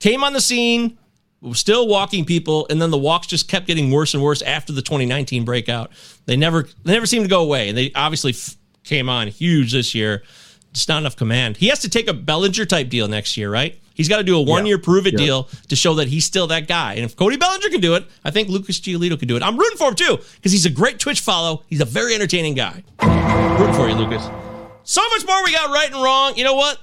came 0.00 0.22
on 0.22 0.34
the 0.34 0.40
scene, 0.40 0.98
still 1.52 1.86
walking 1.88 2.24
people, 2.24 2.66
and 2.70 2.80
then 2.82 2.90
the 2.90 2.98
walks 2.98 3.26
just 3.26 3.48
kept 3.48 3.66
getting 3.66 3.90
worse 3.90 4.14
and 4.14 4.22
worse 4.22 4.42
after 4.42 4.72
the 4.72 4.82
2019 4.82 5.44
breakout. 5.44 5.90
They 6.26 6.36
never 6.36 6.68
they 6.84 6.92
never 6.92 7.06
seemed 7.06 7.24
to 7.24 7.30
go 7.30 7.42
away, 7.42 7.68
and 7.68 7.78
they 7.78 7.92
obviously 7.94 8.32
f- 8.32 8.56
came 8.84 9.08
on 9.08 9.28
huge 9.28 9.72
this 9.72 9.94
year. 9.94 10.22
Just 10.72 10.88
not 10.88 10.98
enough 10.98 11.16
command. 11.16 11.56
He 11.56 11.68
has 11.68 11.78
to 11.80 11.88
take 11.88 12.08
a 12.08 12.12
Bellinger 12.14 12.66
type 12.66 12.88
deal 12.90 13.08
next 13.08 13.36
year, 13.36 13.50
right? 13.50 13.80
He's 13.94 14.08
got 14.08 14.18
to 14.18 14.22
do 14.22 14.36
a 14.36 14.40
one 14.42 14.64
year 14.66 14.78
prove 14.78 15.06
it 15.08 15.14
Yeah. 15.14 15.24
deal 15.26 15.48
to 15.68 15.74
show 15.74 15.94
that 15.94 16.06
he's 16.08 16.24
still 16.24 16.46
that 16.48 16.68
guy. 16.68 16.94
And 16.94 17.04
if 17.04 17.16
Cody 17.16 17.36
Bellinger 17.36 17.68
can 17.68 17.80
do 17.80 17.94
it, 17.94 18.04
I 18.24 18.30
think 18.30 18.48
Lucas 18.48 18.78
Giolito 18.78 19.18
can 19.18 19.26
do 19.26 19.36
it. 19.36 19.42
I'm 19.42 19.56
rooting 19.58 19.76
for 19.78 19.88
him 19.88 19.96
too 19.96 20.18
because 20.36 20.52
he's 20.52 20.66
a 20.66 20.70
great 20.70 20.98
Twitch 21.00 21.20
follow. 21.20 21.64
He's 21.68 21.80
a 21.80 21.84
very 21.84 22.14
entertaining 22.14 22.54
guy. 22.54 22.84
Rooting 23.58 23.74
for 23.74 23.88
you, 23.88 23.94
Lucas. 23.96 24.22
So 24.84 25.02
much 25.16 25.26
more 25.26 25.42
we 25.42 25.52
got 25.52 25.70
right 25.70 25.90
and 25.92 26.00
wrong. 26.02 26.36
You 26.36 26.44
know 26.44 26.54
what? 26.54 26.78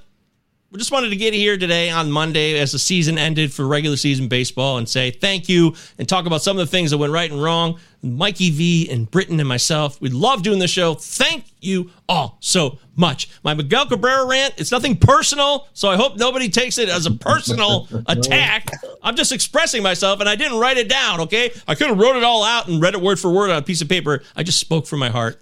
We 0.72 0.78
just 0.78 0.90
wanted 0.90 1.10
to 1.10 1.16
get 1.16 1.32
here 1.32 1.56
today 1.56 1.90
on 1.90 2.10
Monday 2.10 2.58
as 2.58 2.72
the 2.72 2.78
season 2.80 3.18
ended 3.18 3.52
for 3.52 3.64
regular 3.68 3.96
season 3.96 4.26
baseball 4.26 4.78
and 4.78 4.88
say 4.88 5.12
thank 5.12 5.48
you 5.48 5.74
and 5.96 6.08
talk 6.08 6.26
about 6.26 6.42
some 6.42 6.58
of 6.58 6.66
the 6.66 6.70
things 6.70 6.90
that 6.90 6.98
went 6.98 7.12
right 7.12 7.30
and 7.30 7.40
wrong. 7.40 7.78
Mikey 8.02 8.50
V 8.50 8.90
and 8.90 9.08
Britton 9.08 9.38
and 9.38 9.48
myself, 9.48 10.00
we 10.00 10.08
love 10.10 10.42
doing 10.42 10.58
the 10.58 10.66
show. 10.66 10.94
Thank 10.94 11.44
you 11.60 11.92
all 12.08 12.36
so 12.40 12.80
much. 12.96 13.28
My 13.44 13.54
Miguel 13.54 13.86
Cabrera 13.86 14.26
rant, 14.26 14.54
it's 14.56 14.72
nothing 14.72 14.96
personal, 14.96 15.68
so 15.72 15.88
I 15.88 15.94
hope 15.94 16.16
nobody 16.16 16.48
takes 16.48 16.78
it 16.78 16.88
as 16.88 17.06
a 17.06 17.12
personal 17.12 17.88
attack. 18.06 18.68
I'm 19.04 19.14
just 19.14 19.30
expressing 19.30 19.84
myself 19.84 20.18
and 20.18 20.28
I 20.28 20.34
didn't 20.34 20.58
write 20.58 20.78
it 20.78 20.88
down, 20.88 21.20
okay? 21.20 21.52
I 21.68 21.76
could 21.76 21.86
have 21.86 21.98
wrote 21.98 22.16
it 22.16 22.24
all 22.24 22.42
out 22.42 22.66
and 22.66 22.82
read 22.82 22.94
it 22.94 23.00
word 23.00 23.20
for 23.20 23.32
word 23.32 23.50
on 23.50 23.56
a 23.56 23.62
piece 23.62 23.82
of 23.82 23.88
paper. 23.88 24.24
I 24.34 24.42
just 24.42 24.58
spoke 24.58 24.88
from 24.88 24.98
my 24.98 25.10
heart. 25.10 25.40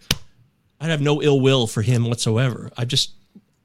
I 0.80 0.88
have 0.88 1.00
no 1.00 1.22
ill 1.22 1.40
will 1.40 1.66
for 1.66 1.80
him 1.80 2.04
whatsoever. 2.04 2.70
I 2.76 2.84
just 2.84 3.12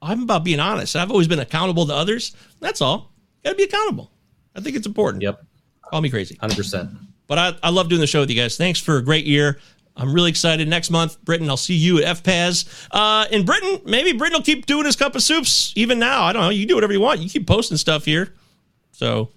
I'm 0.02 0.22
about 0.22 0.44
being 0.44 0.60
honest. 0.60 0.96
I've 0.96 1.10
always 1.10 1.28
been 1.28 1.38
accountable 1.40 1.86
to 1.86 1.94
others. 1.94 2.34
That's 2.60 2.80
all. 2.80 3.12
Got 3.44 3.50
to 3.50 3.56
be 3.56 3.64
accountable. 3.64 4.10
I 4.54 4.60
think 4.60 4.76
it's 4.76 4.86
important. 4.86 5.22
Yep. 5.22 5.44
Call 5.90 6.00
me 6.00 6.10
crazy. 6.10 6.36
100%. 6.36 6.96
But 7.26 7.38
I, 7.38 7.52
I 7.62 7.70
love 7.70 7.88
doing 7.88 8.00
the 8.00 8.06
show 8.06 8.20
with 8.20 8.30
you 8.30 8.36
guys. 8.36 8.56
Thanks 8.56 8.80
for 8.80 8.96
a 8.96 9.02
great 9.02 9.24
year. 9.26 9.58
I'm 9.96 10.12
really 10.14 10.30
excited. 10.30 10.66
Next 10.68 10.90
month, 10.90 11.22
Britton, 11.24 11.48
I'll 11.50 11.56
see 11.56 11.74
you 11.74 12.02
at 12.02 12.22
FPAS. 12.22 12.86
Uh, 12.90 13.26
in 13.30 13.44
Britton, 13.44 13.82
maybe 13.84 14.12
Britton 14.12 14.38
will 14.38 14.44
keep 14.44 14.66
doing 14.66 14.86
his 14.86 14.96
cup 14.96 15.14
of 15.14 15.22
soups 15.22 15.72
even 15.76 15.98
now. 15.98 16.22
I 16.22 16.32
don't 16.32 16.42
know. 16.42 16.48
You 16.48 16.60
can 16.62 16.68
do 16.68 16.74
whatever 16.76 16.92
you 16.92 17.00
want. 17.00 17.20
You 17.20 17.28
keep 17.28 17.46
posting 17.46 17.76
stuff 17.76 18.04
here. 18.04 18.34
So 18.92 19.30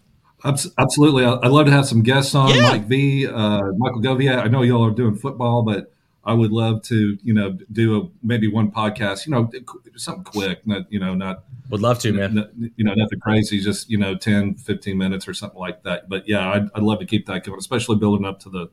Abs- 0.45 0.71
Absolutely. 0.77 1.25
I- 1.25 1.35
I'd 1.41 1.51
love 1.51 1.65
to 1.67 1.71
have 1.71 1.85
some 1.85 2.01
guests 2.01 2.33
on, 2.35 2.49
Yeah. 2.55 2.63
Mike 2.63 2.85
V, 2.87 3.27
uh, 3.27 3.61
Michael 3.77 4.01
Govier. 4.01 4.37
I 4.41 4.47
know 4.47 4.61
y'all 4.61 4.85
are 4.85 4.91
doing 4.91 5.15
football, 5.15 5.63
but 5.63 5.92
I 6.25 6.33
would 6.33 6.51
love 6.51 6.83
to, 6.83 7.17
you 7.21 7.33
know, 7.33 7.57
do 7.71 7.97
a 8.01 8.09
maybe 8.25 8.47
one 8.47 8.71
podcast, 8.71 9.25
you 9.25 9.31
know, 9.33 9.49
something 9.97 10.23
quick, 10.23 10.65
not, 10.65 10.91
you 10.91 10.99
know, 10.99 11.13
not, 11.13 11.43
Would 11.69 11.81
love 11.81 11.99
to, 11.99 12.13
man. 12.13 12.37
n- 12.37 12.71
you 12.77 12.85
know, 12.85 12.93
nothing 12.93 13.19
crazy, 13.19 13.59
just, 13.59 13.89
you 13.89 13.97
know, 13.97 14.15
10, 14.15 14.55
15 14.55 14.97
minutes 14.97 15.27
or 15.27 15.33
something 15.33 15.59
like 15.59 15.83
that. 15.83 16.07
But 16.07 16.27
yeah, 16.27 16.49
I'd, 16.49 16.69
I'd 16.75 16.83
love 16.83 16.99
to 16.99 17.05
keep 17.05 17.25
that 17.25 17.43
going, 17.43 17.59
especially 17.59 17.97
building 17.97 18.25
up 18.25 18.39
to 18.41 18.49
the, 18.49 18.69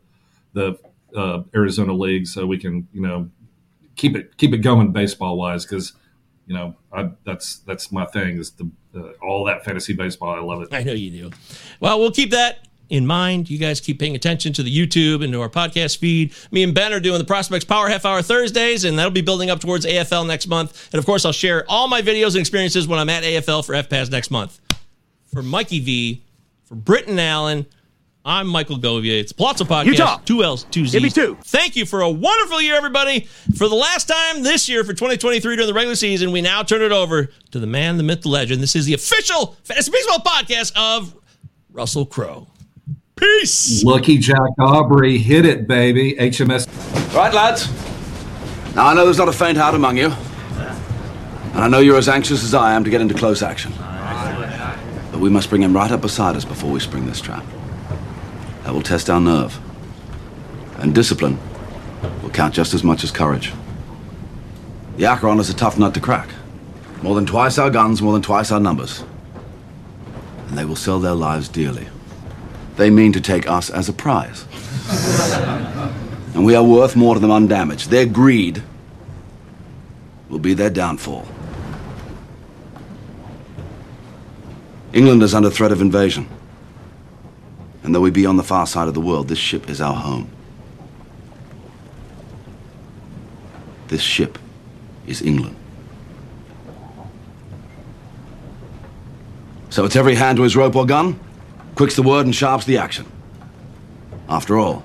the 0.52 0.78
uh, 1.16 1.42
Arizona 1.52 1.92
League 1.92 2.28
so 2.28 2.46
we 2.46 2.56
can, 2.56 2.86
you 2.92 3.00
know, 3.00 3.28
keep 3.96 4.14
it, 4.16 4.36
keep 4.36 4.52
it 4.54 4.58
going 4.58 4.92
baseball 4.92 5.36
wise. 5.36 5.66
Cause, 5.66 5.94
you 6.46 6.54
know, 6.54 6.76
I, 6.92 7.10
that's, 7.24 7.58
that's 7.58 7.90
my 7.90 8.06
thing 8.06 8.38
is 8.38 8.52
the, 8.52 8.70
uh, 8.94 9.10
all 9.24 9.44
that 9.46 9.64
fantasy 9.64 9.92
baseball. 9.92 10.36
I 10.36 10.40
love 10.40 10.62
it. 10.62 10.68
I 10.72 10.84
know 10.84 10.92
you 10.92 11.10
do. 11.10 11.30
Well, 11.80 11.98
we'll 11.98 12.12
keep 12.12 12.30
that 12.30 12.68
in 12.90 13.06
mind. 13.06 13.48
You 13.48 13.56
guys 13.56 13.80
keep 13.80 13.98
paying 13.98 14.14
attention 14.14 14.52
to 14.54 14.62
the 14.62 14.76
YouTube 14.76 15.24
and 15.24 15.32
to 15.32 15.40
our 15.40 15.48
podcast 15.48 15.98
feed. 15.98 16.34
Me 16.50 16.62
and 16.62 16.74
Ben 16.74 16.92
are 16.92 17.00
doing 17.00 17.18
the 17.18 17.24
Prospects 17.24 17.64
Power 17.64 17.88
Half 17.88 18.04
Hour 18.04 18.20
Thursdays, 18.20 18.84
and 18.84 18.98
that'll 18.98 19.10
be 19.12 19.22
building 19.22 19.48
up 19.48 19.60
towards 19.60 19.86
AFL 19.86 20.26
next 20.26 20.48
month. 20.48 20.88
And 20.92 20.98
of 20.98 21.06
course, 21.06 21.24
I'll 21.24 21.32
share 21.32 21.64
all 21.68 21.88
my 21.88 22.02
videos 22.02 22.34
and 22.34 22.40
experiences 22.40 22.86
when 22.86 22.98
I'm 22.98 23.08
at 23.08 23.22
AFL 23.22 23.64
for 23.64 23.74
FPAS 23.74 24.10
next 24.10 24.30
month. 24.30 24.60
For 25.32 25.42
Mikey 25.42 25.80
V, 25.80 26.22
for 26.64 26.74
Britton 26.74 27.18
Allan, 27.18 27.64
I'm 28.24 28.48
Michael 28.48 28.76
Govier. 28.78 29.18
It's 29.18 29.32
Pallazzo 29.32 29.66
Podcast. 29.66 29.86
Utah. 29.86 30.18
Two 30.24 30.42
L's, 30.42 30.64
two 30.64 30.84
Z's. 30.84 30.92
Give 30.92 31.02
me 31.02 31.08
two. 31.08 31.38
Thank 31.44 31.74
you 31.74 31.86
for 31.86 32.02
a 32.02 32.10
wonderful 32.10 32.60
year, 32.60 32.74
everybody. 32.74 33.20
For 33.56 33.66
the 33.66 33.74
last 33.76 34.08
time 34.08 34.42
this 34.42 34.68
year 34.68 34.84
for 34.84 34.92
2023 34.92 35.56
during 35.56 35.66
the 35.66 35.72
regular 35.72 35.94
season, 35.94 36.30
we 36.30 36.42
now 36.42 36.62
turn 36.62 36.82
it 36.82 36.92
over 36.92 37.30
to 37.52 37.58
the 37.58 37.66
man, 37.66 37.96
the 37.96 38.02
myth, 38.02 38.22
the 38.22 38.28
legend. 38.28 38.60
This 38.60 38.76
is 38.76 38.84
the 38.84 38.92
official 38.94 39.56
Fantasy 39.64 39.90
Baseball 39.90 40.18
podcast 40.18 40.72
of 40.76 41.14
Russell 41.72 42.04
Crowe. 42.04 42.46
Peace. 43.20 43.84
Lucky 43.84 44.18
Jack 44.18 44.38
Aubrey 44.58 45.18
hit 45.18 45.44
it, 45.44 45.68
baby. 45.68 46.14
HMS. 46.14 46.66
Right, 47.14 47.32
lads. 47.32 47.68
Now, 48.74 48.86
I 48.86 48.94
know 48.94 49.04
there's 49.04 49.18
not 49.18 49.28
a 49.28 49.32
faint 49.32 49.58
heart 49.58 49.74
among 49.74 49.98
you. 49.98 50.10
And 51.52 51.58
I 51.58 51.68
know 51.68 51.80
you're 51.80 51.98
as 51.98 52.08
anxious 52.08 52.42
as 52.42 52.54
I 52.54 52.72
am 52.72 52.84
to 52.84 52.90
get 52.90 53.00
into 53.00 53.14
close 53.14 53.42
action. 53.42 53.72
But 55.10 55.20
we 55.20 55.28
must 55.28 55.50
bring 55.50 55.62
him 55.62 55.74
right 55.74 55.90
up 55.90 56.00
beside 56.00 56.36
us 56.36 56.44
before 56.44 56.70
we 56.70 56.80
spring 56.80 57.06
this 57.06 57.20
trap. 57.20 57.44
That 58.64 58.72
will 58.72 58.82
test 58.82 59.10
our 59.10 59.20
nerve. 59.20 59.58
And 60.78 60.94
discipline 60.94 61.38
will 62.22 62.30
count 62.30 62.54
just 62.54 62.72
as 62.72 62.82
much 62.82 63.04
as 63.04 63.10
courage. 63.10 63.52
The 64.96 65.04
Acheron 65.06 65.40
is 65.40 65.50
a 65.50 65.54
tough 65.54 65.78
nut 65.78 65.92
to 65.94 66.00
crack. 66.00 66.30
More 67.02 67.14
than 67.14 67.26
twice 67.26 67.58
our 67.58 67.70
guns, 67.70 68.00
more 68.00 68.12
than 68.12 68.22
twice 68.22 68.50
our 68.50 68.60
numbers. 68.60 69.04
And 70.48 70.56
they 70.56 70.64
will 70.64 70.76
sell 70.76 71.00
their 71.00 71.14
lives 71.14 71.48
dearly. 71.48 71.88
They 72.80 72.88
mean 72.88 73.12
to 73.12 73.20
take 73.20 73.46
us 73.46 73.68
as 73.68 73.90
a 73.90 73.92
prize. 73.92 74.46
and 76.34 76.46
we 76.46 76.54
are 76.54 76.64
worth 76.64 76.96
more 76.96 77.12
to 77.12 77.20
them 77.20 77.30
undamaged. 77.30 77.90
Their 77.90 78.06
greed 78.06 78.62
will 80.30 80.38
be 80.38 80.54
their 80.54 80.70
downfall. 80.70 81.28
England 84.94 85.22
is 85.22 85.34
under 85.34 85.50
threat 85.50 85.72
of 85.72 85.82
invasion. 85.82 86.26
And 87.82 87.94
though 87.94 88.00
we 88.00 88.10
be 88.10 88.24
on 88.24 88.38
the 88.38 88.42
far 88.42 88.66
side 88.66 88.88
of 88.88 88.94
the 88.94 89.00
world, 89.02 89.28
this 89.28 89.38
ship 89.38 89.68
is 89.68 89.82
our 89.82 89.94
home. 89.94 90.30
This 93.88 94.00
ship 94.00 94.38
is 95.06 95.20
England. 95.20 95.56
So 99.68 99.84
it's 99.84 99.96
every 99.96 100.14
hand 100.14 100.38
to 100.38 100.44
his 100.44 100.56
rope 100.56 100.74
or 100.76 100.86
gun, 100.86 101.20
quick's 101.80 101.96
the 101.96 102.02
word 102.02 102.26
and 102.26 102.34
sharp's 102.34 102.66
the 102.66 102.76
action. 102.76 103.06
After 104.28 104.58
all, 104.58 104.84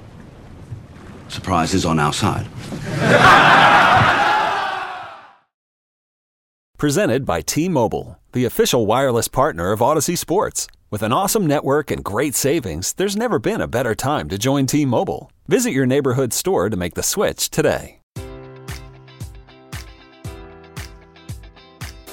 surprise 1.27 1.73
is 1.73 1.83
on 1.83 1.99
our 1.99 2.13
side. 2.13 2.47
Presented 6.77 7.25
by 7.25 7.41
T 7.41 7.67
Mobile, 7.67 8.17
the 8.31 8.45
official 8.45 8.85
wireless 8.85 9.27
partner 9.27 9.73
of 9.73 9.81
Audacy 9.81 10.17
Sports. 10.17 10.67
With 10.89 11.03
an 11.03 11.11
awesome 11.11 11.45
network 11.45 11.91
and 11.91 12.01
great 12.01 12.33
savings, 12.33 12.93
there's 12.93 13.17
never 13.17 13.39
been 13.39 13.59
a 13.59 13.67
better 13.67 13.93
time 13.93 14.29
to 14.29 14.37
join 14.37 14.65
T 14.65 14.85
Mobile. 14.85 15.29
Visit 15.49 15.71
your 15.71 15.85
neighborhood 15.85 16.31
store 16.31 16.69
to 16.69 16.77
make 16.77 16.93
the 16.93 17.03
switch 17.03 17.49
today. 17.49 17.99